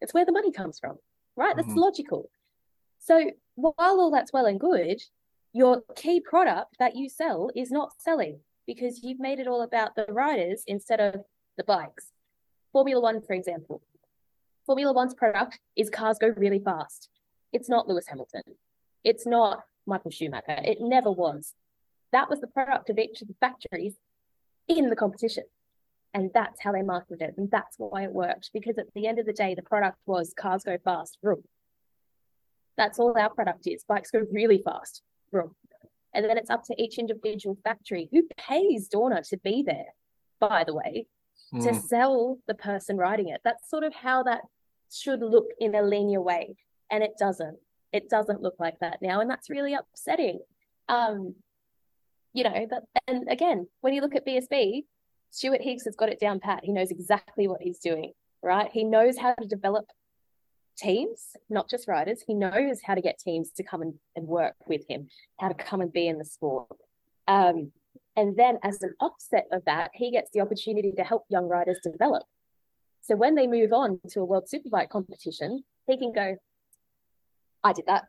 It's 0.00 0.14
where 0.14 0.24
the 0.24 0.32
money 0.32 0.52
comes 0.52 0.78
from, 0.78 0.98
right? 1.36 1.56
That's 1.56 1.68
Mhm. 1.68 1.76
logical. 1.76 2.30
So 2.98 3.30
while 3.54 3.74
all 3.78 4.10
that's 4.10 4.32
well 4.32 4.46
and 4.46 4.60
good, 4.60 5.02
your 5.52 5.82
key 5.94 6.20
product 6.20 6.78
that 6.78 6.96
you 6.96 7.08
sell 7.08 7.50
is 7.54 7.70
not 7.70 8.00
selling 8.00 8.40
because 8.66 9.02
you've 9.02 9.20
made 9.20 9.38
it 9.38 9.46
all 9.46 9.62
about 9.62 9.94
the 9.94 10.04
riders 10.06 10.64
instead 10.66 11.00
of 11.00 11.24
the 11.56 11.64
bikes. 11.64 12.12
Formula 12.72 13.00
One, 13.00 13.22
for 13.22 13.32
example. 13.32 13.82
Formula 14.66 14.92
One's 14.92 15.14
product 15.14 15.60
is 15.76 15.88
cars 15.88 16.18
go 16.18 16.28
really 16.36 16.58
fast. 16.58 17.08
It's 17.52 17.68
not 17.68 17.88
Lewis 17.88 18.06
Hamilton. 18.08 18.42
It's 19.04 19.26
not 19.26 19.62
Michael 19.86 20.10
Schumacher. 20.10 20.58
It 20.64 20.78
never 20.80 21.10
was. 21.10 21.54
That 22.12 22.28
was 22.28 22.40
the 22.40 22.48
product 22.48 22.90
of 22.90 22.98
each 22.98 23.22
of 23.22 23.28
the 23.28 23.34
factories 23.40 23.94
in 24.68 24.90
the 24.90 24.96
competition. 24.96 25.44
And 26.12 26.30
that's 26.34 26.60
how 26.62 26.72
they 26.72 26.82
marketed 26.82 27.22
it. 27.22 27.34
And 27.36 27.50
that's 27.50 27.76
why 27.78 28.04
it 28.04 28.12
worked. 28.12 28.50
Because 28.52 28.78
at 28.78 28.86
the 28.94 29.06
end 29.06 29.18
of 29.18 29.26
the 29.26 29.32
day, 29.32 29.54
the 29.54 29.62
product 29.62 29.98
was 30.06 30.34
cars 30.36 30.64
go 30.64 30.78
fast, 30.84 31.18
vroom. 31.22 31.44
That's 32.76 32.98
all 32.98 33.16
our 33.18 33.30
product 33.30 33.66
is. 33.66 33.84
Bikes 33.84 34.10
go 34.10 34.22
really 34.32 34.60
fast, 34.64 35.02
vroom. 35.30 35.54
And 36.12 36.24
then 36.24 36.38
it's 36.38 36.50
up 36.50 36.64
to 36.64 36.82
each 36.82 36.98
individual 36.98 37.56
factory 37.62 38.08
who 38.10 38.22
pays 38.36 38.88
Dorna 38.88 39.26
to 39.28 39.36
be 39.36 39.62
there, 39.62 39.94
by 40.40 40.64
the 40.64 40.74
way, 40.74 41.06
to 41.52 41.70
Mm. 41.70 41.80
sell 41.82 42.38
the 42.46 42.54
person 42.54 42.96
riding 42.96 43.28
it. 43.28 43.40
That's 43.44 43.68
sort 43.68 43.84
of 43.84 43.94
how 43.94 44.22
that 44.24 44.42
should 44.92 45.20
look 45.20 45.46
in 45.58 45.74
a 45.74 45.82
linear 45.82 46.20
way. 46.20 46.56
And 46.90 47.02
it 47.02 47.12
doesn't. 47.18 47.58
It 47.92 48.08
doesn't 48.08 48.42
look 48.42 48.56
like 48.58 48.78
that 48.80 48.98
now. 49.00 49.20
And 49.20 49.30
that's 49.30 49.50
really 49.50 49.74
upsetting. 49.74 50.40
Um, 50.88 51.34
you 52.32 52.44
know, 52.44 52.66
that 52.70 52.82
and 53.08 53.28
again, 53.30 53.66
when 53.80 53.94
you 53.94 54.02
look 54.02 54.14
at 54.14 54.26
BSB, 54.26 54.84
Stuart 55.30 55.62
Higgs 55.62 55.84
has 55.84 55.96
got 55.96 56.10
it 56.10 56.20
down 56.20 56.40
pat. 56.40 56.64
He 56.64 56.72
knows 56.72 56.90
exactly 56.90 57.48
what 57.48 57.62
he's 57.62 57.78
doing, 57.78 58.12
right? 58.42 58.70
He 58.72 58.84
knows 58.84 59.18
how 59.18 59.34
to 59.34 59.46
develop 59.46 59.86
teams, 60.76 61.36
not 61.48 61.68
just 61.68 61.88
riders. 61.88 62.22
He 62.26 62.34
knows 62.34 62.80
how 62.84 62.94
to 62.94 63.00
get 63.00 63.18
teams 63.18 63.50
to 63.52 63.62
come 63.62 63.82
and, 63.82 63.94
and 64.14 64.26
work 64.26 64.56
with 64.66 64.82
him, 64.88 65.08
how 65.40 65.48
to 65.48 65.54
come 65.54 65.80
and 65.80 65.92
be 65.92 66.06
in 66.06 66.18
the 66.18 66.24
sport. 66.24 66.68
Um, 67.26 67.72
and 68.16 68.36
then 68.36 68.58
as 68.62 68.82
an 68.82 68.94
offset 69.00 69.46
of 69.52 69.64
that, 69.66 69.90
he 69.94 70.10
gets 70.10 70.30
the 70.32 70.40
opportunity 70.40 70.92
to 70.92 71.04
help 71.04 71.24
young 71.28 71.48
riders 71.48 71.78
develop. 71.82 72.24
So 73.02 73.14
when 73.16 73.34
they 73.34 73.46
move 73.46 73.72
on 73.72 74.00
to 74.10 74.20
a 74.20 74.24
world 74.24 74.48
superbike 74.52 74.88
competition, 74.88 75.64
he 75.86 75.96
can 75.96 76.12
go, 76.12 76.36
I 77.62 77.72
did 77.72 77.86
that 77.86 78.04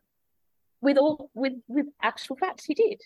with 0.82 0.98
all 0.98 1.30
with 1.34 1.54
with 1.68 1.88
actual 2.02 2.36
facts 2.36 2.66
he 2.66 2.74
did. 2.74 3.02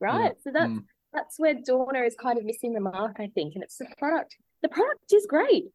Right. 0.00 0.34
So 0.42 0.50
that's 0.52 0.70
Mm. 0.70 0.84
that's 1.12 1.38
where 1.38 1.54
Dorna 1.54 2.06
is 2.06 2.14
kind 2.14 2.38
of 2.38 2.44
missing 2.44 2.72
the 2.72 2.80
mark, 2.80 3.16
I 3.18 3.28
think. 3.28 3.54
And 3.54 3.62
it's 3.64 3.78
the 3.78 3.86
product. 3.98 4.36
The 4.62 4.68
product 4.68 5.12
is 5.12 5.26
great. 5.26 5.66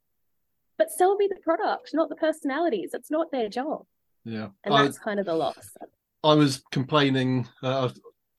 But 0.77 0.91
sell 0.91 1.15
me 1.15 1.27
the 1.27 1.39
product, 1.41 1.91
not 1.93 2.09
the 2.09 2.15
personalities. 2.15 2.91
It's 2.93 3.11
not 3.11 3.31
their 3.31 3.49
job. 3.49 3.85
Yeah. 4.23 4.49
And 4.63 4.73
I, 4.73 4.83
that's 4.83 4.99
kind 4.99 5.19
of 5.19 5.25
the 5.25 5.33
loss. 5.35 5.75
I 6.23 6.33
was 6.35 6.63
complaining. 6.71 7.47
Uh, 7.63 7.89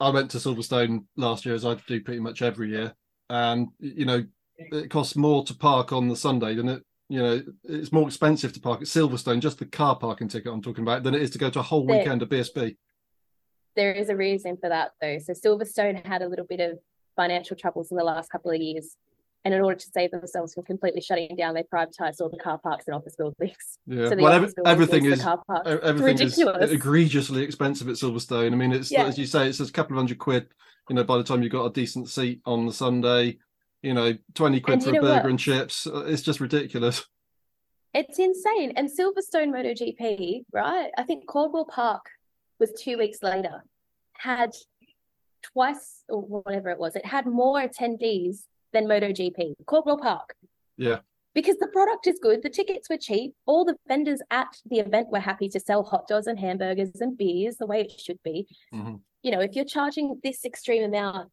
I 0.01 0.11
went 0.11 0.31
to 0.33 0.39
Silverstone 0.39 1.05
last 1.17 1.45
year, 1.45 1.55
as 1.55 1.65
I 1.65 1.75
do 1.75 2.01
pretty 2.01 2.21
much 2.21 2.43
every 2.43 2.71
year, 2.71 2.95
and 3.31 3.69
you 3.79 4.05
know, 4.05 4.25
it 4.57 4.91
costs 4.91 5.17
more 5.17 5.45
to 5.45 5.55
park 5.55 5.93
on 5.93 6.09
the 6.09 6.17
Sunday 6.17 6.55
than 6.55 6.69
it. 6.69 6.85
You 7.13 7.19
know, 7.23 7.43
it's 7.65 7.93
more 7.93 8.07
expensive 8.07 8.55
to 8.55 8.61
park 8.61 8.81
at 8.81 8.87
Silverstone, 8.87 9.41
just 9.41 9.59
the 9.59 9.67
car 9.67 9.97
parking 9.97 10.29
ticket 10.29 10.51
I'm 10.51 10.63
talking 10.63 10.83
about, 10.83 11.03
than 11.03 11.15
it 11.15 11.21
is 11.21 11.29
to 11.33 11.39
go 11.39 11.51
to 11.51 11.59
a 11.59 11.63
whole 11.63 11.85
There- 11.85 11.99
weekend 11.99 12.23
of 12.23 12.31
BSB. 12.31 12.75
There 13.77 13.93
is 13.93 14.09
a 14.09 14.17
reason 14.17 14.57
for 14.57 14.71
that 14.71 14.93
though. 14.99 15.19
So 15.19 15.35
Silverstone 15.35 16.07
had 16.07 16.23
a 16.23 16.27
little 16.29 16.47
bit 16.47 16.61
of 16.61 16.79
financial 17.15 17.55
troubles 17.55 17.91
in 17.91 17.99
the 17.99 18.05
last 18.05 18.31
couple 18.33 18.51
of 18.51 18.59
years. 18.59 18.97
And 19.45 19.53
in 19.53 19.61
order 19.61 19.77
to 19.79 19.87
save 19.93 20.11
themselves 20.13 20.55
from 20.55 20.63
completely 20.65 21.03
shutting 21.03 21.37
down, 21.37 21.53
they 21.53 21.65
privatized 21.65 22.23
all 22.23 22.31
the 22.31 22.39
car 22.39 22.57
parks 22.57 22.87
and 22.87 22.95
office 22.95 23.15
buildings. 23.17 23.79
Yeah, 23.87 24.09
So 24.09 24.17
well, 24.17 24.33
every, 24.33 24.49
everything 24.65 25.05
is 25.05 25.19
the 25.19 25.25
car 25.25 25.43
parks. 25.47 25.69
everything 25.69 26.17
ridiculous. 26.17 26.71
is 26.71 26.73
egregiously 26.73 27.43
expensive 27.43 27.89
at 27.91 27.97
Silverstone. 27.97 28.53
I 28.53 28.57
mean, 28.57 28.73
it's 28.73 28.91
Yeah. 28.91 29.05
as 29.05 29.19
you 29.19 29.27
say, 29.27 29.49
it's 29.51 29.61
a 29.61 29.71
couple 29.71 29.97
of 29.97 29.99
hundred 29.99 30.19
quid. 30.19 30.49
You 30.89 30.97
know, 30.97 31.05
by 31.05 31.19
the 31.19 31.25
time 31.25 31.43
you've 31.43 31.53
got 31.53 31.67
a 31.67 31.73
decent 31.73 32.09
seat 32.09 32.41
on 32.47 32.65
the 32.65 32.73
Sunday, 32.73 33.39
you 33.83 33.95
know, 33.95 34.15
twenty 34.35 34.61
quid 34.61 34.75
And 34.75 34.85
for 34.85 34.91
a 34.91 35.01
burger 35.01 35.15
what? 35.23 35.27
and 35.27 35.39
chips. 35.39 35.87
It's 35.91 36.23
just 36.23 36.41
ridiculous. 36.41 37.05
It's 37.95 38.19
insane. 38.19 38.73
And 38.77 38.89
Silverstone 38.89 39.51
MotoGP, 39.51 40.45
right? 40.53 40.91
I 40.97 41.03
think 41.03 41.29
Cadwell 41.31 41.67
Park 41.67 42.07
was 42.59 42.73
two 42.73 42.97
weeks 42.97 43.19
later, 43.23 43.65
had 44.15 44.53
twice 45.43 46.03
or 46.09 46.23
whatever 46.23 46.71
it 46.71 46.79
was, 46.79 46.97
it 46.97 47.05
had 47.05 47.27
more 47.27 47.61
attendees 47.61 48.45
than 48.73 48.87
MotoGP, 48.87 49.55
Cadwell 49.69 49.99
Park. 49.99 50.35
Yeah. 50.79 51.01
Because 51.35 51.57
the 51.57 51.67
product 51.69 52.07
is 52.07 52.19
good, 52.23 52.43
the 52.43 52.51
tickets 52.51 52.89
were 52.89 52.97
cheap, 52.99 53.35
all 53.47 53.65
the 53.65 53.77
vendors 53.89 54.21
at 54.31 54.49
the 54.67 54.79
event 54.79 55.09
were 55.11 55.19
happy 55.21 55.49
to 55.49 55.61
sell 55.61 55.83
hot 55.83 56.07
dogs 56.07 56.27
and 56.27 56.39
hamburgers 56.39 57.01
and 57.01 57.17
beers 57.19 57.57
the 57.57 57.67
way 57.67 57.83
it 57.83 58.01
should 58.01 58.23
be. 58.23 58.47
Mhm. 58.73 59.01
You 59.23 59.31
know, 59.33 59.41
if 59.41 59.55
you're 59.55 59.65
charging 59.65 60.21
this 60.23 60.45
extreme 60.45 60.85
amount, 60.85 61.31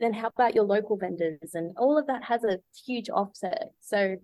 then 0.00 0.12
how 0.12 0.28
about 0.28 0.54
your 0.54 0.64
local 0.64 0.96
vendors? 0.96 1.54
And 1.54 1.76
all 1.76 1.98
of 1.98 2.06
that 2.06 2.24
has 2.24 2.42
a 2.44 2.58
huge 2.86 3.10
offset. 3.10 3.70
So 3.80 4.16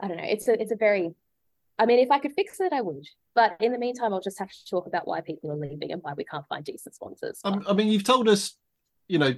I 0.00 0.08
don't 0.08 0.16
know. 0.16 0.24
It's 0.24 0.48
a 0.48 0.60
it's 0.60 0.72
a 0.72 0.76
very 0.76 1.14
I 1.78 1.86
mean, 1.86 1.98
if 1.98 2.10
I 2.10 2.18
could 2.18 2.32
fix 2.32 2.60
it, 2.60 2.72
I 2.72 2.80
would. 2.80 3.06
But 3.34 3.56
in 3.60 3.72
the 3.72 3.78
meantime, 3.78 4.12
I'll 4.12 4.20
just 4.20 4.38
have 4.38 4.50
to 4.50 4.66
talk 4.70 4.86
about 4.86 5.08
why 5.08 5.20
people 5.20 5.50
are 5.50 5.56
leaving 5.56 5.90
and 5.90 6.00
why 6.02 6.12
we 6.16 6.24
can't 6.24 6.46
find 6.46 6.64
decent 6.64 6.94
sponsors. 6.94 7.40
Um, 7.44 7.64
I 7.68 7.72
mean, 7.72 7.88
you've 7.88 8.04
told 8.04 8.28
us, 8.28 8.56
you 9.08 9.18
know, 9.18 9.34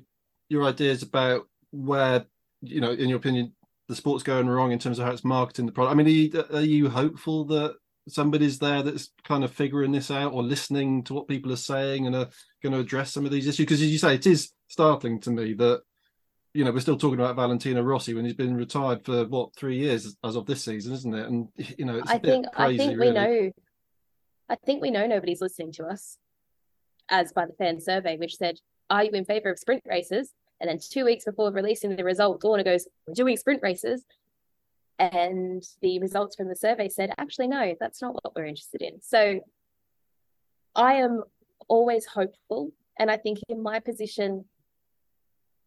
your 0.48 0.64
ideas 0.64 1.02
about 1.02 1.48
where, 1.70 2.26
you 2.60 2.80
know, 2.80 2.90
in 2.90 3.08
your 3.08 3.18
opinion, 3.18 3.52
the 3.88 3.96
sport's 3.96 4.22
going 4.22 4.48
wrong 4.48 4.72
in 4.72 4.78
terms 4.78 4.98
of 4.98 5.06
how 5.06 5.12
it's 5.12 5.24
marketing 5.24 5.64
the 5.64 5.72
product. 5.72 5.92
I 5.92 5.96
mean, 5.96 6.06
are 6.06 6.10
you, 6.10 6.44
are 6.52 6.60
you 6.60 6.90
hopeful 6.90 7.44
that 7.46 7.76
somebody's 8.08 8.58
there 8.58 8.82
that's 8.82 9.10
kind 9.24 9.42
of 9.42 9.50
figuring 9.50 9.92
this 9.92 10.10
out 10.10 10.32
or 10.32 10.42
listening 10.42 11.02
to 11.04 11.14
what 11.14 11.28
people 11.28 11.52
are 11.52 11.56
saying 11.56 12.06
and 12.06 12.14
are 12.14 12.28
going 12.68 12.80
to 12.80 12.84
address 12.84 13.12
some 13.12 13.24
of 13.24 13.30
these 13.30 13.46
issues? 13.46 13.64
Because 13.66 13.82
as 13.82 13.90
you 13.90 13.98
say, 13.98 14.14
it 14.14 14.26
is 14.26 14.52
startling 14.68 15.20
to 15.20 15.30
me 15.30 15.54
that, 15.54 15.82
you 16.54 16.64
know, 16.64 16.72
we're 16.72 16.80
still 16.80 16.96
talking 16.96 17.20
about 17.20 17.36
Valentino 17.36 17.82
Rossi 17.82 18.14
when 18.14 18.24
he's 18.24 18.34
been 18.34 18.56
retired 18.56 19.04
for 19.04 19.26
what 19.26 19.54
three 19.54 19.76
years 19.76 20.16
as 20.24 20.36
of 20.36 20.46
this 20.46 20.64
season, 20.64 20.94
isn't 20.94 21.14
it? 21.14 21.28
And 21.28 21.48
you 21.56 21.84
know, 21.84 21.98
it's 21.98 22.10
I 22.10 22.18
think 22.18 22.50
crazy, 22.52 22.82
I 22.82 22.86
think 22.86 22.98
really. 22.98 23.10
we 23.10 23.14
know 23.14 23.52
I 24.48 24.54
think 24.54 24.82
we 24.82 24.90
know 24.90 25.06
nobody's 25.06 25.40
listening 25.40 25.72
to 25.72 25.86
us, 25.86 26.18
as 27.08 27.32
by 27.32 27.46
the 27.46 27.52
fan 27.52 27.80
survey, 27.80 28.16
which 28.16 28.36
said, 28.36 28.60
Are 28.90 29.04
you 29.04 29.10
in 29.10 29.24
favor 29.24 29.50
of 29.50 29.58
sprint 29.58 29.82
races? 29.86 30.32
And 30.60 30.70
then 30.70 30.78
two 30.78 31.04
weeks 31.04 31.24
before 31.24 31.50
releasing 31.50 31.94
the 31.94 32.04
results, 32.04 32.44
Dorna 32.44 32.64
goes, 32.64 32.86
We're 33.06 33.14
doing 33.14 33.36
sprint 33.36 33.62
races. 33.62 34.04
And 34.98 35.62
the 35.82 35.98
results 35.98 36.36
from 36.36 36.48
the 36.48 36.56
survey 36.56 36.88
said, 36.88 37.12
actually, 37.18 37.48
no, 37.48 37.74
that's 37.78 38.00
not 38.00 38.14
what 38.14 38.34
we're 38.34 38.46
interested 38.46 38.80
in. 38.80 39.02
So 39.02 39.40
I 40.74 40.94
am 40.94 41.22
always 41.68 42.06
hopeful. 42.06 42.72
And 42.98 43.10
I 43.10 43.16
think 43.16 43.38
in 43.48 43.62
my 43.62 43.80
position, 43.80 44.44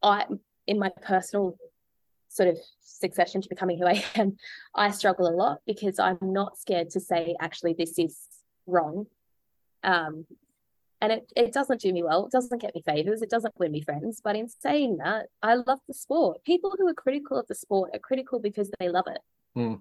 I 0.02 0.26
in 0.68 0.80
my 0.80 0.92
personal 1.02 1.58
sort 2.30 2.50
of 2.50 2.58
succession 2.82 3.42
to 3.42 3.50
becoming 3.50 3.78
who 3.78 3.86
I 3.86 4.04
am, 4.16 4.38
I 4.76 4.92
struggle 4.92 5.28
a 5.28 5.36
lot 5.36 5.60
because 5.66 6.00
I'm 6.00 6.20
not 6.22 6.58
scared 6.58 6.92
to 6.92 7.00
say, 7.00 7.36
actually, 7.40 7.74
this 7.78 7.98
is 7.98 8.18
wrong. 8.68 9.08
Um, 9.84 10.26
and 11.02 11.14
it, 11.14 11.32
it 11.36 11.54
doesn't 11.54 11.80
do 11.80 11.94
me 11.94 12.04
well. 12.04 12.26
It 12.26 12.32
doesn't 12.32 12.62
get 12.62 12.76
me 12.76 12.82
favors. 12.86 13.22
It 13.22 13.30
doesn't 13.30 13.58
win 13.58 13.72
me 13.72 13.82
friends. 13.82 14.22
But 14.22 14.36
in 14.36 14.50
saying 14.50 14.98
that, 14.98 15.28
I 15.42 15.56
love 15.56 15.80
the 15.88 15.94
sport. 15.94 16.44
People 16.44 16.76
who 16.78 16.88
are 16.88 16.94
critical 16.94 17.40
of 17.40 17.48
the 17.48 17.56
sport 17.56 17.92
are 17.94 18.00
critical 18.00 18.40
because 18.40 18.70
they 18.80 18.90
love 18.90 19.06
it. 19.08 19.20
Hmm. 19.56 19.76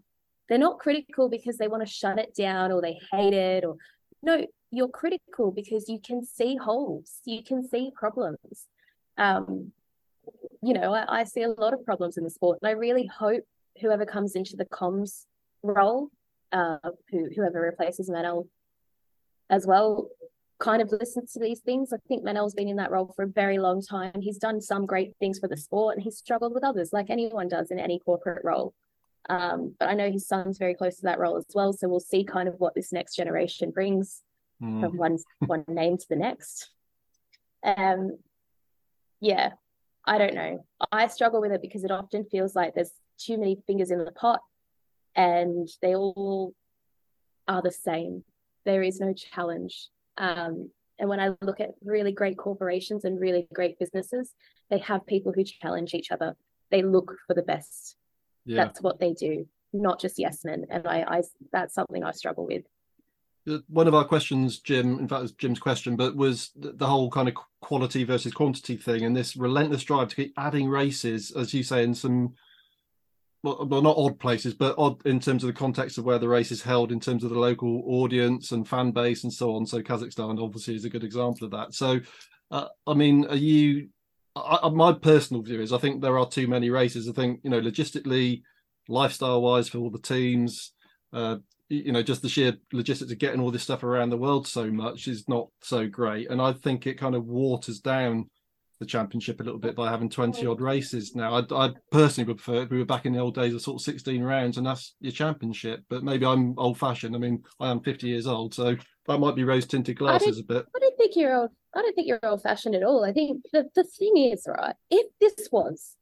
They're 0.49 0.59
not 0.59 0.79
critical 0.79 1.29
because 1.29 1.59
they 1.59 1.69
want 1.69 1.85
to 1.85 1.93
shut 1.93 2.19
it 2.19 2.35
down 2.35 2.73
or 2.73 2.81
they 2.81 2.99
hate 3.11 3.35
it 3.35 3.65
or 3.65 3.77
no, 4.23 4.47
you're 4.71 4.89
critical 4.89 5.51
because 5.51 5.89
you 5.89 5.99
can 6.01 6.25
see 6.25 6.57
holes, 6.57 7.21
you 7.25 7.43
can 7.43 7.67
see 7.67 7.91
problems. 7.95 8.67
Um, 9.17 9.73
you 10.63 10.75
know, 10.75 10.93
I, 10.93 11.21
I 11.21 11.25
see 11.25 11.43
a 11.43 11.49
lot 11.49 11.73
of 11.73 11.85
problems 11.85 12.17
in 12.17 12.25
the 12.25 12.31
sport, 12.31 12.59
and 12.61 12.69
I 12.69 12.73
really 12.73 13.07
hope 13.07 13.45
whoever 13.81 14.05
comes 14.05 14.35
into 14.35 14.57
the 14.57 14.67
comms 14.67 15.25
role, 15.63 16.09
uh, 16.53 16.79
who 17.11 17.29
whoever 17.35 17.61
replaces 17.61 18.11
Manel 18.11 18.49
as 19.49 19.67
well, 19.67 20.09
kind 20.59 20.83
of 20.83 20.93
listens 20.93 21.33
to 21.33 21.41
these 21.41 21.61
things. 21.61 21.93
I 21.93 21.97
think 22.07 22.25
Manel's 22.25 22.55
been 22.55 22.69
in 22.69 22.77
that 22.77 22.91
role 22.91 23.13
for 23.17 23.23
a 23.23 23.29
very 23.29 23.59
long 23.59 23.81
time. 23.81 24.21
He's 24.21 24.39
done 24.39 24.61
some 24.61 24.85
great 24.85 25.15
things 25.19 25.39
for 25.39 25.49
the 25.49 25.57
sport, 25.57 25.95
and 25.97 26.03
he's 26.03 26.19
struggled 26.19 26.53
with 26.53 26.65
others, 26.65 26.93
like 26.93 27.09
anyone 27.09 27.49
does 27.49 27.71
in 27.71 27.79
any 27.79 27.99
corporate 28.01 28.45
role. 28.45 28.75
Um, 29.31 29.75
but 29.79 29.89
I 29.89 29.95
know 29.95 30.11
his 30.11 30.27
son's 30.27 30.59
very 30.59 30.75
close 30.75 30.97
to 30.97 31.03
that 31.03 31.19
role 31.19 31.37
as 31.37 31.47
well, 31.55 31.73
so 31.73 31.89
we'll 31.89 32.01
see 32.01 32.25
kind 32.25 32.49
of 32.49 32.55
what 32.59 32.75
this 32.75 32.93
next 32.93 33.17
generation 33.17 33.71
brings 33.71 34.23
Mm. 34.63 34.81
from 34.81 34.97
one 34.97 35.19
one 35.47 35.65
name 35.69 35.97
to 35.99 36.07
the 36.09 36.17
next. 36.17 36.71
Um, 37.63 38.19
yeah, 39.21 39.53
I 40.05 40.19
don't 40.19 40.35
know. 40.35 40.65
I 40.91 41.07
struggle 41.09 41.41
with 41.41 41.53
it 41.53 41.63
because 41.63 41.85
it 41.85 41.91
often 41.91 42.25
feels 42.25 42.57
like 42.57 42.75
there's 42.75 42.93
too 43.19 43.39
many 43.39 43.63
fingers 43.67 43.91
in 43.91 44.05
the 44.05 44.11
pot, 44.13 44.41
and 45.15 45.69
they 45.83 45.95
all 45.95 46.55
are 47.47 47.63
the 47.63 47.71
same. 47.71 48.25
There 48.65 48.83
is 48.83 49.01
no 49.01 49.13
challenge. 49.13 49.89
Um, 50.17 50.71
and 50.99 51.09
when 51.09 51.21
I 51.21 51.37
look 51.41 51.61
at 51.61 51.71
really 51.85 52.13
great 52.13 52.37
corporations 52.37 53.05
and 53.05 53.21
really 53.21 53.47
great 53.53 53.79
businesses, 53.79 54.35
they 54.71 54.79
have 54.79 55.07
people 55.07 55.33
who 55.33 55.45
challenge 55.45 55.95
each 55.95 56.11
other. 56.11 56.37
They 56.71 56.83
look 56.83 57.15
for 57.27 57.35
the 57.35 57.43
best. 57.43 57.97
Yeah. 58.45 58.65
That's 58.65 58.83
what 58.83 58.99
they 58.99 59.13
do. 59.13 59.47
not 59.73 60.01
just 60.01 60.19
yes 60.19 60.45
men. 60.45 60.67
And 60.71 60.87
I, 60.87 61.03
I 61.03 61.23
that's 61.53 61.75
something 61.75 62.03
I 62.03 62.13
struggle 62.13 62.47
with. 62.47 62.65
One 63.69 63.89
of 63.89 63.95
our 63.95 64.05
questions, 64.05 64.59
Jim, 64.59 64.99
in 64.99 65.09
fact, 65.09 65.21
it 65.21 65.23
was 65.23 65.33
Jim's 65.33 65.59
question, 65.59 65.97
but 65.97 66.17
was 66.17 66.51
the 66.57 66.87
whole 66.87 67.11
kind 67.11 67.29
of 67.29 67.35
quality 67.63 68.05
versus 68.05 68.33
quantity 68.33 68.77
thing 68.77 69.05
and 69.05 69.17
this 69.17 69.37
relentless 69.37 69.85
drive 69.85 70.09
to 70.09 70.17
keep 70.17 70.35
adding 70.37 70.69
races, 70.69 71.31
as 71.31 71.55
you 71.55 71.63
say, 71.63 71.83
in 71.83 71.95
some 71.95 72.35
well, 73.43 73.83
not 73.83 73.97
odd 73.97 74.19
places, 74.19 74.55
but 74.55 74.75
odd 74.79 75.05
in 75.07 75.21
terms 75.21 75.45
of 75.45 75.47
the 75.47 75.53
context 75.53 75.97
of 75.97 76.05
where 76.05 76.19
the 76.19 76.29
race 76.29 76.51
is 76.51 76.63
held, 76.63 76.91
in 76.91 77.01
terms 77.01 77.23
of 77.23 77.31
the 77.31 77.39
local 77.39 77.83
audience 77.87 78.51
and 78.53 78.69
fan 78.69 78.91
base 78.91 79.23
and 79.23 79.33
so 79.33 79.55
on. 79.55 79.65
So 79.65 79.81
Kazakhstan 79.81 80.43
obviously 80.43 80.75
is 80.75 80.85
a 80.85 80.91
good 80.91 81.05
example 81.05 81.45
of 81.45 81.53
that. 81.53 81.75
So, 81.75 82.01
uh, 82.51 82.67
I 82.87 82.95
mean, 82.95 83.27
are 83.27 83.37
you? 83.37 83.89
I, 84.35 84.69
my 84.69 84.93
personal 84.93 85.43
view 85.43 85.61
is 85.61 85.73
I 85.73 85.79
think 85.79 86.01
there 86.01 86.19
are 86.19 86.29
too 86.29 86.49
many 86.49 86.71
races. 86.71 87.09
I 87.09 87.13
think 87.13 87.41
you 87.43 87.51
know, 87.51 87.61
logistically, 87.61 88.43
lifestyle 88.89 89.41
wise 89.43 89.69
for 89.69 89.79
all 89.79 89.91
the 89.91 89.99
teams, 89.99 90.73
uh, 91.13 91.37
you 91.69 91.93
know, 91.93 92.03
just 92.03 92.23
the 92.23 92.29
sheer 92.29 92.57
logistics 92.73 93.13
of 93.13 93.19
getting 93.19 93.41
all 93.41 93.51
this 93.51 93.63
stuff 93.63 93.83
around 93.83 94.11
the 94.11 94.17
world 94.17 94.47
so 94.47 94.71
much 94.71 95.07
is 95.07 95.29
not 95.29 95.49
so 95.61 95.87
great. 95.87 96.31
And 96.31 96.41
I 96.41 96.53
think 96.53 96.87
it 96.87 96.99
kind 96.99 97.15
of 97.15 97.27
waters 97.27 97.81
down 97.81 98.31
the 98.79 98.87
championship 98.87 99.41
a 99.41 99.43
little 99.43 99.59
bit 99.59 99.75
by 99.75 99.91
having 99.91 100.09
20 100.09 100.47
odd 100.47 100.61
races 100.61 101.15
now. 101.15 101.35
I, 101.35 101.67
I 101.67 101.73
personally 101.91 102.29
would 102.29 102.39
prefer 102.39 102.63
if 102.63 102.71
we 102.71 102.79
were 102.79 102.85
back 102.85 103.07
in 103.07 103.13
the 103.13 103.19
old 103.19 103.35
days 103.35 103.53
of 103.53 103.61
sort 103.61 103.81
of 103.81 103.85
16 103.85 104.23
rounds 104.23 104.57
and 104.57 104.67
that's 104.67 104.95
your 105.01 105.13
championship. 105.13 105.83
But 105.89 106.05
maybe 106.05 106.25
I'm 106.25 106.57
old 106.59 106.79
fashioned. 106.79 107.15
I 107.15 107.19
mean, 107.19 107.43
I 107.59 107.71
am 107.71 107.81
50 107.81 108.07
years 108.07 108.27
old, 108.27 108.55
so 108.55 108.77
that 109.07 109.19
might 109.19 109.35
be 109.35 109.45
rose 109.45 109.67
tinted 109.67 109.99
glasses 109.99 110.39
a 110.39 110.45
bit. 110.45 110.67
I 110.75 110.79
don't 110.79 110.97
think 110.97 111.17
you're 111.17 111.35
old. 111.35 111.51
I 111.75 111.83
don't 111.83 111.95
think 111.95 112.07
you're 112.07 112.21
old 112.23 112.43
fashioned 112.43 112.77
at 112.77 112.83
all. 112.83 113.05
I 113.05 113.13
think 113.13 113.43
the, 113.53 113.69
the 113.75 113.85
thing 113.85 114.17
is, 114.17 114.47
right, 114.47 114.75
if 114.91 115.07
this 115.21 115.49
was, 115.51 115.97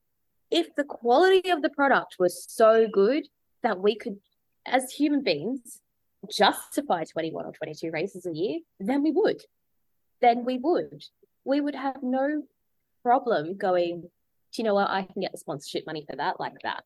if 0.50 0.74
the 0.74 0.84
quality 0.84 1.50
of 1.50 1.62
the 1.62 1.70
product 1.70 2.16
was 2.18 2.44
so 2.48 2.86
good 2.92 3.26
that 3.62 3.80
we 3.80 3.96
could, 3.96 4.18
as 4.66 4.92
human 4.92 5.22
beings, 5.22 5.80
justify 6.30 7.04
21 7.04 7.46
or 7.46 7.52
22 7.52 7.90
races 7.90 8.26
a 8.26 8.32
year, 8.32 8.60
then 8.80 9.02
we 9.02 9.10
would. 9.12 9.42
Then 10.20 10.44
we 10.44 10.58
would. 10.58 11.04
We 11.44 11.60
would 11.60 11.74
have 11.74 12.02
no 12.02 12.42
problem 13.02 13.56
going, 13.56 14.00
do 14.00 14.08
you 14.56 14.64
know 14.64 14.74
what? 14.74 14.90
I 14.90 15.02
can 15.02 15.22
get 15.22 15.32
the 15.32 15.38
sponsorship 15.38 15.86
money 15.86 16.04
for 16.08 16.16
that, 16.16 16.40
like 16.40 16.54
that. 16.62 16.84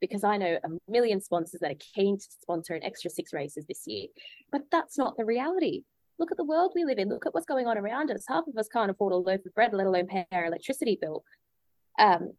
Because 0.00 0.24
I 0.24 0.38
know 0.38 0.58
a 0.64 0.90
million 0.90 1.20
sponsors 1.20 1.60
that 1.60 1.70
are 1.70 1.94
keen 1.94 2.18
to 2.18 2.26
sponsor 2.40 2.74
an 2.74 2.82
extra 2.82 3.10
six 3.10 3.32
races 3.32 3.66
this 3.66 3.86
year. 3.86 4.06
But 4.50 4.62
that's 4.72 4.96
not 4.96 5.16
the 5.16 5.26
reality. 5.26 5.82
Look 6.18 6.30
at 6.30 6.38
the 6.38 6.44
world 6.44 6.72
we 6.74 6.84
live 6.84 6.98
in. 6.98 7.08
Look 7.08 7.26
at 7.26 7.34
what's 7.34 7.46
going 7.46 7.66
on 7.66 7.78
around 7.78 8.10
us. 8.10 8.24
Half 8.26 8.46
of 8.46 8.56
us 8.56 8.68
can't 8.68 8.90
afford 8.90 9.12
a 9.12 9.16
loaf 9.16 9.44
of 9.44 9.54
bread, 9.54 9.72
let 9.74 9.86
alone 9.86 10.06
pay 10.06 10.26
our 10.32 10.46
electricity 10.46 10.98
bill. 11.00 11.22
Um, 11.98 12.32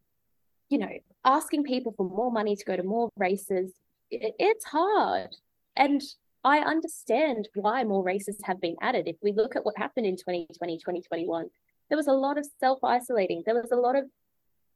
you 0.69 0.79
know, 0.79 0.89
asking 1.23 1.63
people 1.63 1.93
for 1.95 2.07
more 2.07 2.31
money 2.31 2.55
to 2.55 2.65
go 2.65 2.75
to 2.75 2.83
more 2.83 3.09
races, 3.17 3.71
it, 4.12 4.36
it's 4.39 4.66
hard. 4.66 5.36
And 5.76 6.01
I 6.43 6.59
understand 6.59 7.49
why 7.55 7.84
more 7.84 8.03
races 8.03 8.38
have 8.43 8.59
been 8.59 8.76
added. 8.82 9.07
If 9.07 9.18
we 9.22 9.32
look 9.32 9.55
at 9.55 9.66
what 9.66 9.78
happened 9.78 10.05
in 10.05 10.16
2020, 10.16 10.78
2021, 10.78 11.49
there 11.89 11.97
was 11.97 12.07
a 12.07 12.14
lot 12.14 12.38
of 12.38 12.47
self 12.59 12.84
isolating. 12.84 13.43
There 13.45 13.55
was 13.55 13.72
a 13.72 13.76
lot 13.76 13.95
of 13.95 14.05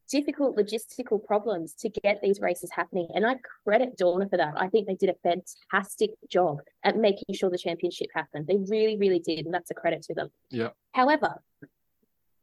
difficult 0.09 0.55
logistical 0.55 1.23
problems 1.23 1.73
to 1.73 1.89
get 1.89 2.21
these 2.21 2.39
races 2.39 2.69
happening. 2.71 3.07
And 3.15 3.25
I 3.25 3.37
credit 3.63 3.97
Dorna 3.97 4.29
for 4.29 4.37
that. 4.37 4.53
I 4.55 4.67
think 4.67 4.87
they 4.87 4.95
did 4.95 5.09
a 5.09 5.15
fantastic 5.71 6.11
job 6.29 6.59
at 6.83 6.97
making 6.97 7.33
sure 7.33 7.49
the 7.49 7.57
championship 7.57 8.07
happened. 8.13 8.45
They 8.47 8.57
really, 8.57 8.97
really 8.97 9.19
did. 9.19 9.45
And 9.45 9.53
that's 9.53 9.71
a 9.71 9.73
credit 9.73 10.03
to 10.03 10.13
them. 10.13 10.29
Yeah. 10.51 10.69
However, 10.91 11.41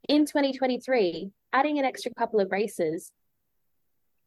in 0.08 0.26
2023, 0.26 1.30
adding 1.52 1.78
an 1.78 1.84
extra 1.84 2.12
couple 2.14 2.40
of 2.40 2.50
races 2.50 3.12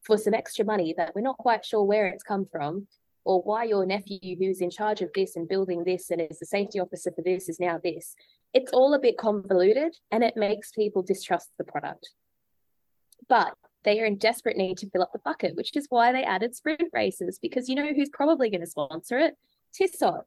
for 0.05 0.17
some 0.17 0.33
extra 0.33 0.63
money 0.63 0.93
that 0.97 1.13
we're 1.15 1.21
not 1.21 1.37
quite 1.37 1.65
sure 1.65 1.83
where 1.83 2.07
it's 2.07 2.23
come 2.23 2.45
from 2.45 2.87
or 3.23 3.41
why 3.41 3.63
your 3.63 3.85
nephew 3.85 4.35
who's 4.37 4.61
in 4.61 4.69
charge 4.69 5.01
of 5.01 5.09
this 5.15 5.35
and 5.35 5.49
building 5.49 5.83
this 5.83 6.11
and 6.11 6.21
is 6.21 6.39
the 6.39 6.45
safety 6.45 6.79
officer 6.79 7.11
for 7.11 7.23
this 7.23 7.49
is 7.49 7.59
now 7.59 7.79
this. 7.83 8.15
It's 8.53 8.71
all 8.71 8.93
a 8.93 8.99
bit 8.99 9.17
convoluted 9.17 9.95
and 10.11 10.23
it 10.23 10.37
makes 10.37 10.71
people 10.71 11.01
distrust 11.01 11.49
the 11.57 11.63
product. 11.63 12.11
But 13.27 13.55
they 13.83 13.99
are 13.99 14.05
in 14.05 14.17
desperate 14.17 14.57
need 14.57 14.77
to 14.77 14.89
fill 14.89 15.01
up 15.01 15.11
the 15.11 15.19
bucket 15.19 15.55
which 15.55 15.75
is 15.75 15.87
why 15.89 16.11
they 16.11 16.23
added 16.23 16.55
sprint 16.55 16.89
races 16.93 17.39
because 17.39 17.67
you 17.67 17.75
know 17.75 17.93
who's 17.93 18.09
probably 18.09 18.49
going 18.49 18.61
to 18.61 18.67
sponsor 18.67 19.17
it? 19.17 19.35
Tissot 19.73 20.25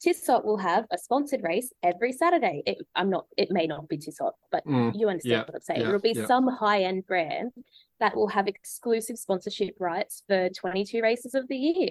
tissot 0.00 0.44
will 0.44 0.56
have 0.56 0.86
a 0.90 0.98
sponsored 0.98 1.42
race 1.42 1.72
every 1.82 2.12
saturday 2.12 2.62
it, 2.66 2.78
i'm 2.94 3.10
not 3.10 3.26
it 3.36 3.50
may 3.50 3.66
not 3.66 3.88
be 3.88 3.98
tissot 3.98 4.34
but 4.50 4.66
mm, 4.66 4.92
you 4.94 5.08
understand 5.08 5.32
yeah, 5.32 5.40
what 5.40 5.54
i'm 5.54 5.60
saying 5.60 5.80
yeah, 5.80 5.88
it'll 5.88 6.00
be 6.00 6.12
yeah. 6.14 6.26
some 6.26 6.48
high-end 6.48 7.06
brand 7.06 7.52
that 7.98 8.16
will 8.16 8.28
have 8.28 8.48
exclusive 8.48 9.18
sponsorship 9.18 9.74
rights 9.78 10.22
for 10.26 10.48
22 10.48 11.02
races 11.02 11.34
of 11.34 11.46
the 11.48 11.56
year 11.56 11.90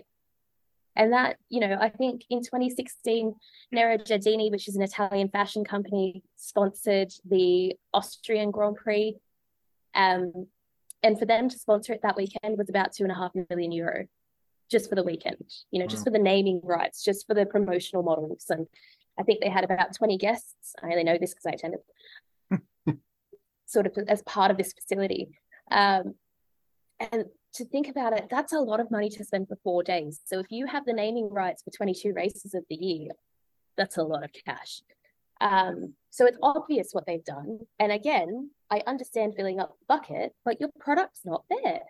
and 0.95 1.13
that, 1.13 1.37
you 1.47 1.61
know, 1.61 1.77
I 1.79 1.87
think 1.87 2.23
in 2.29 2.41
2016, 2.41 3.33
Nero 3.71 3.97
Giardini, 3.97 4.51
which 4.51 4.67
is 4.67 4.75
an 4.75 4.81
Italian 4.81 5.29
fashion 5.29 5.63
company, 5.63 6.23
sponsored 6.35 7.13
the 7.23 7.77
Austrian 7.93 8.51
Grand 8.51 8.75
Prix. 8.75 9.15
Um, 9.95 10.47
and 11.01 11.17
for 11.17 11.25
them 11.25 11.47
to 11.47 11.57
sponsor 11.57 11.93
it 11.93 12.01
that 12.03 12.17
weekend 12.17 12.57
was 12.57 12.69
about 12.69 12.91
two 12.91 13.03
and 13.03 13.11
a 13.11 13.15
half 13.15 13.31
million 13.49 13.71
euro 13.71 14.07
just 14.69 14.89
for 14.89 14.95
the 14.95 15.03
weekend, 15.03 15.43
you 15.71 15.79
know, 15.79 15.85
wow. 15.85 15.89
just 15.89 16.03
for 16.03 16.11
the 16.11 16.19
naming 16.19 16.61
rights, 16.63 17.03
just 17.03 17.25
for 17.27 17.33
the 17.33 17.45
promotional 17.45 18.03
models. 18.03 18.45
And 18.49 18.67
I 19.19 19.23
think 19.23 19.41
they 19.41 19.49
had 19.49 19.63
about 19.63 19.95
20 19.95 20.17
guests. 20.17 20.75
I 20.81 20.87
only 20.87 21.03
know 21.03 21.17
this 21.17 21.33
because 21.33 21.45
I 21.45 21.51
attended 21.51 21.79
sort 23.65 23.87
of 23.87 23.97
as 24.07 24.21
part 24.23 24.51
of 24.51 24.57
this 24.57 24.73
facility. 24.73 25.29
Um, 25.71 26.15
and 26.99 27.25
to 27.53 27.65
think 27.65 27.87
about 27.87 28.13
it, 28.13 28.27
that's 28.29 28.53
a 28.53 28.59
lot 28.59 28.79
of 28.79 28.91
money 28.91 29.09
to 29.09 29.23
spend 29.23 29.47
for 29.47 29.57
four 29.63 29.83
days. 29.83 30.21
So 30.25 30.39
if 30.39 30.47
you 30.51 30.67
have 30.67 30.85
the 30.85 30.93
naming 30.93 31.29
rights 31.29 31.63
for 31.63 31.71
22 31.71 32.13
races 32.13 32.53
of 32.53 32.63
the 32.69 32.75
year, 32.75 33.11
that's 33.77 33.97
a 33.97 34.03
lot 34.03 34.23
of 34.23 34.31
cash. 34.45 34.81
Um, 35.41 35.93
so 36.09 36.25
it's 36.25 36.37
obvious 36.43 36.89
what 36.91 37.05
they've 37.05 37.23
done. 37.23 37.59
And 37.79 37.91
again, 37.91 38.51
I 38.69 38.83
understand 38.85 39.35
filling 39.35 39.59
up 39.59 39.77
the 39.79 39.85
bucket, 39.87 40.33
but 40.43 40.59
your 40.59 40.69
product's 40.79 41.21
not 41.25 41.43
there. 41.49 41.81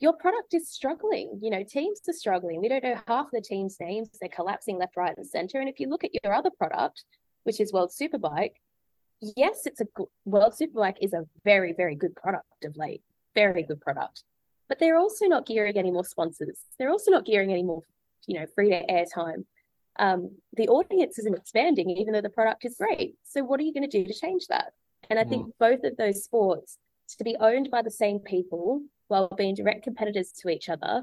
Your 0.00 0.12
product 0.14 0.54
is 0.54 0.70
struggling. 0.70 1.38
You 1.42 1.50
know, 1.50 1.64
teams 1.64 2.00
are 2.08 2.12
struggling. 2.12 2.60
We 2.60 2.68
don't 2.68 2.84
know 2.84 3.00
half 3.06 3.26
the 3.32 3.40
teams' 3.40 3.76
names. 3.80 4.08
They're 4.20 4.28
collapsing 4.28 4.78
left, 4.78 4.96
right, 4.96 5.16
and 5.16 5.26
center. 5.26 5.58
And 5.58 5.68
if 5.68 5.80
you 5.80 5.88
look 5.88 6.04
at 6.04 6.12
your 6.22 6.32
other 6.32 6.50
product, 6.50 7.04
which 7.42 7.60
is 7.60 7.72
World 7.72 7.90
Superbike, 7.90 8.52
yes, 9.20 9.66
it's 9.66 9.80
a 9.80 9.86
World 10.24 10.54
Superbike 10.60 10.98
is 11.00 11.12
a 11.12 11.26
very, 11.44 11.72
very 11.72 11.96
good 11.96 12.14
product 12.14 12.64
of 12.64 12.76
late. 12.76 13.02
Very 13.34 13.62
good 13.62 13.80
product 13.80 14.22
but 14.68 14.78
they're 14.78 14.98
also 14.98 15.26
not 15.26 15.46
gearing 15.46 15.76
any 15.76 15.90
more 15.90 16.04
sponsors. 16.04 16.60
They're 16.78 16.90
also 16.90 17.10
not 17.10 17.24
gearing 17.24 17.50
any 17.50 17.62
more, 17.62 17.82
you 18.26 18.38
know, 18.38 18.46
free 18.54 18.68
to 18.70 18.90
air 18.90 19.06
time. 19.12 19.46
Um, 19.98 20.36
the 20.52 20.68
audience 20.68 21.18
isn't 21.18 21.36
expanding, 21.36 21.90
even 21.90 22.12
though 22.12 22.20
the 22.20 22.28
product 22.28 22.64
is 22.64 22.76
great. 22.78 23.16
So 23.24 23.42
what 23.42 23.58
are 23.58 23.64
you 23.64 23.72
going 23.72 23.88
to 23.88 24.02
do 24.02 24.06
to 24.06 24.18
change 24.18 24.46
that? 24.48 24.72
And 25.10 25.18
I 25.18 25.24
think 25.24 25.46
mm. 25.46 25.52
both 25.58 25.82
of 25.84 25.96
those 25.96 26.22
sports 26.22 26.78
to 27.16 27.24
be 27.24 27.36
owned 27.40 27.70
by 27.70 27.82
the 27.82 27.90
same 27.90 28.20
people 28.20 28.82
while 29.08 29.28
being 29.36 29.54
direct 29.54 29.82
competitors 29.82 30.32
to 30.40 30.48
each 30.48 30.68
other, 30.68 31.02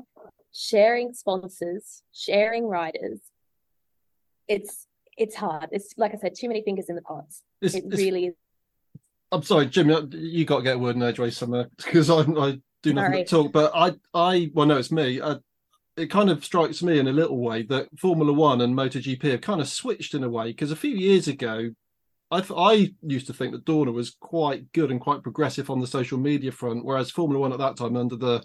sharing 0.53 1.14
sponsors, 1.14 2.01
sharing 2.14 2.68
riders, 2.68 3.20
it's 4.47 4.88
it's 5.18 5.36
hard. 5.36 5.70
It's 5.72 5.93
like 5.97 6.14
I 6.14 6.18
said, 6.18 6.36
too 6.36 6.47
many 6.47 6.62
fingers 6.62 6.89
in 6.89 6.95
the 6.95 7.01
pots. 7.01 7.43
It's, 7.62 7.76
it 7.76 7.86
really 7.89 8.28
is. 8.28 8.36
I'm 9.32 9.43
sorry, 9.43 9.66
Jim. 9.68 9.89
You 10.12 10.45
got 10.45 10.58
to 10.58 10.64
get 10.64 10.76
a 10.76 10.80
word 10.80 10.95
in 10.95 11.03
edgeways 11.03 11.38
somewhere 11.38 11.70
because 11.78 12.10
I, 12.10 12.22
I 12.22 12.60
do 12.84 12.93
nothing 12.93 13.12
but 13.12 13.28
talk. 13.28 13.51
But 13.51 13.72
I, 13.74 13.93
I, 14.14 14.51
well, 14.53 14.66
no, 14.66 14.78
it's 14.78 14.91
me. 14.91 15.22
I, 15.22 15.38
it 15.97 16.12
kind 16.12 16.30
of 16.30 16.43
strikes 16.43 16.84
me 16.84 16.99
in 16.99 17.08
a 17.08 17.14
little 17.14 17.38
way 17.38 17.64
that 17.64 17.88
Formula 17.97 18.32
One 18.32 18.62
and 18.62 18.76
MotoGP 18.76 19.24
have 19.32 19.41
kind 19.41 19.62
of 19.62 19.68
switched 19.68 20.14
in 20.14 20.24
a 20.24 20.30
way 20.30 20.47
because 20.47 20.72
a 20.72 20.76
few 20.76 20.95
years 20.95 21.28
ago, 21.28 21.72
I, 22.32 22.43
I 22.55 22.93
used 23.01 23.28
to 23.28 23.34
think 23.34 23.53
that 23.53 23.65
Dorna 23.65 23.93
was 23.93 24.15
quite 24.19 24.71
good 24.73 24.91
and 24.91 24.99
quite 24.99 25.23
progressive 25.23 25.69
on 25.69 25.80
the 25.80 25.88
social 25.88 26.17
media 26.17 26.51
front, 26.51 26.84
whereas 26.84 27.11
Formula 27.11 27.39
One 27.39 27.53
at 27.53 27.59
that 27.59 27.78
time, 27.78 27.95
under 27.95 28.15
the 28.15 28.43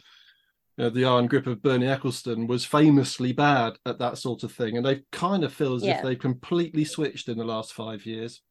you 0.77 0.85
know, 0.85 0.91
the 0.91 1.05
iron 1.05 1.27
grip 1.27 1.47
of 1.47 1.63
Bernie 1.63 1.87
Ecclestone, 1.87 2.47
was 2.47 2.65
famously 2.65 3.33
bad 3.33 3.75
at 3.87 3.99
that 3.99 4.19
sort 4.19 4.43
of 4.43 4.53
thing, 4.53 4.77
and 4.77 4.85
they 4.85 5.03
kind 5.13 5.45
of 5.45 5.53
feel 5.53 5.75
as 5.75 5.83
yeah. 5.83 5.97
if 5.97 6.03
they've 6.03 6.19
completely 6.19 6.85
switched 6.85 7.29
in 7.29 7.39
the 7.39 7.45
last 7.45 7.73
five 7.73 8.05
years. 8.07 8.43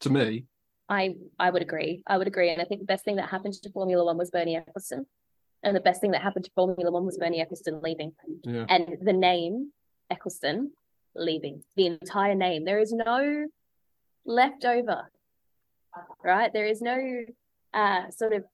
To 0.00 0.10
me, 0.10 0.46
I 0.88 1.14
I 1.38 1.50
would 1.50 1.62
agree. 1.62 2.02
I 2.06 2.18
would 2.18 2.26
agree. 2.26 2.50
And 2.50 2.60
I 2.60 2.64
think 2.64 2.80
the 2.80 2.86
best 2.86 3.04
thing 3.04 3.16
that 3.16 3.28
happened 3.28 3.54
to 3.54 3.70
Formula 3.70 4.04
One 4.04 4.18
was 4.18 4.30
Bernie 4.30 4.60
Ecclestone. 4.60 5.06
And 5.62 5.76
the 5.76 5.80
best 5.80 6.00
thing 6.00 6.10
that 6.10 6.22
happened 6.22 6.44
to 6.46 6.50
Formula 6.54 6.90
One 6.90 7.06
was 7.06 7.18
Bernie 7.18 7.44
Ecclestone 7.44 7.82
leaving. 7.82 8.12
Yeah. 8.42 8.66
And 8.68 8.98
the 9.00 9.12
name 9.12 9.72
Ecclestone 10.12 10.70
leaving. 11.14 11.62
The 11.76 11.86
entire 11.86 12.34
name. 12.34 12.64
There 12.64 12.80
is 12.80 12.92
no 12.92 13.46
leftover. 14.24 15.10
Right? 16.24 16.52
There 16.52 16.66
is 16.66 16.80
no 16.80 17.24
uh 17.74 18.10
sort 18.10 18.32
of 18.32 18.44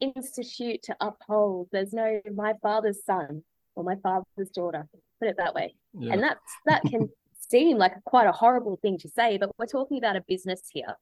institute 0.00 0.82
to 0.84 0.96
uphold. 1.00 1.68
There's 1.72 1.92
no 1.92 2.20
my 2.34 2.54
father's 2.62 3.04
son 3.04 3.44
or 3.74 3.84
my 3.84 3.96
father's 3.96 4.50
daughter. 4.54 4.88
Put 5.20 5.28
it 5.28 5.36
that 5.38 5.54
way. 5.54 5.74
Yeah. 5.98 6.14
And 6.14 6.22
that's 6.22 6.40
that 6.66 6.82
can 6.82 7.10
seem 7.38 7.76
like 7.76 8.02
quite 8.04 8.26
a 8.26 8.32
horrible 8.32 8.76
thing 8.80 8.98
to 8.98 9.08
say, 9.08 9.36
but 9.38 9.50
we're 9.58 9.66
talking 9.66 9.98
about 9.98 10.16
a 10.16 10.22
business 10.26 10.62
here. 10.72 10.96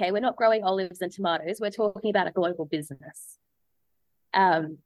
Okay, 0.00 0.12
we're 0.12 0.20
not 0.20 0.36
growing 0.36 0.62
olives 0.62 1.00
and 1.00 1.12
tomatoes. 1.12 1.58
We're 1.60 1.70
talking 1.70 2.10
about 2.10 2.28
a 2.28 2.30
global 2.30 2.64
business. 2.64 3.38
Um, 4.32 4.78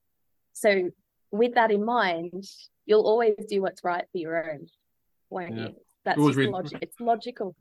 so 0.55 0.91
with 1.31 1.55
that 1.55 1.71
in 1.71 1.85
mind, 1.85 2.45
you'll 2.87 3.07
always 3.07 3.35
do 3.49 3.61
what's 3.61 3.85
right 3.85 4.05
for 4.11 4.19
your 4.19 4.51
own, 4.51 4.69
won't 5.31 5.57
Yeah. 5.57 5.69
you? 5.69 5.75
That's 6.05 6.19
just 6.21 6.39
logic. 6.39 6.79
It's 6.83 7.01
logical. 7.01 7.55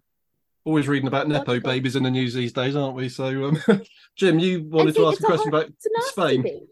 Always 0.64 0.88
reading 0.88 1.08
about 1.08 1.28
nepo 1.28 1.54
Logical. 1.54 1.72
babies 1.72 1.96
in 1.96 2.04
the 2.04 2.12
news 2.12 2.34
these 2.36 2.54
days, 2.54 2.76
aren't 2.76 2.96
we? 2.96 3.10
So, 3.10 3.46
um, 3.46 3.58
Jim, 4.16 4.38
you 4.38 4.64
wanted 4.70 4.96
to 4.96 5.08
ask 5.08 5.20
a 5.20 5.24
question 5.24 5.52
hard- 5.52 5.66
about 5.66 5.74
It's 5.74 5.86
a 5.86 5.90
nasty 5.94 6.12
Spain. 6.12 6.44
thing. 6.44 6.68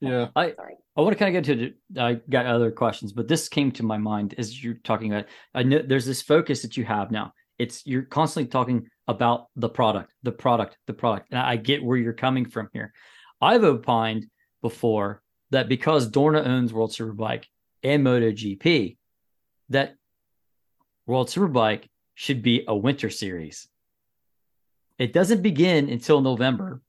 yeah. 0.00 0.28
Sorry. 0.34 0.76
I 0.96 1.00
want 1.00 1.12
to 1.16 1.18
kind 1.24 1.36
of 1.36 1.44
get 1.44 1.58
to. 1.58 2.00
I 2.00 2.14
got 2.30 2.46
other 2.46 2.70
questions, 2.70 3.12
but 3.12 3.26
this 3.26 3.48
came 3.48 3.72
to 3.72 3.82
my 3.82 3.96
mind 3.98 4.34
as 4.38 4.62
you're 4.62 4.74
talking 4.84 5.12
about. 5.12 5.26
I 5.54 5.62
know 5.64 5.80
there's 5.82 6.04
this 6.06 6.22
focus 6.22 6.62
that 6.62 6.76
you 6.76 6.84
have 6.84 7.10
now. 7.10 7.32
It's 7.58 7.84
you're 7.86 8.02
constantly 8.02 8.50
talking 8.50 8.88
about 9.08 9.46
the 9.56 9.68
product, 9.70 10.12
the 10.22 10.32
product, 10.32 10.76
the 10.86 10.92
product, 10.92 11.28
and 11.30 11.40
I 11.40 11.56
get 11.56 11.82
where 11.82 11.96
you're 11.96 12.12
coming 12.12 12.44
from 12.48 12.68
here. 12.72 12.92
I've 13.40 13.64
opined 13.64 14.26
before 14.60 15.22
that 15.50 15.68
because 15.68 16.08
Dorna 16.10 16.46
owns 16.46 16.72
World 16.72 16.92
Superbike 16.92 17.44
and 17.82 18.06
MotoGP, 18.06 18.96
that 19.70 19.96
World 21.06 21.28
Superbike 21.28 21.84
should 22.14 22.42
be 22.42 22.64
a 22.66 22.76
winter 22.76 23.10
series. 23.10 23.68
It 24.98 25.12
doesn't 25.12 25.42
begin 25.42 25.88
until 25.88 26.20
November, 26.20 26.82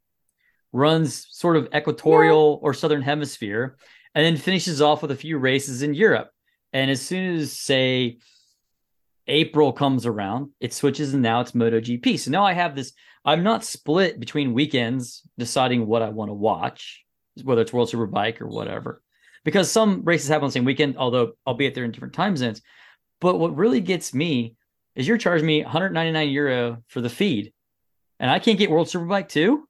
runs 0.71 1.27
sort 1.31 1.57
of 1.57 1.69
equatorial 1.73 2.59
or 2.61 2.73
southern 2.73 3.01
hemisphere, 3.01 3.77
and 4.15 4.25
then 4.25 4.37
finishes 4.37 4.81
off 4.81 5.01
with 5.01 5.11
a 5.11 5.15
few 5.15 5.37
races 5.37 5.81
in 5.81 5.93
Europe. 5.93 6.29
And 6.73 6.91
as 6.91 7.01
soon 7.01 7.35
as, 7.35 7.53
say, 7.53 8.17
April 9.27 9.71
comes 9.71 10.05
around, 10.05 10.49
it 10.59 10.73
switches 10.73 11.13
and 11.13 11.23
now 11.23 11.41
it's 11.41 11.51
MotoGP. 11.51 12.19
So 12.19 12.31
now 12.31 12.43
I 12.43 12.53
have 12.53 12.75
this, 12.75 12.93
I'm 13.23 13.43
not 13.43 13.63
split 13.63 14.19
between 14.19 14.53
weekends 14.53 15.21
deciding 15.37 15.85
what 15.85 16.01
I 16.01 16.09
want 16.09 16.29
to 16.29 16.33
watch, 16.33 17.03
whether 17.43 17.61
it's 17.61 17.71
World 17.71 17.89
Superbike 17.89 18.41
or 18.41 18.47
whatever, 18.47 19.01
because 19.43 19.71
some 19.71 20.03
races 20.03 20.27
happen 20.27 20.43
on 20.43 20.49
the 20.49 20.53
same 20.53 20.65
weekend, 20.65 20.97
although 20.97 21.33
albeit 21.47 21.73
they're 21.73 21.85
in 21.85 21.91
different 21.91 22.13
time 22.13 22.35
zones. 22.35 22.61
But 23.21 23.39
what 23.39 23.55
really 23.55 23.79
gets 23.79 24.13
me 24.13 24.55
is 24.95 25.07
you're 25.07 25.17
charging 25.17 25.47
me 25.47 25.63
199 25.63 26.29
euro 26.29 26.83
for 26.87 27.01
the 27.01 27.09
feed, 27.09 27.53
and 28.19 28.29
I 28.29 28.39
can't 28.39 28.57
get 28.59 28.69
World 28.69 28.87
Superbike 28.87 29.29
too. 29.29 29.67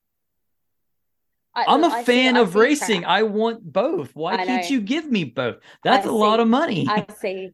I, 1.55 1.65
I'm 1.67 1.81
look, 1.81 1.93
a 1.93 1.97
I 1.97 2.03
fan 2.03 2.35
I 2.35 2.39
of 2.41 2.53
see 2.53 2.59
racing. 2.59 3.01
crap. 3.01 3.11
I 3.11 3.23
want 3.23 3.71
both. 3.71 4.15
Why 4.15 4.43
can't 4.43 4.69
you 4.69 4.81
give 4.81 5.09
me 5.09 5.23
both? 5.23 5.57
That's 5.83 6.05
I 6.07 6.09
a 6.09 6.13
lot 6.13 6.39
of 6.39 6.47
money. 6.47 6.87
I 6.89 7.05
see. 7.19 7.51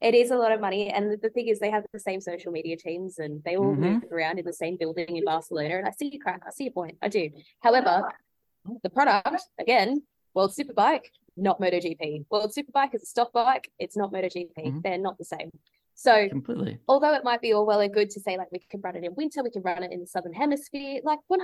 It 0.00 0.16
is 0.16 0.32
a 0.32 0.36
lot 0.36 0.50
of 0.50 0.60
money. 0.60 0.88
And 0.90 1.16
the, 1.22 1.30
thing 1.30 1.46
is, 1.46 1.60
they 1.60 1.70
have 1.70 1.84
the 1.92 2.00
same 2.00 2.20
social 2.20 2.50
media 2.50 2.76
teams 2.76 3.20
and 3.20 3.40
they 3.44 3.56
all 3.56 3.76
Mhm. 3.76 3.78
move 3.78 4.04
around 4.10 4.40
in 4.40 4.44
the 4.44 4.52
same 4.52 4.76
building 4.76 5.16
in 5.16 5.24
Barcelona. 5.24 5.76
And 5.76 5.86
I 5.86 5.92
see 5.92 6.08
your 6.12 6.20
crack. 6.20 6.42
I 6.44 6.50
see 6.50 6.64
your 6.64 6.72
point. 6.72 6.98
I 7.00 7.06
do. 7.06 7.30
However, 7.60 8.10
the 8.82 8.90
product, 8.90 9.42
again, 9.60 10.02
World 10.34 10.52
Superbike, 10.58 11.04
not 11.36 11.60
MotoGP. 11.60 12.24
World 12.28 12.52
Superbike 12.52 12.96
is 12.96 13.04
a 13.04 13.06
stock 13.06 13.32
bike. 13.32 13.70
It's 13.78 13.96
not 13.96 14.12
MotoGP. 14.12 14.52
Mhm. 14.56 14.82
They're 14.82 14.98
not 14.98 15.16
the 15.18 15.24
same. 15.24 15.50
So 15.94 16.28
Completely. 16.28 16.78
although 16.88 17.14
it 17.14 17.22
might 17.22 17.40
be 17.40 17.52
all 17.52 17.66
well 17.66 17.80
and 17.80 17.92
good 17.92 18.10
to 18.10 18.20
say 18.20 18.36
like 18.36 18.50
we 18.50 18.58
can 18.70 18.80
run 18.80 18.96
it 18.96 19.04
in 19.04 19.14
winter, 19.14 19.42
we 19.42 19.50
can 19.50 19.62
run 19.62 19.82
it 19.82 19.92
in 19.92 20.00
the 20.00 20.06
southern 20.06 20.32
hemisphere, 20.32 21.00
like 21.04 21.18
100%, 21.30 21.38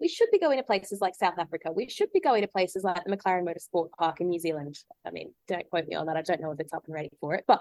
we 0.00 0.08
should 0.08 0.28
be 0.30 0.38
going 0.38 0.58
to 0.58 0.62
places 0.62 1.00
like 1.00 1.14
South 1.14 1.38
Africa. 1.38 1.72
We 1.72 1.88
should 1.88 2.12
be 2.12 2.20
going 2.20 2.42
to 2.42 2.48
places 2.48 2.84
like 2.84 3.02
the 3.04 3.16
McLaren 3.16 3.44
Motorsport 3.44 3.90
Park 3.98 4.20
in 4.20 4.28
New 4.28 4.38
Zealand. 4.38 4.78
I 5.06 5.10
mean, 5.10 5.32
don't 5.48 5.68
quote 5.70 5.88
me 5.88 5.96
on 5.96 6.06
that. 6.06 6.16
I 6.16 6.22
don't 6.22 6.40
know 6.40 6.52
if 6.52 6.60
it's 6.60 6.72
up 6.72 6.84
and 6.86 6.94
ready 6.94 7.10
for 7.20 7.34
it, 7.34 7.44
but 7.48 7.60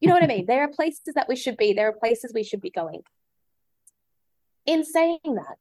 you 0.00 0.08
know 0.08 0.14
what 0.14 0.24
I 0.24 0.26
mean? 0.26 0.46
There 0.50 0.62
are 0.62 0.68
places 0.68 1.14
that 1.14 1.28
we 1.28 1.36
should 1.36 1.56
be. 1.56 1.72
There 1.72 1.88
are 1.88 1.92
places 1.92 2.32
we 2.34 2.42
should 2.42 2.60
be 2.60 2.70
going. 2.70 3.02
In 4.66 4.84
saying 4.84 5.20
that, 5.24 5.56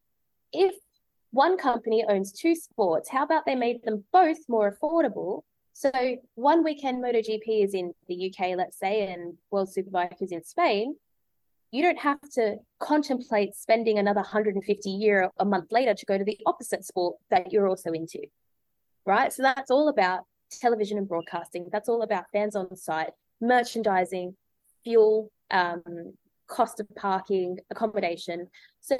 if 0.52 0.76
one 1.32 1.58
company 1.58 2.04
owns 2.08 2.32
two 2.32 2.56
sports, 2.56 3.10
how 3.10 3.24
about 3.24 3.46
they 3.46 3.56
made 3.56 3.84
them 3.84 4.04
both 4.12 4.38
more 4.48 4.76
affordable 4.76 5.44
so 5.80 5.92
one 6.36 6.66
weekend 6.66 7.02
MotoGP 7.02 7.64
is 7.64 7.74
in 7.74 7.94
the 8.10 8.30
UK, 8.30 8.58
let's 8.58 8.78
say, 8.78 9.14
and 9.14 9.38
World 9.50 9.70
Superbike 9.70 10.22
is 10.22 10.34
in 10.34 10.44
Spain. 10.44 10.98
You 11.72 11.84
don't 11.84 12.00
have 12.00 12.20
to 12.34 12.58
contemplate 12.80 13.56
spending 13.56 13.98
another 13.98 14.20
150 14.20 14.90
euro 14.90 15.32
a 15.40 15.46
month 15.46 15.72
later 15.72 15.94
to 15.94 16.06
go 16.06 16.18
to 16.18 16.26
the 16.26 16.38
opposite 16.46 16.84
sport 16.84 17.16
that 17.30 17.54
you're 17.54 17.70
also 17.70 17.94
into. 17.94 18.20
Right. 19.06 19.32
So 19.32 19.42
that's 19.42 19.72
all 19.72 19.88
about 19.88 20.26
television 20.52 20.98
and 20.98 21.08
broadcasting. 21.08 21.70
That's 21.72 21.88
all 21.88 22.02
about 22.02 22.26
fans 22.34 22.58
on 22.58 22.76
site, 22.76 23.12
merchandising, 23.40 24.36
fuel, 24.84 25.32
um, 25.50 26.12
cost 26.48 26.82
of 26.82 26.94
parking, 26.98 27.58
accommodation. 27.72 28.50
So 28.82 28.98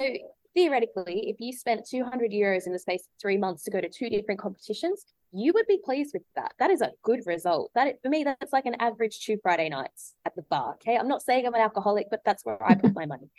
theoretically, 0.54 1.28
if 1.28 1.40
you 1.40 1.52
spent 1.52 1.86
200 1.86 2.30
euros 2.30 2.64
in 2.64 2.72
the 2.72 2.78
space 2.78 3.02
of 3.02 3.20
three 3.20 3.36
months 3.36 3.64
to 3.64 3.70
go 3.70 3.82
to 3.82 3.88
two 3.90 4.08
different 4.08 4.40
competitions, 4.40 5.04
you 5.32 5.52
would 5.54 5.66
be 5.66 5.78
pleased 5.84 6.12
with 6.12 6.22
that. 6.34 6.52
That 6.58 6.70
is 6.70 6.80
a 6.80 6.92
good 7.02 7.20
result. 7.26 7.70
That 7.74 7.96
for 8.02 8.08
me, 8.08 8.24
that's 8.24 8.52
like 8.52 8.66
an 8.66 8.76
average 8.80 9.20
two 9.20 9.38
Friday 9.42 9.68
nights 9.68 10.14
at 10.26 10.34
the 10.34 10.42
bar. 10.42 10.74
Okay, 10.74 10.96
I'm 10.96 11.08
not 11.08 11.22
saying 11.22 11.46
I'm 11.46 11.54
an 11.54 11.60
alcoholic, 11.60 12.06
but 12.10 12.20
that's 12.24 12.44
where 12.44 12.62
I 12.62 12.74
put 12.74 12.94
my 12.94 13.06
money. 13.06 13.30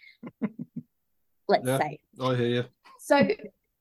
Let's 1.48 1.68
Yeah. 1.68 1.78
say. 1.80 2.00
I 2.22 2.36
hear 2.36 2.48
you. 2.48 2.64
So 3.00 3.28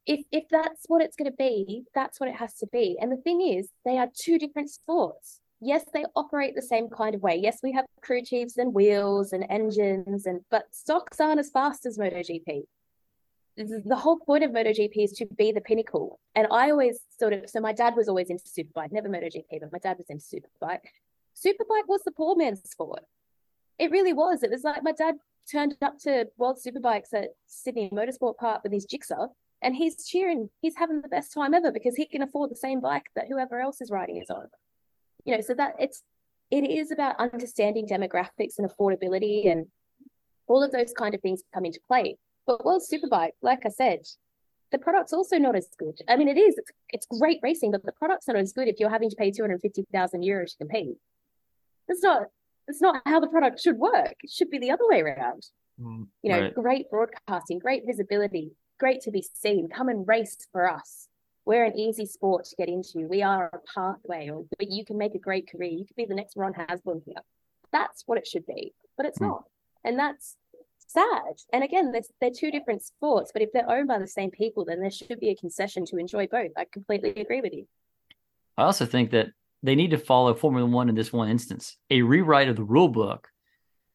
if 0.07 0.25
if 0.33 0.45
that's 0.51 0.85
what 0.89 1.03
it's 1.03 1.17
going 1.17 1.31
to 1.31 1.37
be, 1.37 1.85
that's 1.95 2.19
what 2.19 2.29
it 2.29 2.37
has 2.37 2.55
to 2.59 2.67
be. 2.69 2.97
And 3.01 3.13
the 3.13 3.17
thing 3.19 3.41
is, 3.43 3.69
they 3.85 3.99
are 3.99 4.09
two 4.15 4.39
different 4.39 4.71
sports. 4.71 5.41
Yes, 5.61 5.85
they 5.93 6.05
operate 6.17 6.55
the 6.57 6.63
same 6.63 6.89
kind 6.89 7.15
of 7.15 7.23
way. 7.23 7.37
Yes, 7.37 7.59
we 7.63 7.71
have 7.73 7.85
crew 8.01 8.23
chiefs 8.23 8.57
and 8.57 8.73
wheels 8.73 9.33
and 9.33 9.45
engines, 9.51 10.27
and 10.27 10.41
but 10.51 10.65
stocks 10.73 11.21
aren't 11.21 11.39
as 11.39 11.51
fast 11.51 11.85
as 11.87 11.99
MotoGP. 11.99 12.63
The 13.85 13.97
whole 13.97 14.19
point 14.19 14.45
of 14.45 14.51
MotoGP 14.53 14.97
is 14.97 15.13
to 15.13 15.27
be 15.27 15.53
the 15.53 15.61
pinnacle. 15.61 16.19
And 16.35 16.47
I 16.51 16.71
always 16.71 17.01
sort 17.19 17.33
of 17.33 17.49
so 17.49 17.61
my 17.61 17.73
dad 17.73 17.95
was 17.97 18.09
always 18.09 18.31
into 18.31 18.45
superbike, 18.45 18.93
never 18.93 19.09
MotoGP, 19.09 19.61
but 19.61 19.73
my 19.73 19.79
dad 19.79 19.99
was 19.99 20.07
into 20.09 20.25
superbike. 20.25 20.81
Superbike 21.37 21.89
was 21.89 22.03
the 22.05 22.13
poor 22.13 22.37
man's 22.37 22.63
sport. 22.69 23.03
It 23.79 23.91
really 23.91 24.13
was. 24.13 24.43
It 24.43 24.51
was 24.51 24.65
like 24.65 24.83
my 24.83 24.93
dad 24.93 25.17
turned 25.51 25.77
up 25.83 25.99
to 26.01 26.29
World 26.37 26.59
Superbikes 26.65 27.13
at 27.13 27.31
Sydney 27.47 27.91
Motorsport 27.91 28.37
Park 28.37 28.63
with 28.63 28.73
his 28.73 28.85
jigsaw 28.85 29.29
and 29.63 29.77
he's 29.77 30.07
cheering 30.07 30.49
he's 30.61 30.77
having 30.77 31.01
the 31.01 31.09
best 31.09 31.33
time 31.33 31.55
ever 31.55 31.71
because 31.73 31.97
he 31.97 32.07
can 32.07 32.23
afford 32.23 32.51
the 32.51 32.57
same 32.57 32.81
bike 32.81 33.07
that 33.15 33.27
whoever 33.29 33.61
else 33.61 33.81
is 33.81 33.91
riding 33.91 34.17
is 34.17 34.31
on 34.31 34.47
you 35.25 35.35
know 35.35 35.41
so 35.41 35.55
that 35.55 35.75
it's 35.79 36.03
it 36.51 36.69
is 36.69 36.91
about 36.91 37.19
understanding 37.19 37.87
demographics 37.87 38.59
and 38.59 38.69
affordability 38.69 39.51
and 39.51 39.67
all 40.47 40.63
of 40.63 40.73
those 40.73 40.93
kind 40.93 41.15
of 41.15 41.21
things 41.21 41.43
come 41.55 41.65
into 41.65 41.81
play 41.87 42.17
but 42.47 42.65
world 42.65 42.83
superbike 42.83 43.33
like 43.43 43.65
i 43.65 43.69
said 43.69 44.01
the 44.73 44.79
product's 44.79 45.13
also 45.13 45.37
not 45.39 45.57
as 45.57 45.69
good 45.79 45.99
i 46.09 46.17
mean 46.17 46.29
it 46.29 46.39
is 46.39 46.57
it's, 46.59 46.71
it's 46.91 47.07
great 47.19 47.39
racing 47.43 47.71
but 47.71 47.85
the 47.85 47.93
product's 47.93 48.27
not 48.29 48.37
as 48.37 48.53
good 48.53 48.69
if 48.69 48.77
you're 48.79 48.91
having 48.91 49.11
to 49.11 49.17
pay 49.17 49.31
250000 49.31 50.23
euros 50.23 50.51
to 50.53 50.59
compete 50.59 50.97
that's 51.89 52.03
not 52.03 52.23
that's 52.67 52.81
not 52.81 53.01
how 53.07 53.19
the 53.21 53.27
product 53.29 53.61
should 53.61 53.77
work 53.79 54.15
it 54.23 54.31
should 54.31 54.51
be 54.51 54.59
the 54.59 54.71
other 54.71 54.85
way 54.89 55.01
around 55.01 55.45
Mm. 55.81 56.09
you 56.23 56.31
know, 56.31 56.41
Right. 56.43 56.55
great 56.55 56.91
broadcasting, 56.91 57.59
great 57.59 57.87
visibility, 57.87 58.55
great 58.79 59.01
to 59.01 59.11
be 59.11 59.23
seen. 59.23 59.67
Come 59.71 59.89
and 59.89 60.07
race 60.07 60.37
for 60.53 60.69
us. 60.71 61.09
We're 61.47 61.65
an 61.65 61.75
easy 61.75 62.05
sport 62.05 62.45
to 62.45 62.57
get 62.57 62.69
into. 62.69 63.09
We 63.09 63.23
are 63.23 63.49
a 63.51 63.61
pathway, 63.75 64.29
or 64.29 64.45
you 64.61 64.85
can 64.85 64.99
make 64.99 65.15
a 65.15 65.19
great 65.19 65.51
career. 65.51 65.71
You 65.71 65.87
could 65.87 65.97
be 65.97 66.05
the 66.05 66.15
next 66.15 66.37
Ron 66.37 66.53
Hasbun 66.53 67.03
here. 67.07 67.23
That's 67.73 68.03
what 68.07 68.19
it 68.19 68.27
should 68.27 68.45
be, 68.45 68.75
but 68.99 69.07
it's 69.07 69.17
Hmm. 69.17 69.29
not, 69.29 69.45
and 69.83 69.99
that's 69.99 70.37
sad. 70.93 71.35
And 71.53 71.63
again, 71.65 71.93
they're, 71.93 72.03
they're 72.21 72.31
two 72.31 72.51
different 72.51 72.83
sports, 72.83 73.31
but 73.33 73.43
if 73.43 73.53
they're 73.53 73.71
owned 73.71 73.89
by 73.89 73.99
the 73.99 74.07
same 74.07 74.31
people, 74.31 74.65
then 74.65 74.81
there 74.81 74.91
should 74.91 75.21
be 75.21 75.31
a 75.31 75.37
concession 75.37 75.85
to 75.87 75.97
enjoy 75.97 76.27
both. 76.27 76.51
I 76.57 76.67
completely 76.73 77.11
agree 77.11 77.41
with 77.41 77.53
you. 77.53 77.67
I 78.59 78.65
also 78.65 78.85
think 78.87 79.11
that 79.13 79.29
they 79.63 79.75
need 79.75 79.91
to 79.91 79.99
follow 79.99 80.35
Formula 80.35 80.69
One 80.69 80.89
in 80.89 80.95
this 80.95 81.13
one 81.13 81.29
instance, 81.29 81.77
a 81.91 82.03
rewrite 82.03 82.49
of 82.49 82.57
the 82.57 82.65
rule 82.65 82.89
book. 82.89 83.29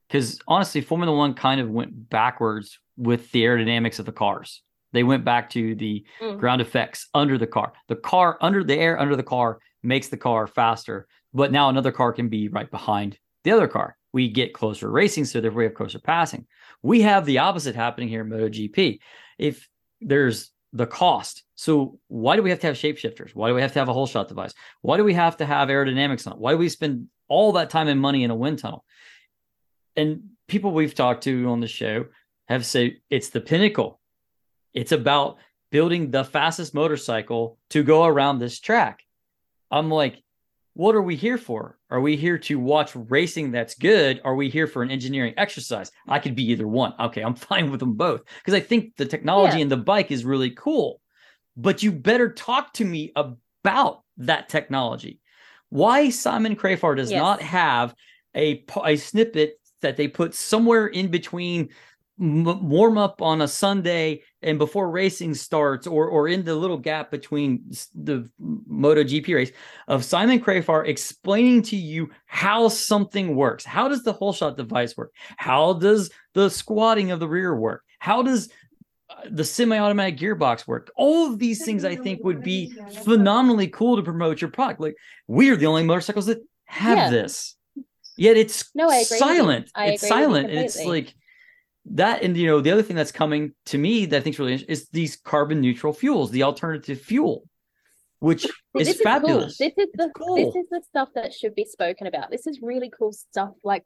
Because 0.08 0.40
honestly, 0.48 0.82
Formula 0.82 1.16
One 1.16 1.34
kind 1.34 1.60
of 1.60 1.70
went 1.70 2.10
backwards 2.10 2.80
with 2.98 3.32
the 3.32 3.44
aerodynamics 3.44 4.00
of 4.00 4.06
the 4.06 4.12
cars. 4.12 4.62
They 4.94 5.04
went 5.04 5.26
back 5.26 5.50
to 5.52 5.76
the 5.76 6.06
Mm. 6.22 6.40
ground 6.40 6.62
effects 6.62 7.10
under 7.14 7.38
the 7.38 7.48
car. 7.48 7.74
The 7.88 7.96
car 7.98 8.38
under 8.40 8.64
the 8.64 8.76
air 8.76 8.98
under 9.00 9.16
the 9.16 9.24
car 9.24 9.60
makes 9.84 10.08
the 10.08 10.18
car 10.18 10.48
faster, 10.48 11.08
but 11.34 11.52
now 11.52 11.70
another 11.70 11.92
car 11.92 12.14
can 12.14 12.30
be 12.30 12.48
right 12.48 12.70
behind 12.70 13.18
the 13.44 13.52
other 13.52 13.68
car. 13.68 13.98
We 14.16 14.30
get 14.30 14.54
closer 14.54 14.90
racing, 14.90 15.26
so 15.26 15.42
therefore 15.42 15.58
we 15.58 15.64
have 15.66 15.74
closer 15.74 16.00
passing. 16.00 16.48
We 16.82 17.02
have 17.02 17.26
the 17.26 17.40
opposite 17.40 17.76
happening 17.76 18.08
here 18.08 18.22
in 18.22 18.30
MotoGP. 18.30 19.00
If 19.38 19.68
there's 20.00 20.52
the 20.72 20.88
cost, 20.88 21.44
so 21.56 22.00
why 22.08 22.38
do 22.38 22.42
we 22.42 22.50
have 22.50 22.62
to 22.62 22.68
have 22.68 22.78
shapeshifters? 22.78 23.36
Why 23.36 23.50
do 23.50 23.56
we 23.56 23.62
have 23.62 23.74
to 23.74 23.80
have 23.80 23.90
a 23.90 23.94
whole 23.94 24.08
shot 24.08 24.30
device? 24.30 24.54
Why 24.82 24.96
do 24.96 25.04
we 25.04 25.16
have 25.16 25.36
to 25.38 25.46
have 25.46 25.68
aerodynamics 25.68 26.28
on 26.28 26.32
it? 26.32 26.40
Why 26.40 26.54
do 26.54 26.58
we 26.58 26.70
spend 26.70 27.10
all 27.28 27.52
that 27.54 27.70
time 27.70 27.90
and 27.90 28.00
money 28.00 28.24
in 28.24 28.32
a 28.32 28.36
wind 28.36 28.60
tunnel? 28.60 28.86
And 29.98 30.30
people 30.48 30.72
we've 30.72 30.96
talked 30.96 31.26
to 31.26 31.50
on 31.50 31.60
the 31.60 31.68
show 31.68 32.06
have 32.48 32.66
said 32.66 32.96
it's 33.10 33.32
the 33.32 33.42
pinnacle. 33.42 34.00
It's 34.74 34.94
about 34.94 35.40
building 35.72 36.10
the 36.10 36.24
fastest 36.24 36.74
motorcycle 36.74 37.58
to 37.72 37.84
go 37.84 38.06
around 38.06 38.40
this 38.40 38.62
track. 38.62 39.02
I'm 39.70 39.92
like, 39.92 40.24
what 40.76 40.94
are 40.94 41.02
we 41.02 41.16
here 41.16 41.38
for? 41.38 41.78
Are 41.90 42.02
we 42.02 42.18
here 42.18 42.38
to 42.38 42.60
watch 42.60 42.92
racing 42.96 43.52
that's 43.52 43.76
good? 43.76 44.20
Are 44.26 44.36
we 44.36 44.50
here 44.50 44.68
for 44.68 44.84
an 44.84 44.92
engineering 44.92 45.34
exercise? 45.38 45.90
I 46.08 46.20
could 46.20 46.36
be 46.36 46.52
either 46.52 46.68
one. 46.68 46.94
Okay, 47.00 47.22
I'm 47.22 47.36
fine 47.52 47.72
with 47.72 47.80
them 47.80 47.94
both 47.94 48.22
because 48.40 48.54
I 48.54 48.60
think 48.60 48.96
the 48.98 49.06
technology 49.06 49.58
Yeah. 49.58 49.64
in 49.64 49.70
the 49.70 49.78
bike 49.78 50.12
is 50.12 50.26
really 50.26 50.52
cool. 50.52 51.02
But 51.56 51.82
you 51.82 51.94
better 51.94 52.30
talk 52.32 52.74
to 52.74 52.86
me 52.86 53.14
about 53.16 54.04
that 54.18 54.50
technology. 54.50 55.22
Why 55.70 56.10
Simon 56.10 56.56
Crafar 56.58 56.96
does 56.98 57.10
Yes. 57.10 57.20
not 57.20 57.42
have 57.42 57.96
a, 58.36 58.66
a 58.84 58.98
snippet 58.98 59.60
that 59.82 59.96
they 59.96 60.10
put 60.10 60.36
somewhere 60.36 60.88
in 60.88 61.08
between 61.10 61.70
m- 62.20 62.68
warm 62.70 62.98
up 62.98 63.22
on 63.22 63.42
a 63.42 63.48
Sunday 63.48 64.24
and 64.46 64.58
before 64.60 64.90
racing 64.90 65.34
starts, 65.34 65.88
or 65.88 66.08
or 66.08 66.30
in 66.30 66.46
the 66.46 66.56
little 66.56 66.78
gap 66.78 67.12
between 67.12 67.66
the 67.94 68.30
MotoGP 68.40 69.34
race 69.36 69.52
of 69.88 70.06
Simon 70.06 70.40
Crafar 70.40 70.88
explaining 70.88 71.64
to 71.64 71.76
you 71.76 72.12
how 72.28 72.70
something 72.70 73.36
works. 73.36 73.66
How 73.66 73.90
does 73.90 74.04
the 74.04 74.14
whole 74.14 74.32
shot 74.32 74.56
device 74.56 74.96
work? 74.96 75.12
How 75.38 75.74
does 75.74 76.12
the 76.34 76.50
squatting 76.50 77.12
of 77.12 77.20
the 77.20 77.28
rear 77.28 77.56
work? 77.56 77.84
How 78.00 78.22
does 78.22 78.50
uh, 79.10 79.16
the 79.30 79.44
semi-automatic 79.44 80.18
gearbox 80.18 80.68
work? 80.68 80.92
All 80.96 81.32
of 81.32 81.40
these 81.40 81.66
things 81.66 81.84
I 81.84 81.96
think 81.96 82.24
would 82.24 82.44
be 82.44 82.72
phenomenally 83.04 83.68
cool 83.68 83.98
to 83.98 84.04
promote 84.04 84.42
your 84.42 84.52
product. 84.52 84.80
Like 84.80 84.96
we're 85.28 85.58
the 85.58 85.66
only 85.66 85.84
motorcycles 85.84 86.28
that 86.28 86.40
have 86.66 86.98
Yeah. 86.98 87.10
this. 87.10 87.56
Yet 88.18 88.38
it's 88.38 88.70
No, 88.76 88.90
silent. 89.04 89.72
It's 89.78 90.08
silent. 90.08 90.50
And 90.50 90.60
it's 90.60 90.86
like 90.86 91.14
that. 91.92 92.24
And 92.24 92.36
you 92.36 92.48
know, 92.48 92.62
the 92.62 92.72
other 92.72 92.84
thing 92.84 92.96
that's 92.96 93.12
coming 93.12 93.54
to 93.68 93.78
me 93.78 94.06
that 94.06 94.18
I 94.18 94.20
think 94.22 94.36
is 94.36 94.40
really 94.40 94.54
interesting 94.54 94.74
is 94.74 94.90
these 94.90 95.16
carbon 95.16 95.62
neutral 95.62 95.94
fuels, 95.94 96.32
the 96.32 96.44
alternative 96.44 97.02
fuel, 97.02 97.44
which 98.20 98.46
is 98.78 98.90
is 98.90 99.02
fabulous. 99.02 99.58
Cool. 99.58 99.70
This 99.70 99.88
is 99.88 99.94
the 99.94 100.12
cool. 100.16 100.36
this 100.36 100.56
is 100.56 100.70
the 100.70 100.82
stuff 100.88 101.10
that 101.16 101.34
should 101.34 101.56
be 101.56 101.66
spoken 101.66 102.08
about. 102.08 102.32
This 102.32 102.48
is 102.48 102.60
really 102.62 102.92
cool 102.98 103.14
stuff. 103.14 103.54
Like 103.64 103.86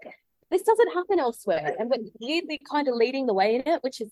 this 0.50 0.64
doesn't 0.64 0.93
happen 0.93 1.20
elsewhere, 1.20 1.76
and 1.78 1.89
we're 1.89 2.58
kind 2.70 2.88
of 2.88 2.95
leading 2.95 3.26
the 3.26 3.34
way 3.34 3.56
in 3.56 3.64
it, 3.66 3.84
which 3.84 4.02
is 4.02 4.12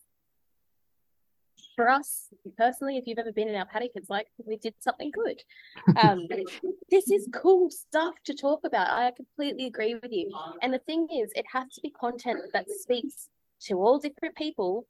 for 1.76 1.90
us 1.90 2.28
personally. 2.58 2.98
If 2.98 3.08
you've 3.08 3.20
ever 3.20 3.32
been 3.32 3.48
in 3.48 3.56
our 3.56 3.66
paddock, 3.66 3.92
it's 3.96 4.10
like 4.10 4.28
we 4.46 4.58
did 4.58 4.74
something 4.80 5.12
good. 5.12 5.42
Um, 6.02 6.28
this 6.92 7.10
is 7.10 7.30
cool 7.34 7.70
stuff 7.70 8.16
to 8.26 8.34
talk 8.34 8.62
about. 8.66 8.90
I 8.90 9.12
completely 9.12 9.68
agree 9.68 9.96
with 9.96 10.12
you. 10.12 10.32
And 10.62 10.74
the 10.74 10.80
thing 10.80 11.08
is, 11.14 11.32
it 11.36 11.46
has 11.54 11.70
to 11.76 11.82
be 11.82 11.92
content 11.92 12.40
that 12.54 12.70
speaks 12.70 13.30
to 13.64 13.76
all 13.76 14.00
different 14.00 14.36
people, 14.36 14.88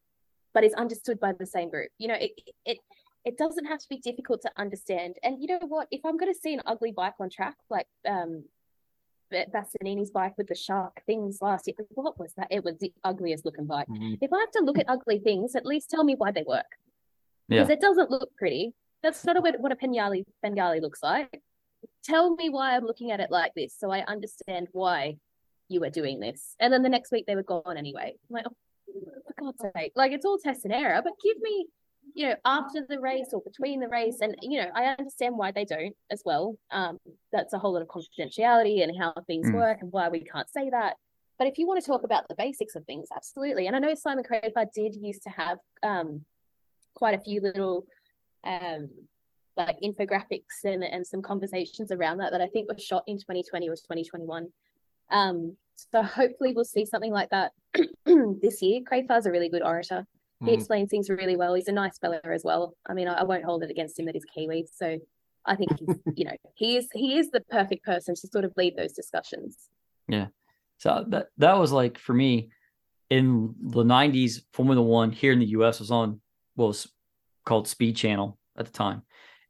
but 0.53 0.63
is 0.63 0.74
understood 0.74 1.20
by 1.20 1.34
the 1.34 1.45
same 1.45 1.70
group. 1.70 1.89
You 1.97 2.07
know, 2.09 2.15
it 2.20 2.32
it 2.65 2.78
it 3.26 3.38
doesn't 3.38 3.65
have 3.65 3.80
to 3.80 3.89
be 3.89 3.97
difficult 3.97 4.41
to 4.43 4.51
understand. 4.57 5.15
And 5.24 5.41
you 5.41 5.47
know 5.47 5.59
what? 5.68 5.88
If 5.91 6.01
I'm 6.05 6.18
going 6.18 6.34
to 6.34 6.39
see 6.39 6.53
an 6.53 6.61
ugly 6.65 6.91
bike 6.91 7.15
on 7.20 7.30
track, 7.30 7.55
like 7.70 7.88
um, 8.07 8.45
Bastianini's 9.32 10.11
bike 10.11 10.38
with 10.38 10.47
the 10.47 10.55
shark 10.55 11.01
things 11.05 11.39
last 11.41 11.68
year, 11.68 11.76
what 11.89 12.18
was 12.18 12.34
that? 12.38 12.47
It 12.51 12.63
was 12.63 12.78
the 12.78 12.93
ugliest 13.03 13.43
looking 13.43 13.65
bike. 13.65 13.88
Mhm. 13.89 14.18
If 14.22 14.32
I 14.32 14.39
have 14.39 14.51
to 14.51 14.63
look 14.63 14.78
at 14.78 14.86
ugly 14.88 15.20
things, 15.20 15.55
at 15.55 15.65
least 15.65 15.89
tell 15.89 16.05
me 16.05 16.15
why 16.15 16.32
they 16.32 16.43
work. 16.43 16.78
Yeah. 17.49 17.63
Because 17.63 17.72
it 17.72 17.82
doesn't 17.82 18.11
look 18.11 18.34
pretty. 18.38 18.74
That's 19.03 19.24
not 19.26 19.41
what, 19.41 19.59
what 19.59 19.72
a 19.72 19.76
Bengali 19.76 20.26
Bengali 20.41 20.80
looks 20.80 21.03
like. 21.03 21.41
Tell 22.03 22.36
me 22.36 22.49
why 22.49 22.76
I'm 22.76 22.86
looking 22.86 23.11
at 23.11 23.20
it 23.20 23.30
like 23.30 23.53
this, 23.55 23.76
so 23.78 23.91
I 23.91 24.05
understand 24.05 24.70
why 24.72 25.18
you 25.70 25.80
were 25.80 25.89
doing 25.89 26.20
this. 26.20 26.55
And 26.59 26.72
then 26.72 26.84
the 26.84 26.89
next 26.89 27.11
week 27.11 27.26
they 27.26 27.36
were 27.36 27.43
gone 27.43 27.78
anyway. 27.78 28.13
I'm 28.30 28.34
like, 28.34 28.45
oh, 28.47 28.55
for 29.26 29.34
God's 29.39 29.74
sake, 29.76 29.91
like 29.95 30.11
it's 30.11 30.26
all 30.26 30.38
test 30.38 30.65
and 30.65 30.74
error, 30.74 31.01
but 31.03 31.13
give 31.24 31.38
me, 31.41 31.68
you 32.13 32.28
know, 32.30 32.36
after 32.45 32.86
the 32.88 32.99
race 32.99 33.30
or 33.34 33.41
between 33.41 33.80
the 33.80 33.88
race, 33.88 34.18
and 34.22 34.36
you 34.41 34.59
know, 34.61 34.70
I 34.74 34.95
understand 34.97 35.38
why 35.38 35.51
they 35.51 35.65
don't 35.65 35.95
as 36.09 36.22
well. 36.26 36.55
Um, 36.72 36.97
that's 37.32 37.53
a 37.53 37.59
whole 37.59 37.74
lot 37.74 37.82
of 37.82 37.88
confidentiality 37.88 38.82
and 38.84 38.97
how 38.99 39.13
things 39.28 39.49
Mm. 39.49 39.53
work 39.55 39.78
and 39.82 39.91
why 39.91 40.09
we 40.09 40.22
can't 40.24 40.49
say 40.49 40.70
that. 40.70 40.95
But 41.38 41.47
if 41.47 41.57
you 41.59 41.68
want 41.68 41.82
to 41.82 41.86
talk 41.88 42.03
about 42.03 42.28
the 42.28 42.36
basics 42.36 42.76
of 42.76 42.84
things, 42.86 43.09
absolutely. 43.15 43.68
And 43.68 43.76
I 43.76 43.80
know 43.80 43.93
Simon 43.93 44.24
Crafar 44.24 44.65
did 44.74 44.95
used 44.95 45.24
to 45.24 45.30
have 45.30 45.59
um 45.84 46.26
quite 46.95 47.13
a 47.13 47.22
few 47.22 47.41
little 47.41 47.86
um 48.43 48.89
like 49.55 49.78
infographics 49.84 50.63
and, 50.63 50.84
and 50.84 51.05
some 51.05 51.22
conversations 51.22 51.91
around 51.91 52.20
that 52.20 52.32
that 52.32 52.41
I 52.41 52.47
think 52.47 52.70
were 52.70 52.78
shot 52.80 53.03
in 53.07 53.18
2020 53.18 53.68
or 53.70 53.76
2021. 53.76 54.47
Um, 55.10 55.55
so 55.91 56.01
hopefully 56.01 56.53
we'll 56.53 56.66
see 56.66 56.86
something 56.86 57.12
like 57.12 57.30
that 57.30 57.51
this 58.05 58.62
year. 58.62 58.82
Crafar's 58.86 59.26
a 59.26 59.32
really 59.32 59.49
good 59.49 59.62
orator. 59.64 60.05
He 60.45 60.51
Mhm. 60.51 60.53
explains 60.53 60.89
things 60.89 61.10
really 61.10 61.36
well. 61.36 61.53
He's 61.55 61.68
a 61.68 61.72
nice 61.72 61.97
fella 61.97 62.20
as 62.24 62.43
well. 62.43 62.76
I 62.86 62.93
mean, 62.93 63.08
I, 63.08 63.16
I 63.20 63.24
won't 63.24 63.43
hold 63.43 63.64
it 63.64 63.72
against 63.72 63.97
him 63.97 64.05
that 64.05 64.16
he's 64.16 64.26
Kiwi. 64.26 64.68
So 64.74 64.97
I 65.45 65.55
think 65.55 65.72
he's, 65.80 65.88
you 66.16 66.26
know, 66.26 66.36
he 66.55 66.78
is 66.78 66.88
he 66.93 67.18
is 67.18 67.32
the 67.32 67.41
perfect 67.49 67.84
person 67.86 68.16
to 68.16 68.28
sort 68.28 68.45
of 68.45 68.53
lead 68.58 68.76
those 68.76 68.93
discussions. 68.93 69.58
Yeah. 70.08 70.28
So 70.78 71.05
that 71.10 71.28
that 71.38 71.58
was 71.58 71.72
like 71.72 71.97
for 71.97 72.14
me 72.14 72.49
in 73.10 73.55
the 73.62 73.84
'90s. 73.84 74.41
Formula 74.53 74.82
One 74.82 75.12
here 75.12 75.32
in 75.32 75.39
the 75.39 75.45
U.S. 75.58 75.80
was 75.80 75.89
on 75.91 76.22
what 76.55 76.68
was 76.68 76.88
called 77.45 77.68
Speed 77.68 77.95
Channel 77.95 78.38
at 78.58 78.66
the 78.66 78.72
time, 78.72 79.01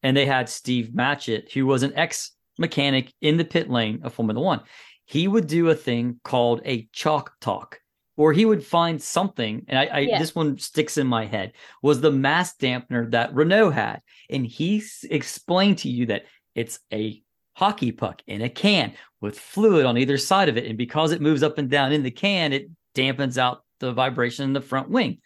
and 0.04 0.16
they 0.16 0.26
had 0.26 0.48
Steve 0.48 0.92
Matchett, 0.96 1.52
who 1.52 1.66
was 1.66 1.84
an 1.84 1.94
ex 1.96 2.32
mechanic 2.58 3.14
in 3.22 3.36
the 3.38 3.46
pit 3.46 3.70
lane 3.70 4.00
of 4.04 4.14
Formula 4.14 4.40
One. 4.40 4.62
He 5.08 5.28
would 5.28 5.48
do 5.48 5.70
a 5.70 5.76
thing 5.76 6.20
called 6.24 6.62
a 6.66 6.88
chalk 6.94 7.34
talk, 7.42 7.80
or 8.18 8.34
he 8.34 8.46
would 8.46 8.64
find 8.64 9.02
something, 9.02 9.66
and 9.68 9.80
I, 9.80 9.86
I 9.86 10.00
Yeah. 10.02 10.20
this 10.20 10.36
one 10.36 10.58
sticks 10.60 10.98
in 10.98 11.08
my 11.08 11.26
head 11.26 11.54
was 11.82 12.00
the 12.02 12.12
mass 12.12 12.56
dampener 12.58 13.10
that 13.12 13.34
Renault 13.34 13.72
had, 13.72 14.02
and 14.30 14.46
he 14.46 14.78
s- 14.80 15.06
explained 15.10 15.80
to 15.80 15.90
you 15.90 16.06
that 16.08 16.26
it's 16.56 16.80
a 16.94 17.24
hockey 17.56 17.92
puck 17.92 18.22
in 18.28 18.42
a 18.42 18.50
can 18.50 18.94
with 19.22 19.40
fluid 19.40 19.86
on 19.86 19.98
either 19.98 20.18
side 20.18 20.50
of 20.50 20.58
it. 20.58 20.66
And 20.68 20.78
because 20.78 21.12
it 21.12 21.22
moves 21.22 21.42
up 21.42 21.58
and 21.58 21.70
down 21.70 21.92
in 21.92 22.04
the 22.04 22.12
can, 22.12 22.54
it 22.54 22.70
dampens 22.96 23.38
out 23.38 23.64
the 23.80 23.92
vibration 23.94 24.44
in 24.46 24.54
the 24.54 24.62
front 24.62 24.90
wing. 24.90 25.20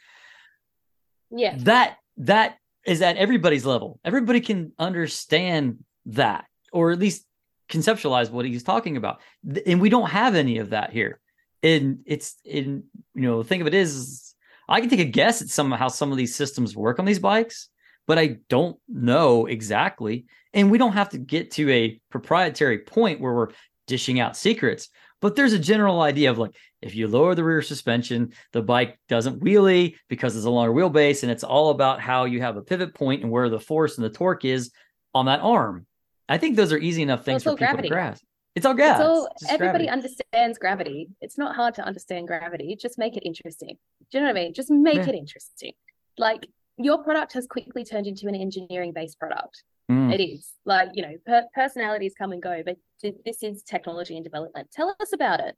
Yeah. 1.29 1.55
That 1.59 1.97
that 2.17 2.57
is 2.85 3.01
at 3.01 3.17
everybody's 3.17 3.65
level. 3.65 3.99
Everybody 4.05 4.41
can 4.41 4.73
understand 4.79 5.83
that, 6.07 6.45
or 6.71 6.91
at 6.91 6.99
least 6.99 7.25
conceptualize 7.71 8.29
what 8.29 8.45
he's 8.45 8.63
talking 8.63 8.97
about. 8.97 9.21
And 9.65 9.81
we 9.81 9.89
don't 9.89 10.09
have 10.09 10.35
any 10.35 10.59
of 10.59 10.71
that 10.71 10.91
here. 10.91 11.19
And 11.63 11.99
it's 12.05 12.35
in 12.43 12.83
you 13.13 13.21
know, 13.23 13.41
the 13.41 13.47
thing 13.47 13.61
of 13.61 13.67
it 13.67 13.73
is, 13.73 14.33
I 14.67 14.79
can 14.79 14.89
take 14.89 14.99
a 14.99 15.05
guess 15.05 15.41
at 15.41 15.49
some 15.49 15.71
how 15.71 15.87
some 15.87 16.11
of 16.11 16.17
these 16.17 16.35
systems 16.35 16.75
work 16.75 16.99
on 16.99 17.05
these 17.05 17.19
bikes, 17.19 17.69
but 18.07 18.17
I 18.17 18.37
don't 18.49 18.77
know 18.87 19.45
exactly. 19.45 20.25
And 20.53 20.71
we 20.71 20.77
don't 20.77 20.93
have 20.93 21.09
to 21.09 21.17
get 21.17 21.51
to 21.51 21.69
a 21.71 21.99
proprietary 22.09 22.79
point 22.79 23.19
where 23.19 23.33
we're 23.33 23.49
dishing 23.87 24.19
out 24.19 24.37
secrets. 24.37 24.89
But 25.21 25.35
there's 25.35 25.53
a 25.53 25.59
general 25.59 26.01
idea 26.01 26.31
of 26.31 26.37
like 26.37 26.55
if 26.81 26.95
you 26.95 27.07
lower 27.07 27.35
the 27.35 27.43
rear 27.43 27.61
suspension, 27.61 28.33
the 28.53 28.61
bike 28.61 28.99
doesn't 29.07 29.41
wheelie 29.41 29.95
because 30.09 30.35
it's 30.35 30.45
a 30.45 30.49
longer 30.49 30.73
wheelbase, 30.73 31.23
and 31.23 31.31
it's 31.31 31.43
all 31.43 31.69
about 31.69 32.01
how 32.01 32.25
you 32.25 32.41
have 32.41 32.57
a 32.57 32.63
pivot 32.63 32.95
point 32.95 33.21
and 33.21 33.31
where 33.31 33.49
the 33.49 33.59
force 33.59 33.97
and 33.97 34.05
the 34.05 34.09
torque 34.09 34.45
is 34.45 34.71
on 35.13 35.25
that 35.27 35.41
arm. 35.41 35.85
I 36.33 36.37
think 36.37 36.55
those 36.55 36.71
are 36.73 36.77
easy 36.77 37.01
enough 37.01 37.23
things 37.25 37.43
for 37.43 37.51
people 37.51 37.57
gravity. 37.57 37.89
to 37.89 37.93
grasp. 37.93 38.23
It's 38.55 38.65
all 38.65 38.73
gas. 38.73 38.99
It's 38.99 39.07
all 39.07 39.27
It's 39.41 39.51
everybody 39.51 39.85
gravity. 39.85 39.89
understands 39.89 40.57
gravity. 40.57 41.09
It's 41.21 41.37
not 41.37 41.55
hard 41.55 41.73
to 41.75 41.83
understand 41.83 42.27
gravity. 42.27 42.75
Just 42.85 42.97
make 42.97 43.15
it 43.15 43.23
interesting. 43.25 43.77
Do 44.09 44.17
you 44.17 44.19
know 44.21 44.27
what 44.31 44.37
I 44.37 44.43
mean? 44.43 44.53
Just 44.53 44.69
make 44.69 44.95
Yeah. 44.95 45.09
it 45.09 45.15
interesting. 45.15 45.73
Like 46.17 46.47
your 46.77 47.03
product 47.03 47.33
has 47.33 47.47
quickly 47.47 47.83
turned 47.85 48.07
into 48.07 48.27
an 48.27 48.35
engineering 48.35 48.91
based 48.93 49.17
product. 49.19 49.63
Mm. 49.91 50.13
It 50.13 50.21
is 50.23 50.53
like 50.65 50.89
you 50.93 51.01
know, 51.05 51.15
per- 51.25 51.47
personalities 51.53 52.13
come 52.17 52.31
and 52.31 52.41
go, 52.41 52.61
but 52.65 52.77
th- 53.01 53.15
this 53.25 53.43
is 53.43 53.61
technology 53.63 54.15
and 54.15 54.23
development. 54.23 54.69
Tell 54.71 54.95
us 54.99 55.11
about 55.13 55.39
it. 55.41 55.55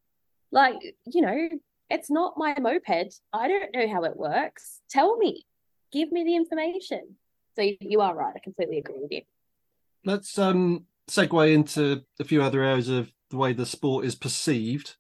Like 0.52 0.78
you 1.06 1.22
know, 1.22 1.50
it's 1.90 2.10
not 2.12 2.34
my 2.38 2.56
moped. 2.60 3.20
I 3.42 3.48
don't 3.48 3.74
know 3.76 3.88
how 3.94 4.04
it 4.06 4.16
works. 4.18 4.82
Tell 4.90 5.18
me. 5.18 5.46
Give 5.92 6.12
me 6.12 6.24
the 6.24 6.36
information. 6.36 7.02
So 7.56 7.62
you, 7.62 7.78
you 7.82 8.02
are 8.02 8.16
right. 8.16 8.34
I 8.36 8.40
completely 8.40 8.80
agree 8.80 9.00
with 9.00 9.12
you. 9.12 9.22
Let's 10.06 10.38
um 10.38 10.86
segue 11.10 11.54
into 11.54 12.02
a 12.20 12.24
few 12.24 12.42
other 12.42 12.64
areas 12.64 12.90
of 12.90 13.12
the 13.30 13.38
way 13.38 13.54
the 13.54 13.66
sport 13.66 14.06
is 14.06 14.16
perceived, 14.16 14.96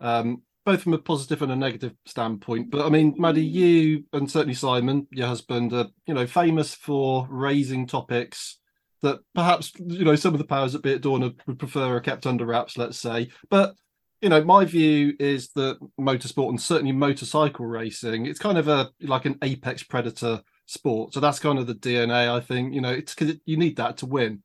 um, 0.00 0.42
both 0.64 0.82
from 0.82 0.94
a 0.94 0.98
positive 0.98 1.42
and 1.42 1.52
a 1.52 1.56
negative 1.56 1.94
standpoint. 2.06 2.70
But 2.70 2.86
I 2.86 2.88
mean, 2.88 3.14
Maddie, 3.18 3.44
you 3.44 4.04
and 4.12 4.30
certainly 4.30 4.54
Simon, 4.54 5.06
your 5.10 5.28
husband, 5.28 5.72
are 5.72 5.88
you 6.06 6.14
know 6.14 6.26
famous 6.26 6.74
for 6.74 7.26
raising 7.30 7.86
topics 7.86 8.58
that 9.02 9.20
perhaps 9.34 9.72
you 9.78 10.04
know 10.04 10.16
some 10.16 10.34
of 10.34 10.38
the 10.38 10.46
powers 10.46 10.72
that 10.72 10.82
be 10.82 10.94
at 10.94 11.02
Dorna 11.02 11.34
would 11.46 11.58
prefer 11.58 11.96
are 11.96 12.00
kept 12.00 12.26
under 12.26 12.46
wraps. 12.46 12.78
Let's 12.78 12.98
say, 12.98 13.30
but 13.50 13.74
you 14.20 14.28
know, 14.28 14.42
my 14.42 14.64
view 14.64 15.14
is 15.20 15.50
that 15.50 15.78
motorsport 16.00 16.48
and 16.48 16.60
certainly 16.60 16.92
motorcycle 16.92 17.66
racing, 17.66 18.26
it's 18.26 18.38
kind 18.38 18.58
of 18.58 18.68
a 18.68 18.90
like 19.02 19.26
an 19.26 19.38
apex 19.42 19.82
predator 19.82 20.42
sport. 20.66 21.14
So 21.14 21.20
that's 21.20 21.38
kind 21.38 21.58
of 21.58 21.66
the 21.66 21.74
DNA. 21.74 22.28
I 22.30 22.40
think 22.40 22.74
you 22.74 22.80
know 22.80 22.90
it's 22.90 23.14
because 23.14 23.36
you 23.44 23.56
need 23.56 23.76
that 23.76 23.96
to 23.98 24.06
win. 24.06 24.42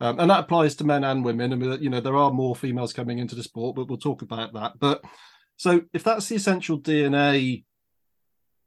Um, 0.00 0.20
and 0.20 0.30
that 0.30 0.40
applies 0.40 0.74
to 0.76 0.84
men 0.84 1.04
and 1.04 1.24
women. 1.24 1.52
I 1.52 1.56
mean, 1.56 1.82
you 1.82 1.88
know, 1.88 2.00
there 2.00 2.16
are 2.16 2.30
more 2.30 2.54
females 2.54 2.92
coming 2.92 3.18
into 3.18 3.34
the 3.34 3.42
sport, 3.42 3.76
but 3.76 3.88
we'll 3.88 3.98
talk 3.98 4.22
about 4.22 4.52
that. 4.52 4.78
But 4.78 5.02
so 5.56 5.82
if 5.92 6.04
that's 6.04 6.28
the 6.28 6.36
essential 6.36 6.78
DNA 6.78 7.64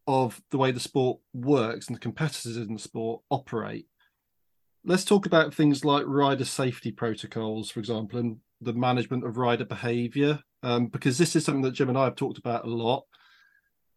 of 0.08 0.42
the 0.50 0.58
way 0.58 0.72
the 0.72 0.80
sport 0.80 1.20
works 1.34 1.88
and 1.88 1.96
the 1.96 2.00
competitors 2.00 2.58
in 2.58 2.74
the 2.74 2.80
sport 2.80 3.22
operate, 3.30 3.88
let's 4.84 5.06
talk 5.06 5.28
about 5.28 5.54
things 5.54 5.86
like 5.86 6.04
rider 6.08 6.46
safety 6.46 6.92
protocols, 6.92 7.70
for 7.70 7.80
example, 7.80 8.20
and 8.20 8.38
the 8.60 8.74
management 8.74 9.24
of 9.24 9.38
rider 9.38 9.66
behavior, 9.66 10.40
um, 10.64 10.88
because 10.88 11.20
this 11.20 11.36
is 11.36 11.46
something 11.46 11.62
that 11.62 11.74
Jim 11.74 11.90
and 11.90 11.98
I 11.98 12.06
have 12.06 12.16
talked 12.16 12.40
about 12.40 12.66
a 12.66 12.70
lot. 12.70 13.06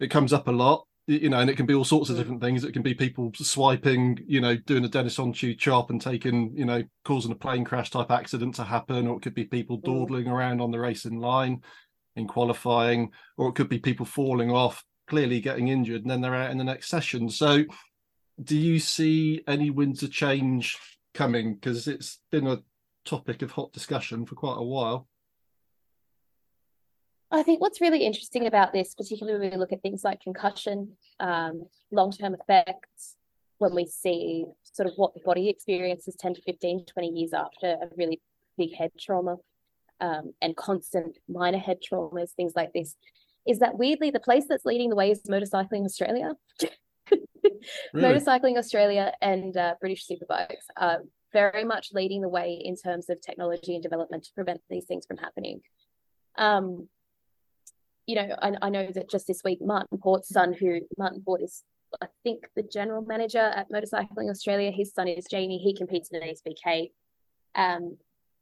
It 0.01 0.11
comes 0.11 0.35
up 0.35 0.49
a 0.49 0.53
lot. 0.53 0.87
You 1.09 1.31
know, 1.31 1.41
and 1.41 1.51
it 1.51 1.57
can 1.57 1.67
be 1.67 1.75
all 1.75 1.85
sorts 1.85 2.11
of 2.11 2.17
Mm. 2.17 2.19
different 2.19 2.41
things. 2.41 2.65
It 2.65 2.73
can 2.73 2.83
be 2.83 2.95
people 2.95 3.33
swiping, 3.35 4.23
you 4.27 4.41
know, 4.41 4.57
doing 4.57 4.85
a 4.85 4.89
Deniz 4.89 5.19
on 5.19 5.33
Öncü 5.33 5.59
chop 5.59 5.91
and 5.91 6.01
taking, 6.01 6.57
you 6.57 6.65
know, 6.65 6.85
causing 7.05 7.33
a 7.33 7.37
plane 7.37 7.65
crash 7.65 7.91
type 7.91 8.11
accident 8.11 8.55
to 8.57 8.65
happen, 8.65 9.09
or 9.09 9.17
it 9.17 9.23
could 9.23 9.35
be 9.35 9.45
people 9.45 9.79
Mm. 9.79 9.85
dawdling 9.85 10.29
around 10.29 10.61
on 10.61 10.71
the 10.71 10.79
racing 10.79 11.19
line 11.19 11.61
in 12.15 12.29
qualifying, 12.29 13.11
or 13.37 13.49
it 13.49 13.55
could 13.57 13.69
be 13.69 13.81
people 13.81 14.07
falling 14.07 14.53
off, 14.53 14.85
clearly 15.09 15.41
getting 15.41 15.69
injured, 15.69 16.03
and 16.03 16.11
then 16.11 16.21
they're 16.21 16.35
out 16.35 16.51
in 16.53 16.59
the 16.59 16.65
next 16.65 16.89
session. 16.89 17.29
So, 17.29 17.65
do 18.43 18.57
you 18.57 18.79
see 18.79 19.43
any 19.49 19.71
winds 19.71 20.03
of 20.05 20.13
change 20.13 20.79
coming? 21.15 21.55
Because 21.55 21.89
it's 21.89 22.21
been 22.31 22.47
a 22.47 22.63
topic 23.05 23.43
of 23.43 23.51
hot 23.51 23.73
discussion 23.73 24.25
for 24.25 24.37
quite 24.37 24.59
a 24.59 24.63
while. 24.63 25.09
I 27.33 27.43
think 27.43 27.61
what's 27.63 27.81
really 27.81 28.05
interesting 28.05 28.47
about 28.47 28.73
this, 28.75 28.95
particularly 28.95 29.41
when 29.41 29.51
we 29.51 29.57
look 29.57 29.73
at 29.73 29.81
things 29.81 30.05
like 30.05 30.21
concussion, 30.21 30.93
um, 31.19 31.67
long-term 31.91 32.35
effects, 32.35 33.17
when 33.57 33.75
we 33.75 33.87
see 33.87 34.45
sort 34.65 34.89
of 34.89 34.95
what 34.97 35.15
the 35.15 35.21
body 35.21 35.49
experiences 35.49 36.15
10 36.17 36.35
to 36.35 36.43
15, 36.43 36.85
20 36.85 37.09
years 37.09 37.33
after 37.33 37.79
a 37.81 37.89
really 37.97 38.21
big 38.59 38.75
head 38.75 38.91
trauma 39.01 39.37
um, 40.01 40.35
and 40.43 40.57
constant 40.57 41.17
minor 41.27 41.59
head 41.59 41.79
traumas, 41.81 42.33
things 42.33 42.53
like 42.55 42.73
this, 42.75 42.97
is 43.47 43.61
that 43.61 43.79
weirdly 43.79 44.11
the 44.11 44.21
place 44.21 44.45
that's 44.49 44.67
leading 44.67 44.91
the 44.91 44.97
way 44.97 45.11
is 45.11 45.23
Motorcycling 45.23 45.85
Australia. 45.85 46.33
Really? 47.93 48.19
Motorcycling 48.19 48.57
Australia 48.57 49.13
and 49.21 49.57
uh, 49.57 49.75
British 49.81 50.07
Superbikes 50.09 50.65
are 50.77 50.99
very 51.33 51.65
much 51.65 51.91
leading 51.93 52.21
the 52.21 52.29
way 52.29 52.61
in 52.63 52.77
terms 52.77 53.09
of 53.09 53.21
technology 53.21 53.75
and 53.75 53.83
development 53.83 54.25
to 54.25 54.33
prevent 54.35 54.61
these 54.69 54.85
things 54.85 55.07
from 55.07 55.17
happening. 55.17 55.61
Um, 56.37 56.89
you 58.07 58.17
know, 58.17 58.35
I, 58.41 58.53
I 58.63 58.71
know 58.71 58.89
that 58.95 59.11
just 59.11 59.27
this 59.27 59.43
week, 59.45 59.59
Martin 59.61 59.99
Port's 59.99 60.29
son, 60.29 60.53
who 60.53 60.81
Martin 60.99 61.23
Port 61.25 61.43
is, 61.43 61.63
I 62.01 62.07
think, 62.25 62.49
the 62.57 62.63
general 62.63 63.03
manager 63.03 63.39
at 63.39 63.71
Motorcycling 63.71 64.31
Australia, 64.31 64.71
his 64.71 64.93
son 64.93 65.09
is 65.09 65.27
Jamie. 65.31 65.59
He 65.59 65.75
competes 65.75 66.11
in 66.11 66.23
an 66.23 66.35
SBK. 66.35 66.91
Um, 67.55 67.97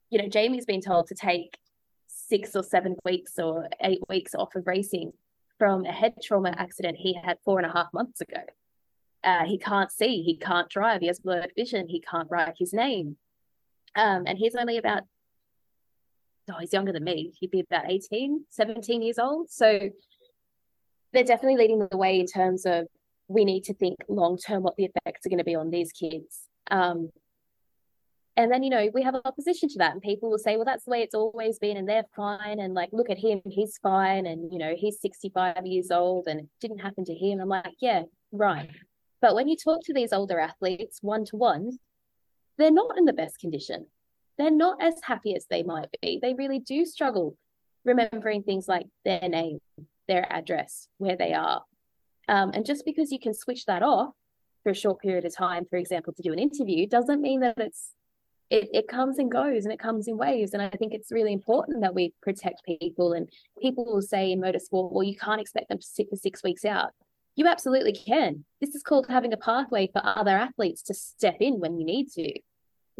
you 0.08 0.20
know, 0.20 0.28
Jamie's 0.28 0.66
been 0.66 0.80
told 0.80 1.08
to 1.08 1.14
take 1.14 1.58
six 2.06 2.56
or 2.56 2.62
seven 2.62 2.96
weeks 3.04 3.38
or 3.38 3.68
eight 3.82 4.00
weeks 4.08 4.34
off 4.34 4.54
of 4.54 4.66
racing 4.66 5.12
from 5.58 5.84
a 5.84 5.92
head 5.92 6.14
trauma 6.22 6.54
accident 6.56 6.96
he 6.96 7.14
had 7.22 7.38
four 7.44 7.58
and 7.58 7.66
a 7.66 7.72
half 7.72 7.88
months 7.92 8.20
ago. 8.20 8.40
Uh, 9.22 9.44
he 9.44 9.58
can't 9.58 9.92
see, 9.92 10.22
he 10.22 10.36
can't 10.36 10.70
drive, 10.70 11.02
he 11.02 11.06
has 11.06 11.20
blurred 11.20 11.52
vision, 11.54 11.86
he 11.88 12.00
can't 12.00 12.28
write 12.30 12.54
his 12.58 12.72
name. 12.72 13.16
Um, 13.94 14.24
and 14.26 14.38
he's 14.38 14.54
only 14.54 14.78
about, 14.78 15.02
oh, 16.50 16.58
he's 16.60 16.72
younger 16.72 16.92
than 16.92 17.04
me. 17.04 17.32
He'd 17.38 17.50
be 17.50 17.60
about 17.60 17.90
18, 17.90 18.44
17 18.50 19.02
years 19.02 19.18
old. 19.18 19.50
So 19.50 19.90
they're 21.12 21.24
definitely 21.24 21.58
leading 21.58 21.78
the 21.78 21.96
way 21.96 22.20
in 22.20 22.26
terms 22.26 22.66
of 22.66 22.86
we 23.28 23.44
need 23.44 23.64
to 23.64 23.74
think 23.74 23.96
long 24.08 24.38
term 24.38 24.62
what 24.62 24.76
the 24.76 24.84
effects 24.84 25.26
are 25.26 25.28
going 25.28 25.38
to 25.38 25.44
be 25.44 25.54
on 25.54 25.70
these 25.70 25.92
kids. 25.92 26.48
Um, 26.70 27.10
and 28.36 28.50
then, 28.50 28.62
you 28.62 28.70
know, 28.70 28.88
we 28.94 29.02
have 29.02 29.14
opposition 29.24 29.68
to 29.70 29.78
that, 29.78 29.92
and 29.92 30.00
people 30.00 30.30
will 30.30 30.38
say, 30.38 30.56
well, 30.56 30.64
that's 30.64 30.84
the 30.84 30.90
way 30.90 31.02
it's 31.02 31.14
always 31.14 31.58
been, 31.58 31.76
and 31.76 31.88
they're 31.88 32.06
fine. 32.16 32.60
And 32.60 32.74
like, 32.74 32.88
look 32.92 33.10
at 33.10 33.18
him, 33.18 33.42
he's 33.44 33.76
fine. 33.82 34.24
And, 34.24 34.52
you 34.52 34.58
know, 34.58 34.74
he's 34.76 35.00
65 35.00 35.66
years 35.66 35.90
old 35.90 36.26
and 36.26 36.40
it 36.40 36.46
didn't 36.60 36.78
happen 36.78 37.04
to 37.04 37.14
him. 37.14 37.40
I'm 37.40 37.48
like, 37.48 37.74
yeah, 37.80 38.04
right. 38.32 38.70
But 39.20 39.34
when 39.34 39.48
you 39.48 39.56
talk 39.56 39.84
to 39.84 39.92
these 39.92 40.12
older 40.12 40.38
athletes 40.40 41.00
one 41.02 41.24
to 41.26 41.36
one, 41.36 41.78
they're 42.56 42.70
not 42.70 42.96
in 42.96 43.04
the 43.04 43.12
best 43.12 43.38
condition. 43.38 43.86
They're 44.40 44.50
not 44.50 44.82
as 44.82 44.94
happy 45.02 45.36
as 45.36 45.44
they 45.50 45.62
might 45.62 45.88
be. 46.00 46.18
They 46.20 46.32
really 46.32 46.60
do 46.60 46.86
struggle 46.86 47.36
remembering 47.84 48.42
things 48.42 48.66
like 48.66 48.86
their 49.04 49.28
name, 49.28 49.58
their 50.08 50.26
address, 50.32 50.88
where 50.96 51.14
they 51.14 51.34
are. 51.34 51.62
Um, 52.26 52.52
and 52.54 52.64
just 52.64 52.86
because 52.86 53.12
you 53.12 53.18
can 53.18 53.34
switch 53.34 53.66
that 53.66 53.82
off 53.82 54.14
for 54.62 54.70
a 54.70 54.74
short 54.74 55.02
period 55.02 55.26
of 55.26 55.36
time, 55.36 55.66
for 55.68 55.76
example, 55.76 56.14
to 56.14 56.22
do 56.22 56.32
an 56.32 56.38
interview, 56.38 56.86
doesn't 56.86 57.20
mean 57.20 57.40
that 57.40 57.58
it's 57.58 57.90
it, 58.48 58.70
it 58.72 58.88
comes 58.88 59.18
and 59.18 59.30
goes 59.30 59.64
and 59.64 59.74
it 59.74 59.78
comes 59.78 60.08
in 60.08 60.16
waves. 60.16 60.54
And 60.54 60.62
I 60.62 60.70
think 60.70 60.94
it's 60.94 61.12
really 61.12 61.34
important 61.34 61.82
that 61.82 61.94
we 61.94 62.14
protect 62.22 62.64
people. 62.64 63.12
And 63.12 63.28
people 63.60 63.84
will 63.84 64.00
say 64.00 64.32
in 64.32 64.40
motorsport, 64.40 64.90
well, 64.90 65.02
you 65.02 65.16
can't 65.16 65.40
expect 65.40 65.68
them 65.68 65.78
to 65.80 65.86
sit 65.86 66.08
for 66.08 66.16
six 66.16 66.42
weeks 66.42 66.64
out. 66.64 66.92
You 67.36 67.46
absolutely 67.46 67.92
can. 67.92 68.46
This 68.58 68.74
is 68.74 68.82
called 68.82 69.06
having 69.06 69.34
a 69.34 69.36
pathway 69.36 69.90
for 69.92 70.00
other 70.02 70.36
athletes 70.36 70.82
to 70.84 70.94
step 70.94 71.36
in 71.40 71.60
when 71.60 71.78
you 71.78 71.84
need 71.84 72.10
to. 72.12 72.40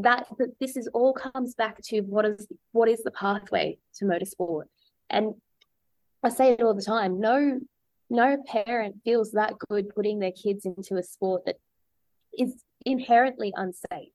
That, 0.03 0.27
that 0.39 0.59
this 0.59 0.77
is 0.77 0.89
all 0.93 1.13
comes 1.13 1.55
back 1.55 1.81
to 1.85 2.01
what 2.01 2.25
is 2.25 2.47
what 2.73 2.89
is 2.89 3.03
the 3.03 3.11
pathway 3.11 3.79
to 3.97 4.05
motorsport. 4.05 4.65
And 5.09 5.35
I 6.23 6.29
say 6.29 6.53
it 6.53 6.63
all 6.63 6.75
the 6.75 6.83
time. 6.83 7.21
No, 7.21 7.61
no 8.09 8.37
parent 8.47 8.97
feels 9.05 9.33
that 9.33 9.55
good 9.69 9.95
putting 9.95 10.19
their 10.19 10.33
kids 10.33 10.65
into 10.65 10.97
a 10.97 11.03
sport 11.03 11.45
that 11.47 11.57
is 12.39 12.63
inherently 12.85 13.53
unsafe. 13.57 14.13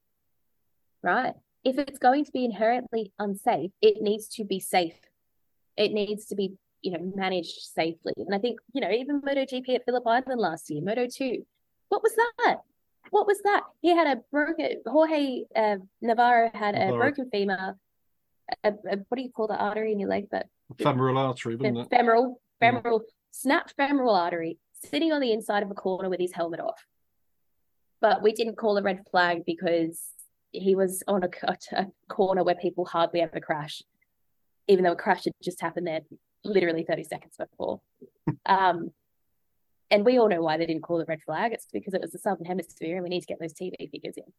Right? 1.01 1.33
If 1.63 1.77
it's 1.77 1.99
going 1.99 2.25
to 2.25 2.31
be 2.31 2.45
inherently 2.45 3.11
unsafe, 3.19 3.71
it 3.81 4.01
needs 4.01 4.27
to 4.29 4.43
be 4.43 4.59
safe. 4.59 4.97
It 5.77 5.91
needs 5.91 6.25
to 6.27 6.35
be 6.35 6.57
you 6.85 6.91
know, 6.91 7.11
managed 7.15 7.61
safely. 7.61 8.13
And 8.15 8.35
I 8.35 8.37
think, 8.37 8.59
you 8.73 8.79
know, 8.79 8.91
even 8.91 9.19
MotoGP 9.19 9.69
at 9.69 9.85
Phillip 9.85 10.05
Island 10.05 10.39
last 10.39 10.69
year, 10.69 10.83
Moto 10.83 11.07
2, 11.07 11.43
what 11.89 12.03
was 12.03 12.15
that? 12.15 12.57
What 13.15 13.27
was 13.27 13.39
that? 13.45 13.63
He 13.81 13.95
had 13.95 14.07
a 14.07 14.21
broken, 14.29 14.81
Jorge 14.85 15.43
uh, 15.55 15.77
Navarro 16.01 16.51
had 16.53 16.75
a 16.75 16.79
Navarro. 16.87 16.97
broken 16.99 17.29
femur, 17.31 17.77
a, 18.65 18.73
a, 18.91 18.97
what 19.07 19.15
do 19.15 19.21
you 19.21 19.31
call 19.31 19.47
the 19.47 19.55
artery 19.55 19.93
in 19.93 20.01
your 20.01 20.09
leg? 20.09 20.25
But 20.29 20.47
Femoral 20.77 21.17
artery, 21.17 21.55
wasn't 21.55 21.77
it? 21.77 21.89
femoral, 21.89 22.41
Yeah. 22.61 22.71
femoral, 22.71 23.03
snapped 23.31 23.73
femoral 23.77 24.13
artery, 24.13 24.57
sitting 24.73 25.13
on 25.13 25.21
the 25.21 25.31
inside 25.31 25.63
of 25.63 25.71
a 25.71 25.75
corner 25.75 26.09
with 26.09 26.19
his 26.19 26.33
helmet 26.33 26.59
off. 26.59 26.85
But 28.01 28.21
we 28.21 28.33
didn't 28.33 28.57
call 28.57 28.77
a 28.77 28.81
red 28.83 28.99
flag 29.09 29.45
because 29.45 30.03
he 30.51 30.75
was 30.75 31.01
on 31.07 31.23
a, 31.23 31.29
a 31.71 31.87
corner 32.09 32.43
where 32.43 32.55
people 32.55 32.83
hardly 32.83 33.21
ever 33.21 33.39
crash, 33.39 33.81
even 34.67 34.83
though 34.83 34.91
a 34.91 34.97
crash 34.97 35.23
had 35.23 35.31
just 35.41 35.61
happened 35.61 35.87
there 35.87 36.01
literally 36.43 36.83
30 36.83 37.05
seconds 37.05 37.35
before. 37.39 37.79
um, 38.45 38.91
and 39.91 40.05
we 40.05 40.17
all 40.17 40.29
know 40.29 40.41
why 40.41 40.57
they 40.57 40.65
didn't 40.65 40.83
call 40.83 40.99
it 40.99 41.07
red 41.07 41.21
flag. 41.21 41.53
It's 41.53 41.67
because 41.71 41.93
it 41.93 42.01
was 42.01 42.11
the 42.11 42.19
Southern 42.19 42.45
Hemisphere 42.45 42.95
and 42.95 43.03
we 43.03 43.09
need 43.09 43.21
to 43.21 43.27
get 43.27 43.39
those 43.39 43.53
TV 43.53 43.89
figures 43.91 44.17
in. 44.17 44.31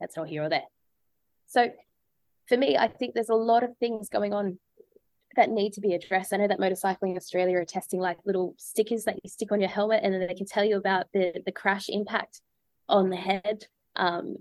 That's 0.00 0.16
not 0.16 0.28
here 0.28 0.44
or 0.44 0.48
there. 0.48 0.64
So 1.46 1.70
for 2.48 2.56
me, 2.56 2.76
I 2.76 2.88
think 2.88 3.14
there's 3.14 3.28
a 3.28 3.34
lot 3.34 3.62
of 3.62 3.76
things 3.78 4.08
going 4.08 4.32
on 4.32 4.58
that 5.36 5.50
need 5.50 5.74
to 5.74 5.80
be 5.80 5.94
addressed. 5.94 6.32
I 6.32 6.38
know 6.38 6.48
that 6.48 6.58
Motorcycling 6.58 7.16
Australia 7.16 7.58
are 7.58 7.64
testing 7.64 8.00
like 8.00 8.18
little 8.24 8.54
stickers 8.58 9.04
that 9.04 9.16
you 9.22 9.28
stick 9.28 9.52
on 9.52 9.60
your 9.60 9.70
helmet 9.70 10.00
and 10.02 10.12
then 10.12 10.26
they 10.26 10.34
can 10.34 10.46
tell 10.46 10.64
you 10.64 10.76
about 10.76 11.06
the, 11.12 11.40
the 11.44 11.52
crash 11.52 11.88
impact 11.88 12.40
on 12.88 13.10
the 13.10 13.16
head. 13.16 13.66
Um, 13.96 14.36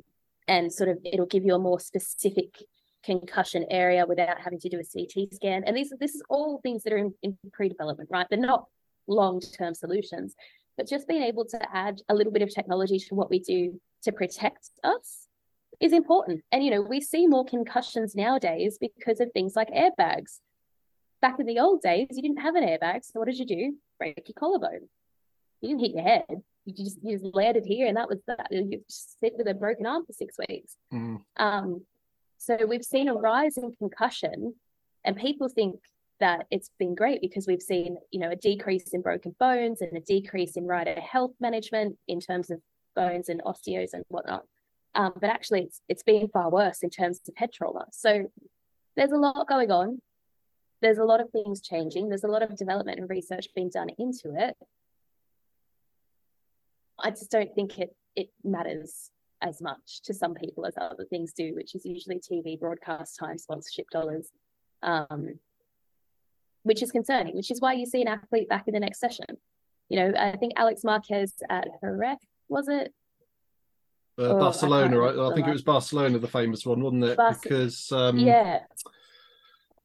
and 0.47 0.73
sort 0.73 0.89
of 0.89 0.97
it'll 1.05 1.27
give 1.27 1.45
you 1.45 1.53
a 1.53 1.59
more 1.59 1.79
specific 1.79 2.55
concussion 3.03 3.65
area 3.69 4.05
without 4.05 4.41
having 4.41 4.59
to 4.59 4.69
do 4.69 4.79
a 4.79 4.83
CT 4.83 5.33
scan. 5.33 5.63
And 5.65 5.77
these 5.77 5.93
this 5.99 6.15
is 6.15 6.23
all 6.29 6.59
things 6.61 6.83
that 6.83 6.93
are 6.93 6.97
in, 6.97 7.13
in 7.21 7.37
pre-development, 7.53 8.09
right? 8.11 8.25
They're 8.29 8.39
not 8.39 8.65
long-term 9.09 9.73
solutions, 9.73 10.35
but 10.77 10.87
just 10.87 11.07
being 11.07 11.23
able 11.23 11.45
to 11.45 11.75
add 11.75 12.01
a 12.07 12.15
little 12.15 12.31
bit 12.31 12.41
of 12.41 12.53
technology 12.53 12.99
to 12.99 13.15
what 13.15 13.29
we 13.29 13.39
do 13.39 13.79
to 14.03 14.11
protect 14.11 14.69
us 14.83 15.27
is 15.79 15.93
important. 15.93 16.43
And 16.51 16.63
you 16.63 16.71
know, 16.71 16.81
we 16.81 17.01
see 17.01 17.27
more 17.27 17.45
concussions 17.45 18.15
nowadays 18.15 18.77
because 18.79 19.19
of 19.19 19.31
things 19.31 19.55
like 19.55 19.69
airbags. 19.69 20.39
Back 21.21 21.39
in 21.39 21.45
the 21.45 21.59
old 21.59 21.81
days, 21.81 22.07
you 22.11 22.21
didn't 22.21 22.41
have 22.41 22.55
an 22.55 22.63
airbag, 22.63 23.03
so 23.03 23.19
what 23.19 23.27
did 23.27 23.37
you 23.37 23.45
do? 23.45 23.75
Break 23.97 24.21
your 24.25 24.35
collarbone. 24.37 24.87
You 25.61 25.69
didn't 25.69 25.81
hit 25.81 25.91
your 25.95 26.03
head. 26.03 26.23
You 26.65 26.73
just 26.73 26.99
you 27.03 27.17
just 27.17 27.35
landed 27.35 27.65
here, 27.65 27.87
and 27.87 27.97
that 27.97 28.07
was 28.07 28.19
that. 28.27 28.47
You 28.51 28.81
just 28.87 29.19
sit 29.19 29.33
with 29.37 29.47
a 29.47 29.53
broken 29.53 29.85
arm 29.85 30.05
for 30.05 30.13
six 30.13 30.37
weeks. 30.47 30.77
Mm. 30.93 31.21
Um, 31.35 31.81
so 32.37 32.57
we've 32.65 32.85
seen 32.85 33.09
a 33.09 33.13
rise 33.13 33.57
in 33.57 33.73
concussion, 33.77 34.55
and 35.03 35.17
people 35.17 35.49
think 35.49 35.75
that 36.19 36.45
it's 36.51 36.71
been 36.79 36.95
great 36.95 37.21
because 37.21 37.47
we've 37.47 37.61
seen, 37.61 37.97
you 38.11 38.19
know, 38.19 38.31
a 38.31 38.35
decrease 38.35 38.89
in 38.93 39.01
broken 39.01 39.35
bones 39.39 39.81
and 39.81 39.95
a 39.95 40.01
decrease 40.01 40.57
in 40.57 40.65
rider 40.65 40.99
health 40.99 41.31
management 41.39 41.97
in 42.07 42.19
terms 42.19 42.49
of 42.49 42.59
bones 42.95 43.29
and 43.29 43.41
osteos 43.43 43.93
and 43.93 44.03
whatnot. 44.09 44.43
Um, 44.95 45.13
but 45.19 45.29
actually, 45.29 45.61
it's 45.61 45.81
it's 45.87 46.03
been 46.03 46.27
far 46.29 46.49
worse 46.49 46.83
in 46.83 46.89
terms 46.89 47.21
of 47.27 47.35
head 47.37 47.53
trauma. 47.53 47.85
So 47.91 48.31
there's 48.95 49.11
a 49.11 49.17
lot 49.17 49.47
going 49.47 49.71
on. 49.71 49.99
There's 50.81 50.97
a 50.97 51.03
lot 51.03 51.21
of 51.21 51.29
things 51.31 51.61
changing. 51.61 52.09
There's 52.09 52.23
a 52.23 52.29
lot 52.29 52.41
of 52.41 52.55
development 52.55 52.99
and 52.99 53.09
research 53.09 53.47
being 53.55 53.69
done 53.69 53.89
into 53.97 54.33
it. 54.35 54.55
I 56.97 57.11
just 57.11 57.31
don't 57.31 57.53
think 57.53 57.79
it 57.79 57.95
it 58.15 58.29
matters 58.43 59.11
as 59.41 59.61
much 59.61 60.01
to 60.03 60.13
some 60.13 60.33
people 60.33 60.65
as 60.65 60.73
other 60.75 61.05
things 61.05 61.31
do, 61.33 61.53
which 61.55 61.75
is 61.75 61.85
usually 61.85 62.19
TV 62.19 62.59
broadcast 62.59 63.17
time, 63.17 63.37
sponsorship 63.37 63.89
dollars, 63.89 64.29
um, 64.83 65.39
which 66.63 66.81
is 66.83 66.91
concerning, 66.91 67.35
which 67.35 67.51
is 67.51 67.61
why 67.61 67.73
you 67.73 67.85
see 67.85 68.01
an 68.01 68.07
athlete 68.07 68.49
back 68.49 68.67
in 68.67 68.73
the 68.73 68.79
next 68.79 68.99
session. 68.99 69.25
You 69.89 69.99
know, 69.99 70.13
I 70.17 70.37
think 70.37 70.53
Alex 70.55 70.83
Marquez 70.83 71.33
at 71.49 71.67
Jerez, 71.81 72.17
was 72.47 72.67
it? 72.67 72.93
Uh, 74.17 74.23
Oh, 74.35 74.39
Barcelona, 74.39 74.99
right? 74.99 75.17
I 75.17 75.33
think 75.33 75.47
it 75.47 75.51
was 75.51 75.61
Barcelona, 75.63 76.19
the 76.19 76.27
famous 76.27 76.65
one, 76.65 76.81
wasn't 76.81 77.05
it? 77.05 77.17
Barce- 77.17 77.41
because 77.41 77.91
um, 77.91 78.19
yeah. 78.19 78.59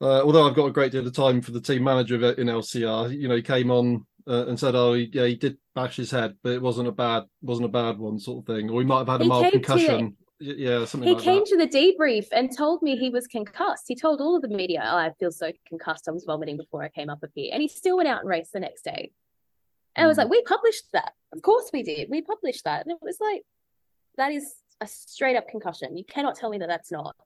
uh, 0.01 0.23
although 0.23 0.49
I've 0.49 0.57
got 0.57 0.67
a 0.67 0.73
great 0.73 0.93
deal 0.93 1.07
of 1.07 1.13
time 1.13 1.41
for 1.41 1.53
the 1.53 1.61
team 1.61 1.85
manager 1.85 2.17
of- 2.17 2.39
in 2.39 2.49
LCR, 2.49 3.17
you 3.17 3.29
know, 3.29 3.37
he 3.37 3.43
came 3.43 3.71
on 3.71 4.05
uh, 4.27 4.47
and 4.47 4.59
said, 4.59 4.75
"Oh, 4.75 4.95
he, 4.95 5.09
yeah, 5.13 5.27
he 5.27 5.37
did 5.37 5.57
bash 5.75 5.97
his 5.97 6.11
head, 6.11 6.35
but 6.43 6.53
it 6.53 6.61
wasn't 6.63 6.89
a 6.89 6.93
bad 6.93 7.25
wasn't 7.43 7.67
a 7.67 7.73
bad 7.73 7.99
one, 7.99 8.19
sort 8.19 8.39
of 8.43 8.47
thing, 8.55 8.71
or 8.71 8.81
he 8.81 8.87
might 8.87 8.99
have 8.99 9.09
had 9.09 9.21
a 9.21 9.25
He 9.25 9.29
mild 9.31 9.53
concussion." 9.53 10.17
Yeah, 10.45 10.85
something 10.85 11.09
He 11.09 11.15
like 11.15 11.25
came 11.25 11.39
that. 11.41 11.47
to 11.47 11.57
the 11.57 11.67
debrief 11.67 12.27
and 12.33 12.55
told 12.55 12.83
me 12.83 12.97
he 12.97 13.09
was 13.09 13.27
concussed. 13.27 13.85
He 13.89 13.95
told 13.95 14.21
all 14.21 14.37
of 14.37 14.43
the 14.43 14.49
media, 14.49 14.83
oh, 14.85 14.97
I 14.97 15.11
feel 15.19 15.33
so 15.33 15.53
concussed. 15.67 16.07
I 16.09 16.11
was 16.11 16.25
vomiting 16.25 16.57
before 16.59 16.83
I 16.83 16.89
came 16.89 17.09
up 17.09 17.21
up 17.25 17.31
here. 17.35 17.51
And 17.53 17.63
he 17.63 17.69
still 17.69 17.97
went 17.97 18.09
out 18.09 18.21
and 18.21 18.29
raced 18.29 18.53
the 18.53 18.61
next 18.61 18.83
day. 18.83 19.11
And 19.97 20.05
I 20.05 20.07
was 20.09 20.17
Mm. 20.17 20.23
like, 20.23 20.31
we 20.31 20.43
published 20.43 20.93
that. 20.93 21.15
Of 21.33 21.41
course 21.43 21.71
we 21.73 21.83
did. 21.83 22.11
We 22.11 22.21
published 22.21 22.65
that. 22.65 22.85
And 22.85 22.93
it 22.93 22.99
was 23.01 23.19
like, 23.21 23.43
that 24.19 24.33
is 24.33 24.55
a 24.81 24.87
straight 24.87 25.37
up 25.37 25.49
concussion. 25.49 25.97
You 25.97 26.05
cannot 26.05 26.35
tell 26.37 26.51
me 26.51 26.59
that 26.59 26.69
that's 26.69 26.91
not. 26.93 27.17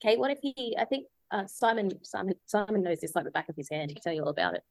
Okay, 0.00 0.16
what 0.16 0.30
if 0.30 0.38
he, 0.40 0.76
I 0.78 0.84
think 0.84 1.06
uh, 1.32 1.46
Simon, 1.46 1.90
Simon, 2.04 2.34
Simon 2.46 2.82
knows 2.82 3.00
this 3.00 3.16
like 3.16 3.24
the 3.24 3.30
back 3.32 3.48
of 3.48 3.56
his 3.56 3.68
hand. 3.68 3.90
He 3.90 3.94
can 3.96 4.02
tell 4.02 4.12
you 4.12 4.22
all 4.22 4.28
about 4.28 4.54
it. 4.54 4.62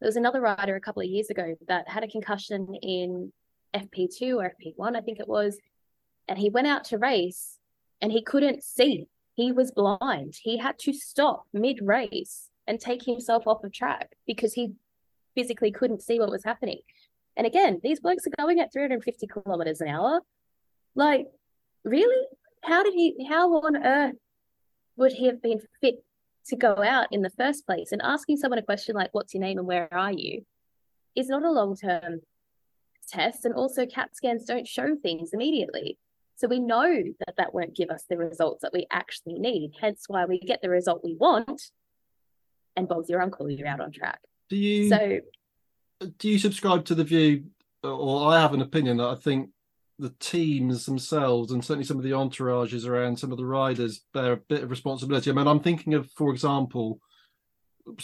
There 0.00 0.08
was 0.08 0.16
another 0.16 0.40
rider 0.40 0.74
a 0.74 0.80
couple 0.80 1.02
of 1.02 1.08
years 1.08 1.30
ago 1.30 1.54
that 1.68 1.88
had 1.88 2.02
a 2.02 2.08
concussion 2.08 2.74
in 2.82 3.32
FP2 3.74 4.36
or 4.36 4.52
FP1, 4.60 4.96
I 4.96 5.00
think 5.00 5.20
it 5.20 5.28
was. 5.28 5.58
And 6.28 6.38
he 6.38 6.50
went 6.50 6.66
out 6.66 6.84
to 6.84 6.98
race 6.98 7.58
and 8.00 8.12
he 8.12 8.22
couldn't 8.22 8.62
see. 8.62 9.08
He 9.34 9.52
was 9.52 9.72
blind. 9.72 10.38
He 10.42 10.58
had 10.58 10.78
to 10.80 10.92
stop 10.92 11.46
mid 11.52 11.80
race 11.82 12.50
and 12.66 12.80
take 12.80 13.04
himself 13.04 13.46
off 13.46 13.64
of 13.64 13.72
track 13.72 14.12
because 14.26 14.54
he 14.54 14.72
physically 15.34 15.70
couldn't 15.70 16.02
see 16.02 16.18
what 16.18 16.30
was 16.30 16.44
happening. 16.44 16.80
And 17.36 17.46
again, 17.46 17.80
these 17.82 18.00
blokes 18.00 18.26
are 18.26 18.42
going 18.42 18.60
at 18.60 18.72
350 18.72 19.26
kilometers 19.26 19.80
an 19.80 19.88
hour. 19.88 20.20
Like, 20.94 21.26
really? 21.82 22.26
How 22.62 22.82
did 22.82 22.94
he, 22.94 23.26
how 23.28 23.52
on 23.52 23.84
earth 23.84 24.14
would 24.96 25.12
he 25.12 25.26
have 25.26 25.42
been 25.42 25.60
fit 25.80 26.04
to 26.46 26.56
go 26.56 26.76
out 26.82 27.08
in 27.10 27.22
the 27.22 27.30
first 27.30 27.66
place? 27.66 27.90
And 27.90 28.00
asking 28.02 28.36
someone 28.36 28.58
a 28.58 28.62
question 28.62 28.94
like, 28.94 29.12
what's 29.12 29.34
your 29.34 29.42
name 29.42 29.58
and 29.58 29.66
where 29.66 29.92
are 29.92 30.12
you? 30.12 30.44
is 31.14 31.28
not 31.28 31.44
a 31.44 31.50
long 31.50 31.76
term 31.76 32.20
test. 33.08 33.44
And 33.44 33.54
also, 33.54 33.86
CAT 33.86 34.14
scans 34.16 34.44
don't 34.44 34.66
show 34.66 34.96
things 34.96 35.30
immediately. 35.32 35.98
So 36.36 36.48
we 36.48 36.58
know 36.58 37.02
that 37.26 37.36
that 37.36 37.54
won't 37.54 37.76
give 37.76 37.90
us 37.90 38.04
the 38.08 38.16
results 38.16 38.62
that 38.62 38.72
we 38.72 38.86
actually 38.90 39.38
need. 39.38 39.72
Hence 39.80 40.04
why 40.08 40.24
we 40.24 40.40
get 40.40 40.62
the 40.62 40.70
result 40.70 41.02
we 41.04 41.14
want. 41.14 41.62
And 42.76 42.88
Bob's 42.88 43.08
your 43.08 43.22
uncle, 43.22 43.48
you're 43.48 43.68
out 43.68 43.80
on 43.80 43.92
track. 43.92 44.20
Do 44.50 44.56
you 44.56 44.88
So 44.88 45.20
do 46.18 46.28
you 46.28 46.38
subscribe 46.38 46.84
to 46.86 46.94
the 46.94 47.04
view, 47.04 47.44
or 47.82 48.32
I 48.32 48.40
have 48.40 48.52
an 48.52 48.62
opinion 48.62 48.96
that 48.98 49.08
I 49.08 49.14
think 49.14 49.50
the 49.98 50.12
teams 50.18 50.86
themselves 50.86 51.52
and 51.52 51.64
certainly 51.64 51.84
some 51.84 51.98
of 51.98 52.02
the 52.02 52.10
entourages 52.10 52.86
around 52.86 53.16
some 53.16 53.30
of 53.30 53.38
the 53.38 53.46
riders 53.46 54.00
bear 54.12 54.32
a 54.32 54.36
bit 54.36 54.64
of 54.64 54.70
responsibility. 54.70 55.30
I 55.30 55.34
mean, 55.34 55.46
I'm 55.46 55.60
thinking 55.60 55.94
of, 55.94 56.10
for 56.10 56.32
example, 56.32 56.98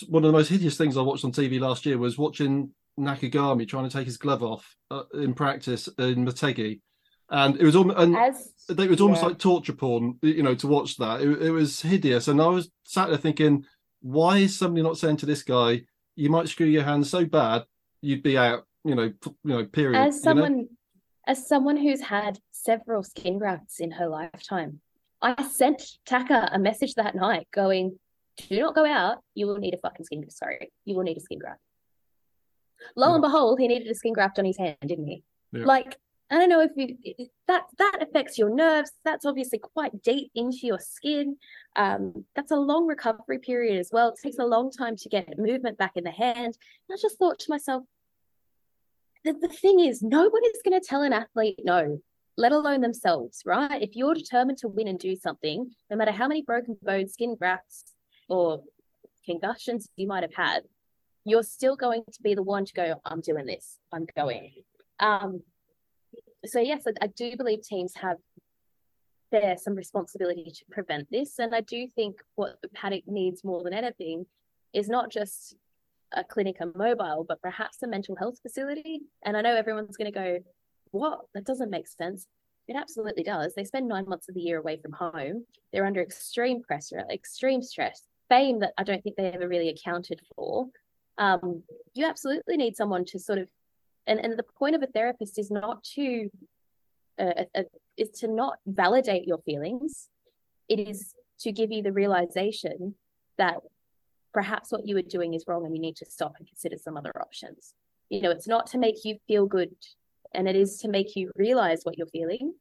one 0.07 0.24
of 0.24 0.31
the 0.31 0.39
most 0.39 0.49
hideous 0.49 0.76
things 0.76 0.97
I 0.97 1.03
watched 1.03 1.24
on 1.24 1.33
TV 1.33 1.59
last 1.59 1.85
year 1.85 1.99
was 1.99 2.16
watching 2.16 2.70
Nakagami 2.99 3.66
trying 3.66 3.89
to 3.89 3.97
take 3.97 4.07
his 4.07 4.18
glove 4.18 4.43
off 4.43 4.76
uh, 4.91 5.03
in 5.14 5.35
practice 5.35 5.89
in 5.99 6.24
Motegi, 6.24 6.81
and 7.31 7.57
it 7.57 7.64
was 7.64 7.76
almost 7.76 7.99
and 7.99 8.16
as 8.16 8.53
it 8.68 8.91
was 8.91 9.01
almost 9.01 9.22
yeah. 9.22 9.28
like 9.28 9.39
torture 9.39 9.72
porn, 9.72 10.18
you 10.22 10.43
know, 10.43 10.55
to 10.55 10.66
watch 10.66 10.97
that. 10.99 11.20
It, 11.20 11.43
it 11.43 11.51
was 11.51 11.81
hideous, 11.81 12.28
and 12.28 12.41
I 12.41 12.47
was 12.47 12.70
sat 12.85 13.09
there 13.09 13.18
thinking, 13.18 13.64
why 14.01 14.39
is 14.39 14.59
somebody 14.59 14.83
not 14.83 14.99
saying 14.99 15.18
to 15.18 15.26
this 15.26 15.43
guy, 15.43 15.83
"You 16.16 16.31
might 16.31 16.49
screw 16.49 16.66
your 16.66 16.85
hand 16.85 17.07
so 17.07 17.24
bad, 17.24 17.64
you'd 18.01 18.22
be 18.22 18.37
out," 18.37 18.64
you 18.85 18.95
know, 18.95 19.12
you 19.24 19.35
know, 19.45 19.64
period. 19.64 19.99
as 19.99 20.16
you 20.16 20.20
know? 20.20 20.24
someone 20.24 20.68
as 21.26 21.47
someone 21.47 21.76
who's 21.76 22.01
had 22.01 22.39
several 22.51 23.03
skin 23.03 23.39
grafts 23.39 23.81
in 23.81 23.93
her 23.93 24.09
lifetime, 24.09 24.81
I 25.22 25.41
sent 25.45 25.83
Taka 26.07 26.49
a 26.53 26.59
message 26.59 26.95
that 26.95 27.14
night 27.14 27.47
going, 27.53 27.99
do 28.49 28.59
not 28.59 28.74
go 28.74 28.87
out, 28.87 29.18
you 29.35 29.47
will 29.47 29.59
need 29.59 29.74
a 29.74 29.78
fucking 29.78 30.07
skin 30.07 30.20
graft. 30.20 30.33
sorry, 30.33 30.72
you 30.85 30.97
will 30.97 31.03
need 31.03 31.16
a 31.16 31.20
skin 31.20 31.39
graft. 31.39 31.61
Lo 32.97 33.12
and 33.12 33.22
behold, 33.22 33.61
he 33.61 33.68
needed 33.68 33.89
a 33.89 33.95
skin 33.95 34.12
graft 34.12 34.39
on 34.39 34.45
his 34.45 34.57
hand, 34.57 34.76
didn't 34.85 35.07
he? 35.07 35.22
Yeah. 35.53 35.64
Like, 35.64 35.97
I 36.31 36.39
don't 36.39 36.49
know 36.49 36.61
if 36.61 36.70
you 36.76 36.97
that 37.49 37.64
that 37.78 37.99
affects 38.03 38.39
your 38.39 38.55
nerves. 38.55 38.93
That's 39.05 39.26
obviously 39.26 39.59
quite 39.59 40.03
deep 40.03 40.31
into 40.35 40.59
your 40.62 40.78
skin. 40.78 41.37
Um, 41.74 42.24
that's 42.37 42.53
a 42.53 42.57
long 42.57 42.87
recovery 42.87 43.39
period 43.39 43.78
as 43.81 43.91
well. 43.93 44.11
It 44.11 44.20
takes 44.22 44.39
a 44.39 44.45
long 44.45 44.70
time 44.70 44.95
to 44.97 45.09
get 45.09 45.39
movement 45.39 45.76
back 45.76 45.93
in 45.97 46.05
the 46.05 46.11
hand. 46.12 46.57
And 46.89 46.93
I 46.93 46.97
just 47.01 47.18
thought 47.18 47.41
to 47.41 47.51
myself, 47.51 47.83
the, 49.24 49.33
the 49.33 49.49
thing 49.49 49.81
is, 49.81 50.03
nobody's 50.03 50.62
going 50.64 50.81
to 50.81 50.87
tell 50.87 51.03
an 51.03 51.12
athlete 51.12 51.61
no, 51.64 52.01
let 52.37 52.53
alone 52.53 52.81
themselves, 52.81 53.43
right? 53.45 53.83
If 53.83 53.97
you're 53.97 54.14
determined 54.14 54.59
to 54.59 54.68
win 54.68 54.87
and 54.87 54.99
do 54.99 55.16
something, 55.16 55.70
no 55.91 55.97
matter 55.97 56.12
how 56.12 56.28
many 56.28 56.43
broken 56.43 56.76
bones, 56.83 57.12
skin 57.12 57.35
grafts, 57.35 57.93
or 58.28 58.62
concussions 59.26 59.89
you 59.97 60.07
might 60.07 60.22
have 60.22 60.35
had, 60.35 60.61
you're 61.24 61.43
still 61.43 61.76
going 61.76 62.05
to 62.12 62.22
be 62.22 62.35
the 62.35 62.43
one 62.43 62.64
to 62.64 62.72
go, 62.72 63.01
I'm 63.05 63.20
doing 63.20 63.47
this, 63.47 63.78
I'm 63.93 64.07
going. 64.16 64.53
Um, 65.01 65.43
so, 66.47 66.61
yes, 66.61 66.84
I, 66.86 66.93
I 67.05 67.07
do 67.09 67.36
believe 67.36 67.62
teams 67.62 67.95
have 67.97 68.16
bear 69.30 69.57
some 69.57 69.74
responsibility 69.74 70.51
to 70.51 70.64
prevent 70.70 71.09
this. 71.11 71.38
And 71.38 71.55
I 71.55 71.61
do 71.61 71.86
think 71.86 72.16
what 72.34 72.57
the 72.62 72.68
paddock 72.68 73.07
needs 73.07 73.45
more 73.45 73.62
than 73.62 73.72
anything 73.72 74.26
is 74.72 74.88
not 74.88 75.11
just 75.11 75.55
a 76.12 76.24
Clinica 76.24 76.74
Mobile, 76.74 77.24
but 77.28 77.41
perhaps 77.41 77.82
a 77.82 77.86
mental 77.86 78.16
health 78.16 78.38
facility. 78.43 79.03
And 79.24 79.36
I 79.36 79.43
know 79.43 79.55
everyone's 79.55 79.97
going 79.97 80.12
to 80.12 80.18
go, 80.18 80.38
what? 80.91 81.20
That 81.34 81.47
doesn't 81.47 81.70
make 81.70 81.86
sense. 81.86 82.26
It 82.66 82.76
absolutely 82.76 83.22
does. 83.22 83.55
They 83.55 83.64
spend 83.64 83.88
nine 83.88 84.09
months 84.09 84.28
of 84.28 84.34
the 84.34 84.41
year 84.41 84.59
away 84.59 84.78
from 84.78 84.93
home. 84.93 85.45
They're 85.72 85.86
under 85.86 86.03
extreme 86.03 86.62
pressure, 86.62 87.05
extreme 87.11 87.62
stress, 87.62 88.03
fame 88.28 88.61
that 88.61 88.72
I 88.78 88.82
don't 88.82 89.03
think 89.03 89.16
they 89.16 89.30
ever 89.30 89.49
really 89.49 89.68
accounted 89.68 90.20
for. 90.34 90.66
Um, 91.18 91.62
you 91.95 92.07
absolutely 92.07 92.57
need 92.57 92.76
someone 92.76 93.05
to 93.07 93.18
sort 93.18 93.38
of, 93.38 93.49
and, 94.11 94.19
and 94.25 94.39
the 94.39 94.43
point 94.59 94.75
of 94.75 94.83
a 94.83 94.87
therapist 94.87 95.39
is 95.39 95.51
not 95.51 95.85
to, 95.95 96.29
uh, 97.19 97.45
uh, 97.55 97.63
is 97.97 98.11
to 98.21 98.29
not 98.29 98.59
validate 98.67 99.27
your 99.27 99.39
feelings. 99.39 100.09
It 100.69 100.81
is 100.81 101.15
to 101.41 101.53
give 101.53 101.71
you 101.71 101.83
the 101.83 101.93
realization 101.93 102.97
that 103.39 103.59
perhaps 104.35 104.73
what 104.73 104.87
you 104.87 104.97
are 104.97 105.03
doing 105.03 105.35
is 105.35 105.45
wrong 105.47 105.65
and 105.65 105.75
you 105.75 105.81
need 105.81 105.97
to 105.97 106.07
stop 106.07 106.35
and 106.39 106.47
consider 106.47 106.77
some 106.77 106.97
other 106.97 107.13
options. 107.21 107.75
You 108.09 108.23
know, 108.23 108.31
it's 108.31 108.49
not 108.49 108.67
to 108.73 108.79
make 108.79 109.05
you 109.05 109.19
feel 109.29 109.47
good, 109.47 109.75
and 110.35 110.49
it 110.49 110.57
is 110.57 110.79
to 110.79 110.89
make 110.89 111.15
you 111.15 111.31
realize 111.37 111.81
what 111.85 111.97
you're 111.97 112.07
feeling 112.09 112.55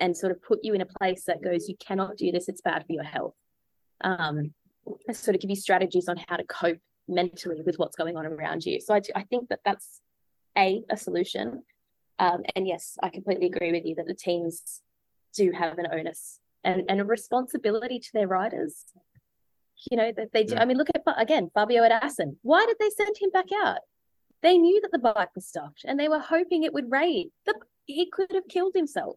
and 0.00 0.16
sort 0.16 0.32
of 0.32 0.42
put 0.42 0.60
you 0.62 0.74
in 0.74 0.80
a 0.80 0.86
place 0.86 1.24
that 1.26 1.42
goes, 1.42 1.68
you 1.68 1.76
cannot 1.78 2.16
do 2.16 2.32
this, 2.32 2.48
it's 2.48 2.60
bad 2.60 2.84
for 2.86 2.92
your 2.92 3.04
health. 3.04 3.34
Um, 4.00 4.54
sort 5.12 5.34
of 5.34 5.40
give 5.40 5.50
you 5.50 5.56
strategies 5.56 6.08
on 6.08 6.16
how 6.28 6.36
to 6.36 6.44
cope 6.44 6.80
mentally 7.06 7.62
with 7.64 7.76
what's 7.76 7.96
going 7.96 8.16
on 8.16 8.26
around 8.26 8.64
you. 8.64 8.80
So 8.80 8.94
I, 8.94 9.00
I 9.14 9.22
think 9.22 9.48
that 9.50 9.60
that's 9.64 10.00
a 10.56 10.82
a 10.90 10.96
solution. 10.96 11.62
Um, 12.18 12.42
and 12.54 12.66
yes, 12.66 12.96
I 13.02 13.08
completely 13.08 13.46
agree 13.46 13.72
with 13.72 13.84
you 13.84 13.96
that 13.96 14.06
the 14.06 14.14
teams 14.14 14.80
do 15.34 15.50
have 15.50 15.78
an 15.78 15.88
onus 15.92 16.38
and, 16.62 16.84
and 16.88 17.00
a 17.00 17.04
responsibility 17.04 17.98
to 17.98 18.10
their 18.12 18.28
riders 18.28 18.84
you 19.90 19.96
know 19.96 20.12
that 20.16 20.32
they 20.32 20.44
do. 20.44 20.54
Yeah. 20.54 20.62
I 20.62 20.64
mean, 20.64 20.76
look 20.76 20.88
at 20.94 21.02
again 21.20 21.50
Fabio 21.52 21.82
at 21.84 21.92
Assen. 21.92 22.36
Why 22.42 22.64
did 22.66 22.76
they 22.78 22.90
send 22.90 23.16
him 23.18 23.30
back 23.30 23.46
out? 23.64 23.78
They 24.42 24.58
knew 24.58 24.80
that 24.82 24.92
the 24.92 24.98
bike 24.98 25.30
was 25.34 25.46
stopped, 25.46 25.84
and 25.84 25.98
they 25.98 26.08
were 26.08 26.18
hoping 26.18 26.62
it 26.62 26.72
would 26.72 26.90
rain. 26.90 27.30
The, 27.46 27.54
he 27.86 28.10
could 28.10 28.32
have 28.32 28.48
killed 28.48 28.74
himself, 28.74 29.16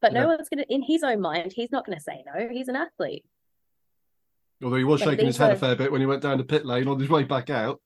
but 0.00 0.12
Yeah. 0.12 0.22
no 0.22 0.28
one's 0.28 0.48
going 0.48 0.64
to. 0.64 0.72
In 0.72 0.82
his 0.82 1.02
own 1.02 1.20
mind, 1.20 1.52
he's 1.52 1.72
not 1.72 1.86
going 1.86 1.98
to 1.98 2.02
say 2.02 2.24
no. 2.26 2.48
He's 2.48 2.68
an 2.68 2.76
athlete. 2.76 3.24
Although 4.62 4.76
he 4.76 4.84
was 4.84 5.00
shaking 5.00 5.26
his 5.26 5.36
head 5.36 5.52
a 5.52 5.56
fair 5.56 5.76
bit 5.76 5.92
when 5.92 6.00
he 6.00 6.06
went 6.06 6.22
down 6.22 6.38
the 6.38 6.44
pit 6.44 6.64
lane 6.64 6.88
on 6.88 6.98
his 6.98 7.10
way 7.10 7.24
back 7.24 7.50
out, 7.50 7.80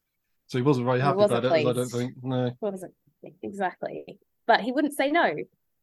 so 0.48 0.58
he 0.58 0.62
wasn't 0.62 0.86
very 0.86 1.00
happy 1.00 1.16
wasn't 1.18 1.44
about 1.44 1.58
it. 1.58 1.66
I 1.66 1.72
don't 1.72 1.88
think. 1.88 2.14
No. 2.22 2.50
Was 2.60 2.82
it 2.82 3.34
exactly? 3.42 4.18
But 4.46 4.60
he 4.62 4.72
wouldn't 4.72 4.94
say 4.96 5.10
no. 5.10 5.34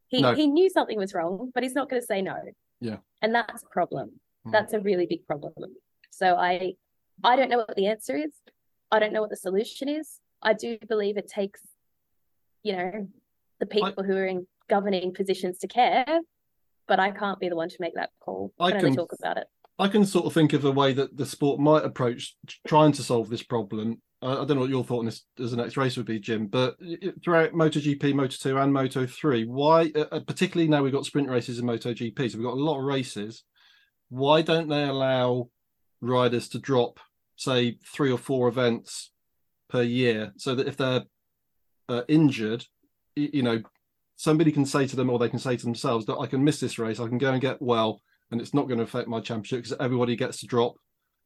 He 0.07 0.21
No. 0.21 0.33
he 0.33 0.47
knew 0.47 0.69
something 0.69 0.97
was 0.97 1.13
wrong, 1.13 1.51
but 1.53 1.63
he's 1.63 1.73
not 1.75 1.89
going 1.89 2.01
to 2.01 2.05
say 2.05 2.21
no. 2.21 2.35
Yeah. 2.81 2.97
and 3.21 3.33
that's 3.33 3.63
a 3.63 3.67
problem. 3.67 4.19
Mm. 4.45 4.51
That's 4.51 4.73
a 4.73 4.79
really 4.79 5.05
big 5.05 5.25
problem. 5.25 5.53
So 6.11 6.35
I 6.35 6.73
I 7.23 7.35
don't 7.35 7.49
know 7.49 7.57
what 7.57 7.75
the 7.75 7.87
answer 7.87 8.15
is. 8.15 8.33
I 8.91 8.99
don't 8.99 9.13
know 9.13 9.21
what 9.21 9.29
the 9.29 9.37
solution 9.37 9.87
is. 9.87 10.19
I 10.41 10.53
do 10.53 10.77
believe 10.87 11.17
it 11.17 11.27
takes, 11.27 11.61
you 12.63 12.73
know, 12.73 13.07
the 13.59 13.65
people 13.65 14.03
who 14.03 14.15
are 14.15 14.25
in 14.25 14.45
governing 14.67 15.13
positions 15.13 15.59
to 15.59 15.67
care, 15.67 16.19
but 16.87 16.99
I 16.99 17.11
can't 17.11 17.39
be 17.39 17.49
the 17.49 17.55
one 17.55 17.69
to 17.69 17.77
make 17.79 17.95
that 17.95 18.09
call. 18.19 18.51
I 18.59 18.65
I 18.65 18.71
can 18.71 18.81
can- 18.81 18.95
talk 18.95 19.13
about 19.13 19.37
it. 19.37 19.47
I 19.77 19.89
can 19.89 20.05
sort 20.05 20.25
of 20.25 20.33
think 20.33 20.53
of 20.53 20.63
a 20.63 20.71
way 20.71 20.93
that 20.93 21.17
the 21.17 21.25
sport 21.25 21.59
might 21.59 21.83
approach 21.83 22.37
trying 22.65 22.93
to 22.93 23.03
solve 23.03 23.27
this 23.29 23.43
problem. 23.43 24.01
I, 24.25 24.45
don't 24.45 24.55
know 24.55 24.61
what 24.61 24.69
your 24.69 24.83
thought 24.83 24.99
on 24.99 25.05
this 25.05 25.23
as 25.39 25.51
the 25.51 25.57
next 25.57 25.77
race 25.77 25.97
would 25.97 26.05
be, 26.05 26.19
Jim, 26.19 26.47
but 26.47 26.77
throughout 27.23 27.53
MotoGP, 27.53 27.99
Moto2, 27.99 28.63
and 28.63 28.73
Moto3, 28.73 29.47
why, 29.47 29.91
uh, 29.95 30.19
particularly 30.21 30.69
now 30.69 30.81
we've 30.81 30.93
got 30.93 31.05
sprint 31.05 31.29
races 31.29 31.59
in 31.59 31.65
MotoGP, 31.65 32.31
so 32.31 32.37
we've 32.37 32.47
got 32.47 32.53
a 32.53 32.63
lot 32.63 32.79
of 32.79 32.85
races. 32.85 33.43
Why 34.09 34.41
don't 34.41 34.67
they 34.67 34.83
allow 34.83 35.49
riders 36.01 36.49
to 36.49 36.59
drop, 36.59 36.99
say, 37.35 37.77
three 37.85 38.11
or 38.11 38.17
four 38.17 38.47
events 38.47 39.11
per 39.69 39.83
year, 39.83 40.33
so 40.37 40.55
that 40.55 40.67
if 40.67 40.77
they're 40.77 41.03
uh, 41.87 42.01
injured, 42.07 42.65
you 43.15 43.43
know, 43.43 43.61
somebody 44.15 44.51
can 44.51 44.65
say 44.65 44.87
to 44.87 44.95
them, 44.95 45.09
or 45.09 45.19
they 45.19 45.29
can 45.29 45.39
say 45.39 45.55
to 45.55 45.65
themselves, 45.65 46.05
that 46.05 46.17
I 46.17 46.25
can 46.25 46.43
miss 46.43 46.59
this 46.59 46.79
race, 46.79 46.99
I 46.99 47.07
can 47.07 47.17
go 47.17 47.31
and 47.31 47.41
get 47.41 47.61
well, 47.61 48.01
and 48.31 48.41
it's 48.41 48.53
not 48.53 48.67
going 48.67 48.79
to 48.79 48.85
affect 48.85 49.07
my 49.07 49.19
championship 49.19 49.63
because 49.63 49.77
everybody 49.79 50.15
gets 50.15 50.39
to 50.39 50.47
drop 50.47 50.75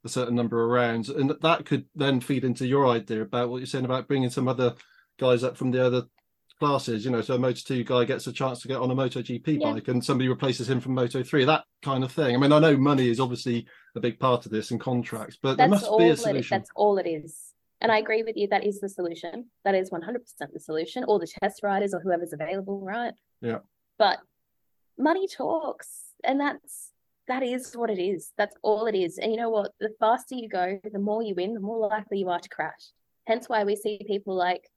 a 0.06 0.10
certain 0.10 0.36
number 0.36 0.64
of 0.64 0.70
rounds, 0.70 1.10
and 1.10 1.34
that 1.42 1.66
could 1.66 1.86
then 1.96 2.20
feed 2.22 2.44
into 2.44 2.66
your 2.66 2.88
idea 2.88 3.22
about 3.22 3.50
what 3.50 3.58
you're 3.58 3.66
saying 3.68 3.86
about 3.86 4.08
bringing 4.08 4.30
some 4.30 4.48
other 4.48 4.76
guys 5.20 5.44
up 5.44 5.58
from 5.58 5.72
the 5.72 5.86
other 5.86 6.04
classes. 6.60 7.04
You 7.06 7.12
know, 7.12 7.22
so 7.22 7.36
a 7.36 7.40
Moto 7.40 7.60
Two 7.66 7.84
guy 7.84 8.06
gets 8.06 8.28
a 8.28 8.34
chance 8.34 8.62
to 8.62 8.68
get 8.68 8.78
on 8.80 8.92
a 8.92 8.96
Moto 8.96 9.22
GP 9.22 9.60
Yeah. 9.60 9.74
bike, 9.74 9.88
and 9.88 10.04
somebody 10.04 10.30
replaces 10.30 10.70
him 10.70 10.80
from 10.80 10.94
Moto 10.94 11.22
Three. 11.24 11.46
That 11.46 11.66
kind 11.82 12.04
of 12.04 12.12
thing. 12.12 12.36
I 12.36 12.38
mean, 12.40 12.52
I 12.54 12.60
know 12.60 12.78
money 12.78 13.10
is 13.10 13.20
obviously 13.20 13.68
a 13.96 14.00
big 14.00 14.20
part 14.20 14.46
of 14.46 14.52
this 14.52 14.72
and 14.72 14.80
contracts, 14.80 15.38
but 15.42 15.58
there 15.58 15.68
That's 15.68 15.82
must 15.82 15.92
all 15.92 15.98
be 15.98 16.06
a 16.06 16.08
it 16.08 16.12
is. 16.14 16.22
solution. 16.22 16.58
That's 16.58 16.72
all 16.76 16.98
it 16.98 17.08
is. 17.08 17.54
And 17.82 17.92
I 17.92 17.98
agree 18.00 18.24
with 18.24 18.36
you. 18.36 18.48
That 18.50 18.66
is 18.66 18.82
the 18.82 18.90
solution. 18.90 19.46
That 19.64 19.74
is 19.74 19.90
100% 19.90 20.52
the 20.54 20.60
solution. 20.60 21.06
Or 21.08 21.18
the 21.18 21.28
test 21.42 21.64
riders 21.64 21.94
or 21.94 22.02
whoever's 22.02 22.34
available, 22.34 22.82
right? 22.82 23.14
Yeah. 23.42 23.60
But 23.98 24.20
money 24.98 25.28
talks, 25.30 26.14
and 26.26 26.42
that's 26.42 26.92
that 27.30 27.44
is 27.44 27.74
what 27.76 27.90
it 27.90 28.02
is. 28.02 28.34
That's 28.38 28.56
all 28.64 28.86
it 28.88 28.96
is. 28.96 29.18
And 29.18 29.32
you 29.32 29.38
know 29.38 29.50
what? 29.50 29.72
The 29.80 29.92
faster 30.00 30.36
you 30.36 30.50
go, 30.50 30.80
the 30.92 31.00
more 31.00 31.24
you 31.24 31.36
win, 31.36 31.54
the 31.54 31.60
more 31.60 31.88
likely 31.88 32.18
you 32.20 32.28
are 32.30 32.40
to 32.40 32.50
crash. 32.50 32.92
Hence 33.28 33.48
why 33.48 33.64
we 33.64 33.76
see 33.76 34.02
people 34.06 34.36
like 34.36 34.70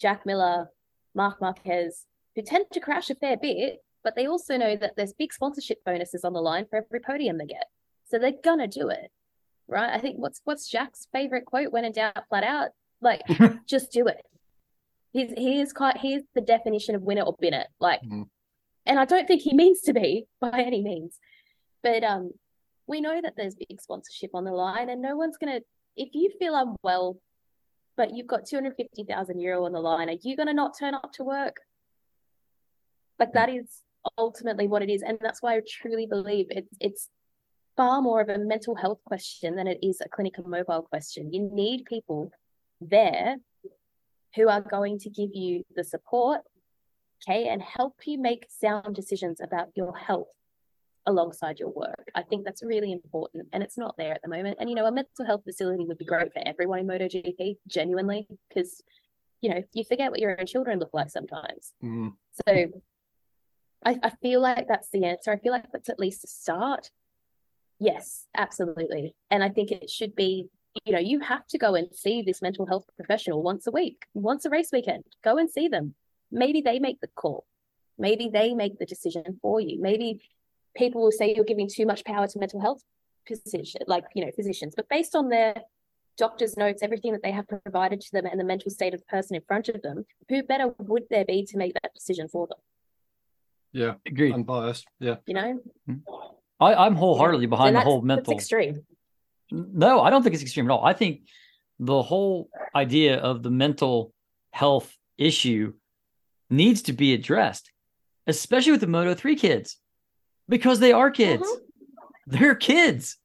Jack 0.00 0.24
Miller, 0.26 0.70
Marc 1.14 1.40
Marquez, 1.40 2.04
who 2.36 2.42
tend 2.42 2.66
to 2.72 2.80
crash 2.80 3.10
a 3.10 3.14
fair 3.14 3.36
bit, 3.36 3.78
but 4.04 4.14
they 4.14 4.26
also 4.26 4.56
know 4.56 4.76
that 4.76 4.92
there's 4.96 5.12
big 5.14 5.32
sponsorship 5.32 5.82
bonuses 5.84 6.24
on 6.24 6.32
the 6.34 6.40
line 6.40 6.66
for 6.68 6.76
every 6.76 7.00
podium 7.00 7.38
they 7.38 7.46
get. 7.46 7.64
So 8.08 8.18
they're 8.18 8.32
gonna 8.44 8.68
do 8.68 8.88
it. 8.90 9.10
Right? 9.66 9.90
I 9.92 9.98
think 9.98 10.16
what's 10.18 10.40
what's 10.44 10.68
Jack's 10.68 11.06
favorite 11.12 11.46
quote 11.46 11.72
when 11.72 11.84
in 11.84 11.92
doubt, 11.92 12.28
flat 12.28 12.44
out? 12.44 12.70
Like, 13.00 13.22
just 13.66 13.90
do 13.90 14.06
it. 14.06 14.20
He's 15.12 15.32
he 15.36 15.60
is 15.60 15.72
quite 15.72 15.96
he 15.98 16.14
is 16.14 16.24
the 16.34 16.40
definition 16.40 16.94
of 16.94 17.02
winner 17.02 17.22
or 17.22 17.36
bin 17.40 17.54
it. 17.54 17.68
Like 17.80 18.02
Mhm. 18.02 18.28
and 18.84 18.98
I 18.98 19.04
don't 19.06 19.26
think 19.26 19.42
he 19.42 19.54
means 19.54 19.80
to 19.82 19.92
be 19.94 20.26
by 20.40 20.60
any 20.62 20.82
means. 20.82 21.18
But 21.82 22.04
um 22.04 22.32
we 22.86 23.00
know 23.00 23.20
that 23.22 23.34
there's 23.36 23.54
big 23.54 23.80
sponsorship 23.80 24.30
on 24.34 24.44
the 24.44 24.52
line 24.52 24.88
and 24.88 25.00
no 25.00 25.16
one's 25.16 25.36
gonna 25.36 25.60
if 25.96 26.10
you 26.12 26.30
feel 26.38 26.54
unwell 26.54 27.20
but 28.00 28.14
you've 28.14 28.26
got 28.26 28.46
250,000 28.46 29.40
euro 29.40 29.66
on 29.66 29.72
the 29.72 29.78
line, 29.78 30.08
are 30.08 30.16
you 30.22 30.34
going 30.34 30.46
to 30.46 30.54
not 30.54 30.74
turn 30.78 30.94
up 30.94 31.12
to 31.12 31.22
work? 31.22 31.56
Like 33.18 33.34
that 33.34 33.50
is 33.50 33.82
ultimately 34.16 34.68
what 34.68 34.80
it 34.80 34.88
is. 34.88 35.02
And 35.02 35.18
that's 35.20 35.42
why 35.42 35.56
I 35.56 35.60
truly 35.68 36.06
believe 36.06 36.46
it's, 36.48 36.74
it's 36.80 37.10
far 37.76 38.00
more 38.00 38.22
of 38.22 38.30
a 38.30 38.38
mental 38.38 38.74
health 38.74 39.00
question 39.04 39.54
than 39.54 39.66
it 39.66 39.80
is 39.82 40.00
a 40.00 40.08
Clinica 40.08 40.46
Mobile 40.46 40.80
question. 40.80 41.30
You 41.30 41.50
need 41.52 41.84
people 41.84 42.32
there 42.80 43.36
who 44.34 44.48
are 44.48 44.62
going 44.62 44.98
to 45.00 45.10
give 45.10 45.34
you 45.34 45.64
the 45.76 45.84
support, 45.84 46.40
okay, 47.28 47.48
and 47.48 47.60
help 47.60 47.96
you 48.06 48.18
make 48.18 48.46
sound 48.48 48.94
decisions 48.94 49.42
about 49.42 49.68
your 49.74 49.94
health 49.94 50.28
alongside 51.10 51.58
your 51.58 51.70
work. 51.70 52.10
I 52.14 52.22
think 52.22 52.44
that's 52.44 52.62
really 52.62 52.92
important 52.92 53.48
and 53.52 53.62
it's 53.62 53.76
not 53.76 53.96
there 53.98 54.14
at 54.14 54.22
the 54.22 54.28
moment. 54.28 54.58
And 54.60 54.70
you 54.70 54.76
know, 54.76 54.86
a 54.86 54.92
mental 54.92 55.26
health 55.26 55.44
facility 55.44 55.84
would 55.84 55.98
be 55.98 56.04
great 56.04 56.32
for 56.32 56.42
everyone 56.46 56.78
in 56.78 56.86
MotoGP, 56.86 57.58
genuinely, 57.68 58.26
because 58.48 58.82
you 59.40 59.50
know, 59.50 59.62
you 59.72 59.84
forget 59.84 60.10
what 60.10 60.20
your 60.20 60.38
own 60.38 60.46
children 60.46 60.78
look 60.78 60.90
like 60.92 61.10
sometimes. 61.10 61.72
Mm. 61.82 62.12
So 62.46 62.66
I, 63.84 63.98
I 64.02 64.10
feel 64.22 64.40
like 64.40 64.68
that's 64.68 64.90
the 64.90 65.04
answer. 65.04 65.32
I 65.32 65.38
feel 65.38 65.52
like 65.52 65.72
that's 65.72 65.88
at 65.88 65.98
least 65.98 66.24
a 66.24 66.28
start. 66.28 66.90
Yes, 67.78 68.26
absolutely. 68.36 69.14
And 69.30 69.42
I 69.42 69.48
think 69.48 69.70
it 69.70 69.88
should 69.88 70.14
be, 70.14 70.48
you 70.84 70.92
know, 70.92 70.98
you 70.98 71.20
have 71.20 71.46
to 71.48 71.58
go 71.58 71.74
and 71.74 71.88
see 71.94 72.22
this 72.22 72.42
mental 72.42 72.66
health 72.66 72.84
professional 72.96 73.42
once 73.42 73.66
a 73.66 73.70
week, 73.70 74.04
once 74.12 74.44
a 74.44 74.50
race 74.50 74.70
weekend. 74.72 75.04
Go 75.24 75.38
and 75.38 75.50
see 75.50 75.68
them. 75.68 75.94
Maybe 76.30 76.60
they 76.60 76.78
make 76.78 77.00
the 77.00 77.08
call. 77.08 77.46
Maybe 77.98 78.30
they 78.32 78.54
make 78.54 78.78
the 78.78 78.86
decision 78.86 79.38
for 79.40 79.60
you. 79.60 79.80
Maybe 79.80 80.20
people 80.76 81.02
will 81.02 81.12
say 81.12 81.34
you're 81.34 81.44
giving 81.44 81.68
too 81.68 81.86
much 81.86 82.04
power 82.04 82.26
to 82.26 82.38
mental 82.38 82.60
health 82.60 82.82
position, 83.26 83.82
like 83.86 84.04
you 84.14 84.24
know, 84.24 84.30
physicians, 84.34 84.74
but 84.76 84.88
based 84.88 85.14
on 85.14 85.28
their 85.28 85.54
doctor's 86.16 86.56
notes, 86.56 86.82
everything 86.82 87.12
that 87.12 87.22
they 87.22 87.32
have 87.32 87.46
provided 87.48 88.00
to 88.00 88.12
them, 88.12 88.26
and 88.26 88.38
the 88.38 88.44
mental 88.44 88.70
state 88.70 88.92
of 88.94 89.00
the 89.00 89.06
person 89.06 89.36
in 89.36 89.42
front 89.46 89.68
of 89.68 89.80
them, 89.82 90.04
who 90.28 90.42
better 90.42 90.74
would 90.78 91.04
there 91.10 91.24
be 91.24 91.44
to 91.46 91.56
make 91.56 91.72
that 91.74 91.94
decision 91.94 92.28
for 92.28 92.46
them? 92.46 92.58
Yeah, 93.72 93.94
Agreed. 94.06 94.34
unbiased. 94.34 94.86
Yeah, 94.98 95.16
You 95.26 95.34
know, 95.34 95.60
hmm. 95.86 95.94
I, 96.58 96.74
I'm 96.74 96.94
wholeheartedly 96.94 97.46
behind 97.46 97.68
And 97.68 97.76
the 97.76 97.78
that's, 97.80 97.84
whole 97.86 98.00
that's 98.00 98.06
mental. 98.06 98.34
extreme. 98.34 98.82
No, 99.50 100.00
I 100.02 100.10
don't 100.10 100.22
think 100.22 100.34
it's 100.34 100.42
extreme 100.42 100.66
at 100.70 100.72
all. 100.74 100.84
I 100.84 100.92
think 100.92 101.22
the 101.78 102.02
whole 102.02 102.50
idea 102.74 103.16
of 103.18 103.42
the 103.42 103.50
mental 103.50 104.12
health 104.52 104.94
issue 105.16 105.72
needs 106.50 106.82
to 106.82 106.92
be 106.92 107.14
addressed, 107.14 107.70
especially 108.26 108.72
with 108.72 108.80
the 108.82 108.86
Moto 108.88 109.14
3 109.14 109.36
kids, 109.36 109.78
because 110.50 110.80
they 110.80 110.92
are 110.92 111.10
kids. 111.10 111.42
Mhm. 111.48 111.56
They're 112.26 112.54
kids. 112.54 113.16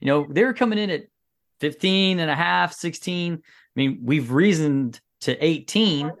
You 0.00 0.06
know, 0.08 0.26
they're 0.30 0.52
coming 0.52 0.78
in 0.78 0.90
at 0.90 1.04
15 1.60 2.20
and 2.20 2.30
a 2.30 2.34
half, 2.36 2.72
16. 2.72 3.34
I 3.34 3.38
mean, 3.74 3.98
we've 4.04 4.30
reasoned 4.30 5.00
to 5.22 5.36
18, 5.44 6.12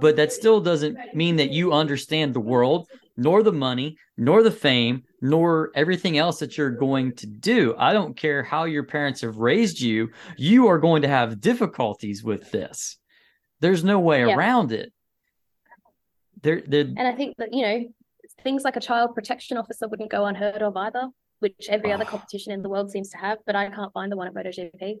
but 0.00 0.16
that 0.16 0.32
still 0.32 0.60
doesn't 0.60 0.98
mean 1.14 1.36
that 1.36 1.50
you 1.50 1.72
understand 1.72 2.34
the 2.34 2.40
world, 2.40 2.88
nor 3.16 3.42
the 3.42 3.52
money, 3.52 3.96
nor 4.18 4.42
the 4.42 4.50
fame, 4.50 5.04
nor 5.22 5.70
everything 5.74 6.18
else 6.18 6.40
that 6.40 6.58
you're 6.58 6.70
going 6.70 7.14
to 7.16 7.26
do. 7.26 7.74
I 7.78 7.94
don't 7.94 8.14
care 8.16 8.42
how 8.42 8.64
your 8.64 8.84
parents 8.84 9.22
have 9.22 9.36
raised 9.36 9.80
you, 9.80 10.10
you 10.36 10.66
are 10.66 10.78
going 10.78 11.00
to 11.02 11.08
have 11.08 11.40
difficulties 11.40 12.22
with 12.22 12.50
this. 12.50 12.98
There's 13.60 13.84
no 13.84 13.98
way 14.00 14.26
Yeah. 14.26 14.34
around 14.34 14.72
it. 14.72 14.92
There, 16.42 16.60
there, 16.66 16.82
And 16.82 17.00
I 17.08 17.12
think 17.12 17.36
that, 17.38 17.54
you 17.54 17.62
know, 17.62 17.84
things 18.42 18.64
like 18.64 18.76
a 18.76 18.80
child 18.80 19.14
protection 19.14 19.56
officer 19.56 19.88
wouldn't 19.88 20.10
go 20.10 20.26
unheard 20.26 20.62
of 20.62 20.76
either, 20.76 21.08
which 21.40 21.68
every 21.68 21.92
other 21.92 22.04
Ah. 22.04 22.10
competition 22.10 22.52
in 22.52 22.62
the 22.62 22.68
world 22.68 22.90
seems 22.90 23.10
to 23.10 23.18
have, 23.18 23.38
but 23.46 23.56
I 23.56 23.68
can't 23.70 23.92
find 23.92 24.10
the 24.10 24.16
one 24.16 24.26
at 24.26 24.34
MotoGP. 24.34 24.98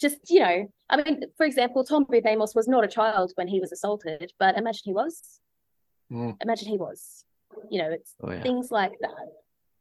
Just, 0.00 0.18
you 0.28 0.40
know, 0.40 0.72
I 0.90 1.02
mean, 1.02 1.22
for 1.36 1.46
example, 1.46 1.84
Tom 1.84 2.04
Booth 2.04 2.26
Amos 2.26 2.54
was 2.54 2.66
not 2.66 2.84
a 2.84 2.88
child 2.88 3.32
when 3.36 3.48
he 3.48 3.60
was 3.60 3.70
assaulted, 3.72 4.32
but 4.38 4.58
imagine 4.58 4.82
he 4.84 4.92
was. 4.92 5.40
Mm. 6.12 6.36
Imagine 6.42 6.68
he 6.68 6.76
was. 6.76 7.24
You 7.70 7.82
know, 7.82 7.90
it's 7.90 8.14
oh 8.20 8.32
yeah. 8.32 8.42
things 8.42 8.70
like 8.70 8.92
that. 9.00 9.26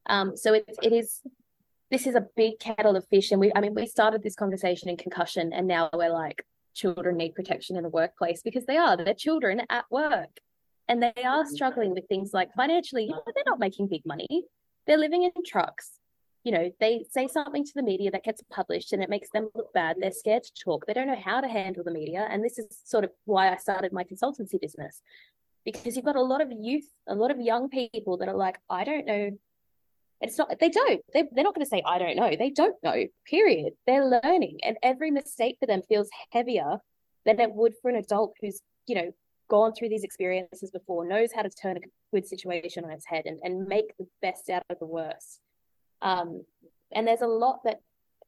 Um, 0.05 0.37
so 0.37 0.53
it, 0.53 0.65
it 0.81 0.93
is 0.93 1.21
this 1.89 2.05
is 2.07 2.15
a 2.15 2.27
big 2.35 2.59
kettle 2.59 2.95
of 2.95 3.07
fish. 3.07 3.31
And 3.31 3.39
we 3.39 3.51
I 3.55 3.61
mean, 3.61 3.73
we 3.73 3.87
started 3.87 4.21
this 4.21 4.35
conversation 4.35 4.89
in 4.89 4.97
concussion 4.97 5.53
and 5.53 5.67
now 5.67 5.89
we're 5.93 6.11
like 6.11 6.45
children 6.75 7.17
need 7.17 7.35
protection 7.35 7.75
in 7.75 7.83
the 7.83 7.89
workplace 7.89 8.41
because 8.43 8.65
they 8.65 8.77
are, 8.77 8.95
they're 8.95 9.13
children 9.13 9.61
at 9.69 9.85
work. 9.89 10.39
And 10.87 11.01
they 11.01 11.23
are 11.25 11.45
struggling 11.45 11.91
with 11.91 12.07
things 12.07 12.33
like 12.33 12.53
financially, 12.53 13.07
they're 13.07 13.43
not 13.45 13.59
making 13.59 13.87
big 13.87 14.05
money. 14.05 14.45
They're 14.85 14.97
living 14.97 15.23
in 15.23 15.31
trucks. 15.45 15.91
You 16.43 16.51
know, 16.51 16.71
they 16.81 17.05
say 17.09 17.27
something 17.27 17.63
to 17.63 17.71
the 17.73 17.83
media 17.83 18.11
that 18.11 18.25
gets 18.25 18.43
published 18.51 18.91
and 18.91 19.01
it 19.01 19.09
makes 19.09 19.29
them 19.29 19.49
look 19.55 19.71
bad. 19.73 19.95
They're 19.99 20.11
scared 20.11 20.43
to 20.43 20.51
talk. 20.61 20.85
They 20.85 20.93
don't 20.93 21.07
know 21.07 21.15
how 21.15 21.39
to 21.39 21.47
handle 21.47 21.85
the 21.85 21.91
media. 21.91 22.27
And 22.29 22.43
this 22.43 22.59
is 22.59 22.65
sort 22.83 23.05
of 23.05 23.11
why 23.23 23.49
I 23.49 23.55
started 23.55 23.93
my 23.93 24.03
consultancy 24.03 24.59
business 24.59 25.01
because 25.65 25.95
you've 25.95 26.05
got 26.05 26.17
a 26.17 26.21
lot 26.21 26.41
of 26.41 26.51
youth, 26.51 26.89
a 27.07 27.15
lot 27.15 27.31
of 27.31 27.39
young 27.39 27.69
people 27.69 28.17
that 28.17 28.27
are 28.27 28.35
like, 28.35 28.59
I 28.69 28.83
don't 28.83 29.05
know. 29.05 29.31
It's 30.19 30.37
not, 30.37 30.57
they 30.59 30.69
don't, 30.69 31.01
they, 31.13 31.23
they're 31.31 31.43
not 31.43 31.55
going 31.55 31.65
to 31.65 31.69
say, 31.69 31.81
I 31.85 31.97
don't 31.97 32.15
know. 32.15 32.35
They 32.37 32.49
don't 32.49 32.75
know, 32.83 33.05
period. 33.25 33.73
They're 33.85 34.05
learning. 34.05 34.59
And 34.63 34.77
every 34.81 35.11
mistake 35.11 35.57
for 35.59 35.65
them 35.65 35.81
feels 35.87 36.09
heavier 36.31 36.79
than 37.25 37.39
it 37.39 37.53
would 37.53 37.73
for 37.81 37.89
an 37.89 37.97
adult 37.97 38.33
who's, 38.41 38.61
you 38.87 38.95
know, 38.95 39.11
gone 39.53 39.71
through 39.71 39.89
these 39.89 40.03
experiences 40.03 40.71
before, 40.71 41.07
knows 41.07 41.29
how 41.31 41.43
to 41.43 41.49
turn 41.49 41.77
a 41.77 41.81
good 42.11 42.27
situation 42.27 42.83
on 42.83 42.89
its 42.89 43.05
head 43.05 43.25
and, 43.27 43.39
and 43.43 43.67
make 43.67 43.95
the 43.99 44.07
best 44.19 44.49
out 44.49 44.63
of 44.71 44.79
the 44.79 44.85
worst. 44.87 45.41
Um, 46.01 46.43
and 46.91 47.07
there's 47.07 47.21
a 47.21 47.27
lot 47.27 47.59
that 47.63 47.79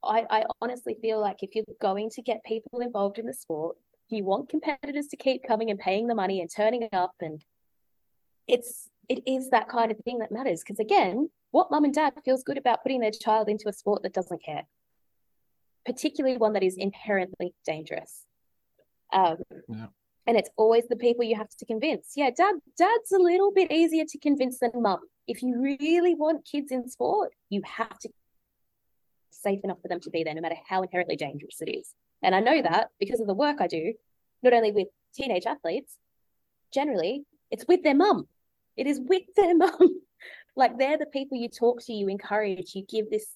I, 0.03 0.25
I 0.29 0.43
honestly 0.61 0.95
feel 1.01 1.19
like 1.19 1.37
if 1.41 1.55
you're 1.55 1.65
going 1.81 2.11
to 2.11 2.21
get 2.21 2.43
people 2.45 2.79
involved 2.79 3.17
in 3.17 3.25
the 3.25 3.33
sport, 3.33 3.75
you 4.09 4.23
want 4.23 4.49
competitors 4.49 5.07
to 5.07 5.17
keep 5.17 5.41
coming 5.47 5.71
and 5.71 5.79
paying 5.79 6.05
the 6.05 6.13
money 6.13 6.41
and 6.41 6.49
turning 6.55 6.87
up 6.93 7.15
and 7.19 7.43
it's 8.47 8.87
it 9.09 9.23
is 9.25 9.49
that 9.49 9.67
kind 9.67 9.91
of 9.91 9.97
thing 10.05 10.19
that 10.19 10.31
matters 10.31 10.61
because 10.61 10.79
again 10.79 11.27
what 11.49 11.71
mum 11.71 11.85
and 11.85 11.95
dad 11.95 12.13
feels 12.23 12.43
good 12.43 12.59
about 12.59 12.83
putting 12.83 13.01
their 13.01 13.09
child 13.09 13.49
into 13.49 13.67
a 13.67 13.73
sport 13.73 14.03
that 14.03 14.13
doesn't 14.13 14.43
care 14.43 14.61
particularly 15.87 16.37
one 16.37 16.53
that 16.53 16.61
is 16.61 16.77
inherently 16.77 17.55
dangerous 17.65 18.25
um, 19.11 19.37
Yeah. 19.67 19.87
And 20.27 20.37
it's 20.37 20.49
always 20.57 20.83
the 20.89 20.95
people 20.95 21.23
you 21.23 21.35
have 21.35 21.49
to 21.49 21.65
convince 21.65 22.13
yeah 22.15 22.29
dad 22.35 22.55
dad's 22.77 23.11
a 23.11 23.19
little 23.19 23.51
bit 23.51 23.71
easier 23.71 24.05
to 24.07 24.17
convince 24.19 24.59
than 24.59 24.71
mum 24.75 24.99
if 25.27 25.41
you 25.41 25.61
really 25.61 26.15
want 26.15 26.45
kids 26.45 26.71
in 26.71 26.87
sport 26.89 27.31
you 27.49 27.61
have 27.65 27.97
to 27.99 28.09
safe 29.31 29.59
enough 29.63 29.81
for 29.81 29.87
them 29.87 29.99
to 29.99 30.09
be 30.09 30.23
there 30.23 30.33
no 30.33 30.41
matter 30.41 30.57
how 30.67 30.81
inherently 30.81 31.15
dangerous 31.15 31.61
it 31.61 31.69
is 31.69 31.93
and 32.25 32.33
I 32.33 32.39
know 32.39 32.59
that 32.59 32.89
because 32.99 33.19
of 33.19 33.27
the 33.27 33.35
work 33.35 33.57
I 33.61 33.67
do, 33.67 33.93
not 34.41 34.53
only 34.53 34.71
with 34.71 34.87
teenage 35.13 35.45
athletes, 35.45 35.95
generally, 36.73 37.23
it's 37.51 37.65
with 37.67 37.83
their 37.83 37.95
mum. 37.95 38.27
It 38.75 38.87
is 38.87 38.99
with 38.99 39.23
their 39.35 39.55
mum. 39.57 40.01
like 40.55 40.77
they're 40.77 40.97
the 40.97 41.05
people 41.05 41.37
you 41.37 41.49
talk 41.49 41.83
to, 41.83 41.93
you 41.93 42.07
encourage, 42.07 42.73
you 42.73 42.83
give 42.83 43.09
this 43.09 43.27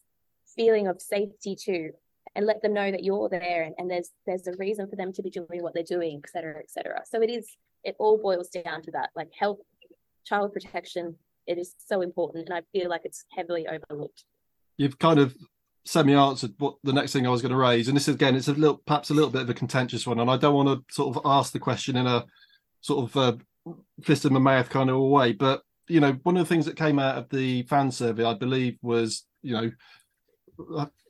feeling 0.56 0.88
of 0.88 1.02
safety 1.02 1.56
to, 1.66 1.91
and 2.40 2.48
let 2.48 2.61
them 2.61 2.74
know 2.74 2.90
that 2.90 3.03
you're 3.03 3.28
there 3.28 3.64
and, 3.64 3.76
and 3.78 3.91
there's 3.91 4.11
there's 4.26 4.48
a 4.48 4.53
reason 4.53 4.88
for 4.90 4.95
them 4.95 5.11
to 5.11 5.22
be 5.22 5.30
doing 5.30 5.61
what 5.61 5.74
they're 5.74 5.84
doing, 5.84 6.22
et 6.24 6.30
cetera, 6.30 6.57
et 6.57 6.72
cetera. 6.72 7.02
So 7.11 7.22
it 7.22 7.30
is 7.30 7.45
it 7.84 7.98
all 7.99 8.18
boils 8.18 8.48
down 8.48 8.82
to 8.84 8.91
that. 8.91 9.10
Like 9.14 9.28
health, 9.38 9.60
child 10.26 10.53
protection, 10.53 11.18
it 11.48 11.57
is 11.57 11.76
so 11.86 11.99
important. 11.99 12.48
And 12.48 12.57
I 12.57 12.61
feel 12.72 12.90
like 12.90 13.02
it's 13.03 13.26
heavily 13.36 13.68
overlooked. 13.68 14.24
you've 14.80 14.98
kind 14.98 15.20
of 15.20 15.36
semi-answered 15.86 16.53
what 16.57 16.76
the 16.84 16.94
next 16.94 17.11
thing 17.11 17.28
I 17.28 17.30
was 17.30 17.41
going 17.41 17.52
to 17.52 17.57
raise, 17.57 17.88
and 17.88 17.95
this 17.98 18.07
again, 18.07 18.36
it's 18.36 18.48
a 18.48 18.53
little 18.53 18.82
perhaps 18.86 19.10
a 19.10 19.14
little 19.14 19.30
bit 19.30 19.41
of 19.41 19.49
a 19.49 19.53
contentious 19.53 20.07
one, 20.07 20.20
and 20.20 20.32
I 20.32 20.38
don't 20.38 20.56
want 20.56 20.70
to 20.70 20.94
sort 20.94 21.16
of 21.16 21.22
ask 21.26 21.52
the 21.52 21.60
question 21.60 21.98
in 21.98 22.07
a 22.07 22.26
sort 22.82 23.03
of 23.03 23.18
uh, 23.18 23.74
fist 24.02 24.26
in 24.26 24.34
my 24.34 24.40
mouth 24.40 24.70
kind 24.70 24.90
of 24.90 24.95
a 24.95 25.03
way, 25.18 25.34
but 25.34 25.61
you 25.88 25.99
know, 25.99 26.14
one 26.24 26.38
of 26.38 26.48
the 26.48 26.53
things 26.53 26.66
that 26.66 26.78
came 26.78 26.99
out 26.99 27.18
of 27.18 27.30
the 27.30 27.64
fan 27.64 27.91
survey, 27.91 28.24
I 28.24 28.36
believe, 28.36 28.78
was 28.82 29.26
you 29.41 29.53
know, 29.53 29.72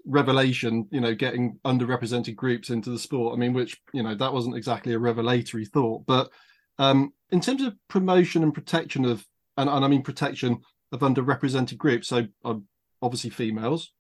revelation, 0.06 0.88
you 0.92 1.02
know, 1.02 1.14
getting 1.14 1.60
underrepresented 1.66 2.36
groups 2.36 2.70
into 2.70 2.90
the 2.90 3.00
sport. 3.00 3.36
I 3.36 3.38
mean, 3.38 3.54
which 3.54 3.82
you 3.94 4.04
know, 4.04 4.16
that 4.16 4.34
wasn't 4.34 4.56
exactly 4.56 4.94
a 4.94 5.00
revelatory 5.00 5.66
thought, 5.66 6.06
but 6.06 6.30
um, 6.78 7.14
in 7.32 7.42
terms 7.42 7.62
of 7.62 7.76
promotion 7.88 8.44
and 8.44 8.54
protection 8.54 9.06
of, 9.06 9.26
and, 9.58 9.70
and 9.70 9.86
I 9.86 9.88
mean 9.88 10.02
protection 10.02 10.62
of 10.92 11.02
underrepresented 11.02 11.78
groups, 11.78 12.08
so 12.08 12.28
uh, 12.46 12.56
obviously 13.02 13.30
females, 13.30 13.92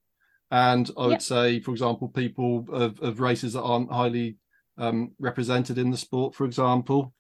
and 0.49 0.89
I 0.97 1.03
would 1.03 1.11
yep. 1.11 1.21
say, 1.21 1.59
for 1.59 1.71
example, 1.71 2.07
people 2.07 2.65
of, 2.71 2.99
of 3.01 3.19
races 3.19 3.53
that 3.53 3.61
aren't 3.61 3.91
highly 3.91 4.37
um, 4.77 5.11
represented 5.19 5.77
in 5.77 5.91
the 5.91 5.97
sport, 5.97 6.33
for 6.33 6.45
example. 6.45 7.13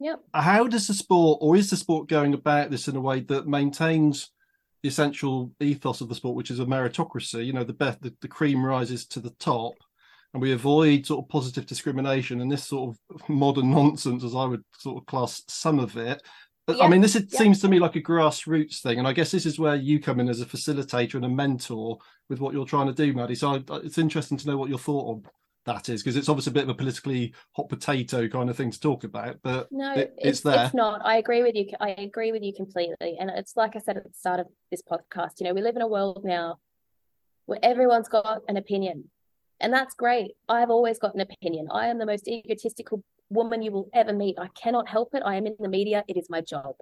Yep. 0.00 0.20
How 0.34 0.66
does 0.66 0.88
the 0.88 0.94
sport, 0.94 1.38
or 1.40 1.56
is 1.56 1.70
the 1.70 1.76
sport 1.76 2.08
going 2.08 2.34
about 2.34 2.70
this 2.70 2.88
in 2.88 2.96
a 2.96 3.00
way 3.00 3.20
that 3.20 3.46
maintains 3.46 4.30
the 4.86 4.90
essential 4.92 5.50
ethos 5.60 6.00
of 6.00 6.08
the 6.08 6.14
sport, 6.14 6.36
which 6.36 6.52
is 6.52 6.60
a 6.60 6.64
meritocracy? 6.64 7.44
You 7.44 7.52
know, 7.52 7.64
the 7.64 7.72
best, 7.72 8.00
the, 8.00 8.14
the 8.20 8.28
cream 8.28 8.64
rises 8.64 9.04
to 9.08 9.20
the 9.20 9.34
top, 9.40 9.74
and 10.32 10.40
we 10.40 10.52
avoid 10.52 11.06
sort 11.06 11.24
of 11.24 11.28
positive 11.28 11.66
discrimination 11.66 12.40
and 12.40 12.50
this 12.50 12.64
sort 12.64 12.96
of 13.10 13.28
modern 13.28 13.70
nonsense, 13.72 14.22
as 14.22 14.36
I 14.36 14.44
would 14.44 14.62
sort 14.78 14.98
of 14.98 15.06
class 15.06 15.42
some 15.48 15.80
of 15.80 15.96
it, 15.96 16.22
yeah, 16.68 16.84
I 16.84 16.88
mean, 16.88 17.00
this 17.00 17.14
is, 17.14 17.26
yeah. 17.30 17.38
seems 17.38 17.60
to 17.60 17.68
me 17.68 17.78
like 17.78 17.96
a 17.96 18.02
grassroots 18.02 18.80
thing, 18.80 18.98
and 18.98 19.06
I 19.06 19.12
guess 19.12 19.30
this 19.30 19.46
is 19.46 19.58
where 19.58 19.76
you 19.76 20.00
come 20.00 20.20
in 20.20 20.28
as 20.28 20.40
a 20.40 20.46
facilitator 20.46 21.14
and 21.14 21.24
a 21.24 21.28
mentor 21.28 21.98
with 22.28 22.40
what 22.40 22.54
you're 22.54 22.66
trying 22.66 22.88
to 22.88 22.92
do, 22.92 23.12
Maddie. 23.12 23.36
So 23.36 23.54
I, 23.54 23.76
it's 23.76 23.98
interesting 23.98 24.36
to 24.38 24.48
know 24.48 24.56
what 24.56 24.68
your 24.68 24.78
thought 24.78 25.08
on 25.08 25.22
that 25.66 25.88
is, 25.88 26.02
because 26.02 26.16
it's 26.16 26.28
obviously 26.28 26.52
a 26.52 26.54
bit 26.54 26.62
of 26.64 26.70
a 26.70 26.74
politically 26.74 27.34
hot 27.52 27.68
potato 27.68 28.28
kind 28.28 28.48
of 28.48 28.56
thing 28.56 28.70
to 28.70 28.80
talk 28.80 29.04
about. 29.04 29.36
But 29.42 29.68
no, 29.70 29.92
it, 29.94 30.14
it's, 30.16 30.28
it's 30.28 30.40
there. 30.40 30.64
It's 30.64 30.74
not. 30.74 31.04
I 31.04 31.18
agree 31.18 31.42
with 31.42 31.54
you. 31.54 31.66
I 31.80 31.90
agree 31.90 32.32
with 32.32 32.42
you 32.42 32.52
completely, 32.54 33.16
and 33.18 33.30
it's 33.30 33.56
like 33.56 33.76
I 33.76 33.80
said 33.80 33.96
at 33.96 34.04
the 34.04 34.10
start 34.14 34.40
of 34.40 34.46
this 34.70 34.82
podcast. 34.82 35.40
You 35.40 35.46
know, 35.46 35.54
we 35.54 35.62
live 35.62 35.76
in 35.76 35.82
a 35.82 35.88
world 35.88 36.24
now 36.24 36.58
where 37.46 37.58
everyone's 37.62 38.08
got 38.08 38.42
an 38.48 38.56
opinion, 38.56 39.10
and 39.60 39.72
that's 39.72 39.94
great. 39.94 40.32
I've 40.48 40.70
always 40.70 40.98
got 40.98 41.14
an 41.14 41.20
opinion. 41.20 41.68
I 41.70 41.88
am 41.88 41.98
the 41.98 42.06
most 42.06 42.28
egotistical 42.28 43.02
woman 43.28 43.60
you 43.62 43.72
will 43.72 43.90
ever 43.92 44.12
meet. 44.12 44.38
I 44.38 44.48
cannot 44.48 44.88
help 44.88 45.14
it. 45.14 45.22
I 45.26 45.34
am 45.34 45.46
in 45.46 45.56
the 45.58 45.68
media. 45.68 46.04
It 46.08 46.16
is 46.16 46.30
my 46.30 46.40
job. 46.40 46.76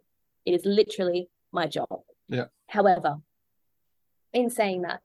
It 0.44 0.52
is 0.52 0.65
literally 0.65 1.28
my 1.52 1.66
job. 1.66 2.01
Yeah. 2.28 2.47
However, 2.69 3.16
in 4.35 4.51
saying 4.51 4.82
that, 4.82 5.01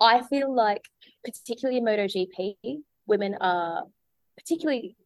I 0.00 0.22
feel 0.22 0.54
like, 0.54 0.84
particularly 1.24 1.78
in 1.78 1.84
MotoGP, 1.84 2.78
women 3.06 3.36
are 3.40 3.84
particularly, 4.36 4.96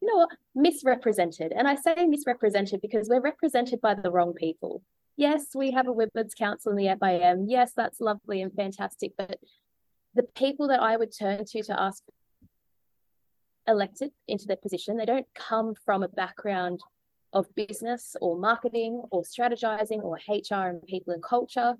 you 0.00 0.08
know, 0.08 0.26
misrepresented. 0.54 1.52
And 1.52 1.66
I 1.66 1.76
say 1.76 2.06
misrepresented 2.06 2.80
because 2.82 3.08
we're 3.08 3.20
represented 3.20 3.80
by 3.80 3.94
the 3.94 4.10
wrong 4.10 4.34
people. 4.34 4.82
Yes, 5.16 5.46
we 5.54 5.70
have 5.72 5.86
a 5.86 5.92
women's 5.92 6.34
council 6.34 6.72
in 6.72 6.76
the 6.76 6.96
FIM. 6.96 7.44
Yes, 7.48 7.72
that's 7.76 8.00
lovely 8.00 8.42
and 8.42 8.52
fantastic. 8.52 9.12
But 9.16 9.38
the 10.14 10.22
people 10.22 10.68
that 10.68 10.80
I 10.80 10.96
would 10.96 11.16
turn 11.16 11.44
to 11.44 11.62
to 11.62 11.80
ask 11.80 12.02
elected 13.66 14.10
into 14.28 14.46
their 14.46 14.56
position. 14.56 14.96
They 14.96 15.04
don't 15.04 15.26
come 15.34 15.74
from 15.74 16.02
a 16.02 16.08
background 16.08 16.80
of 17.32 17.54
business 17.54 18.16
or 18.20 18.36
marketing 18.36 19.02
or 19.10 19.22
strategizing 19.22 20.02
or 20.02 20.18
HR 20.28 20.68
and 20.68 20.82
people 20.82 21.12
and 21.12 21.22
culture. 21.22 21.74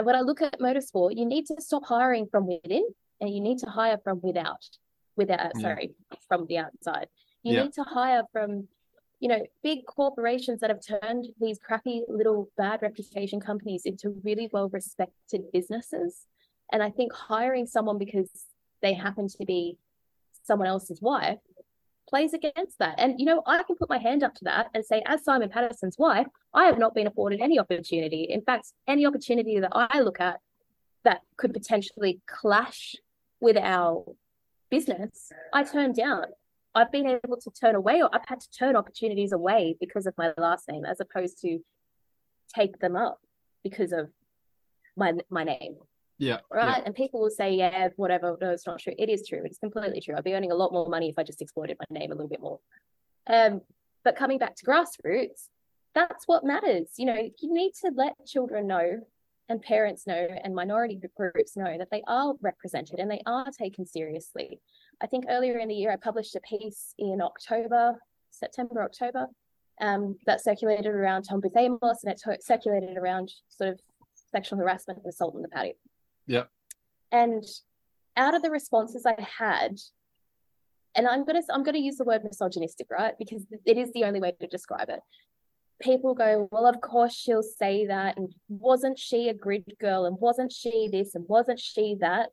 And 0.00 0.06
when 0.06 0.16
I 0.16 0.22
look 0.22 0.40
at 0.40 0.58
motorsport, 0.60 1.14
you 1.14 1.26
need 1.26 1.44
to 1.48 1.60
stop 1.60 1.84
hiring 1.84 2.26
from 2.26 2.46
within 2.46 2.88
and 3.20 3.28
you 3.28 3.38
need 3.38 3.58
to 3.58 3.66
hire 3.66 3.98
from 4.02 4.18
without, 4.22 4.66
without, 5.14 5.40
uh, 5.40 5.50
yeah. 5.56 5.60
sorry, 5.60 5.90
from 6.26 6.46
the 6.46 6.56
outside. 6.56 7.08
You 7.42 7.52
yeah. 7.54 7.64
need 7.64 7.74
to 7.74 7.82
hire 7.82 8.22
from, 8.32 8.66
you 9.18 9.28
know, 9.28 9.44
big 9.62 9.84
corporations 9.84 10.60
that 10.60 10.70
have 10.70 10.80
turned 10.80 11.26
these 11.38 11.58
crappy 11.58 12.04
little 12.08 12.50
bad 12.56 12.80
reputation 12.80 13.40
companies 13.40 13.82
into 13.84 14.18
really 14.24 14.48
well 14.54 14.70
respected 14.70 15.42
businesses. 15.52 16.24
And 16.72 16.82
I 16.82 16.88
think 16.88 17.12
hiring 17.12 17.66
someone 17.66 17.98
because 17.98 18.30
they 18.80 18.94
happen 18.94 19.28
to 19.28 19.44
be 19.44 19.76
someone 20.44 20.68
else's 20.68 21.02
wife 21.02 21.40
plays 22.08 22.32
against 22.32 22.78
that. 22.78 22.94
And, 22.96 23.20
you 23.20 23.26
know, 23.26 23.42
I 23.46 23.64
can 23.64 23.76
put 23.76 23.90
my 23.90 23.98
hand 23.98 24.22
up 24.22 24.34
to 24.36 24.44
that 24.44 24.68
and 24.72 24.82
say, 24.82 25.02
as 25.04 25.22
Simon 25.22 25.50
Patterson's 25.50 25.98
wife, 25.98 26.26
I 26.52 26.64
have 26.64 26.78
not 26.78 26.94
been 26.94 27.06
afforded 27.06 27.40
any 27.40 27.58
opportunity. 27.58 28.26
In 28.28 28.42
fact, 28.42 28.72
any 28.88 29.06
opportunity 29.06 29.60
that 29.60 29.70
I 29.72 30.00
look 30.00 30.20
at 30.20 30.40
that 31.04 31.20
could 31.36 31.52
potentially 31.52 32.20
clash 32.26 32.96
with 33.40 33.56
our 33.56 34.04
business, 34.70 35.32
I 35.52 35.64
turn 35.64 35.92
down. 35.92 36.24
I've 36.74 36.92
been 36.92 37.06
able 37.06 37.36
to 37.36 37.50
turn 37.50 37.74
away, 37.74 38.02
or 38.02 38.10
I've 38.12 38.26
had 38.26 38.40
to 38.40 38.50
turn 38.50 38.76
opportunities 38.76 39.32
away 39.32 39.76
because 39.80 40.06
of 40.06 40.14
my 40.16 40.32
last 40.36 40.68
name, 40.68 40.84
as 40.84 41.00
opposed 41.00 41.40
to 41.42 41.58
take 42.54 42.78
them 42.78 42.96
up 42.96 43.20
because 43.62 43.92
of 43.92 44.10
my 44.96 45.14
my 45.30 45.44
name. 45.44 45.76
Yeah. 46.18 46.40
Right. 46.50 46.76
Yeah. 46.76 46.82
And 46.84 46.94
people 46.94 47.20
will 47.20 47.30
say, 47.30 47.54
yeah, 47.54 47.88
whatever. 47.96 48.36
No, 48.40 48.50
it's 48.50 48.66
not 48.66 48.78
true. 48.78 48.92
It 48.98 49.08
is 49.08 49.26
true. 49.26 49.40
It's 49.44 49.58
completely 49.58 50.02
true. 50.02 50.14
I'd 50.16 50.22
be 50.22 50.34
earning 50.34 50.52
a 50.52 50.54
lot 50.54 50.70
more 50.70 50.86
money 50.86 51.08
if 51.08 51.18
I 51.18 51.22
just 51.22 51.40
exploited 51.40 51.78
my 51.80 51.98
name 51.98 52.12
a 52.12 52.14
little 52.14 52.28
bit 52.28 52.42
more. 52.42 52.60
Um, 53.26 53.62
but 54.04 54.16
coming 54.16 54.38
back 54.38 54.54
to 54.56 54.66
grassroots, 54.66 55.48
that's 55.94 56.26
what 56.26 56.44
matters. 56.44 56.88
You 56.96 57.06
know, 57.06 57.16
you 57.16 57.52
need 57.52 57.72
to 57.82 57.90
let 57.94 58.14
children 58.26 58.66
know 58.66 59.00
and 59.48 59.60
parents 59.60 60.06
know 60.06 60.28
and 60.44 60.54
minority 60.54 61.00
groups 61.16 61.56
know 61.56 61.76
that 61.76 61.88
they 61.90 62.02
are 62.06 62.34
represented 62.40 63.00
and 63.00 63.10
they 63.10 63.22
are 63.26 63.46
taken 63.50 63.84
seriously. 63.84 64.60
I 65.02 65.06
think 65.06 65.24
earlier 65.28 65.58
in 65.58 65.68
the 65.68 65.74
year, 65.74 65.90
I 65.90 65.96
published 65.96 66.36
a 66.36 66.40
piece 66.40 66.94
in 66.98 67.20
October, 67.20 67.96
September, 68.30 68.82
October, 68.82 69.26
um, 69.80 70.16
that 70.26 70.42
circulated 70.42 70.86
around 70.86 71.22
Tom 71.22 71.40
Booth 71.40 71.56
Amos 71.56 72.04
and 72.04 72.12
it 72.12 72.20
t- 72.24 72.36
circulated 72.40 72.96
around 72.96 73.32
sort 73.48 73.70
of 73.70 73.80
sexual 74.30 74.58
harassment 74.58 75.00
and 75.02 75.08
assault 75.08 75.34
in 75.34 75.42
the 75.42 75.48
paddock. 75.48 75.76
Yeah. 76.26 76.44
And 77.10 77.44
out 78.16 78.34
of 78.34 78.42
the 78.42 78.50
responses 78.50 79.04
I 79.06 79.20
had, 79.20 79.78
and 80.94 81.06
I'm 81.06 81.24
gonna 81.24 81.42
I'm 81.50 81.62
gonna 81.62 81.78
use 81.78 81.96
the 81.96 82.04
word 82.04 82.22
misogynistic, 82.24 82.88
right? 82.90 83.14
Because 83.18 83.44
it 83.64 83.78
is 83.78 83.92
the 83.92 84.04
only 84.04 84.20
way 84.20 84.32
to 84.40 84.46
describe 84.46 84.90
it. 84.90 85.00
People 85.80 86.14
go, 86.14 86.48
well, 86.52 86.66
of 86.66 86.80
course 86.80 87.14
she'll 87.14 87.42
say 87.42 87.86
that, 87.86 88.16
and 88.16 88.34
wasn't 88.48 88.98
she 88.98 89.28
a 89.28 89.34
grid 89.34 89.64
girl, 89.80 90.04
and 90.04 90.16
wasn't 90.20 90.52
she 90.52 90.88
this, 90.90 91.14
and 91.14 91.24
wasn't 91.28 91.58
she 91.58 91.96
that? 92.00 92.30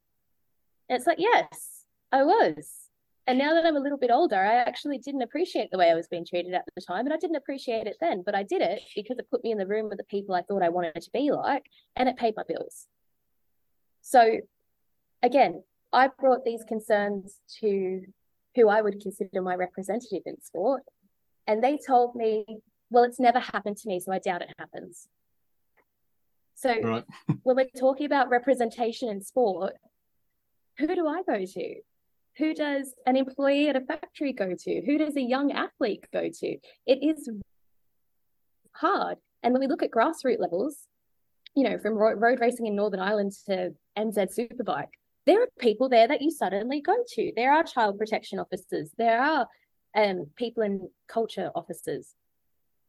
And 0.89 0.97
it's 0.97 1.07
like, 1.07 1.19
yes, 1.19 1.85
I 2.11 2.23
was. 2.23 2.87
And 3.25 3.37
now 3.37 3.53
that 3.53 3.65
I'm 3.65 3.75
a 3.75 3.81
little 3.81 3.97
bit 3.97 4.09
older, 4.09 4.37
I 4.37 4.55
actually 4.55 4.99
didn't 4.99 5.21
appreciate 5.21 5.69
the 5.69 5.77
way 5.77 5.91
I 5.91 5.95
was 5.95 6.07
being 6.07 6.25
treated 6.25 6.53
at 6.53 6.63
the 6.75 6.81
time. 6.81 7.05
And 7.05 7.13
I 7.13 7.17
didn't 7.17 7.35
appreciate 7.35 7.85
it 7.85 7.97
then, 7.99 8.23
but 8.25 8.35
I 8.35 8.43
did 8.43 8.61
it 8.61 8.81
because 8.95 9.17
it 9.19 9.29
put 9.29 9.43
me 9.43 9.51
in 9.51 9.57
the 9.57 9.67
room 9.67 9.89
with 9.89 9.97
the 9.97 10.05
people 10.05 10.33
I 10.33 10.43
thought 10.43 10.63
I 10.63 10.69
wanted 10.69 11.01
to 11.01 11.11
be 11.11 11.31
like, 11.31 11.65
and 11.97 12.07
it 12.07 12.15
paid 12.15 12.35
my 12.37 12.43
bills. 12.47 12.87
So 14.01 14.37
again, 15.21 15.61
I 15.91 16.07
brought 16.07 16.45
these 16.45 16.63
concerns 16.65 17.35
to 17.59 18.01
who 18.55 18.69
I 18.69 18.81
would 18.81 19.01
consider 19.01 19.41
my 19.41 19.55
representative 19.55 20.23
in 20.25 20.41
sport, 20.41 20.83
and 21.45 21.61
they 21.61 21.77
told 21.77 22.15
me, 22.15 22.45
well, 22.89 23.03
it's 23.03 23.19
never 23.19 23.39
happened 23.39 23.77
to 23.77 23.87
me, 23.87 23.99
so 23.99 24.11
I 24.11 24.19
doubt 24.19 24.41
it 24.41 24.53
happens. 24.57 25.07
So 26.55 26.73
right. 26.81 27.05
when 27.43 27.55
we're 27.55 27.65
talking 27.79 28.05
about 28.05 28.29
representation 28.29 29.09
in 29.09 29.21
sport, 29.21 29.73
who 30.77 30.87
do 30.87 31.07
I 31.07 31.23
go 31.23 31.45
to? 31.45 31.75
Who 32.37 32.53
does 32.53 32.93
an 33.05 33.15
employee 33.15 33.69
at 33.69 33.75
a 33.75 33.81
factory 33.81 34.33
go 34.33 34.53
to? 34.57 34.81
Who 34.85 34.97
does 34.97 35.15
a 35.15 35.21
young 35.21 35.51
athlete 35.51 36.05
go 36.13 36.29
to? 36.29 36.57
It 36.85 36.99
is 37.01 37.29
hard. 38.73 39.17
And 39.41 39.53
when 39.53 39.61
we 39.61 39.67
look 39.67 39.83
at 39.83 39.91
grassroots 39.91 40.39
levels, 40.39 40.87
you 41.55 41.63
know, 41.63 41.79
from 41.79 41.93
road 41.95 42.39
racing 42.39 42.67
in 42.67 42.75
Northern 42.75 42.99
Ireland 42.99 43.33
to 43.47 43.73
NZ 43.97 44.37
Superbike, 44.37 44.93
there 45.25 45.41
are 45.41 45.47
people 45.59 45.89
there 45.89 46.07
that 46.07 46.21
you 46.21 46.31
suddenly 46.31 46.81
go 46.81 46.95
to. 47.15 47.31
There 47.35 47.51
are 47.51 47.63
child 47.63 47.97
protection 47.97 48.39
officers. 48.39 48.91
There 48.97 49.19
are 49.19 49.47
um, 49.95 50.27
people 50.35 50.63
in 50.63 50.89
culture 51.07 51.51
officers, 51.55 52.15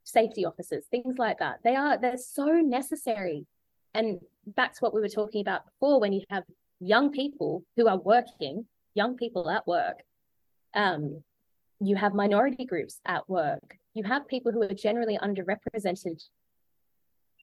safety 0.08 0.44
officers, 0.44 0.84
things 0.90 1.16
like 1.18 1.38
that. 1.38 1.58
They 1.64 1.76
are 1.76 1.98
they're 1.98 2.16
so 2.16 2.46
necessary. 2.46 3.46
And 3.94 4.20
back 4.46 4.74
to 4.74 4.78
what 4.80 4.94
we 4.94 5.00
were 5.00 5.08
talking 5.08 5.40
about 5.40 5.64
before, 5.64 6.00
when 6.00 6.12
you 6.12 6.22
have 6.30 6.44
young 6.80 7.10
people 7.10 7.64
who 7.76 7.88
are 7.88 7.98
working, 7.98 8.66
young 8.94 9.16
people 9.16 9.48
at 9.50 9.66
work, 9.66 10.02
um, 10.74 11.22
you 11.80 11.96
have 11.96 12.14
minority 12.14 12.64
groups 12.64 13.00
at 13.06 13.28
work. 13.28 13.76
You 13.94 14.04
have 14.04 14.28
people 14.28 14.52
who 14.52 14.62
are 14.62 14.74
generally 14.74 15.18
underrepresented 15.18 16.22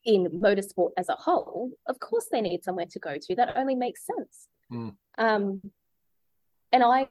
in 0.06 0.28
motorsport 0.28 0.92
as 0.98 1.10
a 1.10 1.16
whole, 1.16 1.72
of 1.88 2.00
course 2.00 2.28
they 2.32 2.42
need 2.42 2.64
somewhere 2.64 2.86
to 2.92 3.00
go 3.00 3.18
to. 3.20 3.36
That 3.36 3.58
only 3.58 3.76
makes 3.76 4.06
sense. 4.06 4.48
Mm. 4.72 4.96
Um, 5.18 5.62
and 6.72 6.84
I 6.84 7.08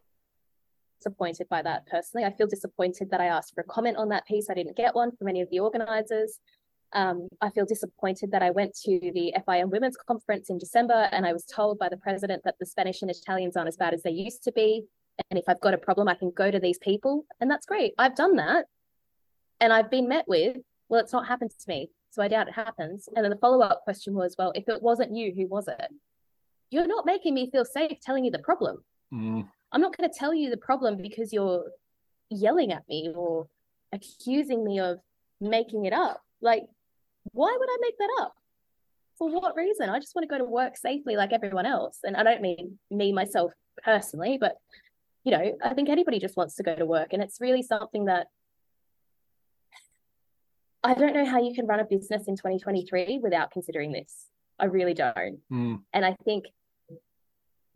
disappointed 0.98 1.48
by 1.48 1.62
that 1.62 1.86
personally. 1.86 2.24
I 2.24 2.32
feel 2.32 2.46
disappointed 2.46 3.10
that 3.10 3.20
I 3.20 3.26
asked 3.26 3.54
for 3.54 3.60
a 3.60 3.64
comment 3.64 3.96
on 3.96 4.08
that 4.10 4.26
piece. 4.26 4.48
I 4.50 4.54
didn't 4.54 4.76
get 4.76 4.94
one 4.94 5.14
from 5.16 5.28
any 5.28 5.40
of 5.40 5.50
the 5.50 5.60
organizers. 5.60 6.38
Um, 6.92 7.28
I 7.40 7.50
feel 7.50 7.66
disappointed 7.66 8.30
that 8.30 8.42
I 8.42 8.50
went 8.50 8.74
to 8.84 9.00
the 9.12 9.34
FIM 9.46 9.70
Women's 9.70 9.96
Conference 9.96 10.48
in 10.48 10.58
December 10.58 11.08
and 11.10 11.26
I 11.26 11.32
was 11.32 11.44
told 11.44 11.78
by 11.78 11.88
the 11.88 11.96
president 11.96 12.42
that 12.44 12.54
the 12.60 12.66
Spanish 12.66 13.02
and 13.02 13.10
Italians 13.10 13.56
aren't 13.56 13.68
as 13.68 13.76
bad 13.76 13.94
as 13.94 14.02
they 14.02 14.10
used 14.10 14.44
to 14.44 14.52
be. 14.52 14.84
And 15.30 15.38
if 15.38 15.44
I've 15.48 15.60
got 15.60 15.74
a 15.74 15.78
problem, 15.78 16.08
I 16.08 16.14
can 16.14 16.30
go 16.30 16.50
to 16.50 16.60
these 16.60 16.78
people. 16.78 17.26
And 17.40 17.50
that's 17.50 17.66
great. 17.66 17.94
I've 17.98 18.16
done 18.16 18.36
that. 18.36 18.66
And 19.60 19.72
I've 19.72 19.90
been 19.90 20.08
met 20.08 20.26
with, 20.28 20.56
well, 20.88 21.00
it's 21.00 21.12
not 21.12 21.26
happened 21.26 21.50
to 21.50 21.68
me. 21.68 21.90
So 22.10 22.22
I 22.22 22.28
doubt 22.28 22.48
it 22.48 22.54
happens. 22.54 23.08
And 23.14 23.24
then 23.24 23.30
the 23.30 23.36
follow 23.38 23.60
up 23.60 23.82
question 23.82 24.14
was, 24.14 24.36
well, 24.38 24.52
if 24.54 24.68
it 24.68 24.82
wasn't 24.82 25.16
you, 25.16 25.32
who 25.34 25.46
was 25.46 25.66
it? 25.66 25.88
You're 26.70 26.86
not 26.86 27.06
making 27.06 27.34
me 27.34 27.50
feel 27.50 27.64
safe 27.64 27.98
telling 28.00 28.24
you 28.24 28.30
the 28.30 28.38
problem. 28.38 28.84
Mm. 29.12 29.48
I'm 29.74 29.80
not 29.80 29.96
going 29.96 30.08
to 30.08 30.16
tell 30.16 30.32
you 30.32 30.50
the 30.50 30.56
problem 30.56 30.96
because 30.96 31.32
you're 31.32 31.64
yelling 32.30 32.72
at 32.72 32.88
me 32.88 33.12
or 33.14 33.48
accusing 33.92 34.64
me 34.64 34.78
of 34.78 35.00
making 35.40 35.84
it 35.84 35.92
up. 35.92 36.22
Like, 36.40 36.62
why 37.32 37.54
would 37.58 37.68
I 37.68 37.76
make 37.80 37.98
that 37.98 38.16
up? 38.20 38.34
For 39.18 39.28
what 39.28 39.56
reason? 39.56 39.90
I 39.90 39.98
just 39.98 40.14
want 40.14 40.28
to 40.28 40.32
go 40.32 40.38
to 40.38 40.48
work 40.48 40.76
safely 40.76 41.16
like 41.16 41.32
everyone 41.32 41.66
else. 41.66 41.98
And 42.04 42.16
I 42.16 42.22
don't 42.22 42.40
mean 42.40 42.78
me, 42.90 43.12
myself 43.12 43.52
personally, 43.84 44.38
but, 44.40 44.56
you 45.24 45.32
know, 45.32 45.56
I 45.64 45.74
think 45.74 45.88
anybody 45.88 46.20
just 46.20 46.36
wants 46.36 46.54
to 46.56 46.62
go 46.62 46.76
to 46.76 46.86
work. 46.86 47.12
And 47.12 47.22
it's 47.22 47.40
really 47.40 47.62
something 47.62 48.04
that 48.04 48.28
I 50.84 50.94
don't 50.94 51.14
know 51.14 51.24
how 51.24 51.42
you 51.42 51.52
can 51.52 51.66
run 51.66 51.80
a 51.80 51.84
business 51.84 52.28
in 52.28 52.36
2023 52.36 53.18
without 53.20 53.50
considering 53.50 53.90
this. 53.90 54.26
I 54.58 54.66
really 54.66 54.94
don't. 54.94 55.40
Mm. 55.50 55.80
And 55.92 56.04
I 56.04 56.14
think 56.24 56.44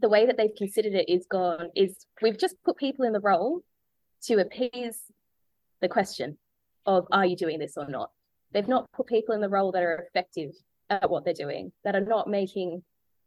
the 0.01 0.09
way 0.09 0.27
that 0.27 0.37
they've 0.37 0.55
considered 0.57 0.95
it 0.95 1.09
is 1.09 1.27
gone 1.31 1.71
is 1.75 2.07
we've 2.23 2.39
just 2.39 2.57
put 2.65 2.77
people 2.77 3.05
in 3.05 3.13
the 3.13 3.21
role 3.21 3.63
to 4.23 4.39
appease 4.39 4.99
the 5.81 5.89
question 5.89 6.37
of 6.87 7.07
are 7.13 7.27
you 7.27 7.37
doing 7.37 7.59
this 7.59 7.75
or 7.77 7.89
not 7.89 8.11
they've 8.53 8.69
not 8.69 8.91
put 8.93 9.07
people 9.07 9.35
in 9.35 9.41
the 9.41 9.49
role 9.49 9.73
that 9.73 9.83
are 9.83 10.07
effective 10.09 10.53
at 10.91 11.11
what 11.11 11.25
they're 11.25 11.35
doing 11.35 11.71
that 11.85 11.95
are 11.95 12.01
not 12.01 12.29
making 12.29 12.83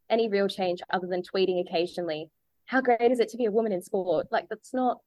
any 0.10 0.28
real 0.28 0.48
change 0.48 0.82
other 0.90 1.08
than 1.08 1.22
tweeting 1.22 1.62
occasionally 1.62 2.30
how 2.66 2.82
great 2.82 3.12
is 3.12 3.20
it 3.20 3.30
to 3.30 3.38
be 3.38 3.46
a 3.46 3.52
woman 3.52 3.72
in 3.72 3.82
sport 3.82 4.28
like 4.32 4.48
that's 4.50 4.74
not 4.74 4.98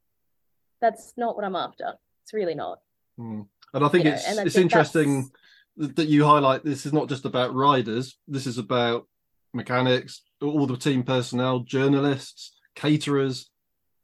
that's 0.80 1.12
not 1.16 1.36
what 1.36 1.44
i'm 1.44 1.56
after 1.56 1.94
it's 2.22 2.32
really 2.32 2.54
not 2.54 2.78
Mm. 3.18 3.46
And 3.72 3.84
I 3.84 3.88
think 3.88 4.04
You 4.04 4.12
it's 4.12 4.26
I 4.26 4.42
it's 4.42 4.54
think 4.54 4.64
interesting 4.64 5.30
that 5.76 5.96
that 5.96 6.08
you 6.08 6.24
highlight 6.24 6.64
this 6.64 6.86
is 6.86 6.92
not 6.92 7.08
just 7.08 7.24
about 7.24 7.54
riders. 7.54 8.18
This 8.28 8.46
is 8.46 8.58
about 8.58 9.06
mechanics, 9.54 10.22
all 10.42 10.66
the 10.66 10.76
team 10.76 11.02
personnel, 11.02 11.60
journalists, 11.60 12.56
caterers, 12.74 13.50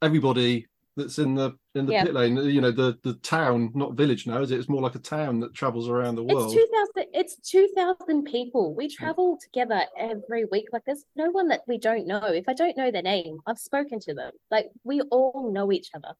everybody 0.02 0.66
that's 0.97 1.18
in 1.18 1.35
the 1.35 1.52
in 1.74 1.86
the 1.86 1.93
Yeah. 1.93 2.05
pit 2.05 2.14
lane. 2.14 2.36
You 2.36 2.60
know, 2.60 2.70
the 2.70 2.98
the 3.02 3.14
town, 3.14 3.70
not 3.74 3.94
village 3.94 4.27
now, 4.27 4.43
is 4.43 4.51
it? 4.51 4.59
It's 4.59 4.68
more 4.68 4.82
like 4.82 4.94
a 4.94 5.01
town 5.01 5.40
that 5.40 5.55
travels 5.55 5.89
around 5.89 6.16
the 6.16 6.24
world. 6.24 6.52
It's 6.52 6.55
2000 6.94 7.06
it's 7.12 7.36
2000 7.51 8.24
people. 8.24 8.74
We 8.74 8.89
travel 8.89 9.39
together 9.40 9.82
every 9.97 10.44
week. 10.47 10.68
Like 10.72 10.85
there's 10.85 11.05
no 11.16 11.31
one 11.31 11.48
that 11.48 11.62
we 11.66 11.78
don't 11.78 12.06
know. 12.06 12.24
If 12.27 12.48
I 12.48 12.55
don't 12.55 12.77
know 12.77 12.90
their 12.90 13.02
name, 13.02 13.39
I've 13.47 13.59
spoken 13.59 14.01
to 14.01 14.14
them. 14.14 14.32
Like 14.51 14.70
we 14.85 15.01
all 15.02 15.51
know 15.52 15.72
each 15.72 15.90
other. 15.94 16.14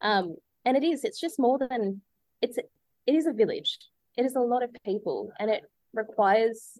Um 0.00 0.36
and 0.64 0.76
it 0.76 0.84
is 0.84 1.04
it's 1.04 1.20
just 1.20 1.38
more 1.38 1.58
than 1.58 2.02
it's 2.40 2.58
it 2.58 3.14
is 3.14 3.26
a 3.26 3.32
village. 3.32 3.78
It 4.16 4.26
is 4.26 4.36
a 4.36 4.40
lot 4.40 4.62
of 4.62 4.70
people 4.84 5.32
and 5.38 5.50
it 5.50 5.62
requires 5.94 6.78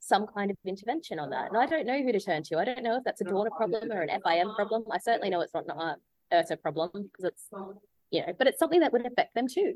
some 0.00 0.26
kind 0.26 0.50
of 0.50 0.56
intervention 0.64 1.18
on 1.18 1.30
that. 1.30 1.48
And 1.48 1.56
I 1.56 1.66
don't 1.66 1.86
know 1.86 2.02
who 2.02 2.12
to 2.12 2.20
turn 2.20 2.42
to. 2.44 2.58
I 2.58 2.64
don't 2.64 2.82
know 2.82 2.96
if 2.96 3.04
that's 3.04 3.20
a 3.20 3.24
Dorna 3.24 3.50
problem 3.56 3.90
or 3.92 4.02
an 4.02 4.08
FIM 4.24 4.54
problem. 4.56 4.84
I 4.90 4.98
certainly 4.98 5.30
know 5.30 5.40
it's 5.40 5.54
not 5.54 5.64
an 5.68 5.96
IRTA 6.32 6.60
problem 6.60 6.90
because 6.94 7.24
it's 7.24 7.48
you 8.10 8.20
know, 8.20 8.32
but 8.38 8.46
it's 8.46 8.58
something 8.58 8.80
that 8.80 8.92
would 8.92 9.04
affect 9.04 9.34
them 9.34 9.46
too 9.46 9.74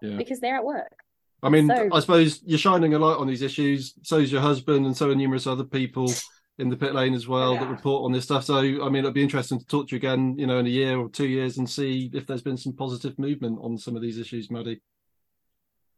Yeah. 0.00 0.16
because 0.16 0.40
they're 0.40 0.56
at 0.56 0.64
work. 0.64 0.96
I 1.42 1.50
mean, 1.50 1.66
So- 1.66 1.90
I 1.92 2.00
suppose 2.00 2.42
you're 2.44 2.58
shining 2.58 2.94
a 2.94 2.98
light 2.98 3.18
on 3.18 3.26
these 3.26 3.42
issues. 3.42 3.94
So 4.02 4.16
is 4.18 4.32
your 4.32 4.40
husband, 4.40 4.86
and 4.86 4.96
so 4.96 5.10
are 5.10 5.14
numerous 5.14 5.46
other 5.46 5.64
people 5.64 6.10
in 6.58 6.70
the 6.70 6.76
pit 6.76 6.94
lane 6.94 7.12
as 7.12 7.28
well 7.28 7.54
that 7.58 7.68
report 7.68 8.04
on 8.04 8.12
this 8.12 8.24
stuff. 8.24 8.44
So, 8.44 8.56
I 8.56 8.88
mean, 8.88 8.98
it'd 9.04 9.12
be 9.12 9.22
interesting 9.22 9.58
to 9.58 9.66
talk 9.66 9.88
to 9.88 9.94
you 9.94 9.98
again, 9.98 10.38
you 10.38 10.46
know, 10.46 10.58
in 10.58 10.66
a 10.66 10.70
year 10.70 10.96
or 10.98 11.10
two 11.10 11.26
years 11.26 11.58
and 11.58 11.68
see 11.68 12.10
if 12.14 12.26
there's 12.26 12.42
been 12.42 12.56
some 12.56 12.72
positive 12.72 13.18
movement 13.18 13.58
on 13.60 13.76
some 13.76 13.96
of 13.96 14.00
these 14.02 14.18
issues, 14.18 14.50
Maddie. 14.50 14.80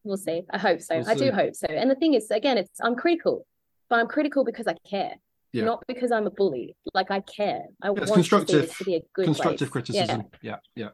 We'll 0.03 0.17
see. 0.17 0.43
I 0.51 0.59
hope 0.59 0.81
so. 0.81 0.97
We'll 0.99 1.09
I 1.11 1.15
do 1.15 1.31
hope 1.31 1.55
so. 1.55 1.67
And 1.69 1.91
the 1.91 1.95
thing 1.95 2.15
is, 2.15 2.31
again, 2.31 2.59
it's 2.59 2.81
I'm 2.81 2.97
critical, 2.97 3.47
but 3.89 3.99
I'm 3.99 4.07
critical 4.09 4.45
because 4.45 4.67
I 4.67 4.75
care, 4.89 5.15
Yeah. 5.53 5.65
not 5.65 5.85
because 5.87 6.11
I'm 6.13 6.27
a 6.27 6.31
bully. 6.31 6.77
Like 6.95 7.11
I 7.11 7.21
care. 7.21 7.63
I 7.83 7.91
it's 7.91 7.95
want 7.95 7.99
to 7.99 8.07
see 8.09 8.13
constructive- 8.15 8.63
this 8.69 8.79
to 8.79 8.85
be 8.85 8.95
a 8.97 9.03
good 9.15 9.25
Constructive 9.27 9.71
place. 9.71 9.85
criticism. 9.87 10.25
Yeah, 10.43 10.57
yeah. 10.75 10.89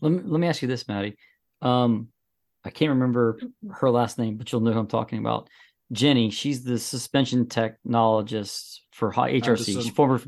Let 0.00 0.12
me, 0.12 0.20
let 0.24 0.40
me 0.40 0.46
ask 0.48 0.60
you 0.62 0.68
this, 0.68 0.86
Maddie. 0.88 1.16
Um, 1.62 2.08
I 2.64 2.70
can't 2.70 2.90
remember 2.90 3.38
her 3.72 3.90
last 3.90 4.18
name, 4.18 4.36
but 4.36 4.50
you'll 4.50 4.60
know 4.60 4.72
who 4.72 4.78
I'm 4.80 4.86
talking 4.86 5.18
about. 5.18 5.48
Jenny, 5.92 6.30
she's 6.30 6.64
the 6.64 6.78
suspension 6.78 7.44
technologist 7.46 8.78
for 8.92 9.12
HRC. 9.12 9.34
Anderson. 9.34 9.74
She's 9.82 9.90
former, 9.90 10.20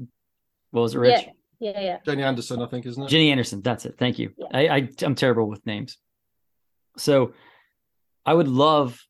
what 0.71 0.81
was 0.83 0.95
it, 0.95 0.99
Yeah. 0.99 1.03
Rich? 1.03 1.29
Yeah, 1.59 1.71
yeah, 1.73 1.81
yeah. 1.81 1.99
Jenny 2.05 2.23
Anderson, 2.23 2.61
I 2.61 2.67
think, 2.67 2.85
isn't 2.85 3.03
it? 3.03 3.09
Jenny 3.09 3.31
Anderson. 3.31 3.63
That's 3.63 3.87
it. 3.87 3.97
Thank 3.99 4.19
you. 4.19 4.33
Yeah. 4.37 4.47
I, 4.53 4.69
I 4.77 4.89
I'm 5.03 5.15
terrible 5.15 5.49
with 5.49 5.65
names. 5.65 5.97
So 6.99 7.33
I 8.27 8.35
would 8.35 8.49
love 8.49 9.03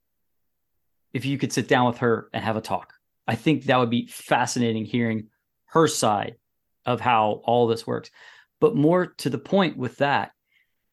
if 1.16 1.24
you 1.24 1.38
could 1.38 1.50
sit 1.50 1.66
down 1.66 1.86
with 1.86 1.96
her 1.96 2.28
and 2.34 2.44
have 2.44 2.58
a 2.58 2.60
talk. 2.60 2.92
I 3.26 3.36
think 3.36 3.64
that 3.64 3.78
would 3.78 3.88
be 3.88 4.06
fascinating 4.06 4.84
hearing 4.84 5.28
her 5.68 5.88
side 5.88 6.36
of 6.84 7.00
how 7.00 7.40
all 7.44 7.66
this 7.66 7.86
works. 7.86 8.10
But 8.60 8.76
more 8.76 9.06
to 9.06 9.30
the 9.30 9.38
point 9.38 9.78
with 9.78 9.96
that, 9.96 10.32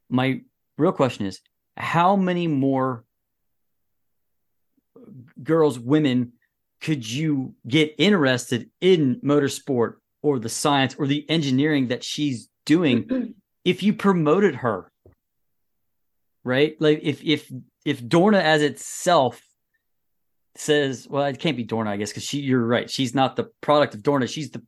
my 0.10 0.40
real 0.78 0.94
question 0.94 1.26
is 1.26 1.42
how 1.76 2.16
many 2.16 2.48
more 2.48 3.04
girls, 5.44 5.78
women 5.78 6.32
could 6.80 7.06
you 7.06 7.54
get 7.68 7.94
interested 7.98 8.70
in 8.80 9.20
motorsport 9.20 9.96
or 10.22 10.40
the 10.40 10.48
science 10.48 10.96
or 10.98 11.06
the 11.06 11.30
engineering 11.30 11.90
that 11.90 12.02
she's 12.02 12.48
doing 12.66 13.34
if 13.66 13.84
you 13.84 13.92
promoted 13.92 14.56
her? 14.56 14.90
Right? 16.46 16.78
Like 16.80 17.02
if 17.04 17.22
if 17.26 17.52
if 17.84 18.02
Dorna 18.02 18.42
as 18.42 18.62
itself 18.62 19.42
says, 20.56 21.08
well, 21.10 21.26
it 21.26 21.40
can't 21.40 21.58
be 21.58 21.66
Dorna, 21.66 21.88
I 21.88 21.98
guess, 21.98 22.10
because 22.10 22.24
she 22.24 22.40
you're 22.40 22.66
right. 22.66 22.90
She's 22.90 23.16
not 23.16 23.36
the 23.36 23.46
product 23.62 23.96
of 23.96 24.02
Dorna. 24.04 24.28
She's 24.30 24.52
the 24.52 24.62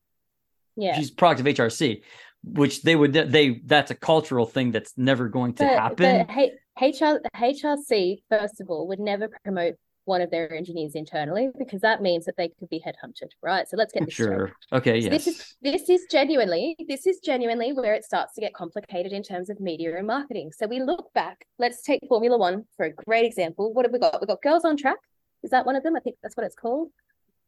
Yeah. 0.75 0.95
she's 0.97 1.11
product 1.11 1.41
of 1.41 1.47
HRC, 1.47 2.01
which 2.43 2.81
they 2.81 2.95
would 2.95 3.13
they 3.13 3.61
that's 3.65 3.91
a 3.91 3.95
cultural 3.95 4.45
thing 4.45 4.71
that's 4.71 4.93
never 4.97 5.29
going 5.29 5.53
to 5.55 5.63
But, 5.65 5.79
happen. 5.79 6.25
but 6.27 6.37
H- 6.37 6.53
HR, 7.01 7.21
HRC, 7.35 8.23
first 8.29 8.59
of 8.61 8.69
all, 8.69 8.87
would 8.87 8.99
never 8.99 9.29
promote 9.43 9.75
one 10.05 10.21
of 10.21 10.29
their 10.29 10.53
engineers 10.53 10.93
internally 10.93 11.49
because 11.57 11.81
that 11.81 11.99
means 11.99 12.25
that 12.25 12.37
they 12.37 12.49
could 12.59 12.69
be 12.69 12.79
headhunted, 12.79 13.29
right? 13.41 13.67
So 13.67 13.75
let's 13.75 13.91
get 13.91 14.05
this 14.05 14.13
straight. 14.13 14.25
sure. 14.27 14.51
Okay, 14.71 15.01
So 15.01 15.09
yes. 15.09 15.25
This 15.25 15.27
is 15.27 15.55
this 15.61 15.89
is 15.89 16.05
genuinely 16.11 16.75
this 16.87 17.07
is 17.07 17.19
genuinely 17.19 17.73
where 17.73 17.93
it 17.95 18.03
starts 18.03 18.33
to 18.35 18.41
get 18.41 18.53
complicated 18.53 19.13
in 19.13 19.23
terms 19.23 19.49
of 19.49 19.59
media 19.59 19.97
and 19.97 20.05
marketing. 20.05 20.51
So 20.51 20.67
we 20.67 20.79
look 20.81 21.11
back. 21.13 21.45
Let's 21.57 21.81
take 21.81 22.01
Formula 22.07 22.37
One 22.37 22.65
for 22.77 22.85
a 22.87 22.91
great 22.93 23.25
example. 23.25 23.73
What 23.73 23.85
have 23.85 23.93
we 23.93 23.99
got? 23.99 24.19
We've 24.21 24.27
got 24.27 24.41
Girls 24.43 24.65
on 24.65 24.77
Track. 24.77 24.97
Is 25.45 25.51
that 25.51 25.65
one 25.65 25.75
of 25.75 25.83
them? 25.83 25.95
I 25.95 25.99
think 25.99 26.17
that's 26.23 26.35
what 26.35 26.45
it's 26.45 26.55
called. 26.55 26.89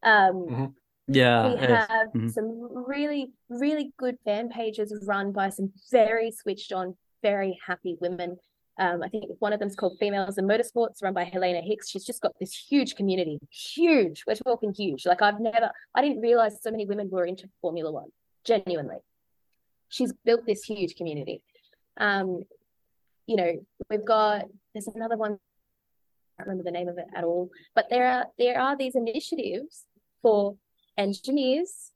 Um, 0.03 0.35
Mhm. 0.47 0.73
yeah. 1.07 1.47
we 1.47 1.53
it 1.55 1.63
is. 1.71 1.87
have 1.87 2.07
Mhm. 2.13 2.31
some 2.31 2.85
really 2.87 3.33
really 3.49 3.91
good 3.97 4.17
fan 4.23 4.49
pages 4.49 4.93
run 5.05 5.31
by 5.31 5.49
some 5.49 5.73
very 5.91 6.29
switched 6.31 6.71
on, 6.71 6.95
very 7.23 7.59
happy 7.65 7.97
women. 7.99 8.37
Um, 8.79 9.01
I 9.01 9.09
think 9.09 9.25
one 9.39 9.53
of 9.53 9.59
them's 9.59 9.75
called 9.75 9.97
Females 9.99 10.37
in 10.37 10.45
Motorsports, 10.45 11.01
run 11.01 11.15
by 11.15 11.23
Helena 11.23 11.61
Hicks. 11.61 11.89
She's 11.89 12.05
just 12.05 12.21
got 12.21 12.37
this 12.39 12.53
huge 12.53 12.95
community, 12.95 13.39
huge. 13.49 14.23
We're 14.27 14.35
talking 14.35 14.71
huge. 14.71 15.07
Like 15.07 15.23
I've 15.23 15.39
never, 15.39 15.71
I 15.95 16.01
didn't 16.03 16.21
realize 16.21 16.61
so 16.61 16.69
many 16.69 16.85
women 16.85 17.09
were 17.09 17.25
into 17.25 17.49
Formula 17.61 17.91
One. 17.91 18.11
Genuinely, 18.43 18.99
she's 19.89 20.13
built 20.13 20.45
this 20.45 20.63
huge 20.63 20.95
community. 20.95 21.41
Um, 21.97 22.43
you 23.25 23.35
know, 23.35 23.53
we've 23.89 24.05
got 24.05 24.45
there's 24.73 24.87
another 24.87 25.17
one. 25.17 25.39
Can't 26.37 26.47
remember 26.47 26.63
the 26.63 26.71
name 26.71 26.87
of 26.87 26.97
it 26.97 27.07
at 27.15 27.23
all, 27.23 27.49
but 27.75 27.87
there 27.89 28.07
are 28.07 28.25
there 28.37 28.59
are 28.59 28.77
these 28.77 28.95
initiatives 28.95 29.85
for 30.21 30.55
engineers 30.97 31.91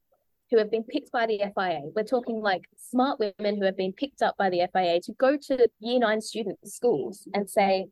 who 0.49 0.57
have 0.57 0.69
been 0.69 0.83
picked 0.83 1.11
by 1.11 1.25
the 1.25 1.39
FIA. 1.55 1.81
We're 1.95 2.03
talking 2.03 2.41
like 2.41 2.67
smart 2.77 3.19
women 3.19 3.57
who 3.57 3.65
have 3.65 3.77
been 3.77 3.93
picked 3.93 4.21
up 4.21 4.35
by 4.37 4.49
the 4.49 4.67
FIA 4.73 4.99
to 5.01 5.13
go 5.13 5.37
to 5.37 5.69
year 5.79 5.99
nine 5.99 6.19
student 6.21 6.59
schools 6.67 7.27
and 7.33 7.49
say, 7.49 7.87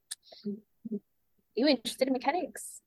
you 1.55 1.67
interested 1.67 2.07
in 2.07 2.13
mechanics? 2.13 2.81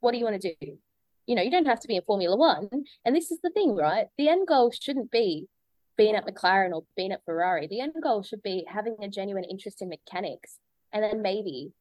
What 0.00 0.12
do 0.12 0.18
you 0.18 0.24
want 0.24 0.40
to 0.40 0.54
do? 0.60 0.78
You 1.26 1.34
know, 1.34 1.42
you 1.42 1.50
don't 1.50 1.66
have 1.66 1.80
to 1.80 1.88
be 1.88 1.96
in 1.96 2.02
Formula 2.02 2.36
One. 2.36 2.68
And 3.04 3.16
this 3.16 3.32
is 3.32 3.40
the 3.42 3.50
thing, 3.50 3.74
right? 3.74 4.06
The 4.16 4.28
end 4.28 4.46
goal 4.46 4.70
shouldn't 4.70 5.10
be 5.10 5.48
being 5.96 6.14
at 6.14 6.26
McLaren 6.26 6.72
or 6.72 6.84
being 6.96 7.10
at 7.10 7.24
Ferrari. 7.24 7.66
The 7.66 7.80
end 7.80 7.94
goal 8.00 8.22
should 8.22 8.42
be 8.42 8.64
having 8.68 8.96
a 9.02 9.08
genuine 9.08 9.44
interest 9.44 9.82
in 9.82 9.88
mechanics. 9.88 10.58
And 10.92 11.02
then 11.02 11.20
maybe 11.20 11.72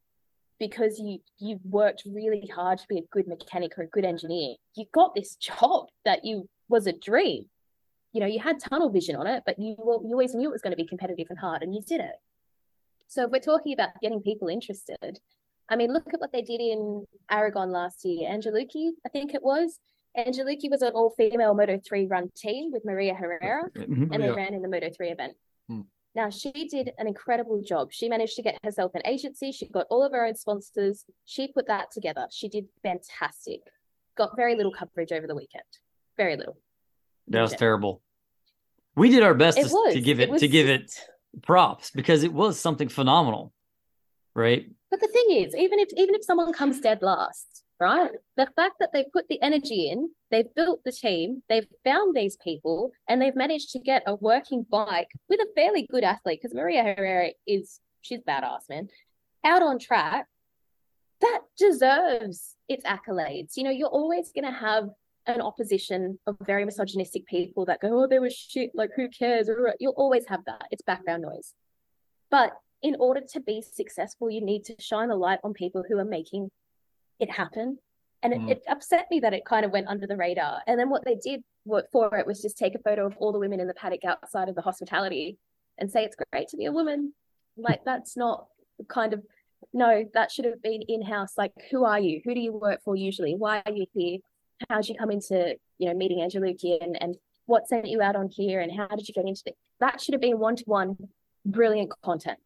because 0.59 0.99
you 0.99 1.19
you've 1.39 1.63
worked 1.65 2.03
really 2.05 2.47
hard 2.53 2.77
to 2.79 2.85
be 2.87 2.97
a 2.99 3.05
good 3.11 3.27
mechanic 3.27 3.77
or 3.77 3.83
a 3.83 3.87
good 3.87 4.05
engineer, 4.05 4.55
you 4.75 4.85
got 4.93 5.13
this 5.15 5.35
job 5.49 5.87
that 6.05 6.23
you 6.25 6.47
was 6.69 6.87
a 6.87 6.93
dream. 6.93 7.45
You 8.13 8.21
know, 8.21 8.27
you 8.27 8.39
had 8.39 8.59
tunnel 8.59 8.89
vision 8.89 9.15
on 9.17 9.27
it, 9.27 9.43
but 9.45 9.59
you 9.59 9.75
you 9.77 10.11
always 10.11 10.33
knew 10.33 10.49
it 10.49 10.53
was 10.53 10.61
going 10.61 10.71
to 10.71 10.77
be 10.77 10.87
competitive 10.87 11.27
and 11.29 11.39
hard, 11.39 11.61
and 11.63 11.73
you 11.75 11.81
did 11.81 11.99
it. 11.99 12.15
So 13.07 13.25
if 13.25 13.31
we're 13.31 13.39
talking 13.39 13.73
about 13.73 13.89
getting 14.01 14.21
people 14.21 14.47
interested, 14.47 15.19
I 15.69 15.75
mean, 15.75 15.91
look 15.93 16.13
at 16.13 16.19
what 16.19 16.31
they 16.31 16.41
did 16.41 16.61
in 16.61 17.05
Aragon 17.29 17.71
last 17.71 18.03
year. 18.05 18.29
Angelucci, 18.29 18.91
I 19.05 19.09
think 19.09 19.33
it 19.33 19.43
was. 19.43 19.79
Angelucci 20.17 20.71
was 20.71 20.81
an 20.81 20.93
all 20.93 21.09
female 21.11 21.53
Moto 21.53 21.79
3 21.85 22.05
run 22.07 22.31
team 22.35 22.71
with 22.71 22.85
Maria 22.85 23.13
Herrera, 23.13 23.69
Mhm. 23.75 24.11
and 24.11 24.13
Yeah. 24.13 24.17
they 24.17 24.31
ran 24.31 24.53
in 24.53 24.61
the 24.61 24.69
Moto 24.69 24.89
3 24.89 25.09
event. 25.09 25.35
Hmm. 25.67 25.81
Now, 26.15 26.29
she 26.29 26.51
did 26.51 26.91
an 26.97 27.07
incredible 27.07 27.61
job. 27.61 27.91
She 27.91 28.07
managed 28.07 28.37
to 28.37 28.41
get 28.41 28.57
herself 28.63 28.91
an 28.95 29.01
agency. 29.05 29.51
She 29.51 29.67
got 29.67 29.85
all 29.89 30.01
of 30.01 30.13
her 30.13 30.25
own 30.25 30.35
sponsors. 30.35 31.03
She 31.25 31.49
put 31.49 31.67
that 31.67 31.91
together. 31.91 32.27
She 32.31 32.47
did 32.47 32.67
fantastic. 32.81 33.61
Got 34.15 34.37
very 34.37 34.55
little 34.55 34.71
coverage 34.71 35.11
over 35.11 35.27
the 35.27 35.35
weekend. 35.35 35.63
Very 36.15 36.37
little. 36.37 36.57
That 37.27 37.41
was 37.41 37.53
terrible. 37.53 38.01
We 38.95 39.09
did 39.09 39.23
our 39.23 39.33
best 39.33 39.57
to, 39.57 39.91
to 39.91 39.99
give 39.99 40.21
it, 40.21 40.29
was 40.29 40.39
to 40.39 40.47
give 40.47 40.69
it 40.69 40.97
props 41.41 41.91
because 41.91 42.23
it 42.23 42.31
was 42.31 42.57
something 42.57 42.87
phenomenal, 42.87 43.51
right? 44.33 44.71
But 44.89 45.01
the 45.01 45.07
thing 45.07 45.43
is, 45.43 45.53
even 45.53 45.79
if 45.79 45.89
even 45.97 46.15
if 46.15 46.23
someone 46.23 46.53
comes 46.53 46.79
dead 46.79 47.01
last, 47.01 47.64
right? 47.79 48.11
The 48.37 48.47
fact 48.55 48.75
that 48.79 48.89
they've 48.93 49.11
put 49.11 49.27
the 49.27 49.41
energy 49.41 49.89
in, 49.89 50.09
they've 50.31 50.53
built 50.55 50.81
the 50.83 50.91
team, 50.91 51.43
they've 51.49 51.67
found 51.83 52.15
these 52.15 52.37
people, 52.37 52.91
and 53.09 53.21
they've 53.21 53.35
managed 53.35 53.71
to 53.71 53.79
get 53.79 54.03
a 54.07 54.15
working 54.15 54.65
bike 54.69 55.09
with 55.29 55.39
a 55.39 55.47
fairly 55.55 55.87
good 55.89 56.03
athlete, 56.03 56.39
because 56.41 56.55
Maria 56.55 56.83
Herrera 56.83 57.29
is 57.47 57.79
she's 58.01 58.21
badass, 58.21 58.69
man. 58.69 58.89
Out 59.43 59.61
on 59.61 59.79
track, 59.79 60.27
that 61.21 61.41
deserves 61.57 62.55
its 62.67 62.85
accolades. 62.85 63.57
You 63.57 63.63
know, 63.63 63.71
you're 63.71 63.87
always 63.87 64.31
gonna 64.33 64.53
have 64.53 64.89
an 65.27 65.41
opposition 65.41 66.19
of 66.27 66.37
very 66.45 66.65
misogynistic 66.65 67.25
people 67.25 67.65
that 67.65 67.81
go, 67.81 68.03
Oh, 68.03 68.07
there 68.07 68.21
was 68.21 68.33
shit, 68.35 68.71
like 68.73 68.91
who 68.95 69.09
cares? 69.09 69.49
You'll 69.79 69.93
always 69.97 70.25
have 70.27 70.45
that. 70.45 70.63
It's 70.71 70.83
background 70.83 71.23
noise. 71.23 71.53
But 72.29 72.53
in 72.81 72.95
order 72.99 73.21
to 73.33 73.39
be 73.39 73.61
successful, 73.61 74.29
you 74.29 74.41
need 74.41 74.63
to 74.65 74.75
shine 74.79 75.09
a 75.09 75.15
light 75.15 75.39
on 75.43 75.53
people 75.53 75.83
who 75.87 75.97
are 75.97 76.05
making 76.05 76.51
it 77.19 77.31
happen. 77.31 77.77
And 78.23 78.33
it, 78.33 78.39
Mm. 78.41 78.49
it 78.51 78.63
upset 78.67 79.07
me 79.11 79.19
that 79.19 79.33
it 79.33 79.45
kind 79.45 79.65
of 79.65 79.71
went 79.71 79.87
under 79.87 80.07
the 80.07 80.17
radar. 80.17 80.61
And 80.67 80.79
then 80.79 80.89
what 80.89 81.05
they 81.05 81.15
did 81.15 81.43
what 81.63 81.91
for 81.91 82.15
it 82.15 82.25
was 82.25 82.41
just 82.41 82.57
take 82.57 82.75
a 82.75 82.79
photo 82.79 83.05
of 83.05 83.17
all 83.17 83.31
the 83.31 83.39
women 83.39 83.59
in 83.59 83.67
the 83.67 83.73
paddock 83.73 84.03
outside 84.05 84.49
of 84.49 84.55
the 84.55 84.61
hospitality 84.61 85.37
and 85.77 85.91
say 85.91 86.03
it's 86.03 86.15
great 86.31 86.47
to 86.49 86.57
be 86.57 86.65
a 86.65 86.71
woman. 86.71 87.13
Like 87.57 87.83
that's 87.85 88.15
not 88.15 88.47
the 88.77 88.85
kind 88.85 89.13
of 89.13 89.23
no, 89.73 90.07
that 90.13 90.31
should 90.31 90.45
have 90.45 90.61
been 90.61 90.81
in 90.83 91.01
house. 91.01 91.33
Like, 91.37 91.51
who 91.71 91.85
are 91.85 91.99
you? 91.99 92.21
Who 92.23 92.33
do 92.35 92.39
you 92.39 92.53
work 92.53 92.81
for 92.83 92.95
usually? 92.95 93.35
Why 93.35 93.63
are 93.65 93.71
you 93.71 93.85
here? 93.93 94.19
How 94.69 94.77
did 94.77 94.89
you 94.89 94.95
come 94.95 95.11
into, 95.11 95.55
you 95.79 95.87
know, 95.87 95.93
meeting 95.95 96.19
Angelucci 96.19 96.81
and, 96.81 97.01
and 97.01 97.15
what 97.45 97.67
sent 97.67 97.87
you 97.87 98.01
out 98.01 98.15
on 98.15 98.29
here 98.29 98.61
and 98.61 98.71
how 98.71 98.87
did 98.87 99.07
you 99.07 99.13
get 99.13 99.25
into 99.25 99.41
it? 99.47 99.57
That 99.79 100.01
should 100.01 100.13
have 100.13 100.21
been 100.21 100.39
one 100.39 100.55
to 100.57 100.63
one 100.65 100.97
brilliant 101.45 101.91
content. 102.03 102.39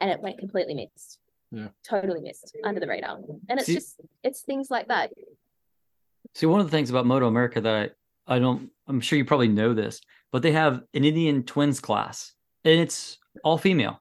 And 0.00 0.10
it 0.10 0.20
went 0.20 0.38
completely 0.38 0.74
missed. 0.74 1.18
Yeah. 1.50 1.68
Totally 1.88 2.20
missed 2.20 2.54
under 2.64 2.80
the 2.80 2.86
radar. 2.86 3.18
And 3.48 3.58
it's 3.58 3.66
See- 3.66 3.74
just 3.74 4.00
it's 4.22 4.42
things 4.42 4.70
like 4.70 4.88
that. 4.88 5.12
See, 6.34 6.46
one 6.46 6.60
of 6.60 6.66
the 6.66 6.70
things 6.70 6.90
about 6.90 7.06
Moto 7.06 7.26
America 7.26 7.60
that 7.60 7.90
I, 8.28 8.34
I 8.36 8.38
don't, 8.38 8.70
I'm 8.86 9.00
sure 9.00 9.16
you 9.16 9.24
probably 9.24 9.48
know 9.48 9.72
this, 9.72 10.00
but 10.30 10.42
they 10.42 10.52
have 10.52 10.82
an 10.94 11.04
Indian 11.04 11.42
twins 11.42 11.80
class 11.80 12.34
and 12.64 12.78
it's 12.80 13.18
all 13.42 13.56
female. 13.56 14.00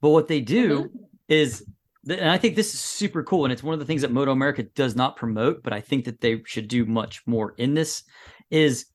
But 0.00 0.10
what 0.10 0.26
they 0.28 0.40
do 0.40 0.84
Mhm. 0.84 0.90
is, 1.28 1.64
and 2.08 2.28
I 2.30 2.36
think 2.38 2.56
this 2.56 2.74
is 2.74 2.80
super 2.80 3.22
cool. 3.22 3.44
And 3.44 3.52
it's 3.52 3.62
one 3.62 3.74
of 3.74 3.78
the 3.80 3.86
things 3.86 4.02
that 4.02 4.10
Moto 4.10 4.32
America 4.32 4.64
does 4.64 4.96
not 4.96 5.16
promote, 5.16 5.62
but 5.62 5.72
I 5.72 5.80
think 5.80 6.04
that 6.06 6.20
they 6.20 6.42
should 6.46 6.66
do 6.68 6.84
much 6.84 7.24
more 7.26 7.54
in 7.58 7.74
this 7.74 8.02
is 8.50 8.86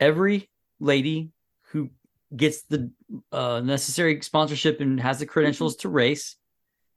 every 0.00 0.50
lady 0.80 1.30
who 1.70 1.90
gets 2.36 2.62
the 2.62 2.90
uh, 3.30 3.60
necessary 3.60 4.20
sponsorship 4.22 4.80
and 4.80 5.00
has 5.00 5.20
the 5.20 5.26
credentials 5.26 5.76
to 5.76 5.88
race 5.88 6.36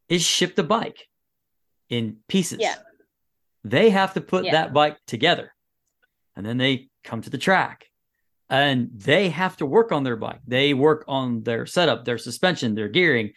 is 0.10 0.24
ship 0.24 0.56
the 0.56 0.64
bike 0.64 1.08
in 1.90 2.18
pieces. 2.28 2.60
Yeah. 2.60 2.76
They 3.64 3.90
have 3.90 4.14
to 4.16 4.22
put 4.22 4.46
Yeah. 4.46 4.52
that 4.54 4.74
bike 4.74 4.98
together 5.08 5.54
and 6.36 6.46
then 6.46 6.58
they 6.58 6.90
come 7.04 7.22
to 7.22 7.30
the 7.30 7.38
track 7.38 7.86
and 8.50 8.90
they 8.94 9.30
have 9.30 9.58
to 9.58 9.66
work 9.66 9.92
on 9.92 10.04
their 10.04 10.16
bike. 10.16 10.40
They 10.48 10.74
work 10.74 11.06
on 11.08 11.44
their 11.44 11.66
setup, 11.66 12.06
their 12.06 12.18
suspension, 12.18 12.74
their 12.76 12.90
gearing, 12.90 13.32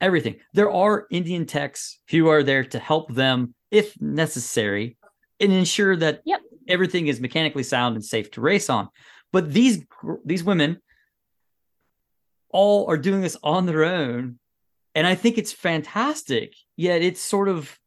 everything. 0.00 0.40
There 0.52 0.70
are 0.70 1.06
Indian 1.10 1.46
techs 1.46 2.00
who 2.10 2.28
are 2.28 2.42
there 2.42 2.64
to 2.64 2.78
help 2.78 3.12
them 3.14 3.54
if 3.70 4.00
necessary 4.00 4.96
and 5.40 5.52
ensure 5.52 5.96
that 5.96 6.22
Yep. 6.24 6.40
everything 6.68 7.06
is 7.06 7.20
mechanically 7.20 7.62
sound 7.62 7.94
and 7.96 8.04
safe 8.04 8.30
to 8.32 8.40
race 8.40 8.68
on. 8.70 8.88
But 9.32 9.52
these 9.52 9.84
these 10.24 10.42
women 10.44 10.80
all 12.50 12.86
are 12.88 12.96
doing 12.96 13.20
this 13.20 13.36
on 13.42 13.66
their 13.66 13.84
own 13.84 14.38
and 14.96 15.06
I 15.06 15.14
think 15.14 15.36
it's 15.36 15.52
fantastic. 15.52 16.54
Yet 16.74 17.02
it's 17.02 17.20
sort 17.20 17.48
of 17.48 17.78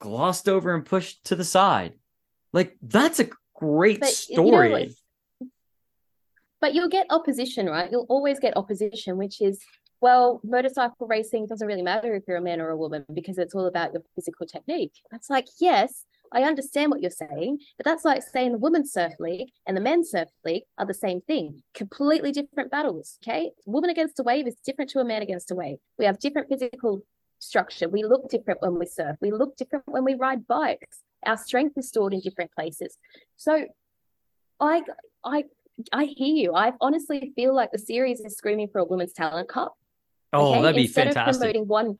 glossed 0.00 0.48
over 0.48 0.74
and 0.74 0.84
pushed 0.84 1.22
to 1.24 1.36
the 1.36 1.44
side. 1.44 1.92
Like 2.52 2.76
that's 2.80 3.20
a 3.20 3.28
great 3.54 4.00
But 4.00 4.26
you 4.28 4.36
know 4.36 4.48
story. 4.48 4.96
But 6.62 6.74
you'll 6.74 6.88
get 6.88 7.06
opposition, 7.10 7.66
right? 7.66 7.90
You'll 7.92 8.06
always 8.08 8.40
get 8.40 8.56
opposition, 8.56 9.18
which 9.18 9.42
is, 9.42 9.60
well, 10.00 10.40
motorcycle 10.42 11.06
racing 11.06 11.46
doesn't 11.46 11.68
really 11.68 11.82
matter 11.82 12.14
if 12.14 12.22
you're 12.26 12.38
a 12.38 12.42
man 12.42 12.62
or 12.62 12.70
a 12.70 12.76
woman 12.76 13.04
because 13.12 13.36
it's 13.36 13.54
all 13.54 13.66
about 13.66 13.92
your 13.92 14.02
physical 14.14 14.46
technique. 14.46 14.94
That's 15.10 15.28
like, 15.28 15.46
yes, 15.60 16.06
I 16.36 16.42
understand 16.42 16.90
what 16.90 17.00
you're 17.00 17.10
saying, 17.10 17.60
but 17.78 17.86
that's 17.86 18.04
like 18.04 18.22
saying 18.22 18.52
the 18.52 18.58
women's 18.58 18.92
surf 18.92 19.14
league 19.18 19.48
and 19.66 19.74
the 19.74 19.80
men's 19.80 20.10
surf 20.10 20.28
league 20.44 20.64
are 20.76 20.84
the 20.84 20.92
same 20.92 21.22
thing. 21.22 21.62
Completely 21.72 22.30
different 22.30 22.70
battles. 22.70 23.18
Okay. 23.24 23.52
Woman 23.64 23.88
against 23.88 24.20
a 24.20 24.22
wave 24.22 24.46
is 24.46 24.56
different 24.62 24.90
to 24.90 24.98
a 24.98 25.04
man 25.04 25.22
against 25.22 25.50
a 25.50 25.54
wave. 25.54 25.78
We 25.98 26.04
have 26.04 26.18
different 26.18 26.50
physical 26.50 27.02
structure. 27.38 27.88
We 27.88 28.04
look 28.04 28.28
different 28.28 28.60
when 28.60 28.78
we 28.78 28.84
surf. 28.84 29.16
We 29.22 29.30
look 29.32 29.56
different 29.56 29.84
when 29.86 30.04
we 30.04 30.12
ride 30.14 30.46
bikes. 30.46 30.98
Our 31.24 31.38
strength 31.38 31.78
is 31.78 31.88
stored 31.88 32.12
in 32.12 32.20
different 32.20 32.52
places. 32.52 32.98
So 33.38 33.64
I 34.60 34.82
I 35.24 35.44
I 35.90 36.04
hear 36.04 36.34
you. 36.34 36.54
I 36.54 36.72
honestly 36.82 37.32
feel 37.34 37.54
like 37.54 37.72
the 37.72 37.78
series 37.78 38.20
is 38.20 38.36
screaming 38.36 38.68
for 38.68 38.80
a 38.80 38.84
women's 38.84 39.14
talent 39.14 39.48
cup. 39.48 39.74
oh, 40.34 40.50
okay? 40.52 40.62
that'd 40.62 40.76
be 40.76 40.82
Instead 40.82 41.06
fantastic. 41.08 41.34
of 41.34 41.40
promoting 41.40 41.66
one, 41.66 41.98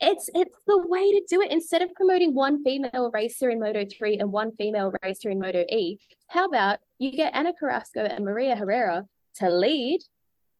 it's 0.00 0.30
it's 0.34 0.56
the 0.66 0.78
way 0.86 1.10
to 1.12 1.22
do 1.28 1.40
it. 1.42 1.50
Instead 1.50 1.82
of 1.82 1.92
promoting 1.94 2.34
one 2.34 2.62
female 2.64 3.10
racer 3.12 3.50
in 3.50 3.60
Moto 3.60 3.84
3 3.84 4.18
and 4.18 4.32
one 4.32 4.52
female 4.56 4.92
racer 5.02 5.30
in 5.30 5.38
Moto 5.38 5.64
E, 5.70 5.98
how 6.28 6.46
about 6.46 6.78
you 6.98 7.12
get 7.12 7.34
Ana 7.34 7.52
Carrasco 7.58 8.00
and 8.00 8.24
Maria 8.24 8.56
Herrera 8.56 9.06
to 9.36 9.50
lead 9.50 10.00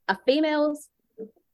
a 0.09 0.17
females 0.27 0.89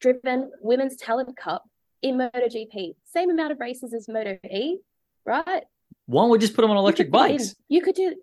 driven 0.01 0.51
women's 0.61 0.97
talent 0.97 1.37
cup 1.37 1.65
in 2.03 2.17
MotoGP. 2.17 2.95
Same 3.05 3.31
amount 3.31 3.53
of 3.53 3.61
races 3.61 3.95
as 3.95 4.09
Moto 4.09 4.39
E, 4.51 4.79
right? 5.25 5.65
Why 6.07 6.23
don't 6.23 6.31
we 6.31 6.39
just 6.39 6.55
put 6.55 6.63
them 6.63 6.71
on 6.71 6.77
electric 6.77 7.07
in- 7.07 7.13
bikes? 7.13 7.57
You 7.69 7.83
could 7.83 7.95
do 7.95 8.15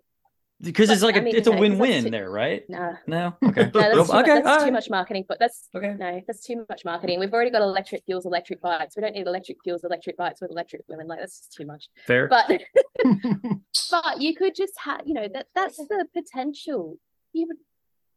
Because 0.64 0.90
it's 0.90 1.02
like 1.02 1.16
I 1.16 1.18
a, 1.18 1.22
mean, 1.22 1.36
it's 1.36 1.46
a 1.46 1.50
no, 1.50 1.56
'cause 1.56 1.68
that's 1.68 1.78
win-win 1.80 2.04
too- 2.04 2.10
there, 2.10 2.30
right? 2.30 2.68
nah. 2.68 2.94
No, 3.06 3.36
okay, 3.44 3.64
No, 3.64 3.70
that's, 3.70 4.10
too, 4.10 4.16
okay, 4.16 4.34
that's 4.34 4.46
all 4.46 4.64
too 4.66 4.72
much 4.72 4.90
marketing. 4.90 5.24
But 5.28 5.38
that's 5.38 5.68
okay. 5.74 5.94
no, 5.98 6.20
that's 6.26 6.40
too 6.44 6.64
much 6.68 6.84
marketing. 6.84 7.20
We've 7.20 7.32
already 7.32 7.50
got 7.50 7.62
electric 7.62 8.04
fuels, 8.04 8.26
electric 8.26 8.60
bikes. 8.60 8.96
We 8.96 9.02
don't 9.02 9.14
need 9.14 9.26
electric 9.26 9.58
fuels, 9.62 9.84
electric 9.84 10.16
bikes 10.16 10.40
with 10.40 10.50
electric 10.50 10.82
women. 10.88 11.06
Like 11.06 11.20
that's 11.20 11.38
just 11.38 11.52
too 11.52 11.66
much. 11.66 11.88
Fair. 12.06 12.28
But 12.28 12.46
but 13.90 14.20
you 14.20 14.34
could 14.34 14.54
just 14.54 14.74
have, 14.84 15.02
you 15.06 15.14
know, 15.14 15.28
that 15.32 15.46
that's 15.54 15.76
the 15.76 16.06
potential. 16.14 16.98
You 17.32 17.46
would, 17.48 17.56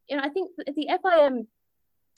you 0.10 0.18
know, 0.18 0.24
I 0.24 0.30
think 0.30 0.52
the 0.58 0.72
the 0.74 0.88
FIM 1.04 1.48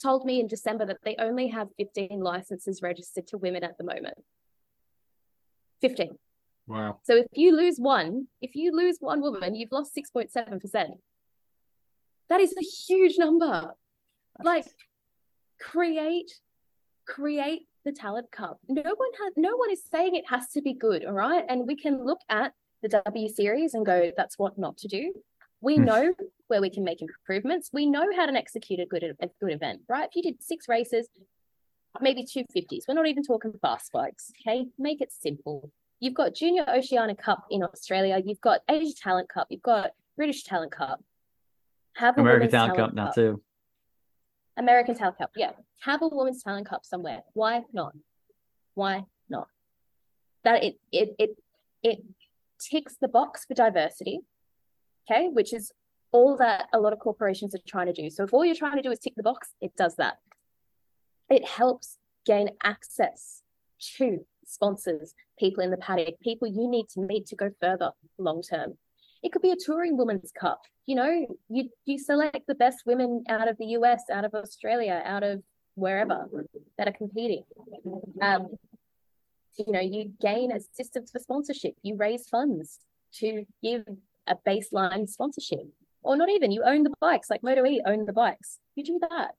told 0.02 0.24
me 0.24 0.40
in 0.40 0.46
December 0.46 0.86
that 0.86 0.98
they 1.04 1.14
only 1.18 1.48
have 1.48 1.68
15 1.76 2.20
licenses 2.20 2.80
registered 2.82 3.26
to 3.28 3.36
women 3.38 3.62
at 3.64 3.76
the 3.76 3.84
moment. 3.84 4.16
15. 5.82 6.16
Wow. 6.66 6.98
So 7.04 7.16
if 7.16 7.26
you 7.32 7.56
lose 7.56 7.78
one, 7.78 8.28
if 8.40 8.54
you 8.54 8.72
lose 8.74 8.96
one 9.00 9.20
woman, 9.20 9.54
you've 9.54 9.72
lost 9.72 9.92
6.7%. 9.96 10.98
That 12.28 12.40
is 12.40 12.54
a 12.56 12.62
huge 12.62 13.18
number. 13.18 13.74
Like 14.42 14.66
create 15.60 16.32
create 17.06 17.62
the 17.84 17.92
talent 17.92 18.30
cup. 18.30 18.58
No 18.68 18.82
one 18.82 19.10
has 19.22 19.32
no 19.36 19.56
one 19.56 19.70
is 19.70 19.82
saying 19.90 20.14
it 20.14 20.28
has 20.28 20.48
to 20.50 20.62
be 20.62 20.72
good, 20.74 21.04
all 21.04 21.12
right? 21.12 21.44
And 21.48 21.66
we 21.66 21.76
can 21.76 22.04
look 22.04 22.20
at 22.28 22.52
the 22.82 22.88
W 22.88 23.28
series 23.28 23.74
and 23.74 23.84
go, 23.84 24.12
that's 24.16 24.38
what 24.38 24.56
not 24.58 24.78
to 24.78 24.88
do. 24.88 25.12
We 25.60 25.76
Hmm. 25.78 25.84
know 25.84 26.14
where 26.46 26.60
we 26.60 26.70
can 26.70 26.84
make 26.84 27.02
improvements. 27.02 27.70
We 27.72 27.86
know 27.86 28.06
how 28.16 28.26
to 28.26 28.32
execute 28.32 28.80
a 28.80 28.86
good 28.86 29.02
a 29.02 29.28
good 29.40 29.52
event, 29.52 29.82
right? 29.88 30.08
If 30.08 30.16
you 30.16 30.22
did 30.22 30.42
six 30.42 30.68
races, 30.68 31.08
maybe 32.00 32.24
two 32.24 32.44
fifties. 32.52 32.84
We're 32.86 32.94
not 32.94 33.08
even 33.08 33.24
talking 33.24 33.52
fast 33.60 33.92
bikes. 33.92 34.32
Okay. 34.40 34.66
Make 34.78 35.00
it 35.00 35.12
simple. 35.12 35.70
You've 36.00 36.14
got 36.14 36.34
Junior 36.34 36.64
Oceania 36.68 37.14
Cup 37.14 37.44
in 37.50 37.62
Australia, 37.62 38.20
you've 38.24 38.40
got 38.40 38.60
Asia 38.68 38.94
Talent 38.94 39.28
Cup, 39.28 39.46
you've 39.50 39.62
got 39.62 39.92
British 40.16 40.44
Talent 40.44 40.72
Cup. 40.72 41.02
Have 41.96 42.16
a 42.16 42.20
American 42.20 42.40
women's 42.40 42.52
Talent 42.52 42.76
Cup 42.76 42.94
now 42.94 43.10
too. 43.10 43.42
American 44.56 44.94
Talent 44.94 45.18
Cup, 45.18 45.30
yeah. 45.36 45.52
Have 45.80 46.02
a 46.02 46.08
women's 46.08 46.42
talent 46.42 46.68
cup 46.68 46.84
somewhere. 46.84 47.22
Why 47.32 47.62
not? 47.72 47.94
Why 48.74 49.06
not? 49.28 49.48
That 50.44 50.62
it 50.62 50.78
it 50.92 51.14
it 51.18 51.42
it 51.82 52.02
ticks 52.60 52.96
the 53.00 53.08
box 53.08 53.46
for 53.46 53.54
diversity, 53.54 54.20
okay, 55.10 55.28
which 55.28 55.54
is 55.54 55.72
all 56.12 56.36
that 56.36 56.66
a 56.74 56.78
lot 56.78 56.92
of 56.92 56.98
corporations 56.98 57.54
are 57.54 57.60
trying 57.66 57.86
to 57.86 57.92
do. 57.92 58.10
So 58.10 58.24
if 58.24 58.34
all 58.34 58.44
you're 58.44 58.54
trying 58.54 58.76
to 58.76 58.82
do 58.82 58.90
is 58.90 58.98
tick 58.98 59.14
the 59.16 59.22
box, 59.22 59.54
it 59.60 59.74
does 59.76 59.96
that. 59.96 60.18
It 61.30 61.46
helps 61.46 61.96
gain 62.26 62.50
access 62.62 63.42
to 63.96 64.26
sponsors, 64.44 65.14
people 65.38 65.62
in 65.62 65.70
the 65.70 65.76
paddock, 65.76 66.18
people 66.20 66.48
you 66.48 66.68
need 66.68 66.88
to 66.90 67.00
meet 67.00 67.26
to 67.26 67.36
go 67.36 67.50
further 67.60 67.90
long 68.18 68.42
term. 68.42 68.76
It 69.22 69.32
could 69.32 69.42
be 69.42 69.50
a 69.50 69.56
touring 69.56 69.96
women's 69.96 70.32
cup. 70.32 70.62
You 70.86 70.96
know, 70.96 71.26
you 71.48 71.68
you 71.84 71.98
select 71.98 72.46
the 72.46 72.54
best 72.54 72.84
women 72.86 73.24
out 73.28 73.48
of 73.48 73.58
the 73.58 73.66
US, 73.66 74.04
out 74.10 74.24
of 74.24 74.34
Australia, 74.34 75.02
out 75.04 75.22
of 75.22 75.42
wherever 75.74 76.26
that 76.78 76.88
are 76.88 76.92
competing. 76.92 77.44
Um, 78.20 78.48
you 79.56 79.72
know, 79.72 79.80
you 79.80 80.12
gain 80.20 80.52
assistance 80.52 81.10
for 81.10 81.18
sponsorship. 81.18 81.74
You 81.82 81.96
raise 81.96 82.28
funds 82.28 82.78
to 83.14 83.44
give 83.62 83.84
a 84.26 84.36
baseline 84.46 85.08
sponsorship, 85.08 85.66
or 86.02 86.16
not 86.16 86.30
even. 86.30 86.50
You 86.50 86.62
own 86.64 86.82
the 86.82 86.94
bikes, 87.00 87.30
like 87.30 87.42
Moto 87.42 87.64
E 87.66 87.82
own 87.86 88.06
the 88.06 88.12
bikes. 88.12 88.58
You 88.74 88.84
do 88.84 88.98
that. 89.10 89.32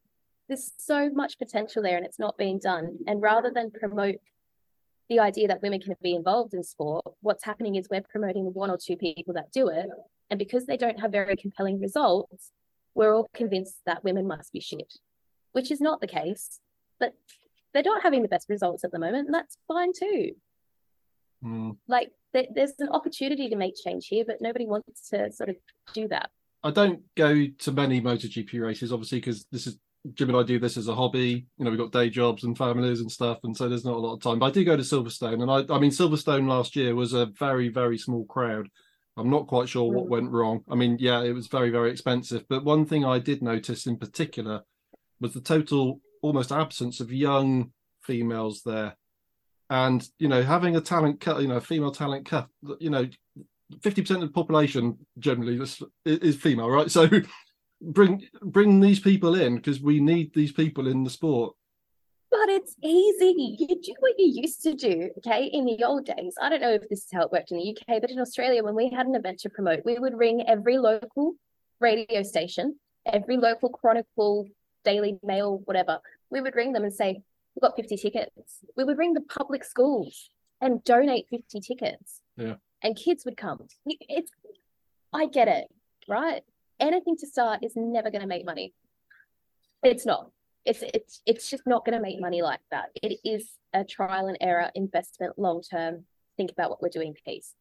There's 0.48 0.72
so 0.78 1.10
much 1.10 1.40
potential 1.40 1.82
there, 1.82 1.98
and 1.98 2.06
it's 2.06 2.20
not 2.20 2.38
being 2.38 2.60
done. 2.60 2.98
And 3.08 3.22
rather 3.22 3.52
than 3.54 3.72
promote 3.72 4.16
the 5.12 5.20
idea 5.20 5.50
that 5.50 5.62
women 5.62 5.82
can 5.82 5.94
be 6.02 6.16
involved 6.16 6.54
in 6.54 6.64
sport, 6.64 7.04
what's 7.20 7.44
happening 7.44 7.76
is 7.76 7.90
we're 7.92 8.02
promoting 8.02 8.46
one 8.54 8.72
or 8.72 8.78
two 8.78 8.96
people 8.96 9.34
that 9.34 9.52
do 9.52 9.68
it. 9.68 9.88
And 10.30 10.40
because 10.40 10.66
they 10.66 10.78
don't 10.78 11.02
have 11.02 11.12
very 11.12 11.36
compelling 11.36 11.82
results, 11.82 12.52
we're 12.96 13.14
all 13.14 13.30
convinced 13.34 13.76
that 13.86 14.06
women 14.06 14.26
must 14.26 14.54
be 14.54 14.62
shit, 14.62 14.94
which 15.52 15.70
is 15.70 15.82
not 15.82 16.00
the 16.00 16.08
case. 16.08 16.62
But 16.98 17.14
they're 17.74 17.84
not 17.84 18.04
having 18.04 18.22
the 18.22 18.30
best 18.30 18.48
results 18.48 18.86
at 18.86 18.94
the 18.94 19.00
moment, 19.00 19.26
and 19.26 19.36
that's 19.36 19.58
fine 19.68 19.92
too. 19.92 20.32
Mm. 21.44 21.76
Like 21.90 22.12
th- 22.34 22.50
there's 22.56 22.80
an 22.80 22.88
opportunity 22.90 23.50
to 23.50 23.58
make 23.58 23.74
change 23.76 24.08
here, 24.08 24.24
but 24.26 24.38
nobody 24.40 24.66
wants 24.66 25.10
to 25.10 25.30
sort 25.34 25.50
of 25.50 25.58
do 25.94 26.08
that. 26.08 26.30
I 26.64 26.72
don't 26.72 27.02
go 27.18 27.48
to 27.48 27.72
many 27.74 28.00
MotoGP 28.00 28.62
races, 28.62 28.94
obviously, 28.94 29.18
because 29.18 29.46
this 29.52 29.68
is 29.68 29.78
Jim 30.14 30.30
and 30.30 30.38
I 30.38 30.44
do 30.44 30.60
this 30.60 30.78
as 30.78 30.88
a 30.88 30.96
hobby. 30.96 31.46
You 31.58 31.66
know, 31.66 31.72
we've 31.72 31.80
got 31.80 31.92
day 31.92 32.10
jobs 32.10 32.44
and 32.44 32.58
families 32.58 33.02
and 33.02 33.12
stuff, 33.12 33.40
and 33.44 33.56
so 33.56 33.70
there's 33.70 33.86
not 33.86 33.96
a 33.96 34.00
lot 34.00 34.14
of 34.14 34.22
time. 34.22 34.40
But 34.40 34.48
I 34.48 34.52
do 34.52 34.66
go 34.66 34.76
to 34.76 34.84
Silverstone, 34.84 35.42
and 35.42 35.52
I, 35.52 35.74
I 35.74 35.80
mean, 35.80 35.92
Silverstone 35.92 36.48
last 36.48 36.76
year 36.76 36.96
was 36.96 37.14
a 37.14 37.28
very, 37.28 37.70
very 37.70 37.98
small 37.98 38.26
crowd. 38.26 38.68
I'm 39.18 39.30
not 39.30 39.48
quite 39.48 39.70
sure 39.70 39.92
what 39.92 40.06
mm. 40.06 40.10
went 40.10 40.32
wrong. 40.32 40.64
I 40.70 40.76
mean, 40.76 40.98
yeah, 41.00 41.22
it 41.22 41.34
was 41.34 41.48
very, 41.48 41.70
very 41.70 41.92
expensive. 41.92 42.46
But 42.50 42.64
one 42.64 42.86
thing 42.86 43.06
I 43.06 43.20
did 43.20 43.42
notice 43.42 43.86
in 43.86 43.98
particular 43.98 44.62
was 45.20 45.34
the 45.34 45.42
total 45.42 46.00
almost 46.22 46.52
absence 46.52 47.00
of 47.00 47.12
young 47.12 47.72
females 48.02 48.62
there. 48.66 48.96
And, 49.70 50.06
you 50.18 50.28
know, 50.28 50.42
having 50.42 50.76
a 50.76 50.82
talent 50.82 51.20
cut, 51.20 51.42
you 51.42 51.48
know, 51.48 51.60
female 51.60 51.92
talent 51.92 52.26
cut, 52.26 52.48
you 52.80 52.90
know, 52.90 53.08
50% 53.80 54.16
of 54.16 54.22
the 54.22 54.28
population 54.30 54.98
generally 55.20 55.60
is 56.06 56.36
female, 56.36 56.70
right? 56.70 56.92
So 56.92 57.08
bring 57.82 58.28
bring 58.42 58.80
these 58.80 59.00
people 59.00 59.36
in 59.36 59.56
because 59.56 59.82
we 59.82 60.00
need 60.00 60.34
these 60.34 60.52
people 60.52 60.88
in 60.88 61.04
the 61.04 61.10
sport. 61.10 61.56
But 62.30 62.48
it's 62.48 62.76
easy. 62.82 63.58
You 63.60 63.82
do 63.82 63.94
what 64.00 64.14
you 64.18 64.42
used 64.42 64.64
to 64.64 64.74
do, 64.74 65.10
okay? 65.18 65.46
In 65.46 65.66
the 65.66 65.84
old 65.84 66.06
days, 66.06 66.36
I 66.42 66.48
don't 66.50 66.62
know 66.62 66.74
if 66.74 66.88
this 66.88 67.00
is 67.00 67.10
how 67.12 67.24
it 67.24 67.32
worked 67.32 67.52
in 67.52 67.58
the 67.58 67.70
UK, 67.72 68.00
but 68.00 68.10
in 68.10 68.20
Australia, 68.20 68.64
when 68.64 68.74
we 68.74 68.90
had 68.90 69.06
an 69.06 69.16
event 69.16 69.40
to 69.40 69.50
promote, 69.50 69.84
we 69.84 70.00
would 70.00 70.18
ring 70.18 70.46
every 70.48 70.78
local 70.78 71.34
radio 71.82 72.24
station, 72.24 72.80
every 73.06 73.36
local 73.36 73.68
Chronicle, 73.68 74.48
Daily 74.86 75.20
Mail, 75.24 75.62
whatever. 75.66 76.00
We 76.30 76.40
would 76.40 76.56
ring 76.56 76.72
them 76.72 76.84
and 76.84 76.94
say, 76.94 77.22
We've 77.56 77.62
got 77.62 77.76
50 77.76 77.98
tickets. 77.98 78.60
We 78.78 78.86
would 78.86 78.98
ring 78.98 79.14
the 79.14 79.22
public 79.22 79.66
schools 79.66 80.30
and 80.62 80.82
donate 80.84 81.28
50 81.30 81.60
tickets. 81.60 82.22
Yeah. 82.38 82.56
And 82.82 82.96
kids 82.96 83.26
would 83.26 83.36
come. 83.36 83.68
It's, 83.86 84.32
I 85.12 85.26
get 85.26 85.50
it, 85.50 85.68
right? 86.08 86.44
Anything 86.82 87.16
to 87.18 87.28
start 87.28 87.64
is 87.64 87.74
never 87.76 88.10
going 88.12 88.22
to 88.22 88.28
make 88.28 88.46
money. 88.46 88.74
It's 89.84 90.06
not. 90.06 90.32
It's 90.66 90.84
it's 90.94 91.22
it's 91.26 91.50
just 91.50 91.64
not 91.66 91.86
going 91.86 91.98
to 91.98 92.02
make 92.02 92.20
money 92.20 92.42
like 92.42 92.60
that. 92.72 92.90
It 93.02 93.20
is 93.24 93.50
a 93.74 93.84
trial 93.84 94.28
and 94.28 94.38
error 94.42 94.70
investment, 94.76 95.40
long 95.40 95.62
term. 95.62 96.06
Think 96.38 96.52
about 96.52 96.70
what 96.70 96.82
we're 96.82 96.90
doing 96.90 97.16
piece. 97.26 97.56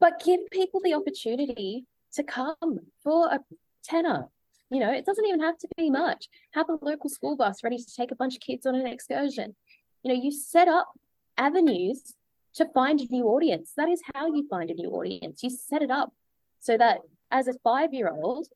But 0.00 0.22
give 0.24 0.40
people 0.50 0.80
the 0.82 0.94
opportunity 0.94 1.86
to 2.14 2.22
come 2.22 2.80
for 3.02 3.28
a 3.28 3.40
tenner. 3.84 4.28
You 4.70 4.80
know, 4.80 4.92
it 4.92 5.04
doesn't 5.04 5.26
even 5.26 5.40
have 5.40 5.58
to 5.58 5.68
be 5.76 5.90
much. 5.90 6.28
Have 6.54 6.68
a 6.68 6.78
local 6.82 7.10
school 7.10 7.36
bus 7.36 7.62
ready 7.62 7.76
to 7.78 7.94
take 7.96 8.10
a 8.10 8.16
bunch 8.16 8.34
of 8.34 8.40
kids 8.40 8.66
on 8.66 8.74
an 8.74 8.86
excursion. 8.86 9.54
You 10.02 10.14
know, 10.14 10.20
you 10.20 10.32
set 10.32 10.68
up 10.68 10.88
avenues 11.36 12.14
to 12.54 12.66
find 12.72 13.00
a 13.00 13.06
new 13.10 13.26
audience. 13.26 13.72
That 13.76 13.88
is 13.88 14.00
how 14.14 14.26
you 14.26 14.46
find 14.48 14.70
a 14.70 14.74
new 14.74 14.90
audience. 14.90 15.42
You 15.42 15.50
set 15.50 15.82
it 15.82 15.90
up 15.90 16.12
so 16.60 16.76
that 16.76 17.00
as 17.30 17.48
a 17.48 17.54
five 17.64 17.92
year 17.92 18.08
old, 18.08 18.48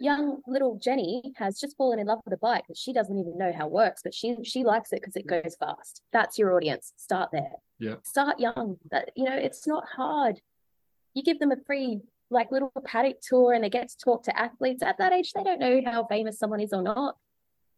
young 0.00 0.38
little 0.46 0.78
Jenny 0.82 1.32
has 1.36 1.58
just 1.58 1.76
fallen 1.76 1.98
in 1.98 2.06
love 2.06 2.20
with 2.24 2.34
a 2.34 2.38
bike 2.38 2.64
that 2.68 2.76
she 2.76 2.92
doesn't 2.92 3.18
even 3.18 3.38
know 3.38 3.52
how 3.56 3.66
it 3.66 3.72
works, 3.72 4.02
but 4.02 4.14
she 4.14 4.36
she 4.42 4.64
likes 4.64 4.92
it 4.92 5.00
because 5.00 5.16
it 5.16 5.26
goes 5.26 5.56
fast. 5.58 6.02
That's 6.12 6.38
your 6.38 6.54
audience. 6.54 6.92
Start 6.96 7.30
there. 7.32 7.52
Yeah. 7.78 7.96
Start 8.04 8.40
young. 8.40 8.76
That 8.90 9.10
you 9.16 9.24
know, 9.24 9.36
it's 9.36 9.66
not 9.66 9.84
hard. 9.86 10.40
You 11.14 11.22
give 11.22 11.38
them 11.38 11.52
a 11.52 11.56
free 11.66 12.00
like 12.30 12.50
little 12.50 12.72
paddock 12.84 13.20
tour 13.20 13.52
and 13.54 13.64
they 13.64 13.70
get 13.70 13.88
to 13.88 13.96
talk 13.98 14.24
to 14.24 14.38
athletes 14.38 14.82
at 14.82 14.98
that 14.98 15.12
age. 15.12 15.32
They 15.32 15.42
don't 15.42 15.60
know 15.60 15.80
how 15.84 16.04
famous 16.04 16.38
someone 16.38 16.60
is 16.60 16.72
or 16.72 16.82
not. 16.82 17.16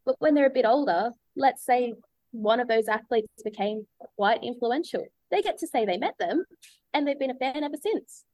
But 0.05 0.17
when 0.19 0.35
they're 0.35 0.47
a 0.47 0.51
bit 0.51 0.65
older, 0.65 1.13
let's 1.37 1.65
say 1.65 1.95
one 2.33 2.61
of 2.61 2.69
those 2.69 2.89
athletes 2.89 3.29
became 3.45 3.87
quite 4.17 4.43
influential. 4.43 5.07
They 5.31 5.43
get 5.43 5.59
to 5.59 5.67
say 5.67 5.85
they 5.85 5.99
met 5.99 6.15
them 6.19 6.45
and 6.93 7.07
they've 7.07 7.19
been 7.19 7.31
a 7.31 7.35
fan 7.35 7.63
ever 7.63 7.77
since. 7.81 8.25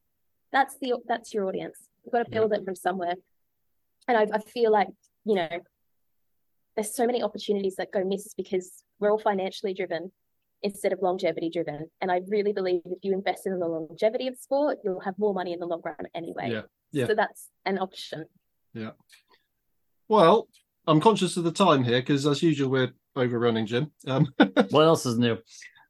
That's 0.52 0.77
the 0.81 0.94
that's 1.06 1.35
your 1.35 1.47
audience. 1.48 1.77
You've 2.05 2.12
got 2.12 2.24
to 2.24 2.31
build 2.31 2.52
it 2.52 2.64
from 2.64 2.77
somewhere. 2.77 3.14
And 4.09 4.16
I, 4.16 4.27
I 4.36 4.39
feel 4.39 4.70
like, 4.70 4.89
you 5.24 5.35
know, 5.35 5.48
there's 6.77 6.94
so 6.94 7.06
many 7.06 7.23
opportunities 7.23 7.77
that 7.77 7.90
go 7.93 8.05
missed 8.05 8.35
because 8.36 8.70
we're 9.01 9.10
all 9.10 9.18
financially 9.18 9.74
driven 9.74 10.12
instead 10.62 10.93
of 10.93 11.01
longevity 11.02 11.51
driven. 11.51 11.90
And 12.01 12.10
I 12.12 12.20
really 12.28 12.52
believe 12.52 12.82
if 12.86 12.98
you 13.02 13.12
invest 13.12 13.47
in 13.47 13.59
the 13.59 13.66
longevity 13.66 14.28
of 14.28 14.36
sport, 14.36 14.78
you'll 14.85 15.01
have 15.01 15.18
more 15.18 15.35
money 15.35 15.52
in 15.52 15.59
the 15.59 15.66
long 15.66 15.82
run 15.85 15.97
anyway. 16.14 16.51
Yeah. 16.52 16.62
Yeah. 16.93 17.06
So 17.09 17.14
that's 17.16 17.48
an 17.64 17.78
option. 17.78 18.27
Yeah. 18.73 18.90
Well, 20.09 20.48
I'm 20.86 21.01
conscious 21.01 21.36
of 21.36 21.44
the 21.44 21.52
time 21.52 21.82
here 21.82 22.01
because, 22.01 22.27
as 22.27 22.43
usual, 22.43 22.70
we're 22.70 22.93
overrunning, 23.16 23.66
Jim. 23.66 23.90
Um, 24.06 24.32
What 24.70 24.82
else 24.85 25.05
is 25.06 25.18
new? 25.18 25.39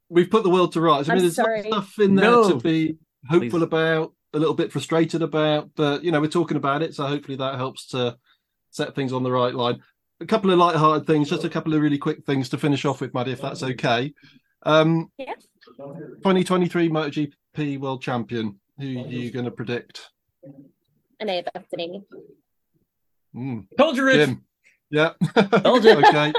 we've 0.08 0.30
put 0.30 0.44
the 0.44 0.50
world 0.50 0.72
to 0.72 0.80
rights. 0.80 1.08
I 1.08 1.12
I'm 1.12 1.16
mean, 1.18 1.24
there's 1.24 1.34
sorry. 1.34 1.62
stuff 1.62 1.98
in 1.98 2.14
there 2.14 2.30
No. 2.30 2.48
to 2.50 2.56
be 2.56 2.96
hopeful 3.28 3.58
Please. 3.58 3.62
about, 3.62 4.14
a 4.36 4.38
little 4.38 4.54
bit 4.54 4.70
frustrated 4.70 5.22
about, 5.22 5.70
but 5.74 6.04
you 6.04 6.12
know, 6.12 6.20
we're 6.20 6.28
talking 6.28 6.56
about 6.56 6.82
it, 6.82 6.94
so 6.94 7.06
hopefully 7.06 7.36
that 7.38 7.56
helps 7.56 7.86
to 7.88 8.16
set 8.70 8.94
things 8.94 9.12
on 9.12 9.22
the 9.22 9.30
right 9.32 9.54
line. 9.54 9.82
A 10.20 10.26
couple 10.26 10.50
of 10.50 10.58
light-hearted 10.58 11.06
things, 11.06 11.28
just 11.30 11.44
a 11.44 11.48
couple 11.48 11.74
of 11.74 11.80
really 11.80 11.98
quick 11.98 12.24
things 12.24 12.48
to 12.50 12.58
finish 12.58 12.84
off 12.84 13.00
with, 13.00 13.14
Maddie, 13.14 13.32
if 13.32 13.40
that's 13.40 13.62
okay. 13.62 14.12
Um, 14.64 15.10
Yeah. 15.18 15.34
2023 15.76 16.88
MotoGP 16.88 17.80
World 17.80 18.02
Champion. 18.02 18.58
Who 18.78 18.84
are 18.84 19.08
you 19.08 19.30
going 19.30 19.44
to 19.46 19.50
predict? 19.50 20.10
And 21.18 21.28
they 21.28 21.42
Bastianini. 21.54 22.02
Mm, 23.34 23.66
Told 23.78 23.96
you, 23.96 24.04
Rich. 24.04 24.16
Jim. 24.16 24.44
Yeah. 24.90 25.12
Told 25.62 25.84
you. 25.84 25.90
okay. 26.06 26.32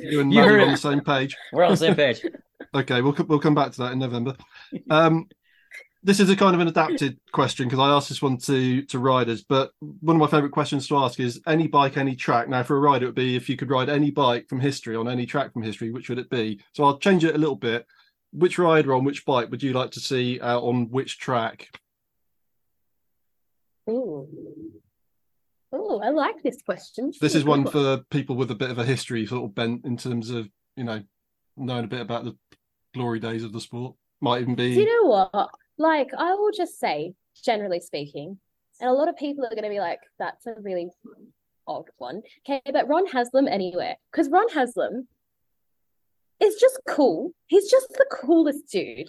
You 0.00 0.20
and 0.20 0.32
You 0.32 0.40
Maddie 0.40 0.54
are 0.54 0.60
on 0.60 0.70
the 0.70 0.76
same 0.76 1.00
page. 1.00 1.36
We're 1.52 1.64
on 1.64 1.72
the 1.72 1.76
same 1.76 1.94
page. 1.94 2.24
Okay, 2.74 3.02
we'll 3.02 3.14
we'll 3.28 3.38
come 3.38 3.54
back 3.54 3.70
to 3.72 3.82
that 3.82 3.92
in 3.92 4.00
November. 4.00 4.34
Um, 4.90 5.28
this 6.04 6.20
is 6.20 6.28
a 6.28 6.36
kind 6.36 6.54
of 6.54 6.60
an 6.60 6.68
adapted 6.68 7.18
question 7.32 7.66
because 7.66 7.78
I 7.78 7.88
asked 7.88 8.10
this 8.10 8.20
one 8.20 8.36
to 8.38 8.82
to 8.82 8.98
riders, 8.98 9.42
but 9.42 9.72
one 9.80 10.16
of 10.16 10.20
my 10.20 10.26
favourite 10.26 10.52
questions 10.52 10.86
to 10.88 10.98
ask 10.98 11.18
is 11.18 11.40
any 11.46 11.66
bike, 11.66 11.96
any 11.96 12.14
track. 12.14 12.48
Now, 12.48 12.62
for 12.62 12.76
a 12.76 12.80
rider, 12.80 13.06
it 13.06 13.08
would 13.08 13.14
be 13.14 13.36
if 13.36 13.48
you 13.48 13.56
could 13.56 13.70
ride 13.70 13.88
any 13.88 14.10
bike 14.10 14.46
from 14.48 14.60
history 14.60 14.94
on 14.96 15.08
any 15.08 15.24
track 15.24 15.54
from 15.54 15.62
history, 15.62 15.90
which 15.90 16.10
would 16.10 16.18
it 16.18 16.28
be? 16.28 16.60
So 16.74 16.84
I'll 16.84 16.98
change 16.98 17.24
it 17.24 17.34
a 17.34 17.38
little 17.38 17.56
bit. 17.56 17.86
Which 18.32 18.58
rider 18.58 18.94
on 18.94 19.04
which 19.04 19.24
bike 19.24 19.50
would 19.50 19.62
you 19.62 19.72
like 19.72 19.92
to 19.92 20.00
see 20.00 20.40
out 20.40 20.62
on 20.62 20.90
which 20.90 21.18
track? 21.18 21.68
Ooh. 23.88 24.28
Ooh, 25.74 26.00
I 26.02 26.10
like 26.10 26.42
this 26.42 26.58
question. 26.62 27.12
This 27.20 27.34
is 27.34 27.44
one 27.44 27.66
for 27.66 27.98
people 28.10 28.36
with 28.36 28.50
a 28.50 28.54
bit 28.54 28.70
of 28.70 28.78
a 28.78 28.84
history 28.84 29.26
sort 29.26 29.44
of 29.44 29.54
bent 29.54 29.84
in 29.84 29.96
terms 29.96 30.30
of 30.30 30.48
you 30.76 30.84
know 30.84 31.02
knowing 31.56 31.84
a 31.84 31.88
bit 31.88 32.00
about 32.00 32.24
the 32.24 32.36
glory 32.92 33.20
days 33.20 33.42
of 33.42 33.52
the 33.52 33.60
sport. 33.60 33.94
Might 34.20 34.42
even 34.42 34.54
be. 34.54 34.74
Do 34.74 34.80
you 34.80 35.02
know 35.02 35.28
what? 35.32 35.50
Like, 35.78 36.10
I 36.16 36.34
will 36.34 36.52
just 36.52 36.78
say, 36.78 37.14
generally 37.42 37.80
speaking, 37.80 38.38
and 38.80 38.90
a 38.90 38.92
lot 38.92 39.08
of 39.08 39.16
people 39.16 39.44
are 39.44 39.50
going 39.50 39.64
to 39.64 39.68
be 39.68 39.80
like, 39.80 40.00
that's 40.18 40.46
a 40.46 40.54
really 40.60 40.88
odd 41.66 41.86
one. 41.98 42.22
Okay, 42.48 42.60
but 42.72 42.88
Ron 42.88 43.06
Haslam 43.06 43.48
anywhere. 43.48 43.96
Because 44.10 44.28
Ron 44.28 44.48
Haslam 44.48 45.08
is 46.40 46.56
just 46.56 46.80
cool. 46.88 47.32
He's 47.46 47.70
just 47.70 47.88
the 47.90 48.06
coolest 48.10 48.68
dude. 48.70 49.08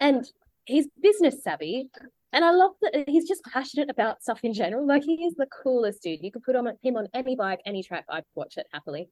And 0.00 0.28
he's 0.64 0.88
business 1.00 1.42
savvy. 1.42 1.88
And 2.32 2.44
I 2.44 2.50
love 2.50 2.72
that 2.82 3.08
he's 3.08 3.26
just 3.26 3.42
passionate 3.44 3.88
about 3.88 4.22
stuff 4.22 4.40
in 4.42 4.52
general. 4.52 4.86
Like, 4.86 5.04
he 5.04 5.24
is 5.24 5.34
the 5.36 5.46
coolest 5.46 6.02
dude. 6.02 6.22
You 6.22 6.30
could 6.30 6.42
put 6.42 6.56
on 6.56 6.70
him 6.82 6.96
on 6.96 7.08
any 7.14 7.36
bike, 7.36 7.60
any 7.64 7.82
track. 7.82 8.04
I'd 8.10 8.24
watch 8.34 8.56
it 8.56 8.66
happily. 8.72 9.08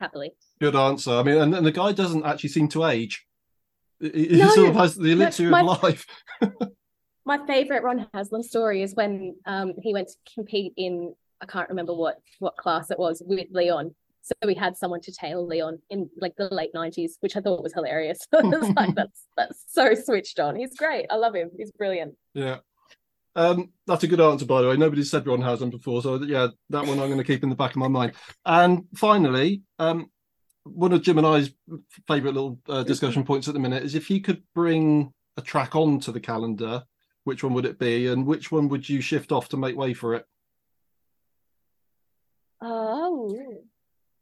Happily. 0.00 0.32
Good 0.60 0.74
answer. 0.74 1.12
I 1.12 1.22
mean, 1.22 1.36
and, 1.36 1.54
and 1.54 1.66
the 1.66 1.70
guy 1.70 1.92
doesn't 1.92 2.24
actually 2.24 2.48
seem 2.50 2.68
to 2.70 2.84
age. 2.86 3.26
He, 4.12 4.36
No, 4.36 4.48
sort 4.50 4.68
of 4.70 4.76
has 4.76 4.94
the 4.96 5.12
elixir 5.12 5.48
my- 5.50 5.60
of 5.62 5.82
life. 5.82 6.06
my 7.24 7.44
favorite 7.46 7.82
Ron 7.82 8.06
Haslam 8.12 8.42
story 8.42 8.82
is 8.82 8.94
when 8.94 9.36
um 9.46 9.72
he 9.82 9.92
went 9.92 10.08
to 10.08 10.14
compete 10.34 10.72
in 10.76 11.14
I 11.40 11.46
can't 11.46 11.68
remember 11.68 11.94
what 11.94 12.20
what 12.38 12.56
class 12.56 12.90
it 12.90 12.98
was 12.98 13.22
with 13.24 13.48
Leon 13.50 13.94
So 14.22 14.32
we 14.46 14.54
had 14.54 14.76
someone 14.76 15.00
to 15.02 15.12
tail 15.12 15.46
Leon 15.46 15.78
in 15.90 16.08
like 16.18 16.34
the 16.36 16.48
late 16.52 16.72
90s, 16.74 17.12
which 17.20 17.36
I 17.36 17.40
thought 17.40 17.62
was 17.62 17.74
hilarious. 17.74 18.18
it's 18.32 18.76
like 18.76 18.94
that's 19.00 19.22
that's 19.36 19.64
so 19.68 19.94
switched 19.94 20.38
on. 20.40 20.56
He's 20.56 20.76
great. 20.76 21.06
I 21.10 21.16
love 21.16 21.34
him. 21.34 21.50
He's 21.56 21.70
brilliant. 21.72 22.14
Yeah. 22.34 22.58
Um, 23.36 23.72
that's 23.88 24.04
a 24.04 24.06
good 24.06 24.20
answer, 24.20 24.46
by 24.46 24.62
the 24.62 24.68
way. 24.68 24.76
Nobody 24.76 25.02
said 25.02 25.26
Ron 25.26 25.42
Haslam 25.42 25.70
before, 25.70 26.00
so 26.02 26.22
yeah, 26.22 26.46
that 26.70 26.86
one 26.86 27.00
I'm 27.00 27.08
going 27.08 27.18
to 27.18 27.24
keep 27.24 27.42
in 27.42 27.48
the 27.50 27.56
back 27.56 27.72
of 27.72 27.78
my 27.78 27.88
mind. 27.88 28.12
And 28.46 28.84
finally, 28.94 29.62
um, 29.80 30.06
one 30.64 30.92
of 30.92 31.02
Jim 31.02 31.18
and 31.18 31.26
I's 31.26 31.50
favourite 32.08 32.34
little 32.34 32.58
uh, 32.68 32.82
discussion 32.82 33.24
points 33.24 33.48
at 33.48 33.54
the 33.54 33.60
minute 33.60 33.82
is 33.82 33.94
if 33.94 34.10
you 34.10 34.20
could 34.20 34.42
bring 34.54 35.12
a 35.36 35.42
track 35.42 35.76
onto 35.76 36.10
the 36.12 36.20
calendar, 36.20 36.84
which 37.24 37.44
one 37.44 37.54
would 37.54 37.66
it 37.66 37.78
be, 37.78 38.08
and 38.08 38.26
which 38.26 38.50
one 38.50 38.68
would 38.68 38.88
you 38.88 39.00
shift 39.00 39.32
off 39.32 39.48
to 39.50 39.56
make 39.56 39.76
way 39.76 39.94
for 39.94 40.14
it? 40.14 40.26
Oh, 42.60 43.36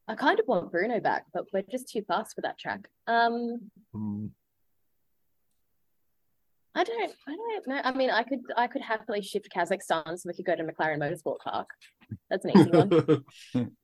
I 0.09 0.15
kind 0.15 0.41
of 0.41 0.47
want 0.49 0.73
Brno 0.73 1.03
back, 1.03 1.27
but 1.33 1.45
we're 1.53 1.63
just 1.71 1.89
too 1.89 2.03
fast 2.03 2.35
for 2.35 2.41
that 2.43 2.59
track. 2.59 2.89
Um, 3.07 3.71
Hmm. 3.93 4.27
I 6.75 6.85
don't, 6.85 7.13
I 7.29 7.37
don't 7.37 7.67
know. 7.69 7.81
I 7.85 7.93
mean, 7.93 8.09
I 8.09 8.23
could, 8.23 8.41
I 8.57 8.67
could 8.67 8.81
happily 8.81 9.21
shift 9.21 9.49
Kazakhstan 9.55 10.19
so 10.19 10.23
we 10.27 10.33
could 10.33 10.47
go 10.47 10.57
to 10.57 10.65
McLaren 10.65 10.99
Motorsport 10.99 11.39
Park. 11.45 11.69
That's 12.31 12.47
an 12.47 12.59
easy 12.59 12.71
one. 12.71 13.71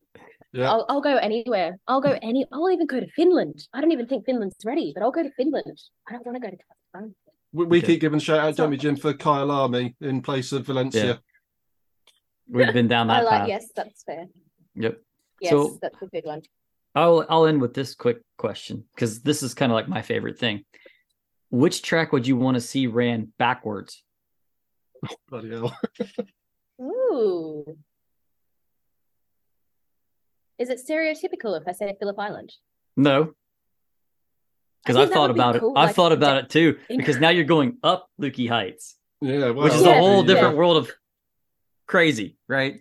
yeah, 0.52 0.70
I'll, 0.70 0.86
I'll 0.88 1.00
go 1.00 1.16
anywhere. 1.16 1.78
I'll 1.86 2.00
go 2.00 2.18
any. 2.22 2.46
I'll 2.52 2.70
even 2.70 2.86
go 2.86 3.00
to 3.00 3.06
Finland. 3.08 3.66
I 3.72 3.80
don't 3.80 3.92
even 3.92 4.06
think 4.06 4.24
Finland's 4.26 4.56
ready, 4.64 4.92
but 4.94 5.02
I'll 5.02 5.10
go 5.10 5.22
to 5.22 5.30
Finland. 5.32 5.78
I 6.08 6.12
don't 6.12 6.24
want 6.26 6.36
to 6.36 6.40
go 6.40 6.50
to 6.50 6.56
Kazakhstan. 6.56 7.14
we, 7.52 7.64
we 7.66 7.78
Okay. 7.78 7.86
keep 7.88 8.00
giving 8.00 8.18
shout 8.20 8.40
out, 8.40 8.56
don't 8.56 8.70
we, 8.70 8.76
Jim, 8.76 8.96
for 8.96 9.12
Kyalami 9.14 9.94
in 10.00 10.22
place 10.22 10.52
of 10.52 10.66
Valencia. 10.66 11.20
We've 12.50 12.72
been 12.72 12.88
down 12.88 13.10
I 13.10 13.20
that 13.20 13.24
like. 13.26 13.40
path. 13.40 13.48
Yes, 13.48 13.66
that's 13.76 14.02
fair. 14.04 14.26
Yep. 14.74 15.00
Yes, 15.40 15.50
So- 15.50 15.78
that's 15.82 16.00
a 16.02 16.06
good 16.06 16.24
one. 16.24 16.42
I'll 16.94 17.24
I'll 17.28 17.46
end 17.46 17.60
with 17.60 17.74
this 17.74 17.94
quick 17.94 18.22
question 18.38 18.84
because 18.94 19.20
this 19.20 19.42
is 19.42 19.54
kind 19.54 19.70
of 19.70 19.76
like 19.76 19.88
my 19.88 20.02
favorite 20.02 20.38
thing. 20.38 20.64
Which 21.50 21.82
track 21.82 22.12
would 22.12 22.26
you 22.26 22.36
want 22.36 22.56
to 22.56 22.60
see 22.60 22.86
ran 22.88 23.32
backwards? 23.38 24.02
Bloody 25.28 25.50
hell. 25.50 25.78
Ooh. 26.80 27.76
Is 30.58 30.70
it 30.70 30.80
stereotypical 30.84 31.60
if 31.60 31.66
I 31.68 31.72
say 31.72 31.94
Phillip 31.98 32.18
Island? 32.18 32.52
No, 32.96 33.32
because 34.82 34.96
I 34.96 35.02
I've 35.02 35.08
think 35.08 35.10
that 35.10 35.14
thought 35.14 35.28
would 35.28 35.34
be 35.34 35.40
about 35.40 35.56
it. 35.56 35.60
cool, 35.60 35.72
I've 35.76 35.94
thought 35.94 36.12
about 36.12 36.38
it 36.44 36.50
too 36.50 36.78
because 36.88 37.18
now 37.18 37.28
you're 37.28 37.44
going 37.44 37.78
up 37.82 38.08
Lukey 38.20 38.48
Heights, 38.48 38.96
Yeah, 39.20 39.50
well, 39.50 39.64
which 39.64 39.74
is 39.74 39.82
Yeah, 39.82 39.90
a 39.92 39.98
whole 40.00 40.22
yeah. 40.22 40.26
different 40.34 40.56
world 40.56 40.76
of 40.78 40.90
crazy, 41.86 42.36
right? 42.48 42.80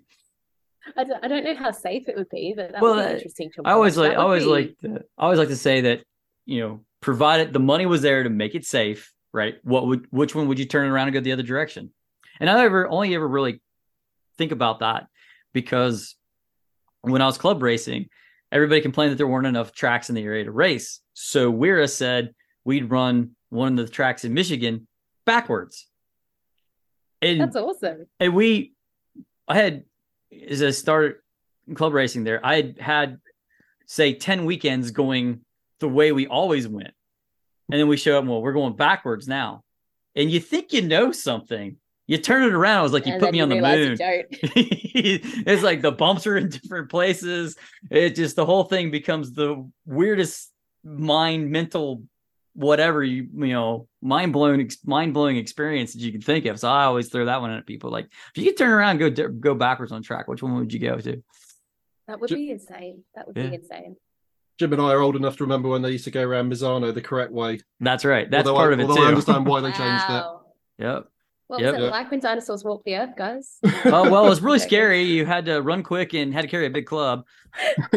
I 0.96 1.04
don't, 1.04 1.24
I 1.24 1.28
don't 1.28 1.44
know 1.44 1.56
how 1.56 1.72
safe 1.72 2.08
it 2.08 2.16
would 2.16 2.30
be, 2.30 2.54
but 2.56 2.72
that 2.72 2.82
Well, 2.82 2.96
would 2.96 3.06
be 3.06 3.14
interesting 3.14 3.52
to 3.56 3.62
I 3.66 3.72
always 3.74 3.98
like 3.98 4.14
I 4.14 4.16
always 4.16 4.44
be- 4.44 4.50
like 4.50 4.78
to, 4.80 5.04
I 5.18 5.24
always 5.24 5.38
like 5.40 5.50
to 5.50 5.56
say 5.56 5.82
that 5.82 6.04
you 6.46 6.62
know 6.62 6.80
provided 7.02 7.54
the 7.54 7.60
money 7.60 7.86
was 7.86 8.02
there 8.02 8.24
to 8.24 8.30
make 8.30 8.56
it 8.56 8.66
safe, 8.66 9.14
right? 9.34 9.56
What 9.64 9.86
would 9.88 10.08
which 10.10 10.34
one 10.34 10.48
would 10.48 10.58
you 10.58 10.66
turn 10.66 10.90
around 10.90 11.08
and 11.10 11.14
go 11.14 11.20
the 11.20 11.34
other 11.34 11.44
direction? 11.44 11.92
And 12.40 12.50
I 12.50 12.56
never 12.56 12.88
only 12.88 13.14
ever 13.14 13.28
really 13.28 13.62
think 14.38 14.52
about 14.52 14.80
that 14.80 15.08
because 15.54 16.16
when 17.12 17.22
I 17.22 17.26
was 17.26 17.38
club 17.38 17.62
racing, 17.62 18.10
everybody 18.52 18.82
complained 18.82 19.12
that 19.12 19.18
there 19.18 19.28
weren't 19.28 19.48
enough 19.48 19.72
tracks 19.72 20.10
in 20.10 20.16
the 20.16 20.24
area 20.24 20.44
to 20.46 20.52
race. 20.52 21.02
So 21.14 21.52
Weira 21.52 21.90
said 21.90 22.34
we'd 22.64 22.90
run 22.90 23.32
one 23.50 23.78
of 23.80 23.86
the 23.86 23.92
tracks 23.92 24.26
in 24.26 24.34
Michigan 24.34 24.88
backwards. 25.26 25.88
And 27.22 27.42
That's 27.42 27.56
awesome. 27.56 28.06
and 28.20 28.36
we 28.36 28.74
i 29.48 29.56
had 29.56 29.84
as 30.48 30.62
i 30.62 30.70
started 30.70 31.16
club 31.74 31.94
racing 31.94 32.24
there 32.24 32.46
i 32.46 32.58
had 32.58 32.80
had 32.80 33.20
say 33.88 34.14
10 34.14 34.46
weekends 34.46 34.92
going 34.92 35.42
the 35.80 35.88
way 35.88 36.12
we 36.12 36.28
always 36.28 36.68
went 36.68 36.92
and 37.72 37.80
then 37.80 37.88
we 37.88 37.98
show 37.98 38.18
up 38.18 38.22
and, 38.22 38.30
well 38.30 38.42
we're 38.42 38.54
going 38.54 38.76
backwards 38.76 39.28
now 39.28 39.64
and 40.16 40.30
you 40.30 40.40
think 40.40 40.74
you 40.74 40.82
know 40.82 41.12
something 41.12 41.78
you 42.08 42.18
turn 42.18 42.44
it 42.44 42.54
around 42.54 42.80
it 42.80 42.84
was 42.84 42.94
like 42.94 43.06
you 43.06 43.14
And 43.14 43.22
put 43.22 43.32
me 43.34 43.42
on 43.42 43.50
the 43.50 43.62
moon 43.62 43.98
it's 44.02 45.64
like 45.64 45.82
the 45.82 45.92
bumps 45.92 46.26
are 46.26 46.38
in 46.38 46.50
different 46.50 46.90
places 46.90 47.56
it 47.92 48.16
just 48.16 48.36
the 48.36 48.46
whole 48.46 48.64
thing 48.64 48.92
becomes 48.92 49.34
the 49.34 49.70
weirdest 49.86 50.52
mind 50.84 51.52
mental 51.52 52.04
whatever 52.54 53.04
you 53.04 53.28
you 53.36 53.54
know 53.54 53.88
mind 54.02 54.34
blowing 54.34 54.70
mind 54.86 55.14
blowing 55.14 55.38
experience 55.38 55.94
that 55.94 56.00
you 56.00 56.12
can 56.12 56.22
think 56.22 56.46
of. 56.48 56.60
So 56.60 56.68
I 56.68 56.86
always 56.86 57.10
throw 57.10 57.26
that 57.26 57.40
one 57.40 57.52
at 57.52 57.68
people. 57.68 57.92
Like 57.92 58.06
if 58.06 58.38
you 58.42 58.46
could 58.46 58.58
turn 58.58 58.72
around 58.72 58.92
and 58.92 59.00
go 59.00 59.10
di- 59.12 59.34
go 59.40 59.54
backwards 59.54 59.92
on 59.92 60.02
track, 60.02 60.28
which 60.28 60.42
one 60.42 60.56
would 60.56 60.74
you 60.74 60.80
go 60.80 60.98
to? 60.98 61.24
That 62.08 62.20
would 62.20 62.30
Ju- 62.30 62.36
be 62.36 62.50
insane. 62.50 63.04
That 63.14 63.28
would 63.28 63.38
Yeah. 63.38 63.50
be 63.50 63.56
insane. 63.58 63.96
Jim 64.58 64.74
and 64.74 64.82
I 64.82 64.86
are 64.86 65.02
old 65.02 65.16
enough 65.16 65.38
to 65.38 65.44
remember 65.44 65.70
when 65.70 65.84
they 65.84 65.92
used 65.92 66.06
to 66.06 66.12
go 66.12 66.24
around 66.24 66.52
Misano 66.52 66.92
the 66.92 67.02
correct 67.02 67.32
way. 67.32 67.60
That's 67.80 68.04
right. 68.04 68.30
That's 68.30 68.48
although 68.48 68.60
part 68.60 68.72
I, 68.72 68.74
of 68.74 68.80
it 68.80 68.90
although 68.90 69.04
I 69.04 69.10
understand 69.10 69.46
why 69.46 69.62
they 69.62 69.72
changed 69.72 70.06
it. 70.10 70.24
Yep. 70.80 71.08
What 71.48 71.62
Yep. 71.62 71.76
was 71.76 71.84
it 71.84 71.92
like 71.92 72.12
when 72.12 72.20
dinosaurs 72.20 72.64
walked 72.66 72.86
the 72.86 72.96
earth, 72.98 73.16
guys? 73.18 73.60
Oh 73.86 74.10
well, 74.12 74.26
it 74.26 74.30
was 74.30 74.42
really 74.42 74.60
scary. 74.70 75.02
You 75.04 75.26
had 75.26 75.46
to 75.46 75.62
run 75.62 75.82
quick 75.84 76.14
and 76.14 76.34
had 76.34 76.42
to 76.42 76.48
carry 76.48 76.66
a 76.66 76.70
big 76.70 76.86
club. 76.86 77.26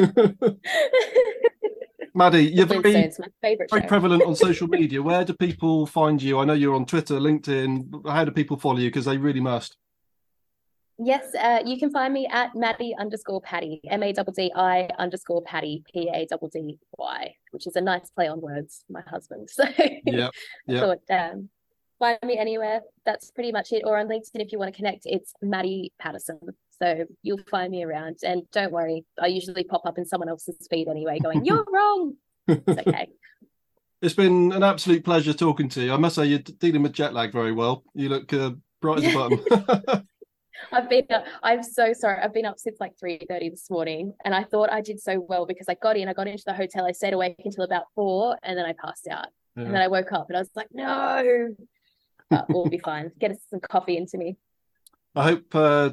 Maddie, 2.14 2.44
you're 2.46 2.66
very, 2.66 2.82
Flintstones, 2.82 3.20
my 3.20 3.26
favorite 3.40 3.70
very 3.70 3.82
show. 3.82 3.88
prevalent 3.88 4.24
on 4.24 4.34
social 4.34 4.66
media. 4.68 5.00
Where 5.02 5.24
do 5.24 5.32
people 5.32 5.86
find 5.86 6.20
you? 6.20 6.38
I 6.40 6.44
know 6.44 6.54
you're 6.54 6.74
on 6.74 6.84
Twitter, 6.84 7.14
LinkedIn. 7.14 8.06
How 8.08 8.24
do 8.24 8.32
people 8.32 8.56
follow 8.56 8.78
you? 8.78 8.88
Because 8.88 9.04
they 9.04 9.16
really 9.16 9.40
must. 9.40 9.76
Yes, 11.02 11.34
uh, 11.34 11.60
you 11.64 11.78
can 11.78 11.90
find 11.90 12.12
me 12.12 12.26
at 12.30 12.54
Maddie 12.54 12.94
underscore 12.98 13.40
Patty, 13.40 13.80
M 13.88 14.02
A 14.02 14.12
D 14.12 14.22
D 14.36 14.52
I 14.54 14.88
underscore 14.98 15.40
Patty, 15.42 15.82
P 15.92 16.10
A 16.12 16.26
D 16.26 16.36
D 16.52 16.78
Y, 16.98 17.34
which 17.52 17.66
is 17.66 17.76
a 17.76 17.80
nice 17.80 18.10
play 18.10 18.28
on 18.28 18.40
words 18.40 18.84
my 18.90 19.02
husband. 19.08 19.48
So 19.48 19.64
Yeah, 20.04 20.28
I 20.28 20.30
yeah. 20.66 20.80
thought, 20.80 20.98
um, 21.10 21.48
find 22.00 22.18
me 22.24 22.36
anywhere. 22.36 22.80
That's 23.06 23.30
pretty 23.30 23.52
much 23.52 23.70
it. 23.70 23.82
Or 23.84 23.96
on 23.96 24.08
LinkedIn, 24.08 24.40
if 24.40 24.50
you 24.50 24.58
want 24.58 24.72
to 24.72 24.76
connect, 24.76 25.02
it's 25.04 25.32
Maddie 25.40 25.92
Patterson. 26.00 26.40
So 26.80 27.04
you'll 27.22 27.44
find 27.48 27.70
me 27.70 27.84
around. 27.84 28.16
And 28.24 28.42
don't 28.50 28.72
worry, 28.72 29.04
I 29.20 29.26
usually 29.26 29.62
pop 29.62 29.86
up 29.86 29.98
in 29.98 30.06
someone 30.06 30.28
else's 30.28 30.66
feed 30.68 30.88
anyway, 30.88 31.18
going, 31.22 31.44
You're 31.44 31.64
wrong. 31.72 32.14
It's 32.48 32.68
okay. 32.88 33.08
It's 34.02 34.14
been 34.14 34.50
an 34.52 34.62
absolute 34.62 35.04
pleasure 35.04 35.34
talking 35.34 35.68
to 35.68 35.82
you. 35.82 35.92
I 35.92 35.98
must 35.98 36.14
say, 36.14 36.24
you're 36.24 36.38
dealing 36.38 36.82
with 36.82 36.94
jet 36.94 37.12
lag 37.12 37.32
very 37.32 37.52
well. 37.52 37.84
You 37.94 38.08
look 38.08 38.32
uh, 38.32 38.52
bright 38.80 39.04
as 39.04 39.14
a 39.14 39.16
button. 39.16 40.06
I've 40.72 40.88
been 40.88 41.06
up, 41.10 41.24
I'm 41.42 41.62
so 41.62 41.92
sorry. 41.92 42.18
I've 42.22 42.34
been 42.34 42.46
up 42.46 42.58
since 42.58 42.78
like 42.80 42.92
3:30 43.02 43.50
this 43.50 43.70
morning 43.70 44.12
and 44.24 44.34
I 44.34 44.44
thought 44.44 44.70
I 44.70 44.80
did 44.80 45.00
so 45.00 45.18
well 45.18 45.46
because 45.46 45.68
I 45.68 45.74
got 45.74 45.96
in, 45.96 46.08
I 46.08 46.12
got 46.12 46.28
into 46.28 46.42
the 46.46 46.52
hotel, 46.54 46.86
I 46.86 46.92
stayed 46.92 47.12
awake 47.12 47.36
until 47.44 47.64
about 47.64 47.84
four 47.94 48.36
and 48.42 48.58
then 48.58 48.66
I 48.66 48.74
passed 48.74 49.08
out. 49.08 49.28
And 49.56 49.74
then 49.74 49.82
I 49.82 49.88
woke 49.88 50.12
up 50.12 50.28
and 50.28 50.36
I 50.36 50.40
was 50.40 50.50
like, 50.54 50.68
no. 50.72 51.54
But 52.30 52.48
we'll 52.48 52.66
be 52.68 52.78
fine. 52.78 53.10
Get 53.18 53.32
us 53.32 53.38
some 53.50 53.60
coffee 53.60 53.96
into 53.96 54.16
me. 54.16 54.36
I 55.16 55.24
hope 55.24 55.54
uh, 55.54 55.90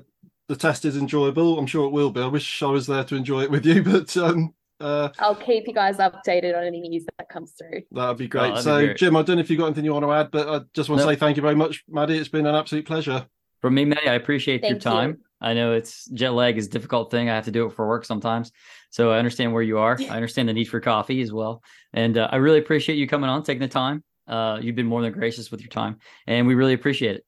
the 0.47 0.55
test 0.55 0.85
is 0.85 0.95
enjoyable. 0.95 1.57
I'm 1.57 1.65
sure 1.67 1.85
it 1.87 1.91
will 1.91 2.11
be. 2.11 2.21
I 2.21 2.27
wish 2.27 2.61
I 2.61 2.67
was 2.67 2.87
there 2.87 3.03
to 3.03 3.15
enjoy 3.15 3.41
it 3.43 3.51
with 3.51 3.65
you, 3.65 3.81
but 3.91 4.15
um, 4.17 4.53
uh, 4.79 5.09
I'll 5.19 5.35
keep 5.35 5.67
you 5.67 5.73
guys 5.73 5.97
updated 5.97 6.55
on 6.55 6.63
any 6.63 6.79
news 6.87 7.05
that 7.17 7.27
comes 7.29 7.53
through. 7.57 7.81
that'd 7.91 8.17
be 8.17 8.25
Oh, 8.25 8.27
great. 8.27 8.41
that'd 8.41 8.55
be 8.57 8.61
so, 8.61 8.85
great. 8.85 8.97
Jim, 8.97 9.15
I 9.15 9.23
don't 9.23 9.37
know 9.37 9.41
if 9.41 9.49
you've 9.49 9.59
got 9.59 9.65
anything 9.65 9.85
you 9.85 9.93
want 9.93 10.05
to 10.05 10.11
add, 10.11 10.29
but 10.31 10.47
I 10.47 10.63
just 10.73 10.89
want 10.89 11.01
to 11.01 11.07
say 11.07 11.15
thank 11.15 11.35
you 11.37 11.41
very 11.41 11.55
much, 11.55 11.83
Maddie. 11.89 12.17
It's 12.17 12.29
been 12.29 12.45
an 12.45 12.55
absolute 12.55 12.85
pleasure. 12.85 13.25
From 13.61 13.73
me, 13.73 13.85
Maddie, 13.85 14.07
I 14.07 14.13
appreciate 14.13 14.61
your 14.61 14.79
Thank 14.79 14.85
you. 14.85 14.91
time. 14.91 15.17
I 15.41 15.53
know 15.55 15.73
it's 15.73 16.05
jet 16.09 16.31
lag 16.33 16.57
is 16.57 16.67
a 16.67 16.69
difficult 16.69 17.09
thing. 17.11 17.29
I 17.29 17.35
have 17.35 17.45
to 17.45 17.51
do 17.51 17.65
it 17.65 17.73
for 17.73 17.87
work 17.87 18.05
sometimes. 18.05 18.51
So 18.91 19.11
I 19.11 19.17
understand 19.17 19.51
where 19.53 19.63
you 19.63 19.79
are. 19.79 19.97
I 20.09 20.15
understand 20.15 20.47
the 20.47 20.53
need 20.53 20.65
for 20.65 20.79
coffee 20.79 21.21
as 21.21 21.31
well. 21.31 21.63
And 21.93 22.17
uh, 22.17 22.27
I 22.31 22.35
really 22.37 22.59
appreciate 22.59 22.95
you 22.97 23.07
coming 23.07 23.29
on, 23.29 23.41
taking 23.43 23.61
the 23.61 23.67
time. 23.67 24.03
Uh, 24.27 24.59
you've 24.61 24.75
been 24.75 24.85
more 24.85 25.01
than 25.01 25.11
gracious 25.11 25.51
with 25.51 25.61
your 25.61 25.69
time, 25.69 25.97
and 26.25 26.47
we 26.47 26.55
really 26.55 26.73
appreciate 26.73 27.15
it. 27.15 27.25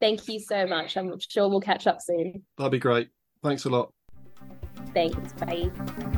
Thank 0.00 0.28
you 0.28 0.40
so 0.40 0.66
much. 0.66 0.96
I'm 0.96 1.18
sure 1.20 1.48
we'll 1.48 1.60
catch 1.60 1.86
up 1.86 2.00
soon. 2.00 2.42
That'd 2.56 2.72
be 2.72 2.78
great. 2.78 3.08
Thanks 3.42 3.66
a 3.66 3.70
lot. 3.70 3.92
Thanks. 4.94 5.32
Bye. 5.34 6.16